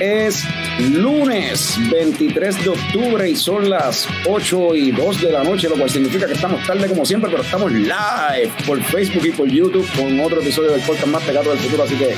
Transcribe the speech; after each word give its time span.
Es 0.00 0.42
lunes 0.90 1.78
23 1.92 2.64
de 2.64 2.70
octubre 2.70 3.30
y 3.30 3.36
son 3.36 3.70
las 3.70 4.08
8 4.26 4.74
y 4.74 4.90
2 4.90 5.20
de 5.20 5.30
la 5.30 5.44
noche, 5.44 5.68
lo 5.68 5.76
cual 5.76 5.88
significa 5.88 6.26
que 6.26 6.32
estamos 6.32 6.66
tarde 6.66 6.88
como 6.88 7.04
siempre, 7.04 7.30
pero 7.30 7.42
estamos 7.42 7.70
live 7.70 8.50
por 8.66 8.82
Facebook 8.82 9.24
y 9.26 9.30
por 9.30 9.48
YouTube 9.48 9.86
con 9.96 10.18
otro 10.18 10.40
episodio 10.40 10.72
del 10.72 10.80
podcast 10.80 11.06
más 11.06 11.22
pegado 11.22 11.50
del 11.50 11.58
futuro. 11.60 11.84
Así 11.84 11.94
que 11.94 12.16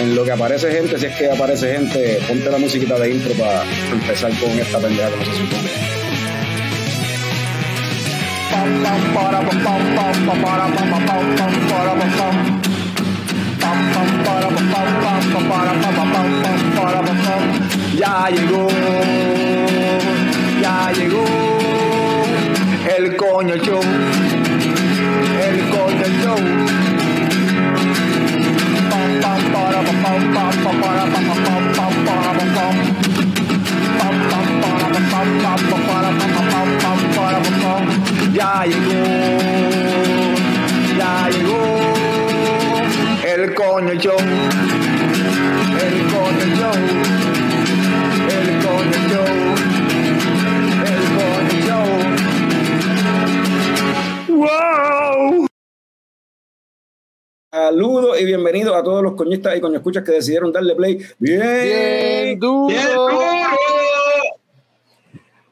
en 0.00 0.14
lo 0.14 0.24
que 0.24 0.30
aparece 0.30 0.70
gente, 0.70 0.96
si 0.98 1.06
es 1.06 1.16
que 1.16 1.28
aparece 1.28 1.72
gente, 1.74 2.20
ponte 2.28 2.48
la 2.50 2.58
musiquita 2.58 2.96
de 2.98 3.10
intro 3.10 3.32
para 3.34 3.64
empezar 3.90 4.30
con 4.38 4.50
esta 4.50 4.78
pendeja 4.78 5.10
que 5.10 5.16
no 5.16 5.24
se 5.24 5.32
supone. 5.32 5.70
Ya 17.94 18.28
llegó, 18.30 18.68
ya 20.60 20.92
llegó 20.92 21.24
el 22.96 23.16
coño 23.16 23.56
show, 23.56 23.80
el 25.40 25.68
coño 25.70 26.06
show. 26.20 26.72
Ya 38.34 38.64
llegó, 38.64 38.92
ya 40.98 41.28
llegó 41.30 42.11
el 43.34 43.54
coño 43.54 43.94
show, 43.94 44.18
el 44.18 44.26
coño 46.12 46.46
show, 46.54 46.74
el 48.28 48.48
coño 48.60 48.98
show, 49.08 49.30
el 50.84 51.02
coño 51.16 51.58
show. 51.66 51.88
¡Wow! 54.36 55.46
Saludos 57.50 58.20
y 58.20 58.24
bienvenidos 58.26 58.76
a 58.76 58.82
todos 58.82 59.02
los 59.02 59.14
coñistas 59.14 59.56
y 59.56 59.62
coñoscuchas 59.62 60.04
que 60.04 60.12
decidieron 60.12 60.52
darle 60.52 60.74
play 60.74 60.98
bien, 61.18 62.38
duro. 62.38 62.76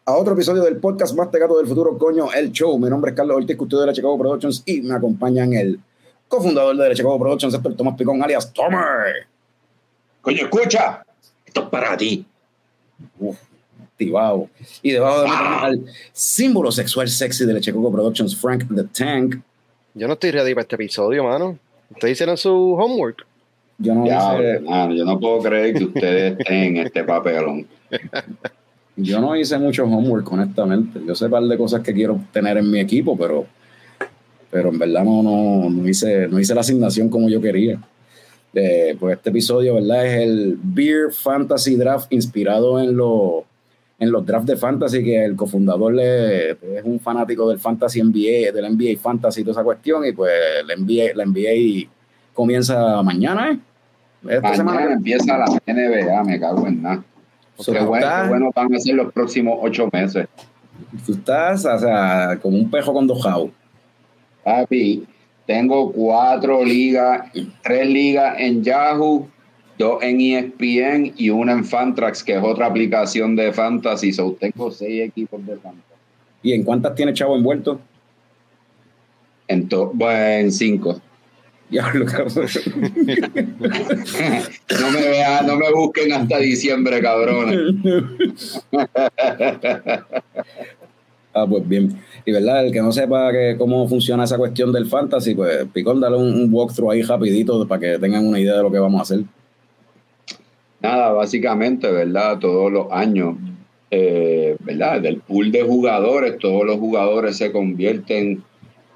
a 0.04 0.12
otro 0.12 0.34
episodio 0.34 0.62
del 0.64 0.76
podcast 0.76 1.16
más 1.16 1.28
pegado 1.28 1.56
del 1.56 1.66
futuro, 1.66 1.96
coño, 1.96 2.30
el 2.30 2.52
show. 2.52 2.78
Mi 2.78 2.90
nombre 2.90 3.12
es 3.12 3.16
Carlos 3.16 3.38
Ortiz, 3.38 3.56
custodio 3.56 3.80
de 3.82 3.86
la 3.86 3.92
Chicago 3.94 4.18
Productions 4.18 4.64
y 4.66 4.82
me 4.82 4.94
acompañan 4.94 5.54
el 5.54 5.80
cofundador 6.30 6.76
de 6.76 6.88
la 6.88 6.94
Chicago 6.94 7.18
Productions, 7.18 7.52
Héctor 7.52 7.74
Tomás 7.74 7.96
Picón, 7.96 8.22
alias 8.22 8.50
Tomer. 8.52 9.26
Coño, 10.22 10.44
escucha. 10.44 11.02
Esto 11.44 11.62
es 11.64 11.68
para 11.68 11.96
ti. 11.96 12.24
Uf, 13.18 13.36
activado. 13.82 14.48
Y 14.80 14.92
debajo 14.92 15.22
de 15.22 15.28
mí 15.28 15.34
al 15.34 15.84
símbolo 16.12 16.70
sexual 16.70 17.08
sexy 17.08 17.44
de 17.44 17.54
la 17.54 17.60
Chicago 17.60 17.90
Productions, 17.90 18.36
Frank 18.36 18.64
the 18.74 18.84
Tank. 18.84 19.36
Yo 19.94 20.06
no 20.06 20.12
estoy 20.14 20.30
ready 20.30 20.54
para 20.54 20.62
este 20.62 20.76
episodio, 20.76 21.24
mano. 21.24 21.58
Ustedes 21.90 22.12
hicieron 22.12 22.36
su 22.36 22.74
homework. 22.74 23.26
Yo 23.78 23.94
no, 23.94 24.06
Ya, 24.06 24.34
hice, 24.38 24.96
yo 24.96 25.04
no 25.04 25.18
puedo 25.18 25.40
creer 25.40 25.74
que 25.74 25.84
ustedes 25.84 26.38
estén 26.38 26.76
en 26.76 26.86
este 26.86 27.02
papelón. 27.02 27.66
yo 28.94 29.20
no 29.20 29.34
hice 29.34 29.58
mucho 29.58 29.84
homework, 29.84 30.30
honestamente. 30.30 31.00
Yo 31.04 31.14
sé 31.16 31.24
un 31.24 31.30
par 31.32 31.42
de 31.42 31.58
cosas 31.58 31.82
que 31.82 31.92
quiero 31.92 32.20
tener 32.32 32.56
en 32.58 32.70
mi 32.70 32.78
equipo, 32.78 33.16
pero, 33.16 33.46
pero 34.50 34.70
en 34.70 34.78
verdad 34.78 35.04
no, 35.04 35.22
no, 35.22 35.70
no, 35.70 35.88
hice, 35.88 36.26
no 36.28 36.38
hice 36.38 36.54
la 36.54 36.60
asignación 36.62 37.08
como 37.08 37.28
yo 37.28 37.40
quería. 37.40 37.78
Eh, 38.52 38.96
pues 38.98 39.16
este 39.16 39.30
episodio, 39.30 39.74
¿verdad? 39.76 40.06
Es 40.06 40.22
el 40.22 40.58
Beer 40.60 41.12
Fantasy 41.12 41.76
Draft 41.76 42.12
inspirado 42.12 42.80
en, 42.80 42.96
los 42.96 43.44
en 44.00 44.10
los 44.10 44.24
drafts 44.26 44.46
de 44.46 44.56
fantasy, 44.56 45.04
que 45.04 45.24
el 45.24 45.36
cofundador 45.36 45.94
le- 45.94 46.50
es 46.52 46.84
un 46.84 46.98
fanático 46.98 47.48
del 47.48 47.58
fantasy 47.58 48.00
NBA, 48.02 48.50
del 48.52 48.64
NBA 48.74 48.98
Fantasy 48.98 49.42
y 49.42 49.44
toda 49.44 49.52
esa 49.52 49.62
cuestión, 49.62 50.04
y 50.06 50.12
pues 50.12 50.32
la 50.66 50.74
NBA, 50.74 51.14
la 51.14 51.24
NBA 51.26 51.88
comienza 52.32 53.02
mañana, 53.02 53.52
¿eh? 53.52 53.58
Esta 54.36 54.54
semana. 54.56 54.78
Mañana 54.80 54.94
empieza 54.96 55.36
la 55.38 55.44
NBA, 55.66 56.24
me 56.24 56.40
cago 56.40 56.66
en 56.66 56.82
nada. 56.82 57.04
So, 57.58 57.72
Qué 57.72 57.80
bueno, 57.80 57.96
estás- 58.06 58.22
qué 58.24 58.28
bueno 58.30 58.50
van 58.56 58.74
a 58.74 58.78
ser 58.80 58.94
los 58.94 59.12
próximos 59.12 59.58
ocho 59.60 59.88
meses. 59.92 60.26
Tú 61.06 61.12
estás, 61.12 61.64
o 61.66 61.78
sea, 61.78 62.38
como 62.40 62.56
un 62.56 62.70
pejo 62.70 62.92
con 62.94 63.06
dos 63.06 63.22
jabos. 63.22 63.50
Papi, 64.44 65.06
tengo 65.46 65.92
cuatro 65.92 66.64
ligas, 66.64 67.30
tres 67.62 67.88
ligas 67.88 68.36
en 68.38 68.62
Yahoo, 68.62 69.28
dos 69.78 70.02
en 70.02 70.20
ESPN 70.20 71.14
y 71.16 71.30
una 71.30 71.52
en 71.52 71.64
Fantrax, 71.64 72.22
que 72.22 72.36
es 72.36 72.42
otra 72.42 72.66
aplicación 72.66 73.34
de 73.34 73.52
fantasy. 73.52 74.12
So, 74.12 74.36
tengo 74.38 74.70
seis 74.70 75.08
equipos 75.08 75.44
de 75.46 75.56
fantasy. 75.56 75.84
¿Y 76.42 76.52
en 76.52 76.62
cuántas 76.62 76.94
tiene 76.94 77.12
Chavo 77.12 77.36
envuelto? 77.36 77.80
En, 79.48 79.68
bueno, 79.68 80.24
en 80.24 80.52
cinco. 80.52 81.00
Diablo, 81.68 82.06
cabrón. 82.06 82.46
No 84.80 84.90
me 84.92 85.00
vean, 85.00 85.46
no 85.46 85.56
me 85.56 85.72
busquen 85.72 86.12
hasta 86.12 86.38
diciembre, 86.38 87.00
cabrones. 87.00 87.74
ah, 91.34 91.46
pues 91.48 91.68
bien. 91.68 91.98
Y 92.24 92.32
verdad, 92.32 92.66
el 92.66 92.72
que 92.72 92.80
no 92.80 92.92
sepa 92.92 93.32
que 93.32 93.56
cómo 93.58 93.88
funciona 93.88 94.24
esa 94.24 94.38
cuestión 94.38 94.72
del 94.72 94.86
fantasy, 94.86 95.34
pues 95.34 95.66
Picón, 95.72 96.00
dale 96.00 96.16
un, 96.16 96.32
un 96.32 96.52
walkthrough 96.52 96.92
ahí 96.92 97.02
rapidito 97.02 97.66
para 97.66 97.80
que 97.80 97.98
tengan 97.98 98.26
una 98.26 98.40
idea 98.40 98.56
de 98.56 98.62
lo 98.62 98.70
que 98.70 98.78
vamos 98.78 98.98
a 98.98 99.02
hacer. 99.02 99.24
Nada, 100.80 101.12
básicamente, 101.12 101.90
¿verdad? 101.90 102.38
Todos 102.38 102.72
los 102.72 102.86
años, 102.90 103.36
eh, 103.90 104.56
¿verdad? 104.60 105.00
Del 105.00 105.18
pool 105.18 105.52
de 105.52 105.62
jugadores, 105.62 106.38
todos 106.38 106.64
los 106.64 106.78
jugadores 106.78 107.36
se 107.36 107.52
convierten 107.52 108.42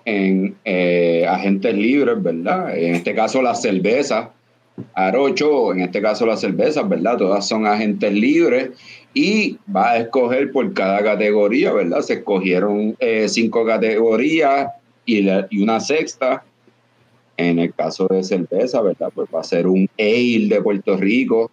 en 0.07 0.57
eh, 0.65 1.27
agentes 1.29 1.75
libres, 1.75 2.23
¿verdad? 2.23 2.77
En 2.77 2.95
este 2.95 3.15
caso 3.15 3.43
las 3.43 3.61
cervezas, 3.61 4.29
Arocho, 4.95 5.73
en 5.73 5.83
este 5.83 6.01
caso 6.01 6.27
las 6.27 6.41
cervezas, 6.41 6.89
¿verdad? 6.89 7.19
Todas 7.19 7.47
son 7.47 7.67
agentes 7.67 8.13
libres 8.13 8.71
y 9.15 9.57
va 9.75 9.93
a 9.93 9.99
escoger 9.99 10.51
por 10.53 10.75
cada 10.75 11.03
categoría, 11.03 11.73
¿verdad? 11.73 12.01
Se 12.01 12.15
escogieron 12.15 12.97
eh, 12.99 13.29
cinco 13.29 13.65
categorías 13.65 14.69
y, 15.07 15.23
la- 15.23 15.47
y 15.51 15.63
una 15.63 15.81
sexta. 15.81 16.45
En 17.37 17.59
el 17.59 17.73
caso 17.75 18.07
de 18.09 18.23
cerveza, 18.23 18.81
¿verdad? 18.81 19.11
Pues 19.15 19.29
va 19.35 19.41
a 19.41 19.45
ser 19.45 19.67
un 19.67 19.89
ale 19.99 20.47
de 20.49 20.61
Puerto 20.63 20.97
Rico. 20.97 21.51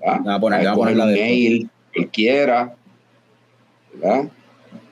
¿verdad? 0.00 0.20
Voy 0.24 0.32
a 0.34 0.40
poner- 0.40 0.58
voy 0.60 0.66
a 0.68 0.74
poner 0.74 0.98
un 0.98 1.14
de- 1.14 1.22
ale 1.24 1.66
cualquiera. 1.94 2.74
¿verdad? 3.94 4.28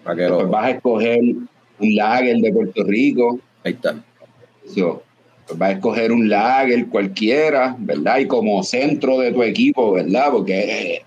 Para 0.04 0.16
que 0.16 0.22
Después 0.22 0.42
lo, 0.44 0.48
vas 0.50 0.64
a 0.66 0.70
escoger 0.70 1.20
un 1.20 1.94
lager 1.96 2.36
de 2.36 2.52
Puerto 2.52 2.84
Rico. 2.84 3.40
ahí 3.64 3.72
está. 3.72 3.96
So, 4.66 5.02
pues 5.46 5.58
vas 5.58 5.70
a 5.70 5.72
escoger 5.72 6.12
un 6.12 6.28
lager 6.28 6.86
cualquiera, 6.88 7.74
¿verdad? 7.78 8.18
Y 8.18 8.26
como 8.26 8.62
centro 8.62 9.18
de 9.18 9.32
tu 9.32 9.42
equipo, 9.42 9.92
¿verdad? 9.92 10.28
Porque 10.30 10.58
eh, 10.94 11.02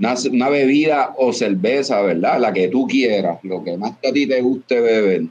una, 0.00 0.14
una 0.32 0.48
bebida 0.48 1.14
o 1.18 1.32
cerveza, 1.32 2.02
¿verdad? 2.02 2.40
La 2.40 2.52
que 2.52 2.66
tú 2.68 2.86
quieras, 2.88 3.38
lo 3.44 3.62
que 3.62 3.76
más 3.76 3.92
a 3.92 4.12
ti 4.12 4.26
te 4.26 4.40
guste 4.40 4.80
beber. 4.80 5.22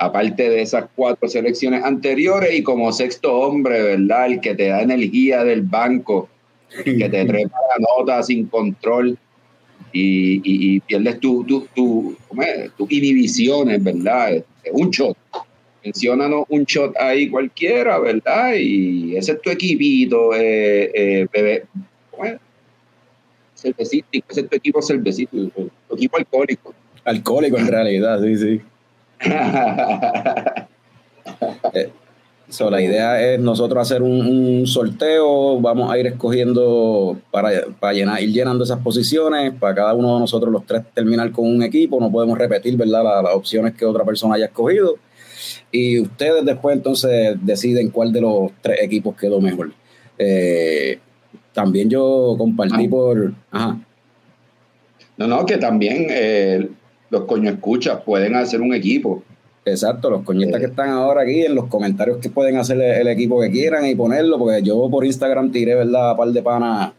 Aparte 0.00 0.48
de 0.48 0.62
esas 0.62 0.86
cuatro 0.96 1.28
selecciones 1.28 1.84
anteriores 1.84 2.54
y 2.58 2.62
como 2.62 2.92
sexto 2.92 3.34
hombre, 3.38 3.82
¿verdad? 3.82 4.26
El 4.26 4.40
que 4.40 4.54
te 4.54 4.68
da 4.68 4.82
energía 4.82 5.44
del 5.44 5.62
banco, 5.62 6.28
que 6.84 7.08
te 7.08 7.24
trepa 7.26 7.56
la 7.78 7.86
nota 7.98 8.22
sin 8.22 8.46
control 8.46 9.18
y, 9.92 10.36
y- 10.36 10.76
y 10.76 10.80
pierdes 10.80 11.18
tu, 11.20 11.44
tu, 11.44 11.66
tu- 11.74 12.16
tus 12.76 12.90
inhibiciones, 12.92 13.82
¿verdad? 13.82 14.34
Este, 14.34 14.70
Un 14.72 14.90
shot. 14.90 15.16
Menciónanos 15.84 16.44
un 16.48 16.64
shot 16.64 16.94
ahí 17.00 17.28
cualquiera, 17.30 17.98
¿verdad? 17.98 18.52
Y 18.58 19.16
ese 19.16 19.32
es 19.32 19.40
tu 19.42 19.50
equipito, 19.50 20.34
eh, 20.34 20.90
eh, 20.94 21.26
bebé. 21.32 21.64
Cervecístico, 23.58 24.26
ese 24.30 24.42
es 24.42 24.48
tu 24.48 24.56
equipo 24.56 24.80
cervecito, 24.80 25.36
tu 25.88 25.94
equipo 25.96 26.16
alcohólico. 26.16 26.72
Alcohólico 27.04 27.58
en 27.58 27.66
realidad, 27.66 28.20
sí, 28.22 28.36
sí. 28.36 28.60
So, 32.50 32.70
la 32.70 32.80
idea 32.80 33.20
es 33.20 33.38
nosotros 33.38 33.82
hacer 33.82 34.00
un, 34.02 34.26
un 34.26 34.66
sorteo, 34.66 35.60
vamos 35.60 35.92
a 35.92 35.98
ir 35.98 36.06
escogiendo 36.06 37.18
para, 37.30 37.50
para 37.78 37.92
llenar, 37.92 38.22
ir 38.22 38.32
llenando 38.32 38.64
esas 38.64 38.78
posiciones, 38.78 39.52
para 39.52 39.74
cada 39.74 39.92
uno 39.92 40.14
de 40.14 40.20
nosotros 40.20 40.50
los 40.50 40.64
tres 40.64 40.82
terminar 40.94 41.30
con 41.30 41.46
un 41.46 41.62
equipo, 41.62 42.00
no 42.00 42.10
podemos 42.10 42.38
repetir 42.38 42.74
¿verdad? 42.78 43.04
La- 43.04 43.20
las 43.22 43.34
opciones 43.34 43.74
que 43.74 43.84
otra 43.84 44.02
persona 44.02 44.36
haya 44.36 44.46
escogido. 44.46 44.94
Y 45.70 46.00
ustedes 46.00 46.42
después 46.46 46.74
entonces 46.74 47.36
deciden 47.42 47.90
cuál 47.90 48.12
de 48.14 48.22
los 48.22 48.50
tres 48.62 48.78
equipos 48.80 49.14
quedó 49.14 49.42
mejor. 49.42 49.72
Eh, 50.16 50.98
también 51.58 51.90
yo 51.90 52.36
compartí 52.38 52.86
Ah. 52.86 52.90
por... 52.90 53.32
Ajá. 53.50 53.76
No, 55.16 55.26
no, 55.26 55.44
que 55.44 55.56
también 55.58 56.06
eh, 56.08 56.68
los 57.10 57.24
coño 57.24 57.50
escuchas 57.50 58.00
pueden 58.04 58.36
hacer 58.36 58.60
un 58.60 58.72
equipo. 58.72 59.24
Exacto, 59.64 60.08
los 60.08 60.22
coñistas 60.22 60.58
Eh. 60.58 60.60
que 60.64 60.70
están 60.70 60.90
ahora 60.90 61.22
aquí, 61.22 61.42
en 61.44 61.56
los 61.56 61.66
comentarios 61.66 62.18
que 62.18 62.30
pueden 62.30 62.56
hacer 62.56 62.76
el, 62.80 63.00
el 63.02 63.08
equipo 63.08 63.40
que 63.40 63.50
quieran 63.50 63.84
y 63.86 63.96
ponerlo, 63.96 64.38
porque 64.38 64.62
yo 64.62 64.88
por 64.88 65.04
Instagram 65.04 65.50
tiré, 65.50 65.74
¿verdad?, 65.74 66.10
a 66.10 66.16
par 66.16 66.28
de 66.28 66.40
panas 66.42 66.92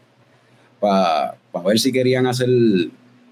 para 0.78 1.34
ver 1.64 1.78
si 1.78 1.90
querían 1.90 2.26
hacer, 2.26 2.48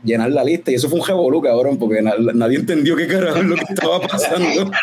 llenar 0.02 0.30
la 0.30 0.42
lista. 0.42 0.70
Y 0.70 0.74
eso 0.76 0.88
fue 0.88 1.00
un 1.00 1.06
revolú, 1.06 1.42
cabrón, 1.42 1.76
porque 1.78 2.00
na- 2.00 2.14
nadie 2.34 2.56
entendió 2.58 2.96
qué 2.96 3.06
carajo 3.06 3.38
es 3.40 3.44
lo 3.44 3.56
que 3.56 3.64
estaba 3.74 4.00
pasando. 4.00 4.70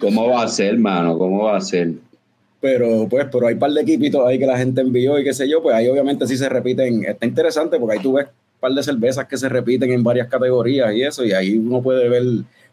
¿Cómo 0.00 0.28
va 0.28 0.44
a 0.44 0.48
ser, 0.48 0.78
mano? 0.78 1.18
¿Cómo 1.18 1.44
va 1.44 1.56
a 1.56 1.60
ser? 1.60 1.92
Pero 2.62 3.08
pues, 3.10 3.26
pero 3.30 3.48
hay 3.48 3.54
un 3.54 3.58
par 3.60 3.72
de 3.72 3.80
equipitos 3.82 4.24
ahí 4.26 4.38
que 4.38 4.46
la 4.46 4.56
gente 4.56 4.80
envió 4.80 5.18
y 5.18 5.24
qué 5.24 5.34
sé 5.34 5.46
yo, 5.48 5.60
pues 5.60 5.74
ahí 5.74 5.88
obviamente 5.88 6.26
sí 6.26 6.36
se 6.36 6.48
repiten. 6.48 7.04
Está 7.04 7.26
interesante 7.26 7.78
porque 7.78 7.96
ahí 7.98 8.02
tú 8.02 8.12
ves 8.14 8.26
un 8.26 8.60
par 8.60 8.72
de 8.72 8.82
cervezas 8.84 9.26
que 9.26 9.36
se 9.36 9.48
repiten 9.48 9.90
en 9.90 10.02
varias 10.04 10.28
categorías 10.28 10.94
y 10.94 11.02
eso, 11.02 11.24
y 11.24 11.32
ahí 11.32 11.58
uno 11.58 11.82
puede 11.82 12.08
ver, 12.08 12.22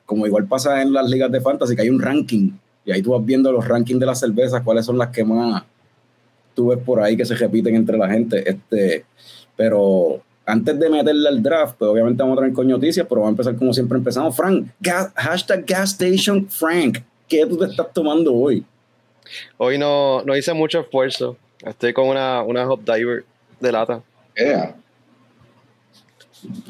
como 0.06 0.27
igual 0.27 0.45
pasa 0.45 0.81
en 0.83 0.94
las 0.94 1.09
ligas 1.09 1.31
de 1.31 1.41
fantasy, 1.41 1.75
que 1.75 1.81
hay 1.81 1.89
un 1.89 2.00
ranking, 2.00 2.51
y 2.86 2.91
ahí 2.91 3.01
tú 3.01 3.12
vas 3.12 3.25
viendo 3.25 3.51
los 3.51 3.68
rankings 3.68 4.00
de 4.00 4.06
las 4.06 4.19
cervezas, 4.19 4.62
cuáles 4.62 4.86
son 4.86 4.97
las 4.97 5.09
que 5.09 5.24
más 5.25 5.63
tú 6.53 6.68
ves 6.68 6.80
por 6.86 7.00
ahí 7.01 7.18
que 7.18 7.25
se 7.25 7.33
repiten 7.36 7.74
entre 7.75 7.97
la 7.97 8.07
gente. 8.09 8.47
Este, 8.47 9.06
pero 9.56 10.21
antes 10.45 10.77
de 10.80 10.89
meterle 10.89 11.30
al 11.30 11.41
draft, 11.41 11.75
pues 11.80 11.89
obviamente 11.89 12.21
vamos 12.21 12.38
a 12.38 12.41
traer 12.41 12.53
con 12.53 12.68
noticias, 12.68 13.06
pero 13.09 13.21
vamos 13.21 13.30
a 13.30 13.33
empezar 13.33 13.56
como 13.56 13.74
siempre 13.74 13.97
empezamos. 13.97 14.36
Frank, 14.36 14.68
gas- 14.80 15.12
hashtag 15.15 15.65
gas 15.65 15.91
station 16.00 16.47
Frank, 16.47 17.00
¿qué 17.27 17.45
tú 17.47 17.57
te 17.57 17.65
estás 17.65 17.88
tomando 17.94 18.33
hoy? 18.33 18.63
Hoy 19.57 19.77
no, 19.77 20.23
no 20.23 20.35
hice 20.35 20.53
mucho 20.53 20.79
esfuerzo. 20.81 21.37
Estoy 21.65 21.93
con 21.93 22.07
una, 22.07 22.41
una 22.43 22.67
Hop 22.69 22.81
Diver 22.83 23.23
de 23.59 23.71
lata. 23.71 24.01
Ea. 24.35 24.75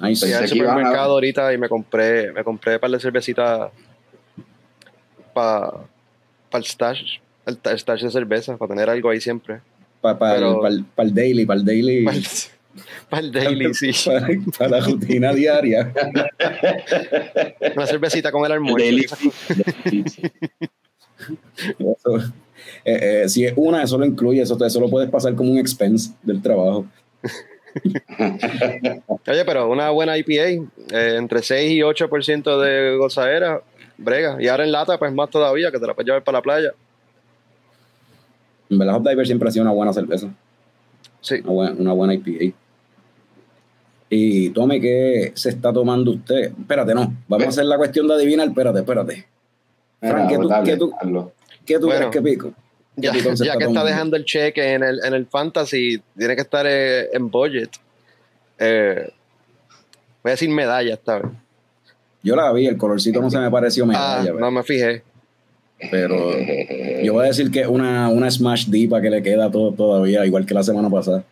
Ahí 0.01 0.15
sí. 0.15 0.25
Fui 0.25 0.33
al 0.33 0.44
iban 0.44 0.44
a- 0.44 0.47
supermercado 0.47 1.11
ahorita 1.13 1.53
y 1.53 1.57
me 1.57 1.69
compré, 1.69 2.31
me 2.31 2.44
compré 2.44 2.73
un 2.75 2.79
par 2.79 2.89
de 2.89 3.00
cervecitas 3.00 3.69
para 5.33 5.71
el 6.53 6.63
stash, 6.65 7.17
el, 7.45 7.59
el 7.63 7.79
stash 7.79 8.01
de 8.01 8.09
cerveza, 8.11 8.57
para 8.57 8.69
tener 8.69 8.89
algo 8.89 9.09
ahí 9.11 9.21
siempre. 9.21 9.61
Para 10.01 10.17
Pero- 10.17 10.65
el, 10.65 10.83
pa 10.95 11.03
el 11.03 11.13
daily, 11.13 11.45
para 11.45 11.59
el 11.59 11.65
daily. 11.65 12.03
Para 12.06 12.17
el, 12.17 12.23
para 13.09 13.21
el 13.21 13.31
daily, 13.31 13.73
sí. 13.75 13.91
Para 14.57 14.69
la 14.69 14.79
rutina 14.79 15.33
diaria. 15.33 15.94
Una 17.75 17.85
cervecita 17.85 18.31
con 18.31 18.44
el 18.45 18.51
almuerzo. 18.53 18.77
Daily. 18.85 19.06
Eso, 21.77 22.33
eh, 22.86 23.22
eh, 23.24 23.30
si 23.30 23.46
es 23.46 23.54
una, 23.56 23.84
eso 23.84 23.98
lo 23.98 24.06
incluye, 24.06 24.42
eso, 24.42 24.58
eso 24.66 24.80
lo 24.80 24.90
puedes 24.90 25.10
pasar 25.10 25.36
como 25.36 25.52
un 25.52 25.58
expense 25.58 26.12
del 26.24 26.42
trabajo. 26.42 26.86
Oye, 29.28 29.46
pero 29.46 29.70
una 29.70 29.90
buena 29.92 30.18
IPA, 30.18 30.66
eh, 30.92 31.16
entre 31.18 31.42
6 31.44 31.72
y 31.72 31.80
8% 31.80 32.60
de 32.62 32.98
gozadera, 32.98 33.62
brega. 33.98 34.38
Y 34.42 34.48
ahora 34.48 34.64
en 34.66 34.72
lata, 34.72 34.98
pues 34.98 35.14
más 35.14 35.30
todavía, 35.30 35.72
que 35.72 35.80
te 35.80 35.88
la 35.88 35.94
puedes 35.94 36.08
llevar 36.08 36.24
para 36.24 36.40
la 36.40 36.42
playa. 36.42 36.72
En 38.70 38.78
verdad, 38.78 38.96
Hop 38.98 39.08
Diver 39.08 39.26
siempre 39.26 39.50
ha 39.50 39.52
sido 39.52 39.64
una 39.64 39.74
buena 39.74 39.94
cerveza, 39.94 40.28
Sí. 41.22 41.36
una 41.44 41.52
buena, 41.52 41.76
una 41.80 41.94
buena 41.94 42.14
IPA. 42.14 42.56
Y 44.12 44.50
tome, 44.50 44.81
¿qué 44.81 45.31
se 45.36 45.50
está 45.50 45.72
tomando 45.72 46.12
usted? 46.12 46.52
Espérate, 46.60 46.96
no, 46.96 47.14
vamos 47.28 47.46
a 47.46 47.50
hacer 47.50 47.66
la 47.66 47.78
cuestión 47.78 48.08
de 48.08 48.16
adivinar, 48.16 48.48
espérate, 48.48 48.80
espérate. 48.80 49.26
Frank, 50.00 50.30
¿qué 50.30 50.38
tú- 50.38 50.48
Dale, 50.48 50.66
qué 50.72 50.78
tú-. 50.78 50.94
¿Qué 51.66 51.80
tú 51.80 51.86
Bueno. 51.88 52.10
crees 52.10 52.12
que 52.12 52.22
pico? 52.22 52.54
¿Qué 53.01 53.07
Ya, 53.46 53.57
que 53.57 53.66
está 53.66 53.84
dejando 53.84 54.16
el 54.18 54.25
cheque 54.25 54.74
en 54.74 54.84
el, 54.84 55.00
en 55.04 55.13
el 55.13 55.25
fantasy, 55.25 56.01
tiene 56.18 56.36
que 56.36 56.42
estar 56.42 56.66
eh, 56.68 57.10
en 57.13 57.30
budget. 57.30 57.69
Eh, 58.57 59.10
voy 60.24 60.30
a 60.30 60.31
decir 60.31 60.50
medalla 60.50 60.94
esta 60.94 61.19
vez. 61.19 61.31
Yo 62.22 62.36
la 62.36 62.51
vi, 62.51 62.68
el 62.68 62.78
colorcito 62.78 63.22
no 63.22 63.30
se 63.30 63.40
me 63.40 63.50
pareció 63.50 63.86
Ah, 63.86 64.19
medalla, 64.22 64.34
no 64.40 64.51
me 64.51 64.63
fijé. 64.63 65.04
pero 65.90 66.34
yo 67.01 67.13
voy 67.13 67.24
a 67.24 67.28
decir 67.28 67.50
que 67.50 67.66
una, 67.66 68.10
una 68.10 68.30
Smash 68.30 68.68
Dipa 68.68 69.02
que 69.02 69.10
le 69.10 69.24
queda 69.24 69.50
todo, 69.50 69.72
todavía, 69.72 70.25
igual 70.25 70.45
que 70.45 70.54
la 70.54 70.63
semana 70.63 70.90
pasada. 70.90 71.24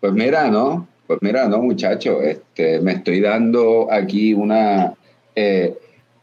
Pues 0.00 0.12
mira, 0.12 0.50
no, 0.50 0.88
pues 1.06 1.20
mira, 1.22 1.46
no, 1.46 1.58
muchacho, 1.58 2.20
este, 2.22 2.80
me 2.80 2.92
estoy 2.92 3.20
dando 3.20 3.86
aquí 3.92 4.34
una 4.34 4.94
eh, 5.36 5.76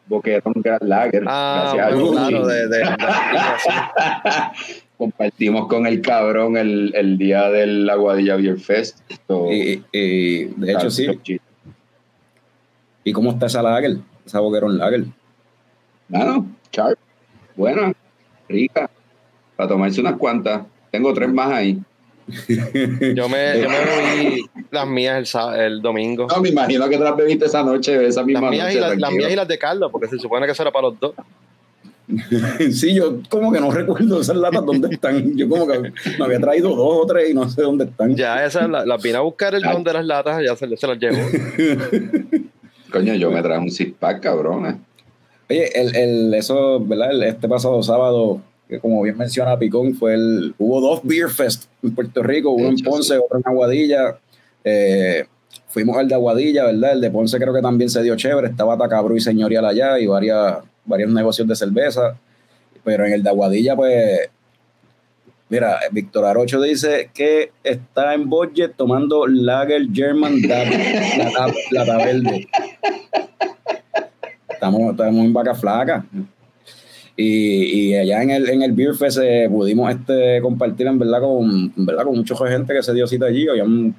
boquerón 0.08 0.54
Grand 0.58 0.84
Lager. 0.84 1.24
Ah, 1.28 1.74
gracias 1.76 1.94
a 1.94 1.96
bueno, 1.96 2.12
claro, 2.28 2.48
de, 2.48 2.68
de- 2.68 2.78
de- 2.80 2.86
Compartimos 4.98 5.68
con 5.68 5.86
el 5.86 6.02
cabrón 6.02 6.58
el, 6.58 6.92
el 6.96 7.18
día 7.18 7.50
del 7.50 7.88
Aguadilla 7.90 8.36
Beer 8.36 8.60
Fest. 8.60 9.00
Esto- 9.10 9.52
Y, 9.52 9.84
y, 9.92 10.46
de 10.46 10.72
hecho, 10.74 10.90
sí. 10.90 11.08
Mano, 11.08 11.22
¿Y 13.04 13.14
cómo 13.14 13.32
está 13.32 13.46
esa 13.46 13.62
lager? 13.62 13.98
Esa 14.26 14.40
boquerón 14.40 14.78
lager. 14.78 15.06
sharp, 16.72 16.98
buena, 17.56 17.94
rica, 18.50 18.90
para 19.56 19.70
tomarse 19.70 20.02
unas 20.02 20.18
cuantas. 20.18 20.64
Tengo 20.92 21.14
tres 21.14 21.32
más 21.32 21.52
ahí. 21.52 21.80
Yo, 22.28 23.30
me, 23.30 23.62
yo 23.62 23.70
me 23.70 23.86
bebí 23.86 24.46
las 24.72 24.88
mías 24.88 25.34
el, 25.36 25.60
el 25.62 25.82
domingo. 25.82 26.28
No, 26.28 26.42
me 26.42 26.50
imagino 26.50 26.90
que 26.90 26.98
te 26.98 27.04
las 27.04 27.16
bebiste 27.16 27.46
esa 27.46 27.64
noche, 27.64 28.06
esa 28.06 28.20
Las 28.22 28.28
misma 28.28 28.50
mías, 28.50 28.66
noche. 28.66 28.78
y 28.78 28.82
las, 28.82 28.98
las 28.98 29.12
mías 29.12 29.32
y 29.32 29.36
las 29.36 29.48
de 29.48 29.58
Carlos, 29.58 29.90
porque 29.92 30.08
se 30.08 30.20
supone 30.20 30.46
que 30.46 30.52
eso 30.52 30.62
era 30.64 30.72
para 30.72 30.88
los 30.90 31.00
dos. 31.00 31.14
sí, 32.72 32.94
yo 32.94 33.20
como 33.30 33.52
que 33.52 33.60
no 33.60 33.70
recuerdo 33.70 34.22
esas 34.22 34.38
latas 34.38 34.66
dónde 34.66 34.88
están. 34.92 35.36
Yo 35.36 35.50
como 35.50 35.68
que 35.68 35.80
me 36.18 36.26
había 36.26 36.40
traído 36.40 36.70
dos 36.70 37.04
o 37.04 37.06
tres 37.06 37.30
y 37.30 37.34
no 37.34 37.50
sé 37.50 37.62
dónde 37.64 37.86
están. 37.86 38.16
Ya 38.16 38.46
esas 38.46 38.70
la- 38.70 38.86
las 38.86 39.02
vine 39.04 39.18
a 39.18 39.22
buscar 39.22 39.54
el 39.56 39.62
don 39.62 39.84
de 39.84 39.94
las 39.94 40.06
latas, 40.06 40.42
ya 40.46 40.56
se, 40.56 40.76
se 40.78 40.88
las 40.88 40.98
llevo. 40.98 41.18
Coño, 42.92 43.14
yo 43.16 43.30
me 43.32 43.42
traje 43.42 43.60
un 43.62 43.70
six 43.72 43.94
pack, 44.00 44.22
cabrón. 44.22 44.66
eh. 44.66 44.76
Oye, 45.50 45.80
el, 45.82 45.96
el, 45.96 46.34
eso, 46.34 46.80
¿verdad? 46.80 47.12
El- 47.12 47.24
este 47.24 47.48
pasado 47.50 47.82
sábado, 47.84 48.42
que 48.68 48.80
como 48.80 49.02
bien 49.02 49.18
menciona 49.18 49.58
Picón, 49.58 49.96
fue 49.96 50.14
el. 50.14 50.54
Hubo 50.58 50.82
dos 50.82 51.02
Beer 51.04 51.30
Fest 51.30 51.66
en 51.84 51.96
Puerto 51.96 52.22
Rico, 52.22 52.52
uno 52.52 52.70
en 52.70 52.78
Ponce, 52.78 53.16
sí. 53.16 53.22
otro 53.24 53.38
en 53.38 53.44
Aguadilla. 53.46 54.18
Eh, 54.64 55.26
fuimos 55.70 55.98
al 55.98 56.08
de 56.08 56.16
Aguadilla, 56.16 56.66
¿verdad? 56.66 56.94
El 56.94 57.02
de 57.02 57.12
Ponce 57.12 57.38
creo 57.38 57.54
que 57.54 57.62
también 57.62 57.90
se 57.90 58.04
dio 58.04 58.16
chévere. 58.16 58.48
Estaba 58.48 58.78
Tacabro 58.78 59.16
y 59.16 59.22
Señorial 59.22 59.66
allá 59.66 60.00
y 60.00 60.08
varias, 60.08 60.58
varios 60.86 61.12
negocios 61.12 61.48
de 61.48 61.56
cerveza. 61.56 62.18
Pero 62.84 63.06
en 63.06 63.14
el 63.14 63.24
de 63.24 63.30
Aguadilla, 63.30 63.76
pues. 63.76 64.30
Mira, 65.50 65.80
Víctor 65.94 66.26
Arocho 66.26 66.60
dice 66.60 67.10
que 67.14 67.52
está 67.64 68.14
en 68.14 68.30
budget 68.30 68.76
tomando 68.76 69.28
Lager 69.28 69.88
German 69.94 70.42
Dab, 70.48 70.68
la, 71.72 71.98
verde. 71.98 72.50
Estamos, 74.50 74.92
estamos 74.92 75.26
en 75.26 75.32
vaca 75.32 75.56
flaca. 75.56 76.06
Y, 77.20 77.90
y 77.90 77.96
allá 77.96 78.22
en 78.22 78.30
el, 78.30 78.48
en 78.48 78.62
el 78.62 78.74
Beer 78.74 78.94
Fest 78.94 79.18
eh, 79.20 79.48
pudimos 79.50 79.92
este, 79.92 80.40
compartir 80.40 80.86
en 80.86 81.00
verdad 81.00 81.20
con, 81.20 81.74
en 81.76 81.86
verdad 81.86 82.04
con 82.04 82.16
mucha 82.16 82.36
gente 82.48 82.76
que 82.76 82.84
se 82.84 82.94
dio 82.94 83.08
cita 83.08 83.26
allí. 83.26 83.50
Había 83.50 83.64
un 83.64 83.96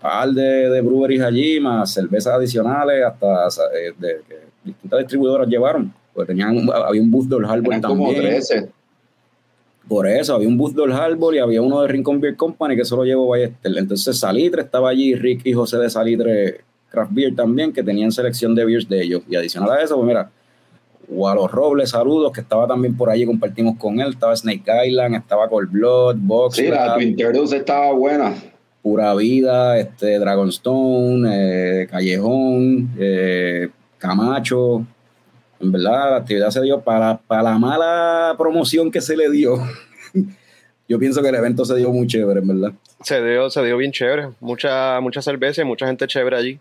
par 0.00 0.30
de, 0.30 0.70
de 0.70 0.80
breweries 0.80 1.20
allí, 1.20 1.60
más 1.60 1.92
cervezas 1.92 2.32
adicionales, 2.32 3.04
hasta 3.04 3.48
eh, 3.76 3.92
de, 3.98 4.20
que 4.26 4.36
distintas 4.64 5.00
distribuidoras 5.00 5.46
llevaron. 5.46 5.92
Pues 6.14 6.26
tenían, 6.26 6.66
había 6.72 7.02
un 7.02 7.10
booth 7.10 7.26
del 7.26 7.44
Harbor 7.44 7.74
Eran 7.74 7.82
como 7.82 8.06
también. 8.06 8.32
13. 8.32 8.68
Por 9.86 10.06
eso, 10.06 10.34
había 10.34 10.48
un 10.48 10.56
booth 10.56 10.74
del 10.74 10.92
Harbor 10.92 11.34
y 11.34 11.40
había 11.40 11.60
uno 11.60 11.82
de 11.82 11.88
Rincon 11.88 12.18
Beer 12.18 12.36
Company 12.36 12.76
que 12.76 12.82
eso 12.82 12.96
lo 12.96 13.04
llevó 13.04 13.28
Ballester. 13.28 13.76
Entonces 13.76 14.18
Salitre 14.18 14.62
estaba 14.62 14.88
allí, 14.88 15.14
Rick 15.14 15.42
y 15.44 15.52
José 15.52 15.76
de 15.76 15.90
Salitre 15.90 16.60
Craft 16.88 17.12
Beer 17.12 17.34
también, 17.34 17.72
que 17.72 17.82
tenían 17.82 18.10
selección 18.10 18.54
de 18.54 18.64
beers 18.64 18.88
de 18.88 19.02
ellos. 19.02 19.22
Y 19.28 19.36
adicional 19.36 19.70
a 19.72 19.82
eso, 19.82 19.96
pues 19.96 20.06
mira, 20.06 20.30
Walo 21.08 21.48
Robles, 21.48 21.90
saludos, 21.90 22.32
que 22.32 22.40
estaba 22.40 22.66
también 22.66 22.96
por 22.96 23.10
allí, 23.10 23.26
compartimos 23.26 23.76
con 23.78 24.00
él. 24.00 24.10
Estaba 24.10 24.34
Snake 24.34 24.64
Island, 24.86 25.16
estaba 25.16 25.48
Cold 25.48 25.70
Blood, 25.70 26.16
Box, 26.18 26.56
Sí, 26.56 26.68
la 26.68 26.94
Twin 26.94 27.16
Turtles 27.16 27.52
estaba 27.52 27.92
buena. 27.92 28.34
Pura 28.82 29.14
Vida, 29.14 29.78
este, 29.78 30.18
Dragonstone, 30.18 31.82
eh, 31.82 31.86
Callejón, 31.86 32.90
eh, 32.98 33.68
Camacho. 33.98 34.84
En 35.60 35.72
verdad, 35.72 36.10
la 36.10 36.16
actividad 36.16 36.50
se 36.50 36.60
dio 36.60 36.80
para, 36.80 37.16
para 37.16 37.42
la 37.42 37.58
mala 37.58 38.34
promoción 38.36 38.90
que 38.90 39.00
se 39.00 39.16
le 39.16 39.30
dio. 39.30 39.56
Yo 40.88 40.98
pienso 40.98 41.22
que 41.22 41.30
el 41.30 41.34
evento 41.34 41.64
se 41.64 41.76
dio 41.76 41.90
muy 41.90 42.06
chévere, 42.06 42.40
en 42.40 42.48
verdad. 42.48 42.72
Se 43.00 43.22
dio, 43.22 43.48
se 43.48 43.64
dio 43.64 43.76
bien 43.78 43.90
chévere. 43.90 44.28
Mucha, 44.40 45.00
mucha 45.00 45.22
cerveza 45.22 45.62
y 45.62 45.64
mucha 45.64 45.86
gente 45.86 46.06
chévere 46.06 46.36
allí. 46.36 46.60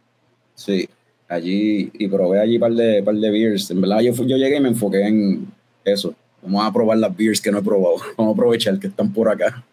Sí, 0.55 0.87
allí, 1.33 1.91
y 1.93 2.07
probé 2.07 2.39
allí 2.39 2.55
un 2.55 2.61
par 2.61 2.71
de, 2.73 3.03
par 3.03 3.15
de 3.15 3.29
beers. 3.31 3.69
En 3.71 3.81
verdad, 3.81 3.99
yo, 4.01 4.13
yo 4.13 4.37
llegué 4.37 4.57
y 4.57 4.61
me 4.61 4.69
enfoqué 4.69 5.01
en 5.07 5.47
eso. 5.83 6.13
Vamos 6.41 6.65
a 6.65 6.71
probar 6.73 6.97
las 6.97 7.15
beers 7.15 7.39
que 7.41 7.51
no 7.51 7.59
he 7.59 7.63
probado. 7.63 7.95
Vamos 8.17 8.31
a 8.31 8.33
aprovechar 8.33 8.79
que 8.79 8.87
están 8.87 9.11
por 9.13 9.29
acá. 9.29 9.63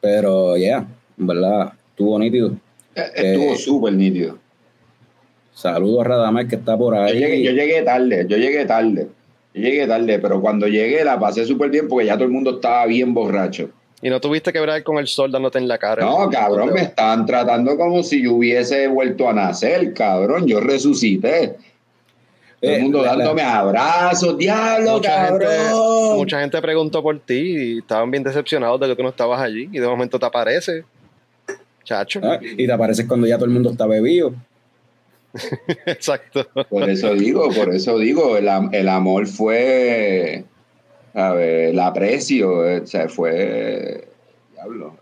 Pero, 0.00 0.56
ya, 0.56 0.86
en 1.18 1.26
verdad, 1.26 1.72
estuvo 1.90 2.18
nítido. 2.18 2.52
Eh, 2.94 3.02
Estuvo 3.14 3.52
Eh, 3.54 3.56
súper 3.58 3.92
nítido. 3.94 4.38
Saludos 5.52 6.02
a 6.02 6.08
Radamel 6.08 6.46
que 6.46 6.56
está 6.56 6.76
por 6.78 6.94
Yo 6.94 7.00
ahí. 7.02 7.18
llegué, 7.18 7.42
yo 7.42 7.50
llegué 7.52 7.82
tarde, 7.82 8.26
yo 8.28 8.36
llegué 8.36 8.64
tarde. 8.64 9.08
Yo 9.54 9.62
llegué 9.62 9.86
tarde, 9.88 10.18
pero 10.20 10.40
cuando 10.40 10.68
llegué 10.68 11.04
la 11.04 11.18
pasé 11.18 11.44
súper 11.44 11.70
bien 11.70 11.88
porque 11.88 12.06
ya 12.06 12.14
todo 12.14 12.24
el 12.26 12.30
mundo 12.30 12.56
estaba 12.56 12.86
bien 12.86 13.12
borracho. 13.12 13.70
Y 14.00 14.10
no 14.10 14.20
tuviste 14.20 14.52
que 14.52 14.60
ver 14.60 14.82
con 14.84 14.98
el 14.98 15.08
sol 15.08 15.32
dándote 15.32 15.58
en 15.58 15.66
la 15.66 15.76
cara. 15.78 16.04
No, 16.04 16.30
cabrón, 16.30 16.72
me 16.72 16.82
estaban 16.82 17.26
tratando 17.26 17.76
como 17.76 18.02
si 18.04 18.22
yo 18.22 18.34
hubiese 18.34 18.86
vuelto 18.86 19.28
a 19.28 19.32
nacer, 19.32 19.92
cabrón. 19.92 20.46
Yo 20.46 20.60
resucité. 20.60 21.56
Todo 22.60 22.70
el 22.72 22.78
Eh, 22.78 22.82
mundo 22.82 23.02
dándome 23.02 23.42
abrazos, 23.42 24.36
diablo, 24.38 24.94
Mucha 24.94 25.26
gente, 25.28 25.44
cabrón. 25.44 26.16
mucha 26.16 26.40
gente 26.40 26.62
preguntó 26.62 27.02
por 27.02 27.18
ti 27.20 27.34
y 27.74 27.78
estaban 27.78 28.10
bien 28.10 28.22
decepcionados 28.22 28.80
de 28.80 28.86
que 28.88 28.96
tú 28.96 29.02
no 29.02 29.08
estabas 29.10 29.40
allí. 29.40 29.68
Y 29.72 29.78
de 29.78 29.86
momento 29.88 30.18
te 30.18 30.26
aparece. 30.26 30.84
Chacho. 31.84 32.20
Ah, 32.22 32.38
Y 32.40 32.66
te 32.66 32.72
apareces 32.72 33.06
cuando 33.06 33.26
ya 33.26 33.36
todo 33.36 33.46
el 33.46 33.52
mundo 33.52 33.70
está 33.70 33.86
bebido. 33.86 34.32
Exacto. 35.86 36.46
Por 36.68 36.88
eso 36.88 37.14
digo, 37.14 37.48
por 37.50 37.74
eso 37.74 37.98
digo, 37.98 38.36
el 38.36 38.88
amor 38.88 39.26
fue, 39.26 40.44
a 41.14 41.32
ver, 41.32 41.70
el 41.70 41.78
aprecio, 41.80 42.66
eh, 42.68 42.80
o 42.80 42.86
sea, 42.86 43.08
fue, 43.08 44.06
diablo, 44.54 44.94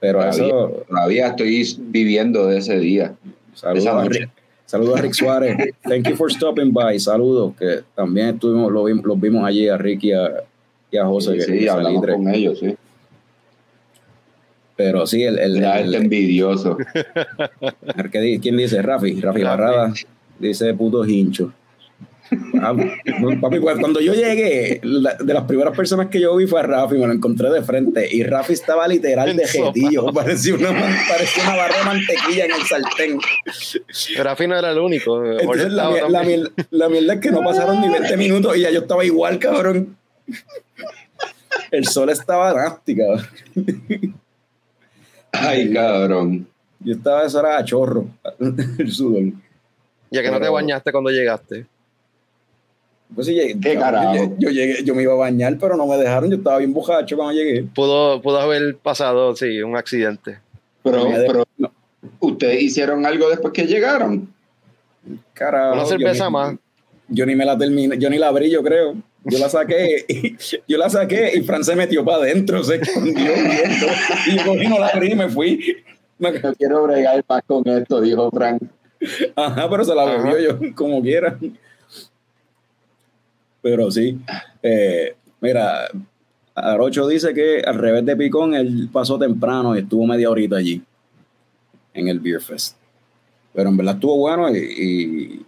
Pero 0.00 0.18
todavía, 0.20 0.44
eso, 0.46 0.84
todavía 0.88 1.26
estoy 1.28 1.76
viviendo 1.78 2.46
de 2.46 2.58
ese 2.58 2.78
día. 2.78 3.14
saludos 3.54 3.86
a. 3.86 4.04
Rick, 4.04 4.30
saludos 4.66 4.98
a 4.98 5.02
Rick 5.02 5.12
Suárez. 5.14 5.56
Thank 5.82 6.08
you 6.08 6.16
for 6.16 6.30
stopping 6.32 6.72
by. 6.72 6.98
Saludos, 7.00 7.54
que 7.58 7.80
también 7.94 8.28
estuvimos, 8.34 8.70
lo 8.72 8.84
vimos, 8.84 9.04
los 9.04 9.20
vimos 9.20 9.44
allí 9.44 9.68
a 9.68 9.76
Rick 9.76 10.04
y 10.04 10.12
a, 10.12 10.42
y 10.90 10.96
a 10.98 11.06
José. 11.06 11.40
Sí, 11.40 11.52
que- 11.52 11.58
sí, 11.60 11.68
hablamos 11.68 12.02
salitre. 12.04 12.12
con 12.14 12.34
ellos, 12.34 12.58
sí. 12.58 12.76
Pero 14.76 15.06
sí, 15.06 15.22
el, 15.22 15.38
el, 15.38 15.56
Era 15.58 15.80
el- 15.80 15.94
este 15.94 16.04
envidioso. 16.04 16.76
el 17.96 18.40
¿quién 18.40 18.56
dice? 18.56 18.80
Rafi, 18.82 19.20
Rafi 19.20 19.42
Barrada, 19.42 19.92
dice 20.38 20.72
puto 20.74 21.04
hincho. 21.06 21.52
Ah, 22.60 22.74
papi, 23.40 23.60
pues, 23.60 23.76
cuando 23.80 24.00
yo 24.00 24.14
llegué, 24.14 24.80
la- 24.82 25.14
de 25.14 25.34
las 25.34 25.44
primeras 25.44 25.76
personas 25.76 26.08
que 26.08 26.20
yo 26.20 26.34
vi 26.36 26.46
fue 26.46 26.60
a 26.60 26.62
Rafi, 26.62 26.96
me 26.96 27.06
lo 27.06 27.12
encontré 27.12 27.50
de 27.50 27.62
frente 27.62 28.08
y 28.10 28.22
Rafi 28.22 28.52
estaba 28.54 28.86
literal 28.88 29.36
de 29.36 29.46
jetillo, 29.46 30.06
parecía 30.14 30.54
una, 30.54 30.72
man- 30.72 30.96
parecía 31.08 31.42
una 31.44 31.56
barra 31.56 31.78
de 31.78 31.84
mantequilla 31.84 32.44
en 32.46 32.50
el 32.52 32.62
sartén. 32.62 33.18
Rafi 34.22 34.46
no 34.46 34.56
era 34.58 34.70
el 34.70 34.78
único. 34.78 35.16
Jorge 35.16 35.40
Entonces 35.42 35.72
la, 35.72 36.88
mierda 36.88 37.14
es 37.14 37.20
que 37.20 37.30
no 37.30 37.40
pasaron 37.42 37.80
ni 37.80 37.88
20 37.88 38.16
minutos 38.16 38.56
y 38.56 38.60
ya 38.60 38.70
yo 38.70 38.80
estaba 38.80 39.04
igual, 39.04 39.38
cabrón. 39.38 39.96
El 41.70 41.86
sol 41.86 42.10
estaba 42.10 42.52
nasty, 42.54 42.96
cabrón. 42.96 43.26
Ay, 45.32 45.72
cabrón. 45.72 46.46
Yo 46.80 46.94
estaba, 46.94 47.24
eso 47.26 47.40
era 47.40 47.58
a 47.58 47.64
chorro, 47.64 48.06
el 48.78 48.90
sudor. 48.92 49.32
Ya 50.10 50.22
que 50.22 50.30
no 50.30 50.40
te 50.40 50.48
bañaste 50.48 50.92
cuando 50.92 51.10
llegaste. 51.10 51.66
Pues 53.14 53.26
sí, 53.26 53.34
llegué- 53.34 53.58
¿Qué 53.60 53.74
yo- 53.74 53.80
carajo? 53.80 54.14
Yo, 54.14 54.34
yo 54.38 54.50
llegué, 54.50 54.84
yo 54.84 54.94
me 54.94 55.02
iba 55.02 55.12
a 55.12 55.16
bañar, 55.16 55.56
pero 55.60 55.76
no 55.76 55.86
me 55.86 55.96
dejaron. 55.96 56.30
Yo 56.30 56.36
estaba 56.36 56.58
bien 56.58 56.72
bojacho 56.72 57.16
cuando 57.16 57.34
llegué. 57.34 57.62
Pudo, 57.74 58.20
pudo 58.22 58.38
haber 58.40 58.76
pasado, 58.76 59.34
sí, 59.36 59.60
un 59.62 59.76
accidente. 59.76 60.38
Pero, 60.82 61.06
no, 61.58 61.72
¿ustedes 62.20 62.62
hicieron 62.62 63.04
algo 63.06 63.28
después 63.28 63.52
que 63.52 63.66
llegaron? 63.66 64.28
carajo, 65.34 65.72
Una 65.74 65.82
yo 65.82 65.88
cerveza 65.88 66.26
ni- 66.26 66.32
más. 66.32 66.56
Yo 67.08 67.26
ni 67.26 67.34
me 67.34 67.44
la 67.44 67.58
terminé, 67.58 67.98
yo 67.98 68.08
ni 68.08 68.18
la 68.18 68.28
abrí, 68.28 68.48
yo 68.50 68.62
creo. 68.62 68.94
Yo 69.24 69.38
la 69.38 69.48
saqué, 69.48 70.04
y, 70.08 70.36
yo 70.66 70.78
la 70.78 70.88
saqué 70.88 71.32
y 71.34 71.42
Fran 71.42 71.62
se 71.62 71.76
metió 71.76 72.04
para 72.04 72.18
adentro, 72.18 72.62
se 72.64 72.76
escondió 72.76 73.14
viendo. 73.14 73.86
Y 74.28 74.36
yo 74.36 74.44
cogí, 74.46 74.66
no 74.68 74.78
la 74.78 74.88
abrí 74.88 75.12
y 75.12 75.14
me 75.14 75.28
fui. 75.28 75.76
No 76.18 76.30
quiero 76.56 76.84
bregar 76.84 77.22
más 77.28 77.42
con 77.46 77.66
esto, 77.68 78.00
dijo 78.00 78.30
Frank. 78.30 78.62
Ajá, 79.34 79.68
pero 79.68 79.84
se 79.84 79.94
la 79.94 80.04
bebió 80.04 80.38
yo, 80.38 80.74
como 80.74 81.02
quiera. 81.02 81.36
Pero 83.62 83.90
sí. 83.90 84.18
eh, 84.62 85.14
mira, 85.40 85.88
Arocho 86.54 87.06
dice 87.06 87.32
que 87.32 87.60
al 87.64 87.76
revés 87.76 88.04
de 88.04 88.16
Picón, 88.16 88.54
él 88.54 88.88
pasó 88.92 89.18
temprano 89.18 89.74
y 89.76 89.80
estuvo 89.80 90.04
media 90.06 90.28
horita 90.28 90.56
allí, 90.56 90.82
en 91.94 92.08
el 92.08 92.20
Beer 92.20 92.40
Fest. 92.40 92.76
Pero 93.54 93.68
en 93.68 93.76
verdad 93.76 93.94
estuvo 93.94 94.16
bueno 94.16 94.48
y, 94.54 94.58
y, 94.58 95.46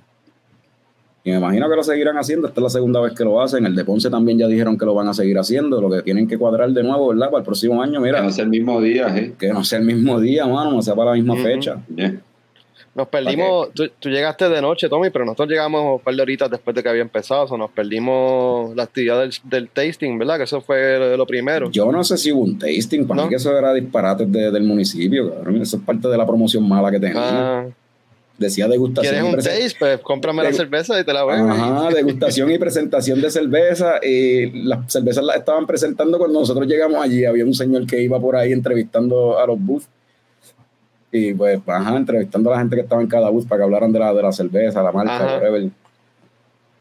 y 1.24 1.30
me 1.30 1.38
imagino 1.38 1.68
que 1.70 1.76
lo 1.76 1.82
seguirán 1.82 2.16
haciendo. 2.18 2.48
Esta 2.48 2.60
es 2.60 2.62
la 2.64 2.70
segunda 2.70 3.00
vez 3.00 3.14
que 3.14 3.24
lo 3.24 3.40
hacen. 3.40 3.64
El 3.64 3.74
de 3.74 3.84
Ponce 3.84 4.10
también 4.10 4.38
ya 4.38 4.46
dijeron 4.46 4.76
que 4.76 4.84
lo 4.84 4.94
van 4.94 5.08
a 5.08 5.14
seguir 5.14 5.38
haciendo. 5.38 5.80
Lo 5.80 5.90
que 5.90 6.02
tienen 6.02 6.28
que 6.28 6.36
cuadrar 6.36 6.70
de 6.70 6.82
nuevo, 6.82 7.08
¿verdad? 7.08 7.30
Para 7.30 7.38
el 7.38 7.44
próximo 7.46 7.80
año, 7.82 8.00
Que 8.00 8.06
mira, 8.06 8.22
no 8.22 8.28
es 8.28 8.38
el 8.38 8.48
mismo 8.50 8.80
día, 8.82 9.06
¿eh? 9.16 9.34
que 9.38 9.48
no 9.48 9.64
sea 9.64 9.78
el 9.78 9.86
mismo 9.86 10.20
día, 10.20 10.46
mano, 10.46 10.70
no 10.72 10.82
sea 10.82 10.94
para 10.94 11.10
la 11.12 11.16
misma 11.16 11.36
fecha. 11.36 11.82
Yeah. 11.96 12.20
Nos 12.94 13.08
perdimos, 13.08 13.72
tú, 13.74 13.88
tú 13.98 14.08
llegaste 14.08 14.48
de 14.48 14.62
noche, 14.62 14.88
Tommy, 14.88 15.10
pero 15.10 15.24
nosotros 15.24 15.48
llegamos 15.48 15.96
un 15.98 16.00
par 16.00 16.14
de 16.14 16.22
horitas 16.22 16.48
después 16.48 16.76
de 16.76 16.82
que 16.82 16.88
había 16.88 17.02
empezado. 17.02 17.42
O 17.42 17.48
sea, 17.48 17.58
nos 17.58 17.70
perdimos 17.72 18.74
la 18.76 18.84
actividad 18.84 19.20
del, 19.20 19.32
del 19.42 19.68
tasting, 19.68 20.16
¿verdad? 20.16 20.38
Que 20.38 20.44
eso 20.44 20.60
fue 20.60 20.96
lo, 20.98 21.16
lo 21.16 21.26
primero. 21.26 21.70
Yo 21.72 21.90
no 21.90 22.04
sé 22.04 22.16
si 22.16 22.30
hubo 22.30 22.42
un 22.42 22.56
tasting, 22.58 23.04
para 23.06 23.16
¿No? 23.16 23.22
mí 23.24 23.30
que 23.30 23.36
eso 23.36 23.56
era 23.58 23.74
disparate 23.74 24.26
de- 24.26 24.50
del 24.52 24.62
municipio, 24.62 25.34
cabrón. 25.34 25.60
Eso 25.60 25.76
es 25.78 25.82
parte 25.82 26.06
de 26.06 26.16
la 26.16 26.24
promoción 26.24 26.68
mala 26.68 26.90
que 26.92 27.00
tenía. 27.00 27.16
Ah, 27.60 27.66
Decía 28.38 28.66
degustación. 28.66 29.12
¿Quieres 29.14 29.30
un 29.32 29.36
taste? 29.44 29.76
Pues 29.78 30.00
cómprame 30.00 30.42
la 30.42 30.52
cerveza 30.52 30.98
y 31.00 31.04
te 31.04 31.12
la 31.12 31.24
bebes. 31.24 31.40
Ajá, 31.50 31.88
degustación 31.94 32.50
y 32.50 32.58
presentación 32.58 33.20
de 33.20 33.30
cerveza. 33.30 34.00
Y 34.04 34.50
las 34.64 34.92
cervezas 34.92 35.22
las 35.24 35.36
estaban 35.36 35.66
presentando 35.68 36.18
cuando 36.18 36.40
nosotros 36.40 36.66
llegamos 36.66 37.00
allí. 37.02 37.24
Había 37.24 37.44
un 37.44 37.54
señor 37.54 37.86
que 37.86 38.02
iba 38.02 38.18
por 38.20 38.34
ahí 38.34 38.52
entrevistando 38.52 39.38
a 39.38 39.46
los 39.46 39.60
booths. 39.60 39.86
Y 41.16 41.32
pues, 41.32 41.60
ajá, 41.64 41.96
entrevistando 41.96 42.50
a 42.50 42.54
la 42.54 42.58
gente 42.58 42.74
que 42.74 42.82
estaba 42.82 43.00
en 43.00 43.06
cada 43.06 43.30
booth 43.30 43.46
para 43.46 43.60
que 43.60 43.64
hablaran 43.64 43.92
de 43.92 44.00
la, 44.00 44.12
de 44.12 44.20
la 44.20 44.32
cerveza, 44.32 44.82
la 44.82 44.90
marca, 44.90 45.36
whatever. 45.36 45.70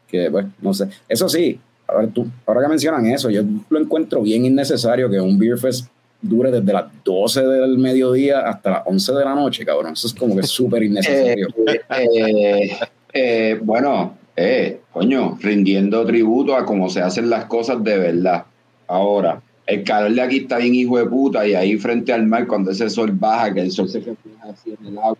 Que, 0.08 0.28
pues, 0.28 0.46
no 0.60 0.74
sé. 0.74 0.88
Eso 1.08 1.28
sí, 1.28 1.60
ahora, 1.86 2.08
tú, 2.08 2.26
ahora 2.44 2.62
que 2.62 2.68
mencionan 2.68 3.06
eso, 3.06 3.30
yo 3.30 3.42
lo 3.68 3.78
encuentro 3.78 4.22
bien 4.22 4.44
innecesario 4.44 5.08
que 5.08 5.20
un 5.20 5.38
Beer 5.38 5.56
Fest 5.56 5.86
dure 6.20 6.50
desde 6.50 6.72
las 6.72 6.86
12 7.04 7.46
del 7.46 7.78
mediodía 7.78 8.40
hasta 8.40 8.70
las 8.70 8.82
11 8.86 9.12
de 9.12 9.24
la 9.24 9.36
noche, 9.36 9.64
cabrón. 9.64 9.92
Eso 9.92 10.08
es 10.08 10.14
como 10.14 10.34
que 10.34 10.42
súper 10.42 10.82
innecesario. 10.82 11.46
Eh, 11.90 12.76
eh, 13.12 13.60
bueno, 13.62 14.16
eh, 14.34 14.80
coño, 14.92 15.38
rindiendo 15.40 16.04
tributo 16.04 16.56
a 16.56 16.64
cómo 16.64 16.88
se 16.88 17.02
hacen 17.02 17.30
las 17.30 17.44
cosas 17.44 17.84
de 17.84 17.98
verdad. 17.98 18.46
Ahora, 18.88 19.40
el 19.66 19.82
calor 19.84 20.12
de 20.12 20.20
aquí 20.22 20.36
está 20.38 20.58
bien 20.58 20.74
hijo 20.74 20.98
de 20.98 21.06
puta 21.06 21.46
y 21.46 21.54
ahí 21.54 21.76
frente 21.78 22.12
al 22.12 22.26
mar 22.26 22.46
cuando 22.46 22.70
ese 22.70 22.88
sol 22.90 23.10
baja, 23.12 23.52
que 23.54 23.60
el 23.60 23.70
sol 23.70 23.88
se 23.88 23.98
refleja 24.00 24.44
así 24.52 24.74
en 24.78 24.86
el 24.86 24.98
agua, 24.98 25.16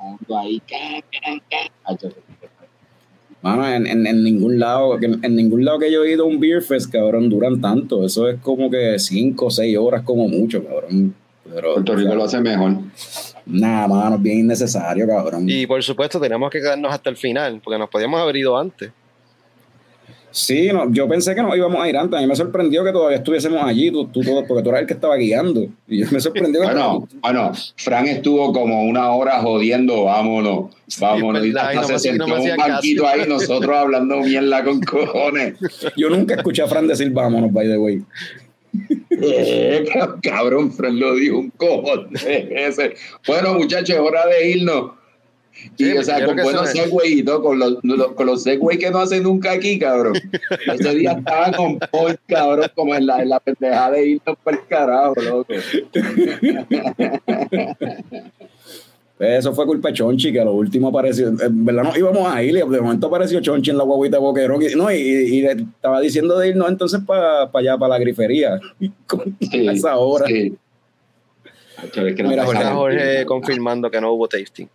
ando 0.00 0.38
ahí, 0.38 0.60
Mano, 3.42 3.68
en, 3.68 3.86
en, 3.86 4.06
en 4.06 4.22
ningún 4.24 4.58
lado, 4.58 4.98
que- 4.98 5.04
en 5.06 5.36
ningún 5.36 5.64
lado 5.66 5.78
que 5.78 5.92
yo 5.92 6.02
he 6.02 6.12
ido 6.12 6.24
a 6.24 6.26
un 6.26 6.40
beer 6.40 6.62
fest, 6.62 6.90
cabrón, 6.90 7.28
duran 7.28 7.60
tanto. 7.60 8.06
Eso 8.06 8.26
es 8.28 8.40
como 8.40 8.70
que 8.70 8.98
5 8.98 9.46
o 9.46 9.50
6 9.50 9.76
horas 9.76 10.02
como 10.02 10.26
mucho, 10.28 10.64
cabrón. 10.64 11.14
Pero, 11.52 11.74
Puerto 11.74 11.94
Rico 11.94 12.14
lo 12.14 12.24
hace 12.24 12.40
mejor. 12.40 12.72
Nada, 13.44 13.86
mano, 13.86 14.16
es 14.16 14.22
bien 14.22 14.38
innecesario, 14.40 15.06
cabrón. 15.06 15.44
Y 15.46 15.66
por 15.66 15.82
supuesto, 15.82 16.18
teníamos 16.18 16.50
que 16.50 16.58
quedarnos 16.60 16.90
hasta 16.90 17.10
el 17.10 17.18
final, 17.18 17.60
porque 17.62 17.78
nos 17.78 17.90
podíamos 17.90 18.18
haber 18.18 18.36
ido 18.36 18.56
antes. 18.56 18.90
Sí, 20.36 20.66
no, 20.72 20.90
yo 20.92 21.06
pensé 21.06 21.32
que 21.32 21.42
nos 21.42 21.56
íbamos 21.56 21.80
a 21.80 21.88
ir 21.88 21.96
antes. 21.96 22.18
A 22.18 22.20
mí 22.20 22.26
me 22.26 22.34
sorprendió 22.34 22.82
que 22.82 22.90
todavía 22.90 23.18
estuviésemos 23.18 23.62
allí, 23.62 23.92
tú, 23.92 24.08
tú 24.08 24.20
todo, 24.20 24.44
porque 24.44 24.64
tú 24.64 24.70
eras 24.70 24.80
el 24.80 24.86
que 24.88 24.94
estaba 24.94 25.14
guiando. 25.14 25.68
Y 25.86 26.00
yo 26.00 26.06
me 26.10 26.18
sorprendió 26.18 26.60
que 26.62 26.66
Bueno, 26.66 27.06
bueno, 27.22 27.52
Fran 27.76 28.08
estuvo 28.08 28.52
como 28.52 28.82
una 28.82 29.12
hora 29.12 29.38
jodiendo, 29.40 30.02
vámonos, 30.04 30.74
vámonos. 30.98 31.46
y 31.46 31.50
hasta 31.56 31.74
no 31.74 31.82
se 31.84 31.88
me- 32.12 32.18
no 32.18 32.26
sentó 32.26 32.36
en 32.36 32.50
un 32.50 32.56
banquito 32.56 33.06
ahí, 33.06 33.20
nosotros 33.28 33.76
hablando 33.76 34.16
mierda 34.22 34.64
con 34.64 34.80
cojones. 34.80 35.54
yo 35.96 36.10
nunca 36.10 36.34
escuché 36.34 36.62
a 36.62 36.66
Fran 36.66 36.88
decir 36.88 37.10
vámonos, 37.10 37.52
by 37.52 37.68
the 37.68 37.78
way. 37.78 38.02
Eh, 39.10 39.84
cabrón, 40.20 40.72
Fran 40.72 40.98
lo 40.98 41.14
dijo 41.14 41.38
un 41.38 41.50
cojón. 41.50 42.08
Ese. 42.26 42.94
Bueno, 43.26 43.54
muchachos, 43.54 43.90
es 43.90 44.00
hora 44.00 44.26
de 44.26 44.50
irnos. 44.50 44.90
Y, 45.76 45.84
Sí, 45.84 45.96
o 45.96 46.02
sea, 46.02 46.24
con 46.26 46.36
buenos 46.36 46.68
segways 46.70 47.16
y 47.18 47.22
todo, 47.22 47.42
con 47.42 47.58
los, 47.58 47.78
los- 47.82 48.12
con 48.12 48.26
los 48.26 48.42
segways 48.42 48.78
que 48.78 48.90
no 48.90 48.98
hacen 48.98 49.22
nunca 49.22 49.52
aquí, 49.52 49.78
cabrón. 49.78 50.14
Ese 50.72 50.94
día 50.96 51.12
estaban 51.12 51.52
con 51.52 51.78
point, 51.90 52.18
cabrón, 52.26 52.70
como 52.74 52.94
en 52.94 53.06
la, 53.06 53.22
en 53.22 53.28
la 53.28 53.40
pendejada 53.40 53.92
de 53.92 54.06
irnos 54.08 54.36
para 54.42 54.56
el 54.56 54.66
carajo, 54.66 55.14
loco. 55.22 55.46
Pues 59.16 59.38
Eso 59.38 59.54
fue 59.54 59.64
culpa 59.64 59.88
de 59.88 59.94
Chonchi, 59.94 60.32
que 60.32 60.40
a 60.40 60.44
lo 60.44 60.54
último 60.54 60.88
apareció. 60.88 61.28
En 61.28 61.64
verdad 61.64 61.84
no 61.84 61.96
íbamos 61.96 62.26
a 62.34 62.42
ir, 62.42 62.50
y 62.50 62.58
de 62.58 62.64
momento 62.80 63.06
apareció 63.06 63.40
Chonchi 63.40 63.70
en 63.70 63.78
la 63.78 63.84
guaguita 63.84 64.16
de 64.16 64.22
Boquerón. 64.22 64.60
Y, 64.62 64.74
no, 64.74 64.90
y, 64.90 64.96
y 64.96 65.40
le 65.42 65.52
estaba 65.52 66.00
diciendo 66.00 66.36
de 66.38 66.48
irnos 66.48 66.68
entonces 66.68 67.00
para 67.06 67.48
allá, 67.54 67.78
para 67.78 67.90
la 67.90 67.98
grifería. 67.98 68.58
Sí, 69.40 69.68
a 69.68 69.72
esa 69.72 69.96
hora. 69.96 70.26
sí. 70.26 70.56
Mira, 72.24 72.44
Jorge. 72.44 72.64
Jorge 72.64 73.26
confirmando 73.26 73.90
que 73.90 74.00
no 74.00 74.12
hubo 74.12 74.26
tasting. 74.26 74.68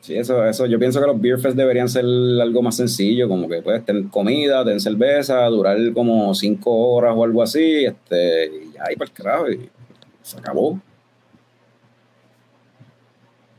Sí, 0.00 0.16
eso, 0.16 0.44
eso, 0.46 0.64
yo 0.66 0.78
pienso 0.78 1.00
que 1.00 1.06
los 1.06 1.20
beer 1.20 1.38
fest 1.38 1.56
deberían 1.56 1.88
ser 1.88 2.04
algo 2.04 2.62
más 2.62 2.76
sencillo, 2.76 3.28
como 3.28 3.48
que 3.48 3.60
puedes 3.60 3.84
tener 3.84 4.04
comida, 4.08 4.64
tener 4.64 4.80
cerveza, 4.80 5.44
durar 5.46 5.76
como 5.92 6.34
cinco 6.34 6.72
horas 6.72 7.14
o 7.14 7.24
algo 7.24 7.42
así, 7.42 7.84
este, 7.84 8.46
y 8.46 8.72
ya, 8.72 8.84
y 8.90 8.96
para 8.96 9.10
el 9.10 9.12
carajo, 9.12 9.50
y 9.50 9.70
se 10.22 10.38
acabó. 10.38 10.80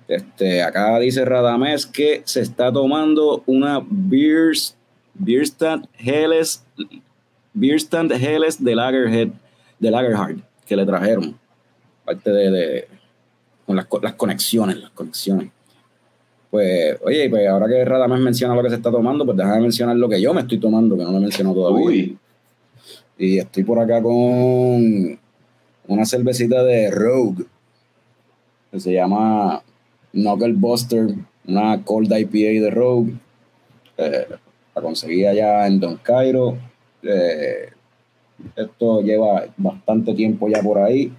Este, 0.08 0.62
acá 0.62 1.00
dice 1.00 1.24
Radamés 1.24 1.86
que 1.86 2.22
se 2.26 2.42
está 2.42 2.74
tomando 2.74 3.44
una 3.46 3.82
beer, 3.90 4.54
beer 5.14 5.44
stand 5.44 5.88
Helles, 5.98 6.66
beer 7.54 7.80
stand 7.80 8.12
Helles 8.12 8.62
de 8.62 8.76
Lagerhead 8.76 9.30
de 9.80 9.92
Lagerhard 9.92 10.38
que 10.66 10.76
le 10.76 10.86
trajeron. 10.86 11.38
Parte 12.06 12.30
de, 12.30 12.52
de 12.52 12.88
con 13.66 13.76
las, 13.76 13.88
las, 14.02 14.14
conexiones, 14.16 14.78
las 14.78 14.92
conexiones. 14.92 15.50
Pues, 16.52 16.98
oye, 17.04 17.30
pues 17.30 17.48
ahora 17.48 17.66
que 17.66 17.86
Radamés 17.86 18.20
menciona 18.20 18.54
lo 18.54 18.62
que 18.62 18.70
se 18.70 18.76
está 18.76 18.92
tomando, 18.92 19.26
pues 19.26 19.38
déjame 19.38 19.62
mencionar 19.62 19.96
lo 19.96 20.10
que 20.10 20.22
yo 20.22 20.34
me 20.34 20.42
estoy 20.42 20.60
tomando, 20.60 20.98
que 20.98 21.04
no 21.04 21.12
lo 21.12 21.18
he 21.18 21.22
mencionado 21.22 21.56
todavía. 21.56 21.86
Uy. 21.86 22.18
Y 23.18 23.38
estoy 23.38 23.64
por 23.64 23.80
acá 23.80 24.02
con 24.02 25.18
una 25.88 26.06
cervecita 26.06 26.62
de 26.64 26.92
Rogue, 26.92 27.46
que 28.70 28.80
se 28.82 28.92
llama 28.92 29.64
Knuckle 30.12 30.54
Buster, 30.54 31.16
una 31.48 31.82
Cold 31.86 32.12
IPA 32.12 32.66
de 32.66 32.70
Rogue. 32.70 33.14
Eh, 33.98 34.28
la 34.76 34.82
conseguí 34.82 35.26
allá 35.26 35.66
en 35.68 35.80
Don 35.80 35.98
Cairo. 35.98 36.58
Eh, 37.02 37.70
esto 38.58 39.02
lleva 39.02 39.46
bastante 39.56 40.14
tiempo 40.14 40.50
ya 40.50 40.62
por 40.62 40.80
ahí. 40.80 41.14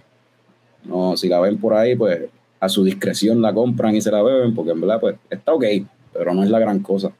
No, 0.85 1.17
si 1.17 1.29
la 1.29 1.41
ven 1.41 1.59
por 1.59 1.73
ahí, 1.73 1.97
pues 1.97 2.29
a 2.63 2.69
su 2.69 2.85
discreción 2.85 3.43
la 3.43 3.53
compran 3.53 3.97
y 3.97 4.01
se 4.01 4.13
la 4.13 4.23
beben, 4.23 4.55
porque 4.55 4.71
en 4.71 4.81
verdad, 4.81 5.01
pues 5.01 5.17
está 5.29 5.53
ok, 5.53 5.65
pero 6.13 6.33
no 6.33 6.45
es 6.45 6.49
la 6.49 6.61
gran 6.61 6.79
cosa. 6.79 7.11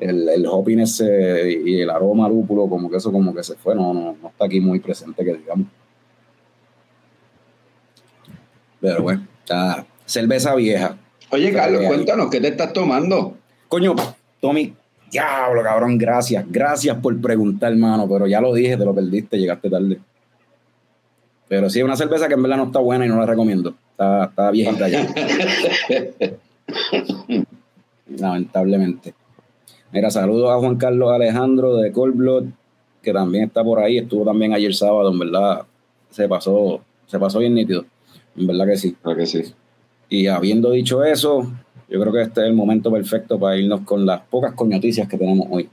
El, 0.00 0.28
el 0.28 0.44
hopping 0.46 0.80
ese 0.80 1.60
y 1.64 1.80
el 1.80 1.88
aroma 1.88 2.28
lúpulo, 2.28 2.68
como 2.68 2.90
que 2.90 2.96
eso 2.96 3.12
como 3.12 3.32
que 3.32 3.44
se 3.44 3.54
fue, 3.54 3.76
no, 3.76 3.94
no, 3.94 4.16
no 4.20 4.28
está 4.28 4.46
aquí 4.46 4.60
muy 4.60 4.80
presente, 4.80 5.24
que 5.24 5.34
digamos. 5.34 5.68
Pero 8.80 9.00
bueno, 9.00 9.28
está 9.38 9.86
cerveza 10.04 10.56
vieja. 10.56 10.96
Oye, 11.30 11.52
Carlos, 11.52 11.84
cuéntanos, 11.86 12.28
¿qué 12.28 12.40
te 12.40 12.48
estás 12.48 12.72
tomando? 12.72 13.36
Coño, 13.68 13.94
Tommy, 14.40 14.74
diablo, 15.08 15.62
cabrón, 15.62 15.96
gracias. 15.98 16.44
Gracias 16.48 16.96
por 16.96 17.16
preguntar, 17.20 17.70
hermano, 17.70 18.08
pero 18.08 18.26
ya 18.26 18.40
lo 18.40 18.52
dije, 18.52 18.76
te 18.76 18.84
lo 18.84 18.92
perdiste, 18.92 19.38
llegaste 19.38 19.70
tarde. 19.70 20.00
Pero 21.46 21.70
sí, 21.70 21.78
es 21.78 21.84
una 21.84 21.96
cerveza 21.96 22.26
que 22.26 22.34
en 22.34 22.42
verdad 22.42 22.56
no 22.56 22.64
está 22.64 22.80
buena 22.80 23.06
y 23.06 23.08
no 23.08 23.18
la 23.18 23.26
recomiendo. 23.26 23.76
Está, 23.98 24.26
está 24.26 24.50
viejita 24.52 24.88
ya. 24.88 25.08
Lamentablemente. 28.06 29.12
Mira, 29.90 30.08
saludos 30.08 30.52
a 30.52 30.58
Juan 30.58 30.76
Carlos 30.76 31.10
Alejandro 31.10 31.74
de 31.78 31.90
Cold 31.90 32.52
que 33.02 33.12
también 33.12 33.44
está 33.44 33.64
por 33.64 33.80
ahí. 33.80 33.98
Estuvo 33.98 34.24
también 34.24 34.52
ayer 34.54 34.72
sábado, 34.72 35.10
en 35.10 35.18
verdad. 35.18 35.62
Se 36.10 36.28
pasó, 36.28 36.80
se 37.06 37.18
pasó 37.18 37.40
bien 37.40 37.54
nítido. 37.54 37.86
En 38.36 38.46
verdad 38.46 38.66
que 38.66 38.76
sí. 38.76 38.96
que 39.16 39.26
sí. 39.26 39.42
Y 40.08 40.28
habiendo 40.28 40.70
dicho 40.70 41.02
eso, 41.02 41.50
yo 41.88 42.00
creo 42.00 42.12
que 42.12 42.22
este 42.22 42.42
es 42.42 42.46
el 42.46 42.54
momento 42.54 42.92
perfecto 42.92 43.36
para 43.40 43.56
irnos 43.56 43.80
con 43.80 44.06
las 44.06 44.20
pocas 44.20 44.54
coñoticias 44.54 45.08
que 45.08 45.18
tenemos 45.18 45.48
hoy. 45.50 45.68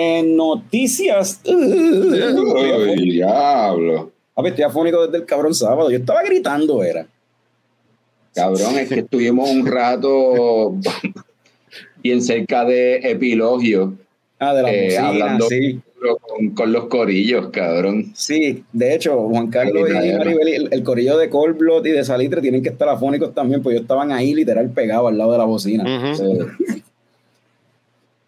En 0.00 0.36
noticias. 0.36 1.40
Uy, 1.44 3.10
diablo. 3.10 4.12
A 4.36 4.42
ver, 4.42 4.52
estoy 4.52 4.64
afónico 4.64 5.04
desde 5.04 5.18
el 5.18 5.24
cabrón 5.24 5.52
sábado. 5.56 5.90
Yo 5.90 5.98
estaba 5.98 6.22
gritando, 6.22 6.84
era. 6.84 7.04
Cabrón, 8.32 8.78
es 8.78 8.88
que 8.88 9.00
estuvimos 9.00 9.50
un 9.50 9.66
rato 9.66 10.76
bien 12.00 12.22
cerca 12.22 12.64
de 12.64 12.98
Epilogio. 13.10 13.94
Ah, 14.38 14.54
de 14.54 14.62
la 14.62 14.72
eh, 14.72 14.98
hablando 14.98 15.48
sí. 15.48 15.80
con, 16.54 16.72
los 16.72 16.84
corillos, 16.84 17.48
cabrón. 17.48 18.12
Sí, 18.14 18.62
de 18.72 18.94
hecho, 18.94 19.28
Juan 19.28 19.48
Carlos 19.48 19.90
y 19.90 19.92
Maribel, 19.92 20.68
el, 20.70 20.82
corillo 20.84 21.18
de 21.18 21.28
Colblot 21.28 21.84
y 21.86 21.90
de 21.90 22.04
Salitre 22.04 22.40
tienen 22.40 22.62
que 22.62 22.68
estar 22.68 22.88
afónicos 22.88 23.34
también, 23.34 23.64
pues 23.64 23.74
ellos 23.74 23.82
estaban 23.82 24.12
ahí 24.12 24.32
literal 24.32 24.70
pegados 24.70 25.08
al 25.08 25.18
lado 25.18 25.32
de 25.32 25.38
la 25.38 25.44
bocina. 25.44 26.14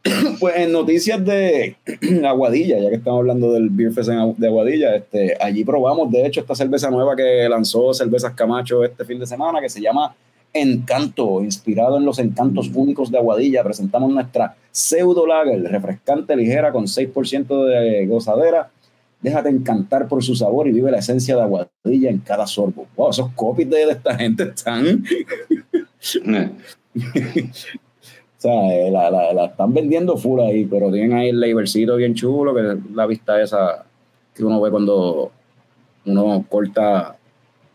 pues 0.40 0.56
en 0.56 0.72
noticias 0.72 1.24
de 1.24 1.76
Aguadilla, 2.26 2.78
ya 2.78 2.88
que 2.88 2.96
estamos 2.96 3.20
hablando 3.20 3.52
del 3.52 3.68
Beer 3.70 3.92
Fest 3.92 4.08
de 4.08 4.46
Aguadilla, 4.46 4.96
este, 4.96 5.36
allí 5.40 5.64
probamos, 5.64 6.10
de 6.10 6.26
hecho, 6.26 6.40
esta 6.40 6.54
cerveza 6.54 6.90
nueva 6.90 7.14
que 7.14 7.46
lanzó 7.48 7.92
Cervezas 7.92 8.32
Camacho 8.34 8.82
este 8.84 9.04
fin 9.04 9.18
de 9.18 9.26
semana, 9.26 9.60
que 9.60 9.68
se 9.68 9.80
llama 9.80 10.14
Encanto, 10.52 11.42
inspirado 11.42 11.98
en 11.98 12.04
los 12.04 12.18
encantos 12.18 12.70
únicos 12.74 13.10
de 13.10 13.18
Aguadilla. 13.18 13.62
Presentamos 13.62 14.10
nuestra 14.10 14.56
pseudo 14.70 15.26
lager, 15.26 15.62
refrescante, 15.62 16.34
ligera, 16.34 16.72
con 16.72 16.86
6% 16.86 17.66
de 17.66 18.06
gozadera. 18.06 18.70
Déjate 19.20 19.50
encantar 19.50 20.08
por 20.08 20.24
su 20.24 20.34
sabor 20.34 20.66
y 20.66 20.72
vive 20.72 20.90
la 20.90 20.98
esencia 20.98 21.36
de 21.36 21.42
Aguadilla 21.42 22.08
en 22.08 22.18
cada 22.18 22.46
sorbo. 22.46 22.86
Wow, 22.96 23.10
esos 23.10 23.30
copies 23.34 23.68
de, 23.68 23.82
esta 23.82 24.16
gente 24.16 24.44
están... 24.44 25.04
O 28.40 28.42
sea, 28.42 28.74
eh, 28.74 28.90
la, 28.90 29.10
la, 29.10 29.44
están 29.44 29.74
vendiendo 29.74 30.16
full 30.16 30.40
ahí, 30.40 30.64
pero 30.64 30.90
tienen 30.90 31.12
ahí 31.12 31.28
el 31.28 31.38
labelcito 31.38 31.96
bien 31.96 32.14
chulo, 32.14 32.54
que 32.54 32.72
es 32.72 32.78
la 32.94 33.04
vista 33.04 33.38
esa 33.38 33.84
que 34.34 34.42
uno 34.42 34.58
ve 34.62 34.70
cuando 34.70 35.30
uno 36.06 36.46
corta 36.48 37.18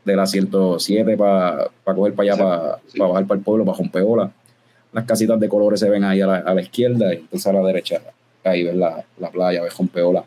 de 0.03 0.15
la 0.15 0.25
107 0.25 1.17
para 1.17 1.69
coger 1.83 2.15
para 2.15 2.33
allá, 2.33 2.43
para, 2.43 3.07
bajar 3.07 3.27
para 3.27 3.37
el 3.37 3.43
pueblo, 3.45 3.63
para 3.63 3.77
Jompeola. 3.77 4.31
Las 4.91 5.05
casitas 5.05 5.39
de 5.39 5.47
colores 5.47 5.79
se 5.79 5.87
ven 5.87 6.03
ahí 6.03 6.21
a 6.21 6.25
la, 6.25 6.61
izquierda 6.61 7.13
y 7.13 7.17
entonces 7.17 7.45
a 7.45 7.53
la 7.53 7.61
derecha, 7.61 8.01
ahí 8.43 8.63
ves 8.63 8.75
la, 8.75 9.05
la 9.19 9.29
playa, 9.29 9.61
ves 9.61 9.73
Jompeola. 9.75 10.23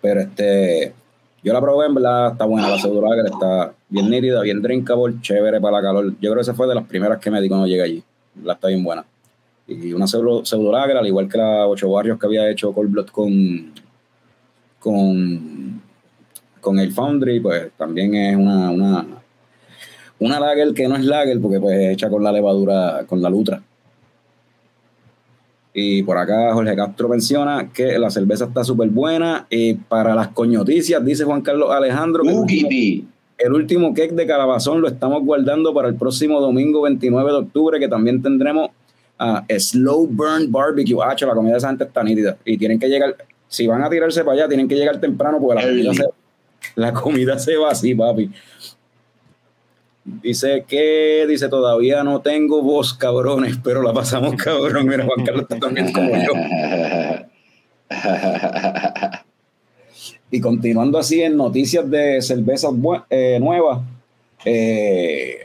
Pero 0.00 0.20
este, 0.20 0.94
yo 1.42 1.52
la 1.52 1.60
probé, 1.60 1.86
en 1.86 1.94
verdad 1.96 2.30
está 2.30 2.44
buena 2.44 2.68
la 2.68 2.76
que 2.76 3.28
está 3.28 3.72
bien 3.88 4.08
nítida, 4.08 4.40
bien 4.42 4.62
drinkable, 4.62 5.16
chévere 5.20 5.60
para 5.60 5.78
la 5.78 5.82
calor. 5.82 6.12
Yo 6.20 6.30
creo 6.30 6.34
que 6.36 6.42
esa 6.42 6.54
fue 6.54 6.68
de 6.68 6.76
las 6.76 6.86
primeras 6.86 7.18
que 7.18 7.32
me 7.32 7.40
di 7.40 7.48
cuando 7.48 7.66
llegué 7.66 7.82
allí 7.82 8.04
la 8.42 8.54
está 8.54 8.68
bien 8.68 8.84
buena. 8.84 9.04
Y 9.66 9.92
una 9.92 10.06
pseudo, 10.06 10.44
pseudo 10.44 10.74
al 10.74 11.06
igual 11.06 11.28
que 11.28 11.38
la 11.38 11.66
Ocho 11.66 11.90
Barrios 11.90 12.18
que 12.18 12.26
había 12.26 12.50
hecho 12.50 12.72
Cold 12.72 12.90
Blood 12.90 13.06
con, 13.08 13.72
con, 14.78 15.82
con 16.60 16.78
el 16.78 16.92
Foundry, 16.92 17.40
pues 17.40 17.70
también 17.76 18.14
es 18.14 18.36
una, 18.36 18.70
una, 18.70 19.06
una 20.18 20.40
lager 20.40 20.72
que 20.72 20.88
no 20.88 20.96
es 20.96 21.04
lager 21.04 21.40
porque 21.40 21.60
pues 21.60 21.78
es 21.78 21.92
hecha 21.92 22.08
con 22.08 22.22
la 22.22 22.32
levadura, 22.32 23.04
con 23.06 23.20
la 23.20 23.28
lutra. 23.28 23.62
Y 25.80 26.02
por 26.02 26.18
acá 26.18 26.52
Jorge 26.54 26.74
Castro 26.74 27.08
menciona 27.08 27.70
que 27.72 27.98
la 27.98 28.10
cerveza 28.10 28.46
está 28.46 28.64
súper 28.64 28.88
buena. 28.88 29.46
Y 29.48 29.74
para 29.74 30.14
las 30.14 30.28
coñoticias, 30.28 31.04
dice 31.04 31.24
Juan 31.24 31.42
Carlos 31.42 31.70
Alejandro. 31.70 32.24
Que 32.48 33.04
el 33.38 33.52
último 33.52 33.94
cake 33.94 34.12
de 34.12 34.26
calabazón 34.26 34.80
lo 34.80 34.88
estamos 34.88 35.24
guardando 35.24 35.72
para 35.72 35.88
el 35.88 35.94
próximo 35.94 36.40
domingo 36.40 36.82
29 36.82 37.30
de 37.30 37.36
octubre, 37.38 37.78
que 37.78 37.88
también 37.88 38.20
tendremos 38.20 38.70
a 39.18 39.44
Slow 39.48 40.08
Burn 40.08 40.50
Barbecue. 40.50 40.98
Ah, 41.02 41.14
la 41.18 41.34
comida 41.34 41.52
de 41.52 41.58
esa 41.58 41.68
gente 41.68 41.84
está 41.84 42.02
nítida. 42.02 42.36
Y 42.44 42.58
tienen 42.58 42.78
que 42.80 42.88
llegar, 42.88 43.16
si 43.48 43.66
van 43.66 43.82
a 43.82 43.90
tirarse 43.90 44.24
para 44.24 44.34
allá, 44.34 44.48
tienen 44.48 44.68
que 44.68 44.74
llegar 44.74 45.00
temprano 45.00 45.38
porque 45.40 45.62
la 45.62 45.68
comida, 45.68 45.94
se, 45.94 46.04
la 46.74 46.92
comida 46.92 47.38
se 47.38 47.56
va 47.56 47.70
así, 47.70 47.94
papi. 47.94 48.30
Dice 50.04 50.64
que, 50.66 51.26
dice, 51.28 51.48
todavía 51.48 52.02
no 52.02 52.20
tengo 52.20 52.62
voz, 52.62 52.94
cabrones, 52.94 53.58
pero 53.62 53.82
la 53.82 53.92
pasamos 53.92 54.34
cabrón. 54.36 54.88
Mira, 54.88 55.04
Juan 55.04 55.24
Carlos 55.24 55.42
está 55.42 55.58
también 55.58 55.92
como 55.92 56.10
yo. 56.16 56.32
Y 60.30 60.40
continuando 60.40 60.98
así 60.98 61.22
en 61.22 61.36
noticias 61.36 61.88
de 61.90 62.20
cervezas 62.20 62.72
eh, 63.08 63.38
nuevas, 63.40 63.80
eh, 64.44 65.38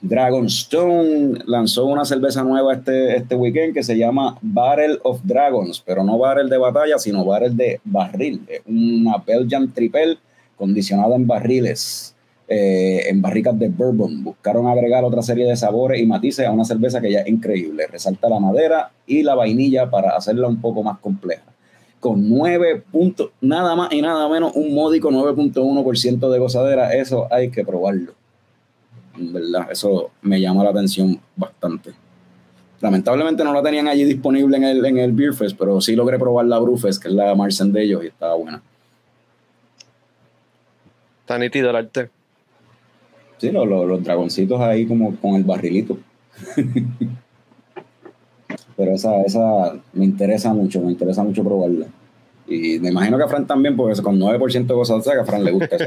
Dragonstone 0.00 1.40
lanzó 1.46 1.84
una 1.86 2.04
cerveza 2.04 2.42
nueva 2.42 2.74
este, 2.74 3.16
este 3.16 3.34
weekend 3.34 3.74
que 3.74 3.82
se 3.82 3.96
llama 3.96 4.38
Barrel 4.40 4.98
of 5.02 5.20
Dragons, 5.24 5.82
pero 5.84 6.02
no 6.02 6.18
barrel 6.18 6.48
de 6.48 6.56
batalla, 6.56 6.98
sino 6.98 7.24
barrel 7.24 7.56
de 7.56 7.80
barril. 7.84 8.40
una 8.66 9.18
Belgian 9.18 9.72
Triple 9.72 10.16
condicionada 10.56 11.16
en 11.16 11.26
barriles, 11.26 12.14
eh, 12.48 13.02
en 13.08 13.20
barricas 13.20 13.58
de 13.58 13.68
bourbon. 13.68 14.24
Buscaron 14.24 14.66
agregar 14.66 15.04
otra 15.04 15.22
serie 15.22 15.46
de 15.46 15.56
sabores 15.56 16.00
y 16.00 16.06
matices 16.06 16.46
a 16.46 16.52
una 16.52 16.64
cerveza 16.64 17.00
que 17.02 17.10
ya 17.10 17.20
es 17.20 17.28
increíble. 17.28 17.86
Resalta 17.86 18.30
la 18.30 18.40
madera 18.40 18.92
y 19.06 19.22
la 19.22 19.34
vainilla 19.34 19.90
para 19.90 20.16
hacerla 20.16 20.48
un 20.48 20.60
poco 20.60 20.82
más 20.82 20.98
compleja 21.00 21.55
con 22.00 22.28
9 22.28 22.82
puntos, 22.90 23.30
nada 23.40 23.74
más 23.74 23.92
y 23.92 24.02
nada 24.02 24.28
menos, 24.28 24.52
un 24.54 24.74
módico 24.74 25.10
9.1% 25.10 26.30
de 26.30 26.38
gozadera. 26.38 26.94
Eso 26.94 27.26
hay 27.30 27.50
que 27.50 27.64
probarlo. 27.64 28.12
En 29.16 29.32
verdad, 29.32 29.68
eso 29.70 30.10
me 30.22 30.40
llama 30.40 30.64
la 30.64 30.70
atención 30.70 31.18
bastante. 31.36 31.92
Lamentablemente 32.80 33.42
no 33.42 33.54
la 33.54 33.62
tenían 33.62 33.88
allí 33.88 34.04
disponible 34.04 34.56
en 34.58 34.64
el, 34.64 34.84
en 34.84 34.98
el 34.98 35.12
Beer 35.12 35.32
Fest, 35.32 35.56
pero 35.58 35.80
sí 35.80 35.96
logré 35.96 36.18
probar 36.18 36.44
la 36.46 36.58
Brewfest, 36.58 37.02
que 37.02 37.08
es 37.08 37.14
la 37.14 37.34
Marcen 37.34 37.72
de 37.72 37.82
ellos, 37.82 38.04
y 38.04 38.08
estaba 38.08 38.34
buena. 38.34 38.62
Está 41.20 41.38
nítido 41.38 41.70
el 41.70 41.76
arte. 41.76 42.10
Sí, 43.38 43.50
los, 43.50 43.66
los 43.66 44.04
dragoncitos 44.04 44.60
ahí 44.60 44.86
como 44.86 45.16
con 45.16 45.34
el 45.34 45.44
barrilito. 45.44 45.98
Pero 48.76 48.92
esa, 48.92 49.22
esa 49.22 49.74
me 49.92 50.04
interesa 50.04 50.52
mucho, 50.52 50.80
me 50.80 50.92
interesa 50.92 51.22
mucho 51.22 51.42
probarla. 51.42 51.86
Y 52.46 52.78
me 52.78 52.90
imagino 52.90 53.16
que 53.16 53.24
a 53.24 53.28
Fran 53.28 53.46
también, 53.46 53.76
porque 53.76 54.00
con 54.02 54.18
9% 54.18 54.66
de 54.66 54.74
cosas 54.74 55.04
que 55.04 55.18
a 55.18 55.24
Fran 55.24 55.44
le 55.44 55.52
gusta. 55.52 55.76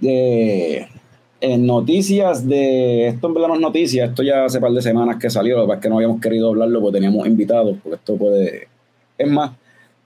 de, 0.00 0.86
en 1.40 1.66
noticias 1.66 2.46
de. 2.46 3.08
Esto 3.08 3.28
en 3.28 3.34
verdad 3.34 3.48
no 3.48 3.54
es 3.54 3.60
noticia, 3.60 4.06
esto 4.06 4.22
ya 4.22 4.44
hace 4.44 4.60
par 4.60 4.72
de 4.72 4.82
semanas 4.82 5.16
que 5.16 5.30
salió, 5.30 5.58
lo 5.58 5.66
que 5.66 5.74
es 5.74 5.80
que 5.80 5.88
no 5.88 5.96
habíamos 5.96 6.20
querido 6.20 6.48
hablarlo 6.48 6.80
porque 6.80 6.98
teníamos 6.98 7.26
invitados, 7.26 7.76
porque 7.82 7.96
esto 7.96 8.16
puede. 8.16 8.68
Es 9.16 9.30
más, 9.30 9.52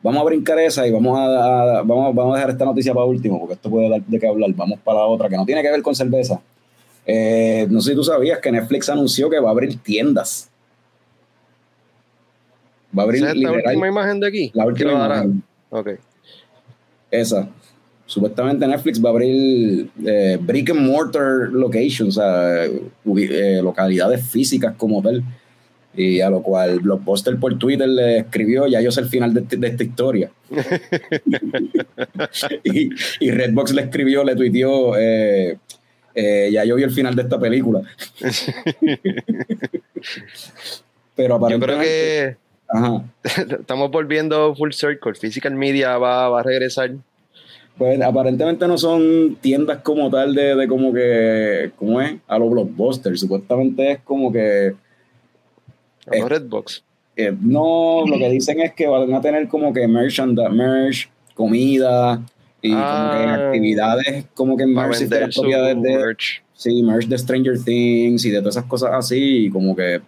vamos 0.02 0.20
a 0.20 0.24
brincar 0.24 0.58
esa 0.58 0.86
y 0.86 0.92
vamos 0.92 1.18
a, 1.18 1.82
vamos, 1.82 2.14
vamos 2.14 2.34
a 2.34 2.36
dejar 2.36 2.50
esta 2.50 2.64
noticia 2.64 2.94
para 2.94 3.06
último, 3.06 3.40
porque 3.40 3.54
esto 3.54 3.70
puede 3.70 3.88
dar 3.88 4.02
de 4.02 4.18
qué 4.18 4.28
hablar. 4.28 4.50
Vamos 4.54 4.78
para 4.80 4.98
la 5.00 5.06
otra, 5.06 5.28
que 5.28 5.36
no 5.36 5.46
tiene 5.46 5.62
que 5.62 5.70
ver 5.70 5.82
con 5.82 5.94
cerveza. 5.94 6.40
Eh, 7.10 7.66
no 7.70 7.80
sé 7.80 7.90
si 7.90 7.96
tú 7.96 8.04
sabías 8.04 8.38
que 8.38 8.52
Netflix 8.52 8.90
anunció 8.90 9.30
que 9.30 9.40
va 9.40 9.48
a 9.48 9.52
abrir 9.52 9.78
tiendas. 9.78 10.50
Va 12.96 13.02
a 13.02 13.06
abrir 13.06 13.22
¿Esa 13.22 13.32
es 13.32 13.38
la 13.38 13.52
última 13.52 13.88
imagen 13.88 14.20
de 14.20 14.28
aquí? 14.28 14.50
La 14.52 14.66
última 14.66 14.92
imagen. 14.92 15.42
Ok. 15.70 15.88
Esa. 17.10 17.48
Supuestamente 18.04 18.66
Netflix 18.66 19.02
va 19.02 19.08
a 19.08 19.12
abrir 19.12 19.88
eh, 20.04 20.38
brick 20.38 20.70
and 20.70 20.80
mortar 20.80 21.48
locations, 21.50 22.18
o 22.18 22.20
sea, 22.20 22.66
eh, 22.66 23.60
localidades 23.62 24.28
físicas 24.28 24.74
como 24.76 25.02
tal. 25.02 25.24
Y 25.96 26.20
a 26.20 26.28
lo 26.28 26.42
cual 26.42 26.80
Blockbuster 26.80 27.40
por 27.40 27.58
Twitter 27.58 27.88
le 27.88 28.18
escribió, 28.18 28.66
ya 28.66 28.82
yo 28.82 28.92
sé 28.92 29.00
el 29.00 29.08
final 29.08 29.32
de, 29.32 29.46
esta 29.66 29.82
historia. 29.82 30.30
y, 32.64 32.90
y, 33.20 33.30
Redbox 33.30 33.72
le 33.72 33.82
escribió, 33.82 34.22
le 34.22 34.36
tuiteó, 34.36 34.96
eh, 34.96 35.58
eh, 36.14 36.50
ya 36.52 36.64
yo 36.64 36.76
vi 36.76 36.82
el 36.82 36.90
final 36.90 37.14
de 37.14 37.22
esta 37.22 37.38
película. 37.38 37.82
Pero 41.14 41.34
aparentemente... 41.36 42.36
Yo 42.36 42.36
creo 42.72 43.04
que 43.44 43.54
estamos 43.60 43.90
volviendo 43.90 44.54
full 44.54 44.72
circle. 44.72 45.14
Physical 45.14 45.54
Media 45.54 45.98
va, 45.98 46.28
va, 46.28 46.40
a 46.40 46.42
regresar. 46.42 46.92
Pues 47.76 48.00
aparentemente 48.02 48.66
no 48.66 48.76
son 48.76 49.36
tiendas 49.40 49.78
como 49.78 50.10
tal 50.10 50.34
de, 50.34 50.56
de 50.56 50.68
como 50.68 50.92
que, 50.92 51.70
¿cómo 51.76 52.00
es? 52.00 52.16
A 52.26 52.38
los 52.38 52.50
blockbusters. 52.50 53.20
Supuestamente 53.20 53.92
es 53.92 54.00
como 54.00 54.32
que... 54.32 54.74
A 56.10 56.16
los 56.16 56.28
Redbox. 56.28 56.82
Eh, 57.16 57.34
no, 57.40 58.04
lo 58.06 58.16
que 58.16 58.30
dicen 58.30 58.60
es 58.60 58.72
que 58.74 58.86
van 58.86 59.12
a 59.12 59.20
tener 59.20 59.48
como 59.48 59.72
que 59.72 59.88
merchandise, 59.88 60.50
merch, 60.50 61.10
comida, 61.34 62.22
y 62.60 62.70
como 62.70 62.82
que 62.82 63.18
ah. 63.18 63.46
actividades 63.46 64.26
como 64.34 64.56
que 64.56 64.66
merch 64.66 64.98
de 64.98 65.20
las 65.20 65.34
propiedades 65.34 65.82
de 65.82 65.96
merch. 65.96 66.42
sí 66.54 66.82
merch 66.82 67.06
de 67.06 67.18
Stranger 67.18 67.58
Things 67.62 68.24
y 68.24 68.30
de 68.30 68.38
todas 68.38 68.56
esas 68.56 68.68
cosas 68.68 68.90
así 68.92 69.46
y 69.46 69.50
como 69.50 69.76
que 69.76 70.00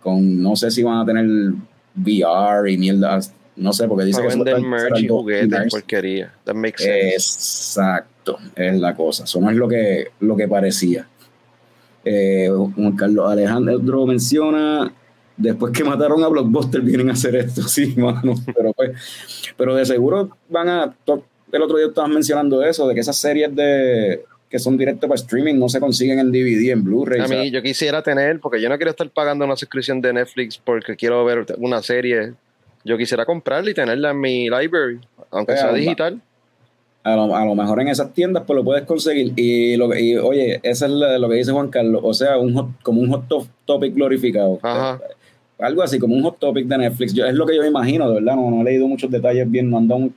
con 0.00 0.42
no 0.42 0.56
sé 0.56 0.70
si 0.70 0.82
van 0.82 0.98
a 0.98 1.06
tener 1.06 1.26
VR 1.96 2.70
y 2.70 2.78
mierdas 2.78 3.32
no 3.56 3.72
sé 3.72 3.86
porque 3.86 4.04
dice 4.04 4.20
que 4.20 4.28
vender 4.28 4.60
merch 4.60 4.98
y 4.98 5.08
juguetes 5.08 5.70
porquería. 5.70 6.32
That 6.44 6.54
makes 6.54 6.82
sense. 6.82 7.14
Exacto 7.14 8.14
es 8.54 8.78
la 8.78 8.94
cosa. 8.94 9.24
Eso 9.24 9.40
no 9.40 9.50
es 9.50 9.56
lo 9.56 9.68
que 9.68 10.08
lo 10.20 10.36
que 10.36 10.48
parecía. 10.48 11.06
Eh, 12.04 12.50
Juan 12.50 12.96
Carlos 12.96 13.30
Alejandro 13.30 14.06
menciona 14.06 14.92
después 15.36 15.72
que 15.72 15.84
mataron 15.84 16.22
a 16.22 16.28
Blockbuster 16.28 16.80
vienen 16.80 17.10
a 17.10 17.12
hacer 17.14 17.36
esto. 17.36 17.62
Sí 17.68 17.94
mano 17.96 18.34
pero 18.54 18.72
pues 18.72 18.90
pero 19.56 19.74
de 19.74 19.86
seguro 19.86 20.36
van 20.48 20.68
a 20.68 20.94
el 21.56 21.62
otro 21.62 21.76
día 21.76 21.86
estabas 21.86 22.10
mencionando 22.10 22.62
eso, 22.62 22.88
de 22.88 22.94
que 22.94 23.00
esas 23.00 23.16
series 23.16 23.54
de 23.54 24.24
que 24.54 24.60
son 24.60 24.78
directos 24.78 25.08
para 25.08 25.16
streaming 25.16 25.58
no 25.58 25.68
se 25.68 25.80
consiguen 25.80 26.20
en 26.20 26.30
DVD, 26.30 26.70
en 26.70 26.84
Blu-ray. 26.84 27.20
A 27.22 27.26
mí 27.26 27.50
yo 27.50 27.60
quisiera 27.60 28.02
tener, 28.02 28.38
porque 28.38 28.60
yo 28.60 28.68
no 28.68 28.76
quiero 28.76 28.92
estar 28.92 29.10
pagando 29.10 29.44
una 29.44 29.56
suscripción 29.56 30.00
de 30.00 30.12
Netflix 30.12 30.58
porque 30.58 30.94
quiero 30.94 31.24
ver 31.24 31.44
una 31.58 31.82
serie. 31.82 32.34
Yo 32.84 32.96
quisiera 32.96 33.26
comprarla 33.26 33.72
y 33.72 33.74
tenerla 33.74 34.10
en 34.10 34.20
mi 34.20 34.44
library, 34.44 35.00
aunque 35.32 35.56
sea 35.56 35.72
digital. 35.72 36.20
A 37.02 37.16
lo, 37.16 37.54
mejor 37.56 37.80
en 37.82 37.88
esas 37.88 38.14
tiendas 38.14 38.44
pues 38.46 38.56
lo 38.56 38.64
puedes 38.64 38.84
conseguir. 38.84 39.32
Y, 39.34 39.76
lo, 39.76 39.92
y 39.94 40.16
oye, 40.16 40.60
eso 40.62 40.86
es 40.86 40.92
lo, 40.92 41.28
que 41.28 41.34
dice 41.34 41.50
Juan 41.50 41.68
Carlos. 41.68 42.00
O 42.04 42.14
sea, 42.14 42.38
un 42.38 42.76
como 42.84 43.00
un 43.00 43.10
hot 43.10 43.24
topic 43.64 43.92
glorificado. 43.92 44.60
Algo 45.58 45.82
así, 45.82 45.98
como 45.98 46.14
un 46.14 46.22
hot 46.22 46.38
topic 46.38 46.66
de 46.66 46.78
Netflix. 46.78 47.12
Yo, 47.12 47.26
es 47.26 47.34
lo 47.34 47.44
que 47.44 47.56
yo 47.56 47.64
imagino, 47.64 48.08
de 48.08 48.20
verdad. 48.20 48.36
No, 48.36 48.50
no 48.50 48.60
he 48.60 48.64
leído 48.64 48.86
muchos 48.86 49.10
detalles 49.10 49.50
bien, 49.50 49.68
no 49.68 49.78
han 49.78 49.88
dado 49.88 50.10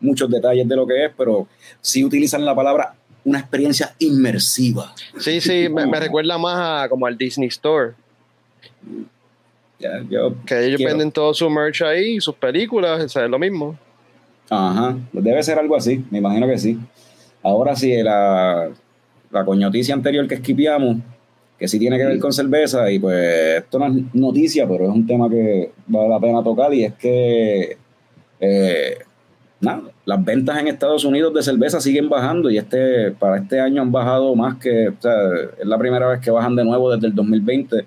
muchos 0.00 0.30
detalles 0.30 0.68
de 0.68 0.76
lo 0.76 0.86
que 0.86 1.06
es, 1.06 1.12
pero 1.16 1.46
sí 1.80 2.04
utilizan 2.04 2.44
la 2.44 2.54
palabra 2.54 2.94
una 3.24 3.40
experiencia 3.40 3.94
inmersiva. 3.98 4.92
Sí, 5.18 5.40
sí, 5.40 5.68
me, 5.70 6.00
recuerda 6.00 6.38
más 6.38 6.84
a 6.84 6.88
como 6.88 7.06
al 7.06 7.16
Disney 7.16 7.48
Store. 7.48 7.92
que 9.78 10.66
ellos 10.66 10.80
venden 10.84 11.12
todo 11.12 11.34
su 11.34 11.48
merch 11.50 11.82
ahí, 11.82 12.20
sus 12.20 12.34
películas, 12.34 13.04
o 13.04 13.08
sea, 13.08 13.24
es 13.24 13.30
lo 13.30 13.38
mismo. 13.38 13.78
Ajá, 14.50 14.96
debe 15.12 15.42
ser 15.42 15.58
algo 15.58 15.76
así, 15.76 16.04
me 16.10 16.18
imagino 16.18 16.46
que 16.46 16.58
sí. 16.58 16.78
Ahora 17.42 17.76
sí, 17.76 17.94
la, 18.02 18.70
la 19.30 19.44
coñoticia 19.44 19.94
anterior 19.94 20.26
que 20.26 20.36
esquipiamos, 20.36 20.96
que 21.58 21.68
sí 21.68 21.78
tiene 21.78 21.98
que 21.98 22.06
ver 22.06 22.18
con 22.18 22.32
cerveza, 22.32 22.90
y 22.90 22.98
pues 22.98 23.58
esto 23.58 23.78
no 23.78 23.86
es 23.86 24.14
noticia, 24.14 24.66
pero 24.66 24.84
es 24.84 24.90
un 24.90 25.06
tema 25.06 25.28
que 25.28 25.70
vale 25.86 26.08
la 26.08 26.18
pena 26.18 26.42
tocar, 26.42 26.72
y 26.72 26.84
es 26.84 26.94
que 26.94 27.76
eh, 28.40 28.98
nada, 29.60 29.82
las 30.04 30.24
ventas 30.24 30.58
en 30.58 30.68
Estados 30.68 31.04
Unidos 31.04 31.34
de 31.34 31.42
cerveza 31.42 31.80
siguen 31.80 32.08
bajando 32.08 32.50
y 32.50 32.58
este 32.58 33.10
para 33.12 33.38
este 33.38 33.60
año 33.60 33.82
han 33.82 33.90
bajado 33.90 34.34
más 34.34 34.56
que, 34.56 34.88
o 34.88 34.94
sea, 35.00 35.14
es 35.58 35.66
la 35.66 35.78
primera 35.78 36.06
vez 36.08 36.20
que 36.20 36.30
bajan 36.30 36.54
de 36.54 36.64
nuevo 36.64 36.90
desde 36.90 37.08
el 37.08 37.14
2020 37.14 37.86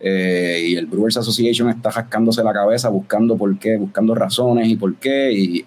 eh, 0.00 0.62
y 0.66 0.76
el 0.76 0.86
Brewers 0.86 1.16
Association 1.16 1.68
está 1.70 1.90
rascándose 1.90 2.42
la 2.44 2.52
cabeza 2.52 2.88
buscando 2.88 3.36
por 3.36 3.58
qué, 3.58 3.76
buscando 3.76 4.14
razones 4.14 4.68
y 4.68 4.76
por 4.76 4.94
qué 4.96 5.32
y, 5.32 5.64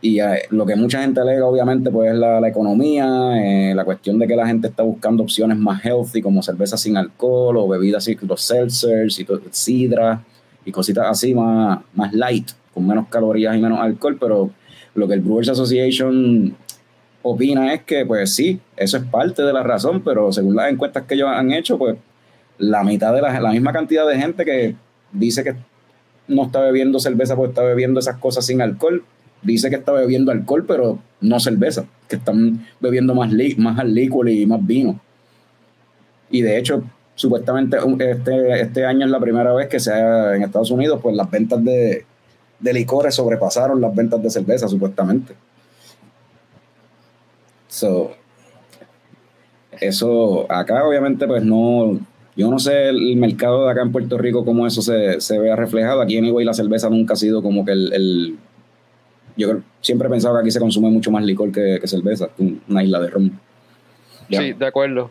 y 0.00 0.20
eh, 0.20 0.42
lo 0.50 0.64
que 0.64 0.76
mucha 0.76 1.02
gente 1.02 1.20
alega 1.20 1.46
obviamente 1.46 1.90
pues 1.90 2.12
es 2.12 2.18
la, 2.18 2.46
economía, 2.48 3.36
eh, 3.42 3.74
la 3.74 3.84
cuestión 3.84 4.18
de 4.18 4.26
que 4.26 4.36
la 4.36 4.46
gente 4.46 4.68
está 4.68 4.82
buscando 4.82 5.22
opciones 5.22 5.58
más 5.58 5.84
healthy 5.84 6.22
como 6.22 6.42
cerveza 6.42 6.78
sin 6.78 6.96
alcohol 6.96 7.58
o 7.58 7.68
bebidas 7.68 8.08
los 8.22 8.40
seltzers 8.40 9.18
y 9.20 9.26
sidra 9.50 10.22
cositas 10.70 11.06
así 11.06 11.34
más, 11.34 11.80
más 11.94 12.12
light 12.12 12.50
con 12.72 12.86
menos 12.86 13.08
calorías 13.08 13.56
y 13.56 13.60
menos 13.60 13.80
alcohol, 13.80 14.16
pero 14.20 14.50
lo 14.94 15.08
que 15.08 15.14
el 15.14 15.20
Brewers 15.20 15.48
Association 15.48 16.54
opina 17.22 17.74
es 17.74 17.82
que, 17.82 18.06
pues 18.06 18.34
sí, 18.34 18.60
eso 18.76 18.96
es 18.96 19.04
parte 19.04 19.42
de 19.42 19.52
la 19.52 19.62
razón, 19.62 20.02
pero 20.02 20.32
según 20.32 20.56
las 20.56 20.70
encuestas 20.70 21.04
que 21.04 21.14
ellos 21.14 21.28
han 21.28 21.52
hecho, 21.52 21.78
pues 21.78 21.96
la 22.58 22.84
mitad 22.84 23.14
de 23.14 23.22
la, 23.22 23.40
la 23.40 23.50
misma 23.50 23.72
cantidad 23.72 24.06
de 24.06 24.18
gente 24.18 24.44
que 24.44 24.76
dice 25.12 25.42
que 25.42 25.54
no 26.28 26.44
está 26.44 26.60
bebiendo 26.60 27.00
cerveza 27.00 27.34
porque 27.36 27.50
está 27.50 27.62
bebiendo 27.62 28.00
esas 28.00 28.16
cosas 28.18 28.46
sin 28.46 28.60
alcohol, 28.62 29.04
dice 29.42 29.70
que 29.70 29.76
está 29.76 29.92
bebiendo 29.92 30.30
alcohol, 30.32 30.64
pero 30.66 30.98
no 31.20 31.40
cerveza, 31.40 31.86
que 32.08 32.16
están 32.16 32.66
bebiendo 32.80 33.14
más, 33.14 33.32
más 33.56 33.78
alcohol 33.78 34.28
y 34.28 34.46
más 34.46 34.64
vino. 34.64 35.00
Y 36.30 36.42
de 36.42 36.58
hecho, 36.58 36.84
supuestamente 37.20 37.76
este, 37.98 38.62
este 38.62 38.86
año 38.86 39.04
es 39.04 39.10
la 39.10 39.20
primera 39.20 39.52
vez 39.52 39.68
que 39.68 39.78
sea 39.78 40.34
en 40.34 40.42
Estados 40.42 40.70
Unidos, 40.70 41.00
pues 41.02 41.14
las 41.14 41.30
ventas 41.30 41.62
de, 41.62 42.06
de 42.58 42.72
licores 42.72 43.14
sobrepasaron 43.14 43.78
las 43.78 43.94
ventas 43.94 44.22
de 44.22 44.30
cerveza, 44.30 44.68
supuestamente. 44.68 45.34
So, 47.68 48.12
eso, 49.78 50.50
acá 50.50 50.82
obviamente, 50.88 51.26
pues 51.26 51.44
no, 51.44 52.00
yo 52.36 52.50
no 52.50 52.58
sé 52.58 52.88
el 52.88 53.16
mercado 53.16 53.66
de 53.66 53.72
acá 53.72 53.82
en 53.82 53.92
Puerto 53.92 54.16
Rico 54.16 54.42
cómo 54.42 54.66
eso 54.66 54.80
se, 54.80 55.20
se 55.20 55.38
vea 55.38 55.56
reflejado. 55.56 56.00
Aquí 56.00 56.16
en 56.16 56.24
Iguay 56.24 56.46
la 56.46 56.54
cerveza 56.54 56.88
nunca 56.88 57.12
ha 57.12 57.16
sido 57.16 57.42
como 57.42 57.66
que 57.66 57.72
el, 57.72 58.38
yo 59.36 59.58
siempre 59.82 60.08
he 60.08 60.10
pensado 60.10 60.36
que 60.36 60.40
aquí 60.40 60.50
se 60.50 60.58
consume 60.58 60.88
mucho 60.88 61.10
más 61.10 61.22
licor 61.22 61.52
que, 61.52 61.78
que 61.82 61.86
cerveza, 61.86 62.30
una 62.66 62.82
isla 62.82 62.98
de 62.98 63.10
ron. 63.10 63.40
Sí, 64.30 64.54
de 64.54 64.66
acuerdo 64.66 65.10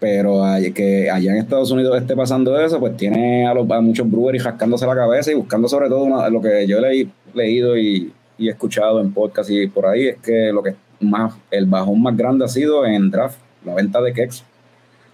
pero 0.00 0.42
que 0.74 1.10
allá 1.10 1.32
en 1.32 1.38
Estados 1.38 1.70
Unidos 1.70 2.00
esté 2.00 2.16
pasando 2.16 2.58
eso, 2.58 2.80
pues 2.80 2.96
tiene 2.96 3.46
a, 3.46 3.52
los, 3.52 3.66
muchos 3.82 4.10
breweries 4.10 4.42
rascándose 4.42 4.86
la 4.86 4.96
cabeza 4.96 5.30
y 5.30 5.34
buscando 5.34 5.68
sobre 5.68 5.88
todo 5.88 6.30
lo 6.30 6.40
que 6.40 6.66
yo 6.66 6.78
he 6.78 7.06
leído 7.34 7.76
y, 7.76 8.10
y, 8.38 8.48
escuchado 8.48 9.00
en 9.00 9.12
podcast 9.12 9.50
y 9.50 9.68
por 9.68 9.86
ahí 9.86 10.08
es 10.08 10.18
que 10.18 10.50
lo 10.52 10.62
que 10.62 10.74
más 11.00 11.34
el 11.50 11.66
bajón 11.66 12.02
más 12.02 12.16
grande 12.16 12.46
ha 12.46 12.48
sido 12.48 12.86
en 12.86 13.10
draft, 13.10 13.38
la 13.64 13.74
venta 13.74 14.00
de 14.00 14.14
keks. 14.14 14.42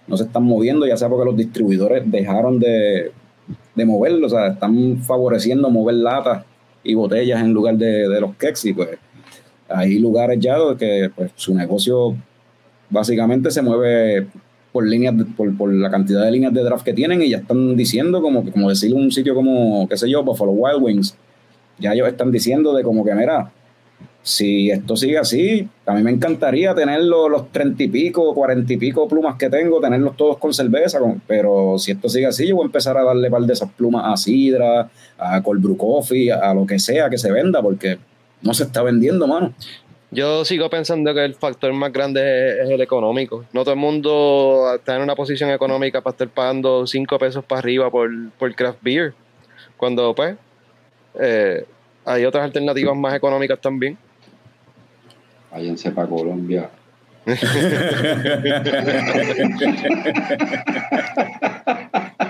No 0.07 0.15
se 0.15 0.23
están 0.23 0.43
moviendo, 0.43 0.87
ya 0.87 0.95
sea 0.95 1.09
porque 1.09 1.25
los 1.25 1.35
distribuidores 1.35 2.09
dejaron 2.09 2.57
de, 2.57 3.11
de 3.75 3.85
moverlo, 3.85 4.27
o 4.27 4.29
sea, 4.29 4.47
están 4.47 4.99
favoreciendo 4.99 5.69
mover 5.69 5.95
latas 5.95 6.45
y 6.81 6.93
botellas 6.93 7.41
en 7.41 7.51
lugar 7.51 7.75
de, 7.75 8.07
de 8.07 8.21
los 8.21 8.35
keks 8.37 8.65
y 8.65 8.73
pues 8.73 8.89
hay 9.67 9.99
lugares 9.99 10.39
ya 10.39 10.55
que 10.79 11.11
pues, 11.13 11.31
su 11.35 11.53
negocio 11.53 12.15
básicamente 12.89 13.51
se 13.51 13.61
mueve 13.61 14.27
por 14.71 14.85
líneas 14.85 15.15
por, 15.35 15.55
por, 15.57 15.73
la 15.73 15.89
cantidad 15.89 16.23
de 16.23 16.31
líneas 16.31 16.53
de 16.53 16.63
draft 16.63 16.83
que 16.83 16.93
tienen 16.93 17.21
y 17.21 17.29
ya 17.29 17.37
están 17.37 17.75
diciendo 17.75 18.21
como 18.21 18.43
que 18.43 18.51
como 18.51 18.69
decir 18.69 18.93
un 18.93 19.11
sitio 19.11 19.33
como 19.33 19.87
qué 19.87 19.97
sé 19.97 20.09
yo 20.09 20.23
Buffalo 20.23 20.51
Wild 20.51 20.83
Wings 20.83 21.15
ya 21.79 21.93
ellos 21.93 22.07
están 22.07 22.31
diciendo 22.31 22.73
de 22.73 22.83
como 22.83 23.03
que 23.03 23.13
mira 23.15 23.51
si 24.27 24.69
esto 24.69 24.97
sigue 24.97 25.17
así, 25.17 25.69
a 25.85 25.93
mí 25.93 26.03
me 26.03 26.11
encantaría 26.11 26.75
tener 26.75 27.01
los, 27.01 27.49
30 27.49 27.83
y 27.83 27.87
pico, 27.87 28.35
40 28.35 28.73
y 28.73 28.75
pico 28.75 29.07
plumas 29.07 29.37
que 29.37 29.49
tengo, 29.49 29.79
tenerlos 29.79 30.17
todos 30.17 30.37
con 30.37 30.53
cerveza, 30.53 30.99
pero 31.25 31.79
si 31.79 31.91
esto 31.91 32.09
sigue 32.09 32.25
así, 32.25 32.45
yo 32.45 32.57
voy 32.57 32.63
a 32.63 32.65
empezar 32.65 32.97
a 32.97 33.05
darle 33.05 33.31
par 33.31 33.43
de 33.43 33.53
esas 33.53 33.71
plumas 33.71 34.03
a 34.05 34.17
Sidra, 34.17 34.89
a 35.17 35.41
Cold 35.41 35.77
Coffee, 35.77 36.29
a, 36.29 36.51
a 36.51 36.53
lo 36.53 36.65
que 36.65 36.77
sea 36.77 37.09
que 37.09 37.17
se 37.17 37.31
venda, 37.31 37.61
porque 37.61 37.99
no 38.41 38.53
se 38.53 38.63
está 38.63 38.83
vendiendo, 38.83 39.27
mano. 39.27 39.53
Yo 40.09 40.45
sigo 40.45 40.69
pensando 40.69 41.13
que 41.13 41.25
el 41.25 41.35
factor 41.35 41.73
más 41.73 41.91
grande 41.91 42.21
es, 42.21 42.65
es 42.65 42.69
el 42.69 42.79
económico. 42.79 43.43
No 43.51 43.63
todo 43.63 43.73
el 43.73 43.79
mundo 43.79 44.71
está 44.75 44.95
en 44.95 45.01
una 45.01 45.15
posición 45.15 45.49
económica 45.49 45.99
para 46.01 46.13
estar 46.13 46.29
pagando 46.29 46.87
5 46.87 47.19
pesos 47.19 47.43
para 47.43 47.59
arriba 47.59 47.91
por, 47.91 48.09
por 48.31 48.55
craft 48.55 48.79
beer. 48.81 49.13
Cuando, 49.75 50.15
pues, 50.15 50.37
eh, 51.19 51.65
hay 52.05 52.23
otras 52.23 52.45
alternativas 52.45 52.95
más 52.95 53.15
económicas 53.15 53.59
también. 53.59 53.97
Váyanse 55.51 55.91
para 55.91 56.07
Colombia. 56.07 56.69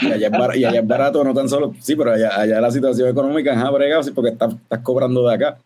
Y 0.00 0.12
allá, 0.12 0.26
es 0.28 0.32
bar- 0.32 0.56
y 0.56 0.64
allá 0.64 0.80
es 0.80 0.86
barato, 0.86 1.24
no 1.24 1.34
tan 1.34 1.48
solo, 1.48 1.74
sí, 1.80 1.96
pero 1.96 2.12
allá, 2.12 2.30
allá 2.40 2.60
la 2.60 2.70
situación 2.70 3.08
económica 3.08 3.52
es 3.52 3.58
abregada, 3.58 4.02
sí, 4.02 4.10
porque 4.12 4.30
estás, 4.30 4.54
estás 4.54 4.80
cobrando 4.80 5.26
de 5.28 5.34
acá. 5.34 5.58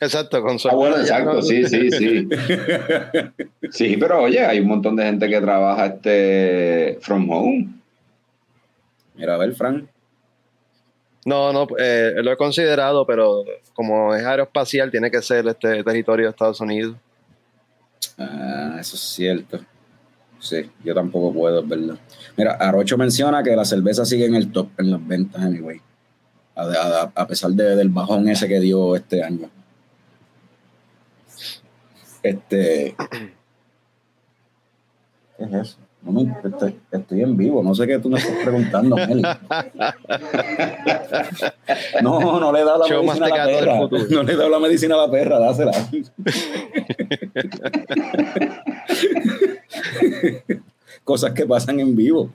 Exacto, 0.00 0.40
con 0.42 0.56
Ah, 0.70 0.74
bueno, 0.74 0.96
exacto, 0.98 1.34
no- 1.34 1.42
sí, 1.42 1.64
sí, 1.66 1.90
sí. 1.90 2.28
Sí, 3.70 3.96
pero 3.98 4.22
oye, 4.22 4.44
hay 4.44 4.60
un 4.60 4.68
montón 4.68 4.96
de 4.96 5.04
gente 5.04 5.28
que 5.28 5.40
trabaja 5.40 5.86
este 5.86 6.98
from 7.02 7.28
home. 7.30 7.68
Mira, 9.14 9.34
a 9.34 9.38
ver, 9.38 9.54
Frank. 9.54 9.84
No, 11.26 11.52
no, 11.52 11.66
eh, 11.78 12.14
lo 12.16 12.32
he 12.32 12.36
considerado, 12.36 13.06
pero 13.06 13.44
como 13.74 14.14
es 14.14 14.24
aeroespacial, 14.24 14.90
tiene 14.90 15.10
que 15.10 15.20
ser 15.20 15.46
este 15.46 15.84
territorio 15.84 16.26
de 16.26 16.30
Estados 16.30 16.60
Unidos. 16.60 16.96
Ah, 18.18 18.76
eso 18.80 18.96
es 18.96 19.02
cierto. 19.02 19.60
Sí, 20.40 20.70
yo 20.82 20.94
tampoco 20.94 21.32
puedo, 21.32 21.60
es 21.60 21.68
verdad. 21.68 21.96
Mira, 22.36 22.52
Arocho 22.52 22.96
menciona 22.96 23.42
que 23.42 23.54
la 23.54 23.64
cerveza 23.64 24.04
sigue 24.06 24.24
en 24.24 24.34
el 24.34 24.50
top 24.50 24.68
en 24.78 24.90
las 24.90 25.06
ventas, 25.06 25.42
anyway. 25.42 25.80
A, 26.56 26.62
a- 26.62 27.12
a 27.14 27.26
pesar 27.26 27.50
de- 27.52 27.76
del 27.76 27.90
bajón 27.90 28.28
ese 28.28 28.48
que 28.48 28.58
dio 28.58 28.96
este 28.96 29.22
año. 29.22 29.48
Este. 32.22 32.94
¿Qué 35.38 35.44
es 35.44 35.52
eso? 35.54 35.76
No 36.02 36.12
me- 36.12 36.34
estoy, 36.42 36.78
estoy 36.90 37.22
en 37.22 37.36
vivo, 37.36 37.62
no 37.62 37.74
sé 37.74 37.86
qué 37.86 37.98
tú 37.98 38.08
me 38.08 38.18
estás 38.18 38.34
preguntando, 38.42 38.96
Meli. 38.96 39.22
No, 42.02 42.40
no 42.40 42.52
le 42.52 42.60
he 42.60 42.64
dado 42.64 42.78
la 42.78 42.86
Show 42.86 43.02
medicina 43.04 43.26
a 43.26 43.36
la 43.36 43.44
perra. 43.46 43.78
No 44.10 44.22
le 44.22 44.32
he 44.32 44.36
dado 44.36 44.48
la 44.48 44.58
medicina 44.58 44.94
a 44.94 44.98
la 45.06 45.10
perra, 45.10 45.38
dásela. 45.38 45.72
Cosas 51.04 51.32
que 51.32 51.46
pasan 51.46 51.80
en 51.80 51.94
vivo. 51.96 52.30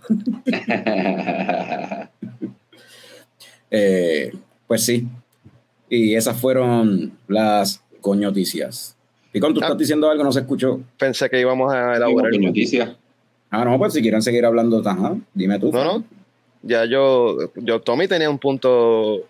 Eh, 3.72 4.32
pues 4.68 4.86
sí. 4.86 5.08
Y 5.90 6.16
esas 6.16 6.38
fueron 6.40 7.18
las 7.28 7.84
coñoticias. 8.02 8.96
Picón, 9.32 9.54
tú 9.54 9.60
Ah. 9.62 9.66
estás 9.66 9.78
diciendo 9.78 10.10
algo, 10.10 10.24
no 10.24 10.32
se 10.32 10.40
escuchó. 10.42 10.80
Pensé 10.98 11.30
que 11.30 11.40
íbamos 11.40 11.74
a 11.74 11.96
elaborar. 11.96 12.32
¿Qué 12.32 12.40
noticia? 12.40 12.96
Ah, 13.50 13.66
no, 13.66 13.78
pues 13.78 13.94
si 13.94 14.02
quieren 14.02 14.22
seguir 14.22 14.46
hablando, 14.46 14.82
ajá, 14.88 15.16
dime 15.34 15.60
tú. 15.60 15.72
No, 15.72 15.84
no. 15.84 16.04
Ya 16.64 16.86
yo, 16.86 17.38
yo, 17.56 17.82
Tommy 17.82 18.08
tenía 18.08 18.30
un 18.30 18.40
punto. 18.40 19.22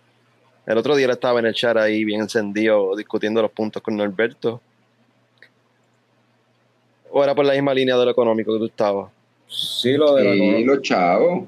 El 0.65 0.78
otro 0.78 0.95
día 0.95 1.06
él 1.06 1.12
estaba 1.12 1.39
en 1.39 1.47
el 1.47 1.54
chat 1.54 1.75
ahí 1.78 2.04
bien 2.06 2.21
encendido 2.21 2.95
discutiendo 2.95 3.41
los 3.41 3.51
puntos 3.51 3.82
con 3.82 3.95
Norberto. 3.97 4.62
¿O 7.17 7.23
era 7.23 7.34
por 7.34 7.45
la 7.45 7.54
misma 7.54 7.73
línea 7.73 7.95
de 7.95 8.04
lo 8.04 8.12
económico 8.12 8.51
que 8.51 8.60
tú 8.60 8.65
estabas? 8.65 9.10
Sí, 9.47 9.93
lo 9.93 10.15
de 10.15 10.25
la 10.25 10.36
Y 10.36 10.65
los 10.65 10.82
chavos. 10.82 11.45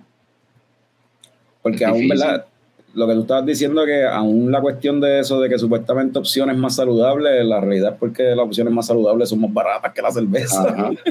Porque 1.61 1.83
aún, 1.83 1.99
Difícil. 1.99 2.17
¿verdad? 2.17 2.45
Lo 2.93 3.05
que 3.05 3.13
tú 3.15 3.21
estabas 3.23 3.45
diciendo 3.45 3.85
que 3.85 4.05
aún 4.05 4.49
la 4.49 4.61
cuestión 4.61 5.01
de 5.01 5.19
eso 5.19 5.41
de 5.41 5.49
que 5.49 5.59
supuestamente 5.59 6.19
opciones 6.19 6.55
más 6.55 6.75
saludables, 6.77 7.45
la 7.45 7.59
realidad 7.59 7.91
es 7.91 7.99
porque 7.99 8.23
las 8.33 8.45
opciones 8.45 8.73
más 8.73 8.87
saludables 8.87 9.27
son 9.27 9.41
más 9.41 9.53
baratas 9.53 9.91
que 9.93 10.01
la 10.01 10.11
cerveza. 10.11 10.91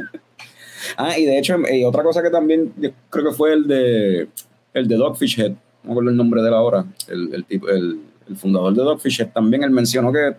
Ah, 0.96 1.18
y 1.18 1.24
de 1.24 1.36
hecho, 1.36 1.56
y 1.68 1.82
otra 1.82 2.04
cosa 2.04 2.22
que 2.22 2.30
también 2.30 2.72
yo 2.76 2.90
creo 3.10 3.30
que 3.30 3.32
fue 3.32 3.52
el 3.52 3.66
de 3.66 4.28
el 4.72 4.86
de 4.86 4.94
Dogfish 4.94 5.40
Head, 5.40 5.50
no 5.50 5.56
me 5.82 5.90
acuerdo 5.90 6.10
el 6.10 6.16
nombre 6.16 6.42
de 6.42 6.48
él 6.48 6.54
ahora, 6.54 6.84
el, 7.08 7.34
el, 7.34 7.44
tipo, 7.44 7.68
el, 7.68 8.00
el 8.28 8.36
fundador 8.36 8.72
de 8.72 8.84
Dogfish 8.84 9.20
Head 9.20 9.32
también, 9.32 9.64
él 9.64 9.70
mencionó 9.70 10.12
que, 10.12 10.36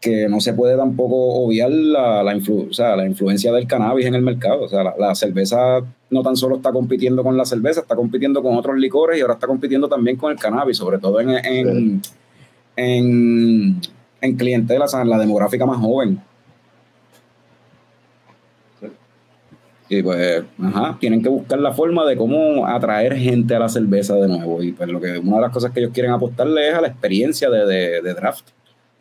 que 0.00 0.28
no 0.28 0.40
se 0.40 0.52
puede 0.52 0.76
tampoco 0.76 1.16
obviar 1.42 1.70
la, 1.70 2.22
la, 2.22 2.34
influ- 2.34 2.68
o 2.70 2.72
sea, 2.72 2.94
la 2.94 3.04
influencia 3.04 3.52
del 3.52 3.66
cannabis 3.66 4.06
en 4.06 4.14
el 4.14 4.22
mercado. 4.22 4.62
O 4.62 4.68
sea, 4.68 4.84
la, 4.84 4.94
la 4.98 5.14
cerveza 5.14 5.80
no 6.10 6.22
tan 6.22 6.36
solo 6.36 6.56
está 6.56 6.70
compitiendo 6.72 7.24
con 7.24 7.36
la 7.36 7.44
cerveza, 7.44 7.80
está 7.80 7.96
compitiendo 7.96 8.42
con 8.42 8.56
otros 8.56 8.76
licores 8.78 9.18
y 9.18 9.22
ahora 9.22 9.34
está 9.34 9.46
compitiendo 9.48 9.88
también 9.88 10.16
con 10.16 10.30
el 10.30 10.38
cannabis, 10.38 10.76
sobre 10.76 10.98
todo 10.98 11.20
en, 11.20 11.30
en, 11.30 12.00
en, 12.76 13.80
en 14.20 14.36
clientela, 14.36 14.84
o 14.84 14.88
sea, 14.88 15.02
en 15.02 15.10
la 15.10 15.18
demográfica 15.18 15.66
más 15.66 15.78
joven. 15.78 16.20
Y 19.90 20.02
pues, 20.02 20.44
ajá, 20.62 20.98
tienen 21.00 21.22
que 21.22 21.30
buscar 21.30 21.58
la 21.58 21.72
forma 21.72 22.04
de 22.04 22.14
cómo 22.16 22.66
atraer 22.66 23.16
gente 23.16 23.54
a 23.54 23.58
la 23.58 23.70
cerveza 23.70 24.14
de 24.16 24.28
nuevo. 24.28 24.62
Y 24.62 24.72
pues 24.72 24.88
lo 24.90 25.00
que 25.00 25.18
una 25.18 25.36
de 25.36 25.42
las 25.42 25.50
cosas 25.52 25.72
que 25.72 25.80
ellos 25.80 25.92
quieren 25.94 26.12
apostarle 26.12 26.68
es 26.68 26.74
a 26.74 26.82
la 26.82 26.88
experiencia 26.88 27.48
de, 27.48 27.64
de- 27.66 28.02
de 28.02 28.14
draft. 28.14 28.48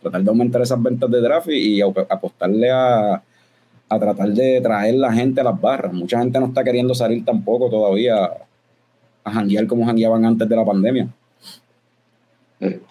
Tratar 0.02 0.22
de 0.24 0.30
aumentar 0.30 0.62
esas 0.62 0.82
ventas 0.82 1.10
de 1.10 1.22
draft 1.22 1.50
y, 1.50 1.76
y 1.76 1.82
ap- 1.82 2.06
apostarle 2.10 2.70
a, 2.70 3.22
a 3.90 4.00
tratar 4.00 4.30
de 4.30 4.62
traer 4.62 4.96
la 4.96 5.12
gente 5.14 5.42
a 5.42 5.44
las 5.44 5.60
barras. 5.60 5.94
Mucha 5.94 6.20
gente 6.20 6.40
no 6.40 6.48
está 6.48 6.64
queriendo 6.64 6.94
salir 6.94 7.24
tampoco 7.26 7.70
todavía 7.70 8.30
a 9.24 9.32
janguear 9.32 9.68
como 9.68 9.86
jangueaban 9.86 10.24
antes 10.26 10.48
de 10.48 10.56
la 10.56 10.66
pandemia. 10.66 11.08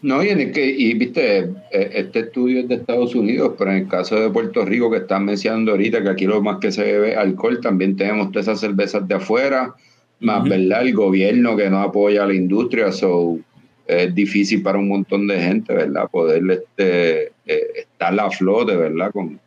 No, 0.00 0.24
y, 0.24 0.28
en 0.30 0.40
el 0.40 0.50
que, 0.52 0.66
y 0.66 0.94
viste, 0.94 1.40
eh, 1.40 1.90
este 1.92 2.20
estudio 2.20 2.60
es 2.60 2.68
de 2.68 2.76
Estados 2.76 3.14
Unidos, 3.14 3.52
pero 3.58 3.70
en 3.70 3.78
el 3.78 3.88
caso 3.88 4.18
de 4.18 4.30
Puerto 4.30 4.64
Rico, 4.64 4.90
que 4.90 4.96
están 4.98 5.26
mencionando 5.26 5.72
ahorita, 5.72 6.02
que 6.02 6.08
aquí 6.08 6.24
lo 6.24 6.40
más 6.40 6.56
que 6.58 6.72
se 6.72 6.82
bebe 6.84 7.12
es 7.12 7.18
alcohol, 7.18 7.60
también 7.60 7.96
tenemos 7.96 8.32
todas 8.32 8.46
esas 8.48 8.60
cervezas 8.60 9.06
de 9.06 9.14
afuera, 9.14 9.74
más. 10.20 10.48
¿verdad? 10.48 10.80
El 10.80 10.94
gobierno 10.94 11.54
que 11.54 11.68
no 11.68 11.80
apoya 11.82 12.22
a 12.24 12.26
la 12.26 12.32
industria, 12.34 12.90
so, 12.92 13.38
es 13.86 14.14
difícil 14.14 14.62
para 14.62 14.78
un 14.78 14.88
montón 14.88 15.26
de 15.26 15.40
gente, 15.40 15.74
¿verdad? 15.74 16.08
Poder 16.10 16.42
este, 16.50 17.32
eh, 17.46 17.66
estar 17.76 18.18
a 18.18 18.30
flote, 18.30 18.76
¿verdad? 18.76 19.10
Con, 19.12 19.38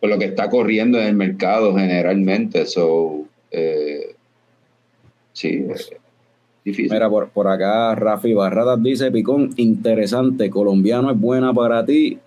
con 0.00 0.10
lo 0.10 0.18
que 0.18 0.26
está 0.26 0.48
corriendo 0.48 0.98
en 1.00 1.06
el 1.06 1.14
mercado 1.14 1.76
generalmente, 1.76 2.66
so, 2.66 3.24
eh, 3.50 4.14
sí, 5.32 5.66
eh, 5.68 5.74
difícil. 6.64 6.92
Mira, 6.92 7.08
por, 7.08 7.28
por 7.30 7.48
acá 7.48 7.94
Rafi 7.94 8.34
Barradas 8.34 8.82
dice, 8.82 9.10
Picón, 9.10 9.50
interesante, 9.56 10.50
colombiano 10.50 11.10
es 11.10 11.18
buena 11.18 11.52
para 11.52 11.84
ti 11.84 12.18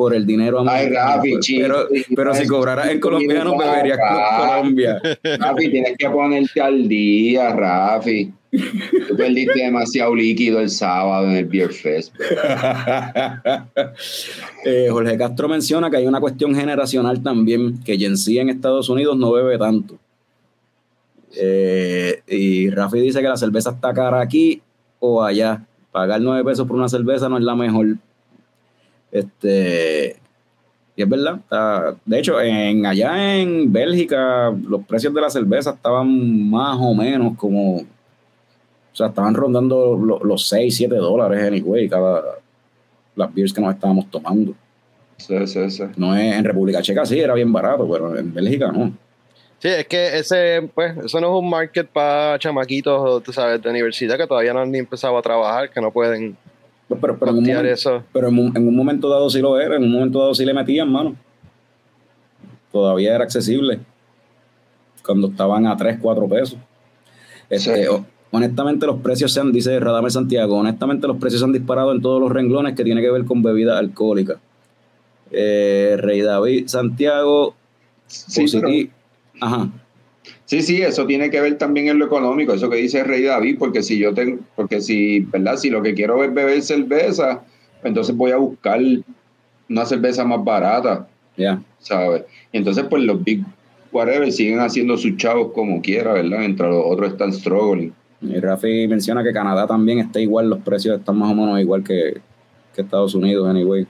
por 0.00 0.14
el 0.14 0.24
dinero 0.24 0.60
Ay, 0.60 0.86
americano". 0.86 1.16
Rafi, 1.16 1.30
pero, 1.30 1.40
chico, 1.42 2.14
pero, 2.16 2.34
si 2.34 2.46
cobraras 2.46 2.88
en 2.88 3.00
colombiano, 3.00 3.58
beberías 3.58 3.98
Colombia. 4.38 4.98
Rafi, 5.38 5.70
tienes 5.70 5.98
que 5.98 6.08
ponerte 6.08 6.58
al 6.58 6.88
día, 6.88 7.52
Rafi. 7.54 8.32
Tú 8.50 9.14
perdiste 9.14 9.60
demasiado 9.62 10.14
líquido 10.14 10.58
el 10.60 10.70
sábado 10.70 11.26
en 11.26 11.32
el 11.32 11.44
Beer 11.44 11.70
Fest. 11.70 12.14
Eh, 14.64 14.88
Jorge 14.90 15.16
Castro 15.16 15.48
menciona 15.48 15.90
que 15.90 15.96
hay 15.96 16.06
una 16.06 16.20
cuestión 16.20 16.54
generacional 16.54 17.22
también, 17.22 17.82
que 17.82 17.98
Gen 17.98 18.16
Z 18.16 18.40
en 18.40 18.50
Estados 18.50 18.88
Unidos 18.90 19.16
no 19.16 19.32
bebe 19.32 19.56
tanto. 19.58 19.98
Eh, 21.34 22.22
y 22.26 22.70
Rafi 22.70 23.00
dice 23.00 23.20
que 23.20 23.28
la 23.28 23.36
cerveza 23.36 23.70
está 23.70 23.92
cara 23.92 24.20
aquí 24.20 24.62
o 24.98 25.22
allá. 25.22 25.64
Pagar 25.92 26.20
nueve 26.20 26.44
pesos 26.44 26.66
por 26.66 26.76
una 26.76 26.88
cerveza 26.88 27.28
no 27.28 27.38
es 27.38 27.44
la 27.44 27.54
mejor. 27.54 27.96
Este, 29.12 30.16
y 30.96 31.02
es 31.02 31.08
verdad. 31.08 31.36
está- 31.36 31.96
de 32.04 32.18
hecho, 32.18 32.40
en 32.40 32.84
allá 32.86 33.36
en 33.36 33.72
Bélgica, 33.72 34.50
los 34.68 34.84
precios 34.86 35.12
de 35.14 35.20
la 35.20 35.30
cerveza 35.30 35.70
estaban 35.70 36.50
más 36.50 36.76
o 36.80 36.94
menos 36.94 37.36
como. 37.36 37.76
O 37.78 38.96
sea, 38.96 39.06
estaban 39.08 39.34
rondando 39.34 39.96
lo- 39.96 40.22
los 40.24 40.48
6, 40.48 40.76
7 40.76 40.96
dólares 40.96 41.44
anyway, 41.46 41.88
cada 41.88 42.22
las 43.16 43.34
beers 43.34 43.52
que 43.52 43.60
nos 43.60 43.74
estábamos 43.74 44.10
tomando. 44.10 44.54
Sí, 45.16 45.46
sí, 45.46 45.70
sí. 45.70 45.84
No 45.96 46.16
es, 46.16 46.34
en 46.36 46.44
República 46.44 46.80
Checa 46.80 47.04
sí 47.04 47.20
era 47.20 47.34
bien 47.34 47.52
barato, 47.52 47.88
pero 47.90 48.16
en 48.16 48.32
Bélgica 48.32 48.72
no. 48.72 48.92
Sí, 49.58 49.68
es 49.68 49.86
que 49.86 50.18
ese, 50.18 50.70
pues, 50.74 50.96
eso 51.04 51.20
no 51.20 51.26
es 51.36 51.42
un 51.42 51.50
market 51.50 51.86
para 51.86 52.38
chamaquitos, 52.38 53.22
tú 53.22 53.30
sabes, 53.32 53.60
de 53.60 53.68
universidad 53.68 54.16
que 54.16 54.26
todavía 54.26 54.54
no 54.54 54.60
han 54.60 54.70
ni 54.72 54.78
empezado 54.78 55.18
a 55.18 55.22
trabajar, 55.22 55.68
que 55.70 55.80
no 55.82 55.90
pueden 55.90 56.34
Pero, 57.00 57.18
pero, 57.18 57.30
en, 57.30 57.38
un 57.38 57.44
momento, 57.44 57.64
eso. 57.68 58.02
pero 58.12 58.28
en, 58.28 58.38
un, 58.38 58.56
en 58.56 58.66
un 58.68 58.74
momento 58.76 59.08
dado 59.08 59.30
sí 59.30 59.40
lo 59.40 59.58
era, 59.60 59.76
en 59.76 59.84
un 59.84 59.92
momento 59.92 60.18
dado 60.18 60.34
sí 60.34 60.44
le 60.44 60.52
metían, 60.52 60.90
mano. 60.90 61.14
Todavía 62.72 63.14
era 63.14 63.24
accesible. 63.24 63.80
Cuando 65.04 65.28
estaban 65.28 65.66
a 65.66 65.76
3, 65.76 65.98
4 66.00 66.28
pesos. 66.28 66.58
Este, 67.48 67.84
Sí. 67.84 67.90
honestamente 68.32 68.86
los 68.86 69.00
precios 69.00 69.32
se 69.32 69.40
han, 69.40 69.50
dice 69.52 69.78
Radame 69.80 70.10
Santiago, 70.10 70.56
honestamente 70.56 71.06
los 71.08 71.16
precios 71.16 71.40
se 71.40 71.44
han 71.46 71.52
disparado 71.52 71.92
en 71.92 72.00
todos 72.00 72.20
los 72.20 72.30
renglones 72.30 72.74
que 72.76 72.84
tiene 72.84 73.00
que 73.00 73.10
ver 73.10 73.24
con 73.24 73.42
bebidas 73.42 73.78
alcohólicas. 73.78 74.38
Eh, 75.32 75.96
Rey 75.98 76.20
David 76.20 76.66
Santiago, 76.68 77.54
Sí, 78.06 78.44
pero- 78.52 78.68
ajá, 79.40 79.68
Sí, 80.50 80.62
sí, 80.62 80.82
eso 80.82 81.06
tiene 81.06 81.30
que 81.30 81.40
ver 81.40 81.58
también 81.58 81.86
en 81.86 82.00
lo 82.00 82.06
económico, 82.06 82.52
eso 82.52 82.68
que 82.68 82.78
dice 82.78 83.04
Rey 83.04 83.22
David, 83.22 83.54
porque 83.56 83.84
si 83.84 83.98
yo 83.98 84.12
tengo, 84.12 84.40
porque 84.56 84.80
si, 84.80 85.20
¿verdad? 85.20 85.56
Si 85.56 85.70
lo 85.70 85.80
que 85.80 85.94
quiero 85.94 86.24
es 86.24 86.34
beber 86.34 86.60
cerveza, 86.60 87.44
entonces 87.84 88.16
voy 88.16 88.32
a 88.32 88.36
buscar 88.36 88.80
una 89.68 89.86
cerveza 89.86 90.24
más 90.24 90.42
barata, 90.42 91.06
ya. 91.36 91.62
¿sabes? 91.78 92.24
Y 92.50 92.58
entonces, 92.58 92.84
pues 92.90 93.04
los 93.04 93.22
big 93.22 93.44
whatever 93.92 94.32
siguen 94.32 94.58
haciendo 94.58 94.96
sus 94.96 95.16
chavos 95.18 95.52
como 95.52 95.80
quiera, 95.80 96.14
¿verdad? 96.14 96.40
Mientras 96.40 96.68
los 96.68 96.82
otros 96.84 97.12
están 97.12 97.32
struggling. 97.32 97.92
Y 98.20 98.40
Rafi 98.40 98.88
menciona 98.88 99.22
que 99.22 99.32
Canadá 99.32 99.68
también 99.68 100.00
está 100.00 100.18
igual, 100.18 100.50
los 100.50 100.58
precios 100.62 100.98
están 100.98 101.16
más 101.16 101.30
o 101.30 101.34
menos 101.36 101.60
igual 101.60 101.84
que, 101.84 102.20
que 102.74 102.82
Estados 102.82 103.14
Unidos, 103.14 103.48
anyway. 103.48 103.86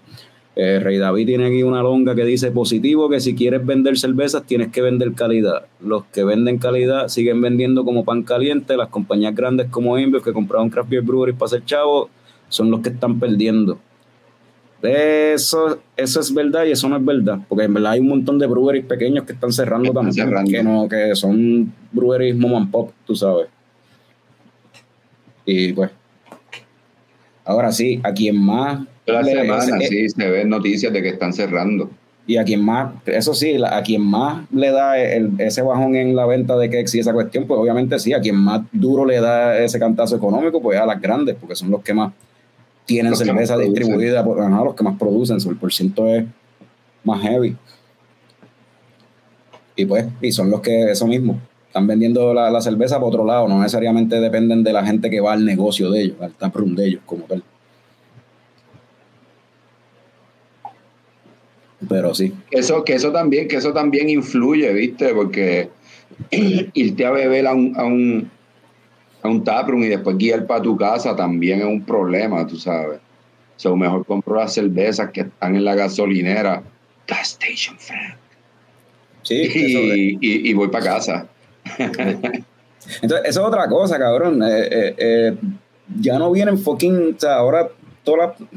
Eh, 0.56 0.80
Rey 0.80 0.98
David 0.98 1.26
tiene 1.26 1.46
aquí 1.46 1.62
una 1.62 1.82
longa 1.82 2.14
que 2.14 2.24
dice 2.24 2.50
positivo 2.50 3.08
que 3.08 3.20
si 3.20 3.34
quieres 3.34 3.64
vender 3.64 3.96
cervezas 3.96 4.44
tienes 4.44 4.68
que 4.68 4.82
vender 4.82 5.12
calidad. 5.12 5.66
Los 5.80 6.04
que 6.06 6.24
venden 6.24 6.58
calidad 6.58 7.08
siguen 7.08 7.40
vendiendo 7.40 7.84
como 7.84 8.04
pan 8.04 8.22
caliente. 8.24 8.76
Las 8.76 8.88
compañías 8.88 9.34
grandes 9.34 9.68
como 9.68 9.98
InBev 9.98 10.22
que 10.22 10.32
compraron 10.32 10.68
craft 10.68 10.90
beer 10.90 11.02
breweries 11.02 11.36
para 11.38 11.50
ser 11.50 11.64
chavos 11.64 12.08
son 12.48 12.70
los 12.70 12.80
que 12.80 12.88
están 12.90 13.20
perdiendo. 13.20 13.78
Eso, 14.82 15.78
eso 15.96 16.20
es 16.20 16.32
verdad 16.32 16.64
y 16.64 16.70
eso 16.70 16.88
no 16.88 16.96
es 16.96 17.04
verdad, 17.04 17.38
porque 17.48 17.64
en 17.64 17.74
verdad 17.74 17.92
hay 17.92 18.00
un 18.00 18.08
montón 18.08 18.38
de 18.38 18.46
breweries 18.46 18.86
pequeños 18.86 19.24
que 19.24 19.34
están 19.34 19.52
cerrando 19.52 19.88
Están 19.88 20.06
también, 20.06 20.26
cerrando. 20.26 20.50
que 20.50 20.62
no, 20.62 20.88
que 20.88 21.14
son 21.14 21.70
breweries 21.92 22.34
mom 22.34 22.54
and 22.54 22.70
pop, 22.70 22.90
tú 23.06 23.14
sabes. 23.14 23.48
Y 25.44 25.74
pues, 25.74 25.90
ahora 27.44 27.70
sí, 27.72 28.00
a 28.02 28.12
quien 28.14 28.42
más 28.42 28.86
La 29.06 29.22
le- 29.22 29.32
semana, 29.32 29.76
eh, 29.78 29.86
sí, 29.88 30.08
se 30.08 30.30
ven 30.30 30.48
noticias 30.48 30.92
de 30.92 31.02
que 31.02 31.08
están 31.08 31.32
cerrando. 31.32 31.90
y 32.26 32.36
a 32.36 32.44
quien 32.44 32.64
más, 32.64 32.92
eso 33.06 33.34
sí, 33.34 33.56
a 33.64 33.82
quien 33.82 34.02
más 34.02 34.44
le 34.52 34.70
da 34.70 34.96
el- 34.98 35.32
ese 35.38 35.62
bajón 35.62 35.96
en 35.96 36.14
la 36.14 36.26
venta 36.26 36.56
de 36.56 36.70
Kex 36.70 36.94
y 36.94 37.00
esa 37.00 37.12
cuestión, 37.12 37.44
pues 37.48 37.58
obviamente 37.58 37.98
sí, 37.98 38.12
a 38.12 38.20
quien 38.20 38.36
más 38.36 38.60
duro 38.70 39.04
le 39.04 39.20
da 39.20 39.58
ese 39.58 39.80
cantazo 39.80 40.14
económico, 40.16 40.62
pues 40.62 40.78
a 40.78 40.86
las 40.86 41.00
grandes, 41.00 41.34
porque 41.40 41.56
son 41.56 41.70
los 41.72 41.82
que 41.82 41.92
más 41.92 42.12
tienen 42.84 43.10
Los 43.10 43.18
que 43.20 43.24
cerveza 43.26 43.56
más 43.56 43.64
distribuida, 43.64 44.24
por, 44.24 44.40
ajá, 44.40 44.62
los 44.64 44.74
que 44.76 44.84
más 44.84 44.96
producen, 44.96 45.38
el 45.44 45.56
por 45.56 45.72
ciento 45.72 46.06
es 46.06 46.24
más 47.02 47.20
heavy. 47.22 47.56
Y 49.76 49.86
pues, 49.86 50.06
y 50.20 50.30
son 50.30 50.50
los 50.50 50.60
que, 50.60 50.90
eso 50.90 51.06
mismo, 51.08 51.40
están 51.66 51.86
vendiendo 51.86 52.32
la, 52.34 52.50
la 52.50 52.60
cerveza 52.60 52.98
por 53.00 53.08
otro 53.08 53.24
lado, 53.24 53.48
no 53.48 53.58
necesariamente 53.58 54.20
dependen 54.20 54.62
de 54.62 54.72
la 54.72 54.84
gente 54.84 55.08
que 55.10 55.20
va 55.20 55.32
al 55.32 55.44
negocio 55.44 55.90
de 55.90 56.02
ellos, 56.02 56.16
al 56.20 56.32
taproom 56.32 56.74
de 56.76 56.86
ellos 56.88 57.00
como 57.06 57.24
tal. 57.24 57.42
Pero 61.88 62.14
sí. 62.14 62.32
Eso, 62.50 62.84
que 62.84 62.94
eso 62.94 63.10
también, 63.12 63.48
que 63.48 63.56
eso 63.56 63.72
también 63.72 64.08
influye, 64.10 64.72
¿viste? 64.72 65.14
Porque 65.14 65.70
irte 66.30 67.06
a 67.06 67.10
beber 67.10 67.46
a 67.46 67.54
un, 67.54 67.74
a 67.76 67.84
un, 67.84 68.30
a 69.22 69.28
un 69.28 69.42
taproom 69.44 69.82
y 69.84 69.88
después 69.88 70.16
guiar 70.18 70.46
para 70.46 70.62
tu 70.62 70.76
casa 70.76 71.16
también 71.16 71.60
es 71.60 71.66
un 71.66 71.82
problema, 71.82 72.46
tú 72.46 72.56
sabes. 72.56 72.98
O 73.56 73.60
sea, 73.60 73.74
mejor 73.74 74.04
compro 74.06 74.36
las 74.36 74.54
cervezas 74.54 75.10
que 75.10 75.22
están 75.22 75.56
en 75.56 75.64
la 75.64 75.74
gasolinera, 75.74 76.62
gas 77.06 77.38
station 77.40 77.76
fan, 77.78 78.14
Sí, 79.22 79.36
y, 80.20 80.50
y 80.50 80.54
voy 80.54 80.68
para 80.68 80.84
casa. 80.84 81.26
Entonces, 83.02 83.28
eso 83.28 83.40
es 83.40 83.46
otra 83.46 83.68
cosa, 83.68 83.98
cabrón. 83.98 84.42
Eh, 84.42 84.68
eh, 84.70 84.94
eh, 84.98 85.36
ya 86.00 86.18
no 86.18 86.30
vienen 86.32 86.58
fucking. 86.58 87.14
O 87.16 87.20
sea, 87.20 87.34
ahora 87.36 87.68
todas 88.02 88.30
las- 88.40 88.48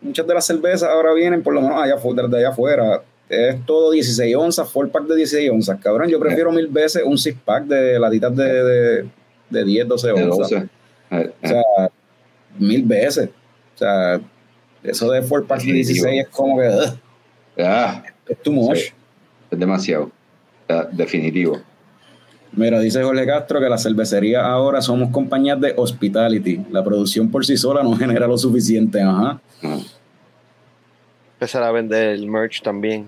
muchas 0.00 0.26
de 0.26 0.34
las 0.34 0.46
cervezas 0.46 0.88
ahora 0.88 1.12
vienen 1.12 1.42
por 1.42 1.54
lo 1.54 1.60
menos 1.60 1.80
allá 1.80 1.96
desde 1.96 2.36
allá 2.38 2.48
afuera. 2.50 3.02
Es 3.28 3.64
todo 3.66 3.90
16 3.90 4.34
onzas, 4.36 4.70
full 4.70 4.88
pack 4.88 5.04
de 5.04 5.16
16 5.16 5.50
onzas. 5.50 5.78
Cabrón, 5.80 6.08
yo 6.08 6.18
prefiero 6.18 6.50
mil 6.50 6.66
veces 6.68 7.02
un 7.04 7.18
six 7.18 7.36
pack 7.44 7.64
de 7.64 7.98
latitas 7.98 8.34
de, 8.34 8.64
de, 8.64 9.08
de 9.50 9.64
10, 9.64 9.88
12 9.88 10.06
De 10.06 10.12
onzas. 10.14 10.50
12. 10.50 10.68
Eh, 11.10 11.30
O 11.42 11.48
sea, 11.48 11.62
mil 12.58 12.82
veces. 12.84 13.28
O 13.74 13.78
sea, 13.78 14.20
eso 14.82 15.10
de 15.10 15.22
full 15.22 15.42
pack 15.42 15.62
de 15.62 15.72
16 15.72 16.22
es 16.22 16.28
como 16.28 16.58
que. 16.58 16.68
ugh, 16.68 16.98
ah, 17.58 18.02
es 18.26 18.38
too 18.42 18.52
much. 18.52 18.78
Sí. 18.78 18.92
es 19.50 19.58
demasiado. 19.58 20.10
Ah, 20.68 20.86
definitivo. 20.90 21.60
Mira, 22.52 22.80
dice 22.80 23.02
Jorge 23.02 23.26
Castro 23.26 23.60
que 23.60 23.68
las 23.68 23.82
cervecerías 23.82 24.42
ahora 24.42 24.80
somos 24.80 25.10
compañías 25.10 25.60
de 25.60 25.74
hospitality. 25.76 26.60
La 26.70 26.82
producción 26.82 27.30
por 27.30 27.44
sí 27.44 27.56
sola 27.56 27.82
no 27.82 27.94
genera 27.96 28.26
lo 28.26 28.36
suficiente. 28.38 29.00
Ajá. 29.02 29.40
Empezar 31.34 31.62
a 31.62 31.70
vender 31.70 32.08
el 32.10 32.26
merch 32.26 32.62
también. 32.62 33.06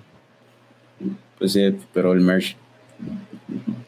Pues 1.39 1.53
sí, 1.55 1.75
pero 1.93 2.13
el 2.13 2.21
merch. 2.21 2.55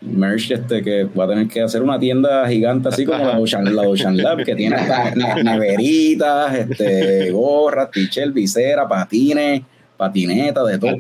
el 0.00 0.08
merch 0.18 0.50
este 0.50 0.82
que 0.82 1.04
va 1.04 1.24
a 1.24 1.28
tener 1.28 1.46
que 1.46 1.60
hacer 1.60 1.82
una 1.82 1.98
tienda 1.98 2.48
gigante 2.48 2.88
así 2.88 3.04
como 3.04 3.18
la 3.24 3.38
Ocean, 3.38 3.76
la 3.76 3.82
Ocean 3.82 4.16
Lab, 4.16 4.42
que 4.44 4.54
tiene 4.56 4.74
hasta 4.76 5.14
ne- 5.14 5.44
neveritas, 5.44 6.54
este, 6.54 7.30
gorras, 7.30 7.90
t-shirt, 7.90 8.32
visera, 8.32 8.88
patines, 8.88 9.62
patineta, 10.06 10.64
de 10.64 10.78
todo. 10.78 10.96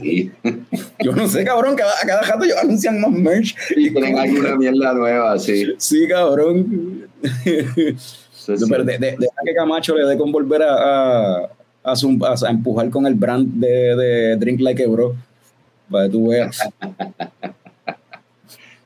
Yo 1.04 1.12
no 1.12 1.26
sé, 1.28 1.44
cabrón, 1.44 1.74
cada, 1.74 1.92
a 2.02 2.06
cada 2.06 2.22
rato 2.22 2.44
ellos 2.44 2.56
anuncian 2.62 3.00
más 3.00 3.10
merch. 3.10 3.56
y 3.76 3.90
tienen 3.90 4.16
alguna 4.18 4.56
mierda 4.56 4.92
nueva, 4.94 5.38
sí. 5.38 5.66
Sí, 5.78 6.06
cabrón. 6.08 7.08
Sí, 7.44 8.56
sí. 8.58 8.64
Pero 8.68 8.84
de, 8.84 8.98
de- 8.98 9.16
deja 9.18 9.36
que 9.44 9.54
Camacho 9.54 9.96
le 9.96 10.04
dé 10.06 10.16
con 10.16 10.30
volver 10.32 10.62
a, 10.62 10.74
a, 10.74 11.48
a, 11.84 11.92
zum- 11.96 12.22
a- 12.24 12.46
a 12.46 12.50
empujar 12.50 12.90
con 12.90 13.06
el 13.06 13.14
brand 13.14 13.46
de, 13.54 13.96
de 13.96 14.36
Drink 14.36 14.60
Like 14.60 14.84
a 14.84 14.88
Bro. 14.88 15.14
Para 15.90 16.04
que 16.06 16.10
tú 16.10 16.28
veas. 16.28 16.58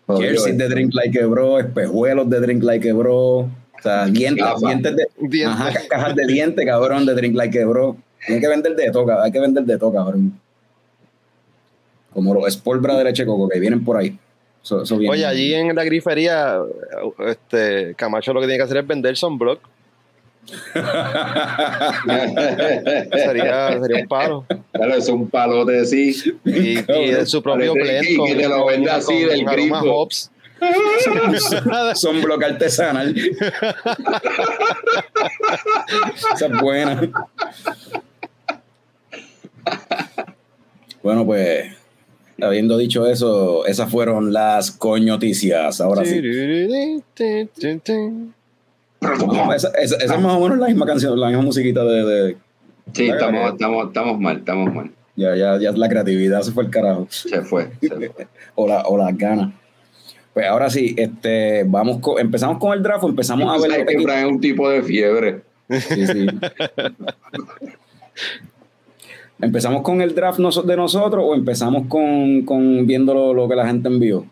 Jodido, 0.06 0.30
Jerseys 0.30 0.56
de 0.58 0.68
Drink 0.68 0.94
Like 0.94 1.20
a 1.20 1.26
Bro, 1.26 1.58
espejuelos 1.60 2.30
de 2.30 2.40
Drink 2.40 2.62
Like 2.62 2.90
a 2.90 2.94
Bro. 2.94 3.16
O 3.18 3.50
sea, 3.82 4.06
dientes, 4.06 4.44
dientes 4.60 4.96
de. 4.96 5.06
Dientes. 5.20 5.46
Ajá, 5.60 5.72
ca- 5.72 5.88
cajas 5.88 6.16
de 6.16 6.26
dientes, 6.26 6.64
cabrón, 6.64 7.04
de 7.06 7.14
Drink 7.14 7.34
Like 7.36 7.60
a 7.62 7.66
Bro. 7.66 7.96
Tienen 8.26 8.42
que 8.42 8.48
vender 8.48 8.74
de 8.74 8.90
todo, 8.90 9.22
hay 9.22 9.30
que 9.30 9.40
vender 9.40 9.64
de 9.64 9.78
todo, 9.78 9.92
cabrón. 9.92 10.38
Como 12.12 12.34
los 12.34 12.48
Sport 12.48 12.82
de 12.82 13.04
leche 13.04 13.22
de 13.22 13.26
coco 13.26 13.48
que 13.48 13.60
vienen 13.60 13.84
por 13.84 13.96
ahí. 13.96 14.18
Oye, 15.08 15.24
allí 15.24 15.54
en 15.54 15.74
la 15.76 15.84
grifería, 15.84 16.58
este 17.26 17.94
Camacho 17.94 18.32
lo 18.32 18.40
que 18.40 18.46
tiene 18.46 18.58
que 18.58 18.64
hacer 18.64 18.78
es 18.78 18.86
vender 18.86 19.16
sunblock. 19.16 19.60
Sería, 23.12 23.80
sería 23.80 24.02
un 24.02 24.08
palo. 24.08 24.44
Claro, 24.72 24.94
es 24.94 25.08
un 25.08 25.28
palote 25.28 25.80
así. 25.80 26.14
Y, 26.44 26.78
y 26.78 27.10
de 27.10 27.26
su 27.26 27.42
propio 27.42 27.74
blend. 27.74 28.06
que 28.26 28.34
te 28.36 28.48
lo 28.48 28.66
venda 28.66 28.94
así 28.96 29.24
con 29.24 29.28
del 29.28 29.44
grifo. 29.44 29.76
hops. 30.02 30.30
Son 31.94 32.22
bloque 32.22 32.46
artesanal. 32.46 33.14
Esa 36.34 36.46
es 36.46 36.60
buena. 36.60 37.00
Bueno, 41.02 41.24
pues, 41.24 41.66
habiendo 42.42 42.76
dicho 42.76 43.06
eso, 43.06 43.64
esas 43.66 43.88
fueron 43.88 44.32
las 44.32 44.72
coñoticias. 44.72 45.80
Ahora 45.80 46.04
sí. 46.04 46.20
Esa, 49.54 49.68
esa- 49.78 49.96
esa 49.98 50.14
es 50.16 50.20
más 50.20 50.34
o 50.36 50.40
menos 50.40 50.58
la 50.58 50.66
misma 50.66 50.84
canción, 50.84 51.18
la 51.20 51.28
misma 51.28 51.42
musiquita 51.44 51.84
de. 51.84 52.04
de- 52.04 52.36
Sí, 52.92 53.08
estamos, 53.08 53.52
estamos, 53.52 53.86
estamos 53.88 54.18
mal, 54.20 54.38
estamos 54.38 54.74
mal. 54.74 54.90
ya, 55.16 55.36
ya, 55.36 55.58
ya 55.60 55.70
la 55.72 55.88
creatividad 55.88 56.40
se 56.42 56.50
fue 56.52 56.64
el 56.64 56.70
carajo. 56.70 57.06
Se 57.10 57.42
fue. 57.42 57.70
se 57.80 57.88
fue. 58.10 58.26
O, 58.56 58.66
la, 58.66 58.82
o 58.82 58.96
las 58.98 59.16
ganas. 59.16 59.52
Pues 60.34 60.46
ahora 60.46 60.68
sí, 60.70 60.94
este, 60.98 61.64
vamos 61.66 61.98
con- 62.00 62.18
empezamos 62.20 62.58
con 62.58 62.72
el 62.76 62.82
draft, 62.82 63.04
empezamos 63.04 63.48
a 63.48 63.58
ver 63.68 64.26
un 64.26 64.40
tipo 64.40 64.68
de 64.68 64.82
fiebre. 64.82 65.42
Sí, 65.70 66.06
sí. 66.06 66.26
¿Empezamos 69.40 69.82
con 69.82 70.00
el 70.00 70.14
draft 70.14 70.38
de 70.38 70.76
nosotros 70.76 71.24
o 71.26 71.34
empezamos 71.34 71.86
con, 71.88 72.42
con 72.42 72.86
viendo 72.86 73.12
lo, 73.12 73.34
lo 73.34 73.48
que 73.48 73.54
la 73.56 73.66
gente 73.66 73.88
envió? 73.88 74.24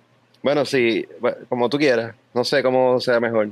Bueno, 0.43 0.65
sí, 0.65 1.05
como 1.49 1.69
tú 1.69 1.79
quieras. 1.79 2.15
No 2.33 2.45
sé 2.45 2.63
cómo 2.63 3.01
sea 3.01 3.21
mejor. 3.21 3.51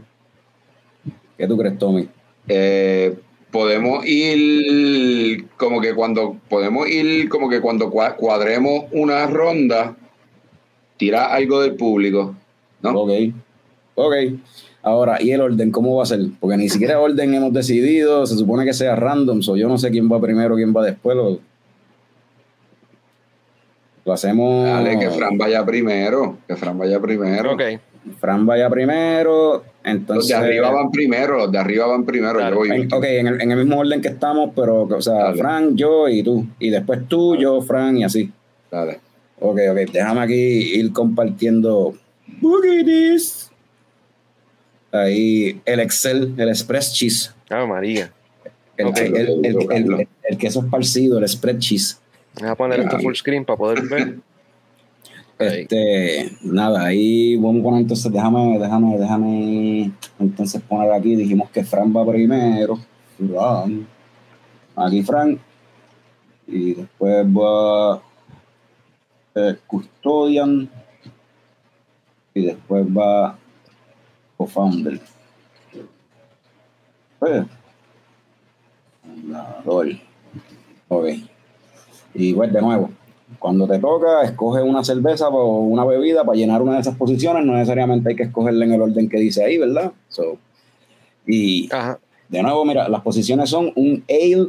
¿Qué 1.37 1.47
tú 1.47 1.57
crees, 1.57 1.79
Tommy? 1.79 2.09
Eh, 2.49 3.17
podemos 3.51 4.05
ir 4.07 5.47
como 5.57 5.81
que 5.81 5.95
cuando 5.95 6.37
podemos 6.49 6.89
ir 6.89 7.29
como 7.29 7.49
que 7.49 7.61
cuando 7.61 7.91
cua- 7.91 8.17
cuadremos 8.17 8.85
una 8.93 9.27
ronda 9.27 9.95
tira 10.97 11.27
algo 11.33 11.61
del 11.61 11.75
público 11.75 12.35
¿no? 12.81 12.91
Ok. 12.93 13.11
Ok. 13.95 14.15
Ahora, 14.83 15.23
¿y 15.23 15.31
el 15.31 15.41
orden 15.41 15.71
cómo 15.71 15.97
va 15.97 16.03
a 16.03 16.07
ser? 16.07 16.21
Porque 16.41 16.57
ni 16.57 16.69
siquiera 16.69 16.99
orden 16.99 17.33
hemos 17.35 17.53
decidido, 17.53 18.27
se 18.27 18.37
supone 18.37 18.65
que 18.65 18.73
sea 18.73 18.97
random, 18.97 19.41
so 19.43 19.57
yo 19.57 19.69
no 19.69 19.79
sé 19.79 19.91
quién 19.91 20.11
va 20.11 20.21
primero, 20.21 20.57
quién 20.57 20.75
va 20.75 20.85
después. 20.85 21.17
Lo, 21.17 21.39
lo 24.05 24.13
hacemos. 24.13 24.65
Dale, 24.67 24.99
que 24.99 25.11
Fran 25.11 25.39
vaya 25.39 25.65
primero 25.65 26.39
que 26.49 26.57
Fran 26.57 26.77
vaya 26.79 27.01
primero 27.01 27.53
Ok. 27.53 27.63
Fran 28.19 28.45
vaya 28.45 28.69
primero, 28.69 29.53
Los 29.53 29.63
entonces... 29.85 30.29
de 30.31 30.35
arriba 30.35 30.73
van 30.73 30.91
primero, 30.91 31.39
los 31.39 31.53
de 31.53 31.59
arriba 31.59 31.87
van 31.87 32.05
primero. 32.05 32.35
Claro. 32.41 32.51
yo 32.55 32.57
voy 32.59 32.71
En- 32.73 32.93
ok, 32.93 33.05
en 33.05 33.27
el, 33.29 33.41
en 33.41 33.53
el 33.53 33.59
mismo 33.59 33.79
orden 33.79 34.01
que 34.01 34.09
estamos, 34.09 34.51
pero, 34.57 34.83
o 34.83 35.01
sea, 35.01 35.15
Dale. 35.15 35.39
Fran, 35.39 35.77
yo 35.77 36.09
y 36.09 36.21
tú. 36.25 36.45
Y 36.59 36.71
después 36.71 37.07
tú, 37.07 37.37
yo, 37.37 37.63
Fran 37.63 37.97
y 37.99 38.03
así. 38.03 38.29
Dale. 38.73 38.99
Ok, 39.39 39.57
ok, 39.71 39.77
déjame 39.93 40.21
aquí 40.21 40.35
ir 40.35 40.93
compartiendo. 40.93 41.95
Boogie 42.41 42.83
this. 42.85 43.52
Ahí 44.93 45.61
el 45.65 45.81
Excel, 45.81 46.35
el 46.37 46.49
Express 46.49 46.93
Cheese. 46.93 47.35
Ah, 47.51 47.65
María. 47.67 48.13
El, 48.77 48.87
Ok. 48.89 48.99
el- 48.99 49.17
el- 49.17 49.45
el- 49.47 49.73
el- 49.73 50.09
el 50.25 50.39
queso 50.39 50.61
esparcido, 50.65 51.19
el 51.19 51.29
Spread 51.29 51.59
Cheese. 51.59 51.99
Voy 52.41 52.49
a 52.49 52.55
poner 52.55 52.81
esto 52.81 52.99
full 52.99 53.15
screen 53.15 53.45
para 53.45 53.57
poder 53.59 53.83
ver. 53.89 54.19
Ahí. 55.39 55.61
Este, 55.63 56.31
nada, 56.43 56.85
ahí 56.87 57.37
vamos 57.37 57.61
a 57.61 57.65
poner 57.65 57.81
entonces, 57.83 58.13
déjame, 58.13 58.59
déjame, 58.59 58.99
déjame 58.99 59.93
entonces 60.21 60.63
poner 60.63 60.93
aquí, 60.93 61.17
dijimos 61.17 61.51
que 61.51 61.65
Fran 61.65 61.93
va 61.95 62.07
primero. 62.07 62.79
Fran. 63.19 63.87
Aquí 64.77 65.03
Fran. 65.03 65.39
Y 66.47 66.75
después 66.75 67.27
va 67.27 68.03
eh, 69.35 69.57
Custodian. 69.67 70.69
Y 72.35 72.47
después 72.47 72.87
va 72.87 73.39
Co-Founder. 74.43 75.01
Pues, 77.19 77.45
fundador. 79.03 79.89
Ok. 80.89 81.07
Y 82.15 82.35
pues 82.35 82.53
de 82.53 82.61
nuevo, 82.61 82.91
cuando 83.39 83.67
te 83.67 83.79
toca, 83.79 84.23
escoge 84.23 84.63
una 84.63 84.85
cerveza 84.85 85.29
o 85.29 85.61
una 85.61 85.85
bebida 85.85 86.25
para 86.25 86.37
llenar 86.37 86.61
una 86.61 86.75
de 86.75 86.81
esas 86.81 86.97
posiciones. 86.97 87.45
No 87.45 87.55
necesariamente 87.55 88.11
hay 88.11 88.17
que 88.17 88.25
escogerla 88.25 88.65
en 88.65 88.73
el 88.73 88.83
orden 88.83 89.09
que 89.09 89.19
dice 89.19 89.45
ahí, 89.45 89.59
¿verdad? 89.59 89.93
So, 90.09 90.39
y 91.27 91.73
Ajá. 91.73 92.01
de 92.29 92.43
nuevo, 92.43 92.65
mira, 92.65 92.89
las 92.89 93.03
posiciones 93.03 93.49
son 93.49 93.73
un 93.77 94.05
ale 94.09 94.49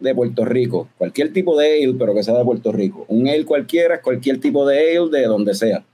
de 0.00 0.14
Puerto 0.14 0.44
Rico. 0.44 0.88
Cualquier 0.96 1.32
tipo 1.32 1.58
de 1.58 1.84
ale, 1.84 1.94
pero 1.98 2.14
que 2.14 2.22
sea 2.22 2.38
de 2.38 2.44
Puerto 2.44 2.72
Rico. 2.72 3.04
Un 3.08 3.28
ale 3.28 3.44
cualquiera 3.44 3.96
es 3.96 4.00
cualquier 4.00 4.40
tipo 4.40 4.66
de 4.66 4.96
ale 4.96 5.10
de 5.10 5.26
donde 5.26 5.54
sea. 5.54 5.84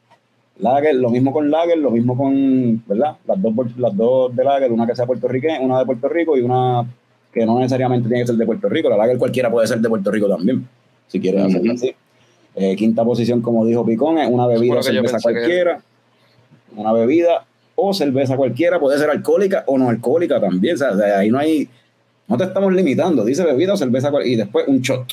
Lager, 0.58 0.94
lo 0.94 1.10
mismo 1.10 1.32
con 1.32 1.50
Lager, 1.50 1.78
lo 1.78 1.90
mismo 1.90 2.16
con, 2.16 2.82
¿verdad? 2.86 3.16
Las 3.26 3.42
dos, 3.42 3.54
las 3.76 3.96
dos 3.96 4.34
de 4.36 4.44
Lager, 4.44 4.70
una 4.72 4.86
que 4.86 4.94
sea 4.94 5.06
puertorriqueña, 5.06 5.60
una 5.60 5.80
de 5.80 5.86
Puerto 5.86 6.08
Rico 6.08 6.36
y 6.36 6.42
una 6.42 6.86
que 7.32 7.44
no 7.44 7.58
necesariamente 7.58 8.08
tiene 8.08 8.22
que 8.22 8.28
ser 8.28 8.36
de 8.36 8.46
Puerto 8.46 8.68
Rico. 8.68 8.88
La 8.88 8.96
Lager 8.96 9.18
cualquiera 9.18 9.50
puede 9.50 9.66
ser 9.66 9.80
de 9.80 9.88
Puerto 9.88 10.10
Rico 10.12 10.28
también, 10.28 10.66
si 11.08 11.18
quieres 11.20 11.40
Ujú. 11.40 11.50
hacerlo 11.50 11.72
así. 11.72 11.94
Eh, 12.54 12.76
quinta 12.76 13.04
posición, 13.04 13.40
como 13.42 13.66
dijo 13.66 13.84
Picón, 13.84 14.18
es 14.18 14.30
una 14.30 14.46
bebida 14.46 14.76
o 14.78 14.82
cerveza 14.82 15.18
cualquiera. 15.20 15.80
Una 16.76 16.92
bebida 16.92 17.44
o 17.74 17.92
cerveza 17.92 18.36
cualquiera, 18.36 18.78
puede 18.78 18.96
ser 18.98 19.10
alcohólica 19.10 19.64
o 19.66 19.76
no 19.76 19.88
alcohólica 19.88 20.40
también. 20.40 20.76
O 20.76 20.78
sea, 20.78 20.94
de 20.94 21.12
ahí 21.12 21.30
no 21.30 21.38
hay, 21.38 21.68
no 22.28 22.36
te 22.36 22.44
estamos 22.44 22.72
limitando. 22.72 23.24
Dice 23.24 23.42
bebida 23.44 23.72
o 23.72 23.76
cerveza 23.76 24.12
cual- 24.12 24.26
y 24.28 24.36
después 24.36 24.68
un 24.68 24.80
shot. 24.80 25.04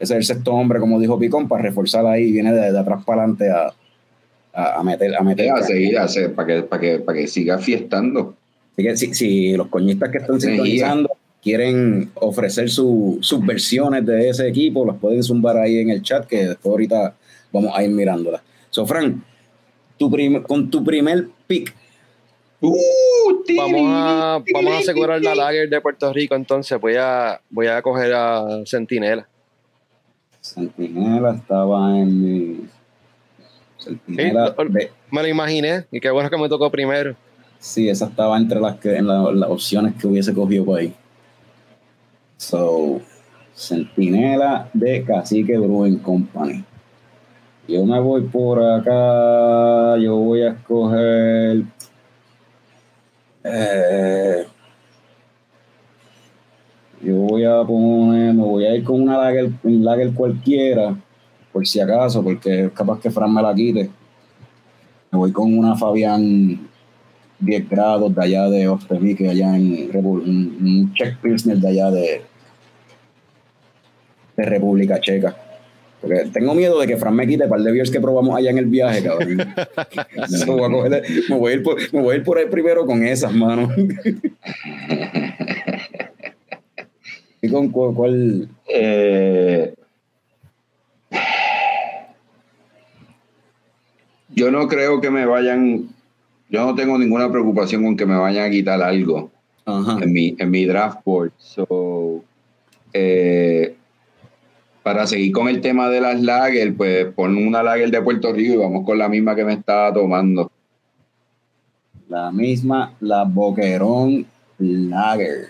Ese 0.00 0.14
es 0.14 0.18
el 0.18 0.24
sexto 0.24 0.52
hombre, 0.52 0.80
como 0.80 0.98
dijo 0.98 1.16
Picón, 1.16 1.46
para 1.46 1.62
reforzar 1.62 2.04
ahí, 2.06 2.32
viene 2.32 2.52
de, 2.52 2.72
de 2.72 2.78
atrás 2.78 3.04
para 3.04 3.22
adelante 3.22 3.48
a, 3.48 3.72
a, 4.52 4.78
a 4.80 4.82
meter, 4.82 5.14
a 5.16 5.22
meter. 5.22 5.50
a 5.50 5.62
seguir, 5.62 5.98
a 5.98 6.04
hacer, 6.04 6.34
para 6.34 6.46
que, 6.48 6.62
para 6.62 6.80
que, 6.80 6.98
para 6.98 7.18
que 7.18 7.26
siga 7.26 7.58
fiestando. 7.58 8.34
Así 8.72 8.82
que 8.82 8.96
si, 8.96 9.14
si 9.14 9.56
los 9.56 9.68
coñistas 9.68 10.10
que 10.10 10.18
están 10.18 10.36
Energía. 10.36 10.50
sintonizando 10.56 11.10
quieren 11.42 12.10
ofrecer 12.14 12.70
su- 12.70 13.18
sus 13.20 13.44
versiones 13.44 14.06
de 14.06 14.28
ese 14.28 14.46
equipo, 14.48 14.84
los 14.84 14.96
pueden 14.96 15.22
zumbar 15.22 15.56
ahí 15.56 15.78
en 15.78 15.90
el 15.90 16.02
chat, 16.02 16.26
que 16.26 16.48
después 16.48 16.70
ahorita 16.70 17.14
vamos 17.52 17.72
a 17.74 17.82
ir 17.82 17.90
mirándolas. 17.90 18.40
So, 18.70 18.86
Fran, 18.86 19.22
tu 19.98 20.10
prim- 20.10 20.42
con 20.42 20.70
tu 20.70 20.82
primer 20.84 21.28
pick, 21.46 21.74
Uh, 22.64 23.42
Vamos 23.56 23.80
a, 23.86 24.38
vamos 24.54 24.72
a 24.72 24.78
asegurar 24.78 25.20
la 25.20 25.34
lager 25.34 25.68
de 25.68 25.80
Puerto 25.80 26.12
Rico, 26.12 26.36
entonces 26.36 26.80
voy 26.80 26.94
a, 26.96 27.40
voy 27.50 27.66
a 27.66 27.82
coger 27.82 28.12
a 28.14 28.44
Centinela. 28.64 29.26
Centinela 30.40 31.34
estaba 31.34 31.98
en 31.98 32.22
mi. 32.22 32.60
Centinela. 33.82 34.54
Sí, 34.56 34.64
de- 34.72 34.90
Me 35.10 35.22
lo 35.22 35.28
imaginé 35.28 35.84
y 35.90 36.00
qué 36.00 36.10
bueno 36.10 36.28
que 36.30 36.36
me 36.38 36.48
tocó 36.48 36.70
primero. 36.70 37.14
sí, 37.58 37.88
esa 37.88 38.06
estaba 38.06 38.36
entre 38.36 38.60
las, 38.60 38.76
que, 38.78 38.96
en 38.96 39.06
la- 39.06 39.30
las 39.32 39.50
opciones 39.50 39.94
que 39.94 40.06
hubiese 40.06 40.32
cogido 40.34 40.64
por 40.64 40.80
ahí. 40.80 40.94
So, 42.36 43.00
Centinela 43.54 44.68
de 44.72 45.04
Cacique 45.04 45.56
Brewing 45.56 45.98
Company. 45.98 46.64
Yo 47.68 47.84
me 47.86 48.00
voy 48.00 48.22
por 48.22 48.60
acá. 48.62 49.96
Yo 49.98 50.16
voy 50.16 50.42
a 50.42 50.50
escoger. 50.50 51.62
eh, 53.44 54.46
yo 57.02 57.14
voy 57.16 57.44
a 57.44 57.62
poner. 57.64 58.34
Me 58.34 58.42
voy 58.42 58.64
a 58.66 58.74
ir 58.74 58.84
con 58.84 59.02
una 59.02 59.18
lager, 59.18 59.50
un 59.62 59.84
lager 59.84 60.12
cualquiera. 60.12 60.96
Por 61.52 61.66
si 61.66 61.80
acaso, 61.80 62.22
porque 62.22 62.64
es 62.66 62.72
capaz 62.72 63.00
que 63.00 63.10
Fran 63.10 63.32
me 63.34 63.42
la 63.42 63.54
quite. 63.54 63.90
Me 65.10 65.18
voy 65.18 65.32
con 65.32 65.56
una 65.56 65.76
Fabián 65.76 66.68
10 67.38 67.68
grados 67.68 68.14
de 68.14 68.22
allá 68.22 68.48
de 68.48 68.68
Osterrique, 68.68 69.28
allá 69.28 69.54
en 69.56 69.90
Repu- 69.92 70.22
un, 70.24 70.92
Czech 70.94 71.18
Pilsner 71.18 71.58
de 71.58 71.68
allá 71.68 71.90
de, 71.90 72.22
de 74.36 74.42
República 74.44 74.98
Checa. 75.00 75.36
Porque 76.00 76.24
tengo 76.32 76.54
miedo 76.54 76.80
de 76.80 76.86
que 76.86 76.96
Fran 76.96 77.14
me 77.14 77.26
quite 77.26 77.44
el 77.44 77.50
par 77.50 77.60
de 77.60 77.70
beers 77.70 77.90
que 77.90 78.00
probamos 78.00 78.34
allá 78.36 78.50
en 78.50 78.58
el 78.58 78.66
viaje, 78.66 79.02
cabrón. 79.04 79.38
So, 80.28 80.56
voy 80.56 80.64
a 80.64 80.68
coger- 80.68 81.02
me, 81.28 81.36
voy 81.36 81.52
a 81.52 81.54
ir 81.56 81.62
por, 81.62 81.76
me 81.92 82.00
voy 82.00 82.14
a 82.14 82.16
ir 82.18 82.24
por 82.24 82.38
ahí 82.38 82.46
primero 82.46 82.86
con 82.86 83.04
esas, 83.04 83.32
mano. 83.34 83.68
¿Y 87.42 87.48
con 87.50 87.68
cuál? 87.70 87.94
cuál- 87.94 88.48
Eh, 88.68 89.74
yo 94.34 94.50
no 94.50 94.68
creo 94.68 95.00
que 95.00 95.10
me 95.10 95.26
vayan, 95.26 95.88
yo 96.48 96.66
no 96.66 96.74
tengo 96.74 96.98
ninguna 96.98 97.30
preocupación 97.30 97.82
con 97.84 97.96
que 97.96 98.06
me 98.06 98.16
vayan 98.16 98.46
a 98.46 98.50
quitar 98.50 98.82
algo 98.82 99.30
Ajá. 99.64 99.98
en 100.02 100.12
mi, 100.12 100.34
en 100.38 100.50
mi 100.50 100.64
draft 100.64 101.00
board. 101.04 101.32
So, 101.38 102.22
eh, 102.92 103.74
para 104.82 105.06
seguir 105.06 105.32
con 105.32 105.48
el 105.48 105.60
tema 105.60 105.88
de 105.88 106.00
las 106.00 106.20
lager, 106.20 106.74
pues 106.76 107.06
pon 107.14 107.36
una 107.36 107.62
lager 107.62 107.90
de 107.90 108.02
Puerto 108.02 108.32
Rico 108.32 108.54
y 108.54 108.56
vamos 108.56 108.84
con 108.84 108.98
la 108.98 109.08
misma 109.08 109.34
que 109.36 109.44
me 109.44 109.52
estaba 109.54 109.92
tomando. 109.92 110.50
La 112.08 112.30
misma, 112.30 112.94
la 113.00 113.24
Boquerón 113.24 114.26
Lager. 114.58 115.48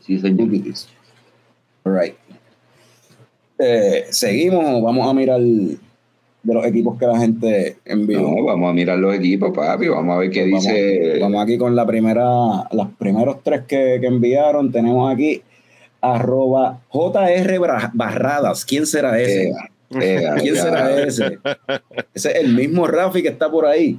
Sí, 0.00 0.18
señor. 0.18 0.48
All 1.84 1.98
right. 1.98 2.14
Eh, 3.58 4.06
seguimos, 4.10 4.82
vamos 4.82 5.08
a 5.08 5.14
mirar 5.14 5.40
de 6.44 6.54
los 6.54 6.64
equipos 6.66 6.98
que 6.98 7.06
la 7.06 7.18
gente 7.18 7.76
envió. 7.84 8.20
No, 8.20 8.44
vamos 8.44 8.70
a 8.70 8.72
mirar 8.72 8.98
los 8.98 9.14
equipos, 9.14 9.50
papi. 9.52 9.88
Vamos 9.88 10.14
a 10.14 10.18
ver 10.18 10.30
qué 10.30 10.46
Pues 10.48 10.62
dice. 10.64 11.18
vamos 11.20 11.42
aquí 11.42 11.58
con 11.58 11.74
la 11.74 11.86
primera, 11.86 12.24
los 12.70 12.88
primeros 12.98 13.42
tres 13.42 13.62
que, 13.66 13.98
que 14.00 14.06
enviaron. 14.06 14.70
Tenemos 14.70 15.12
aquí 15.12 15.42
arroba 16.04 16.80
JR 16.90 17.58
Barradas. 17.94 18.64
¿Quién 18.64 18.86
será 18.86 19.18
ese? 19.20 19.48
Eh, 19.48 19.54
eh, 20.00 20.28
¿Quién 20.40 20.56
será 20.56 21.02
ese? 21.02 21.38
Ese 22.12 22.30
es 22.30 22.36
el 22.36 22.54
mismo 22.54 22.86
Rafi 22.86 23.22
que 23.22 23.28
está 23.28 23.50
por 23.50 23.66
ahí 23.66 23.98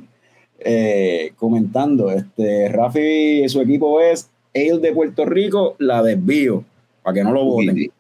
eh, 0.60 1.32
comentando. 1.36 2.12
Este, 2.12 2.70
Rafi 2.70 3.44
y 3.44 3.50
su 3.50 3.62
equipo 3.62 4.00
es 4.00 4.30
el 4.54 4.82
de 4.82 4.94
Puerto 4.94 5.26
Rico, 5.26 5.76
la 5.80 6.04
desvío, 6.04 6.64
para 7.04 7.16
que 7.16 7.24
no 7.24 7.34
lo 7.34 7.44
voten. 7.46 7.92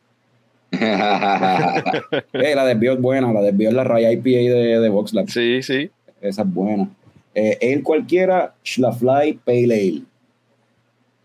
Eh, 2.33 2.55
la 2.55 2.65
desvío 2.65 2.93
es 2.93 3.01
buena, 3.01 3.31
la 3.31 3.41
desvío 3.41 3.69
es 3.69 3.75
la 3.75 3.83
Raya 3.83 4.11
IPA 4.11 4.29
de, 4.29 4.79
de 4.79 4.89
VoxLab. 4.89 5.29
Sí, 5.29 5.61
sí. 5.63 5.89
Esa 6.21 6.41
es 6.41 6.53
buena. 6.53 6.89
Eh, 7.33 7.57
ale 7.61 7.83
cualquiera, 7.83 8.53
Schlafly 8.63 9.39
Pale 9.43 9.63
Ale. 9.63 10.01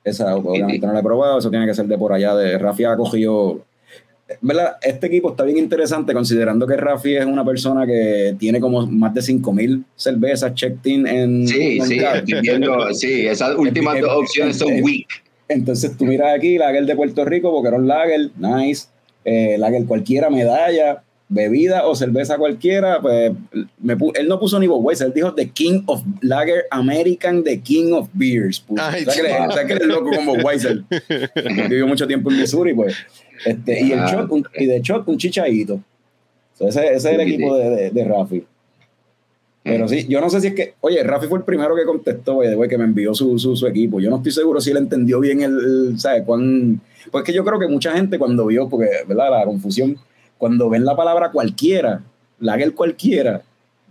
Esa 0.03 0.37
obviamente 0.37 0.87
no 0.87 0.93
la 0.93 1.01
he 1.01 1.03
probado, 1.03 1.39
eso 1.39 1.51
tiene 1.51 1.67
que 1.67 1.75
ser 1.75 1.87
de 1.87 1.97
por 1.97 2.13
allá. 2.13 2.35
De 2.35 2.59
Rafi 2.59 2.85
ha 2.85 2.97
cogido. 2.97 3.61
¿Verdad? 4.41 4.77
Este 4.81 5.09
equipo 5.09 5.31
está 5.31 5.45
bien 5.45 5.59
interesante 5.59 6.13
considerando 6.13 6.67
que 6.67 6.77
Rafi 6.77 7.17
es 7.17 7.27
una 7.27 7.45
persona 7.45 7.85
que 7.85 8.35
tiene 8.39 8.61
como 8.61 8.87
más 8.87 9.13
de 9.13 9.23
5000 9.23 9.85
cervezas 9.97 10.55
checked 10.55 10.85
in 10.85 11.07
en. 11.07 11.49
Sí, 11.49 11.81
sí, 11.81 11.99
estoy 11.99 12.41
viendo, 12.41 12.93
sí, 12.95 13.27
esas 13.27 13.57
últimas 13.57 14.01
dos 14.01 14.11
opciones 14.13 14.57
son 14.57 14.73
weak. 14.83 15.09
Entonces 15.49 15.97
tú 15.97 16.05
miras 16.05 16.37
aquí, 16.37 16.59
Lager 16.59 16.87
de 16.87 16.95
Puerto 16.95 17.25
Rico, 17.25 17.51
Boquerón 17.51 17.89
Lager, 17.89 18.31
nice. 18.39 18.87
Eh, 19.25 19.57
lager 19.59 19.85
cualquiera, 19.85 20.31
medalla, 20.31 21.03
bebida 21.29 21.87
o 21.87 21.95
cerveza 21.95 22.39
cualquiera. 22.39 23.01
Pues 23.01 23.33
me 23.81 23.97
él 24.15 24.29
no 24.29 24.41
puso 24.41 24.59
ni 24.59 24.67
Budweiser, 24.67 25.09
él 25.09 25.13
dijo 25.15 25.35
The 25.35 25.49
King 25.51 25.83
of 25.87 26.03
Lager 26.23 26.65
American, 26.71 27.45
The 27.45 27.61
King 27.61 27.93
of 27.93 28.09
Beers. 28.13 28.65
Ay, 28.79 29.05
o 29.07 29.11
sea 29.11 29.23
que, 29.23 29.33
o 29.49 29.53
sea 29.53 29.65
que 29.67 29.73
él 29.75 29.81
es 29.83 29.87
loco 29.89 30.11
con 30.11 30.27
Budweiser. 30.27 30.83
Vivió 31.69 31.87
mucho 31.87 32.07
tiempo 32.07 32.31
en 32.31 32.39
Missouri, 32.41 32.75
pues. 32.75 32.95
Este, 33.45 33.81
y, 33.83 33.93
el 33.93 34.01
Ah. 34.01 34.11
shot, 34.11 34.31
un- 34.31 34.47
y 34.59 34.67
de 34.67 34.81
shot, 34.81 35.07
un 35.09 35.17
chichadito. 35.19 35.81
So, 36.59 36.69
ese, 36.69 36.87
ese 36.89 36.97
es 36.97 37.05
el 37.07 37.21
equipo 37.21 37.57
de, 37.57 37.91
de 37.91 38.05
Rafi. 38.05 38.45
Pero 39.63 39.87
sí, 39.89 40.07
yo 40.09 40.21
no 40.21 40.31
sé 40.31 40.41
si 40.41 40.49
es 40.49 40.55
que, 40.55 40.75
oye, 40.81 41.03
Rafi 41.03 41.27
fue 41.27 41.39
el 41.39 41.45
primero 41.45 41.77
que 41.77 41.85
contestó, 41.85 42.39
oye, 42.39 42.55
güey, 42.55 42.69
que 42.69 42.79
me 42.79 42.85
envió 42.85 43.15
su, 43.15 43.39
su, 43.39 43.67
equipo. 43.67 44.01
Yo 44.01 44.09
no 44.09 44.17
estoy 44.17 44.33
seguro 44.33 44.61
si 44.61 44.71
él 44.71 44.79
entendió 44.79 45.21
bien 45.21 45.43
el, 45.43 45.59
el 45.59 46.01
¿sabes? 46.01 46.23
Cuán, 46.25 46.81
pues 47.11 47.25
que 47.25 47.33
yo 47.35 47.45
creo 47.45 47.59
que 47.59 47.69
mucha 47.69 47.93
gente 47.93 48.19
cuando 48.19 48.47
vio, 48.47 48.69
porque, 48.71 48.89
¿verdad? 49.07 49.31
La 49.31 49.45
confusión, 49.45 49.99
cuando 50.39 50.71
ven 50.71 50.87
la 50.87 50.97
palabra 50.97 51.31
cualquiera, 51.31 52.03
lager 52.39 52.75
cualquiera, 52.75 53.43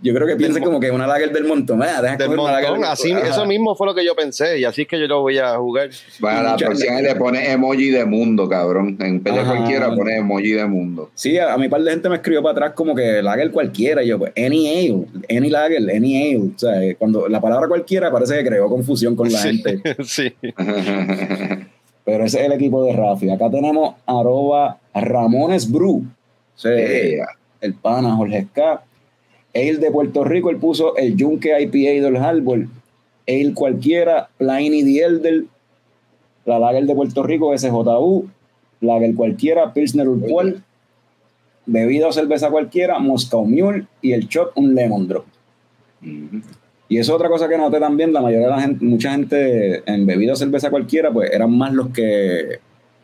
yo 0.01 0.13
creo 0.13 0.25
que 0.27 0.35
piensan 0.37 0.63
como 0.63 0.79
que 0.79 0.89
una 0.91 1.05
lager 1.05 1.31
del 1.33 1.43
montón. 1.45 1.83
Ah, 1.83 2.01
deja 2.01 2.15
Del 2.15 2.29
lager 2.35 2.37
montón, 2.37 2.81
del- 2.81 2.89
así, 2.89 3.11
eso 3.11 3.45
mismo 3.45 3.75
fue 3.75 3.87
lo 3.87 3.93
que 3.93 4.05
yo 4.05 4.15
pensé 4.15 4.57
y 4.59 4.63
así 4.63 4.83
es 4.83 4.87
que 4.87 4.99
yo 4.99 5.07
lo 5.07 5.21
voy 5.21 5.37
a 5.37 5.55
jugar. 5.57 5.89
Para 6.21 6.41
la 6.43 6.55
próxima 6.55 7.01
le 7.01 7.15
pone 7.15 7.51
emoji 7.51 7.89
de 7.89 8.05
mundo, 8.05 8.47
cabrón. 8.47 8.95
En 8.99 9.21
vez 9.21 9.33
de 9.33 9.39
Ajá. 9.41 9.55
cualquiera 9.55 9.93
pone 9.93 10.15
emoji 10.17 10.51
de 10.51 10.65
mundo. 10.65 11.11
Sí, 11.15 11.37
a, 11.37 11.53
a 11.53 11.57
mi 11.57 11.67
par 11.67 11.81
de 11.81 11.91
gente 11.91 12.07
me 12.09 12.15
escribió 12.15 12.41
para 12.41 12.51
atrás 12.53 12.71
como 12.73 12.95
que 12.95 13.21
lager 13.21 13.51
cualquiera. 13.51 14.01
Y 14.03 14.07
yo, 14.07 14.17
pues, 14.19 14.31
any 14.37 14.67
ale, 14.67 15.05
any 15.29 15.49
lager, 15.49 15.81
any 15.93 16.33
ale. 16.33 16.51
O 16.55 16.59
sea, 16.59 16.81
eh, 16.83 16.95
cuando 16.97 17.27
la 17.27 17.41
palabra 17.41 17.67
cualquiera 17.67 18.11
parece 18.11 18.37
que 18.37 18.45
creó 18.45 18.69
confusión 18.69 19.15
con 19.15 19.31
la 19.31 19.39
Sí. 19.39 19.61
gente. 19.63 19.95
sí. 20.05 20.33
Pero 22.05 22.25
ese 22.25 22.39
es 22.39 22.45
el 22.45 22.53
equipo 22.53 22.83
de 22.85 22.93
Rafi. 22.93 23.29
Acá 23.29 23.49
tenemos 23.51 23.95
arroba 24.05 24.77
Ramones 24.93 25.69
Brew. 25.71 26.03
Eh, 26.65 27.19
el 27.61 27.73
pana 27.75 28.15
Jorge 28.15 28.47
K. 28.53 28.81
Ale 29.53 29.77
de 29.77 29.91
Puerto 29.91 30.23
Rico, 30.23 30.49
él 30.49 30.57
puso 30.57 30.95
el 30.95 31.15
Yunque 31.15 31.59
IPA 31.59 32.05
del 32.05 32.17
Harbor. 32.17 32.67
Ale 33.27 33.53
cualquiera, 33.53 34.29
Pliny 34.37 34.83
the 34.83 35.03
Elder, 35.03 35.43
la 36.45 36.59
Lager 36.59 36.85
de 36.85 36.95
Puerto 36.95 37.23
Rico, 37.23 37.57
SJU, 37.57 38.27
Lager 38.81 39.15
cualquiera, 39.15 39.73
Pilsner 39.73 40.07
Urquell, 40.07 40.61
bebida 41.65 42.07
o 42.07 42.11
cerveza 42.11 42.49
cualquiera, 42.49 42.99
Moscow 42.99 43.45
Mule 43.45 43.85
y 44.01 44.13
el 44.13 44.27
shot 44.27 44.51
un 44.55 44.73
Lemon 44.73 45.07
Drop. 45.07 45.25
Y 46.01 46.97
eso 46.97 47.11
es 47.11 47.15
otra 47.15 47.29
cosa 47.29 47.47
que 47.47 47.57
noté 47.57 47.79
también, 47.79 48.11
la 48.11 48.21
mayoría 48.21 48.47
de 48.47 48.53
la 48.53 48.61
gente, 48.61 48.83
mucha 48.83 49.11
gente 49.11 49.83
en 49.85 50.05
bebida 50.07 50.33
o 50.33 50.35
cerveza 50.35 50.71
cualquiera, 50.71 51.11
pues 51.11 51.31
eran 51.31 51.55
más 51.55 51.71
los 51.71 51.89
que 51.89 52.59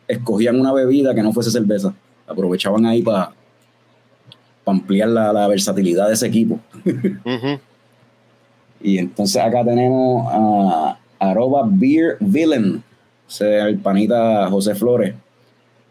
escogían 0.08 0.58
una 0.58 0.72
bebida 0.72 1.14
que 1.14 1.22
no 1.22 1.32
fuese 1.32 1.50
cerveza. 1.50 1.94
Aprovechaban 2.26 2.84
ahí 2.84 3.02
para 3.02 3.32
ampliar 4.66 5.08
la, 5.08 5.32
la 5.32 5.48
versatilidad 5.48 6.08
de 6.08 6.14
ese 6.14 6.26
equipo. 6.26 6.58
Y 8.80 8.98
entonces 8.98 9.42
acá 9.42 9.64
tenemos 9.64 10.26
a 10.30 10.98
arroba 11.18 11.62
Beer 11.66 12.16
Villain, 12.20 12.82
o 13.26 13.30
sea, 13.30 13.68
el 13.68 13.78
panita 13.78 14.48
José 14.50 14.74
Flores. 14.74 15.14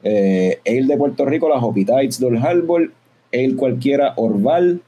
Eh, 0.04 0.60
Ale 0.68 0.86
de 0.86 0.98
Puerto 0.98 1.26
Rico, 1.26 1.50
las 1.50 1.64
Hopitites 1.64 2.20
del 2.20 2.38
Harbor, 2.38 2.92
Ale 3.34 3.56
cualquiera 3.56 4.14
Orval, 4.18 4.82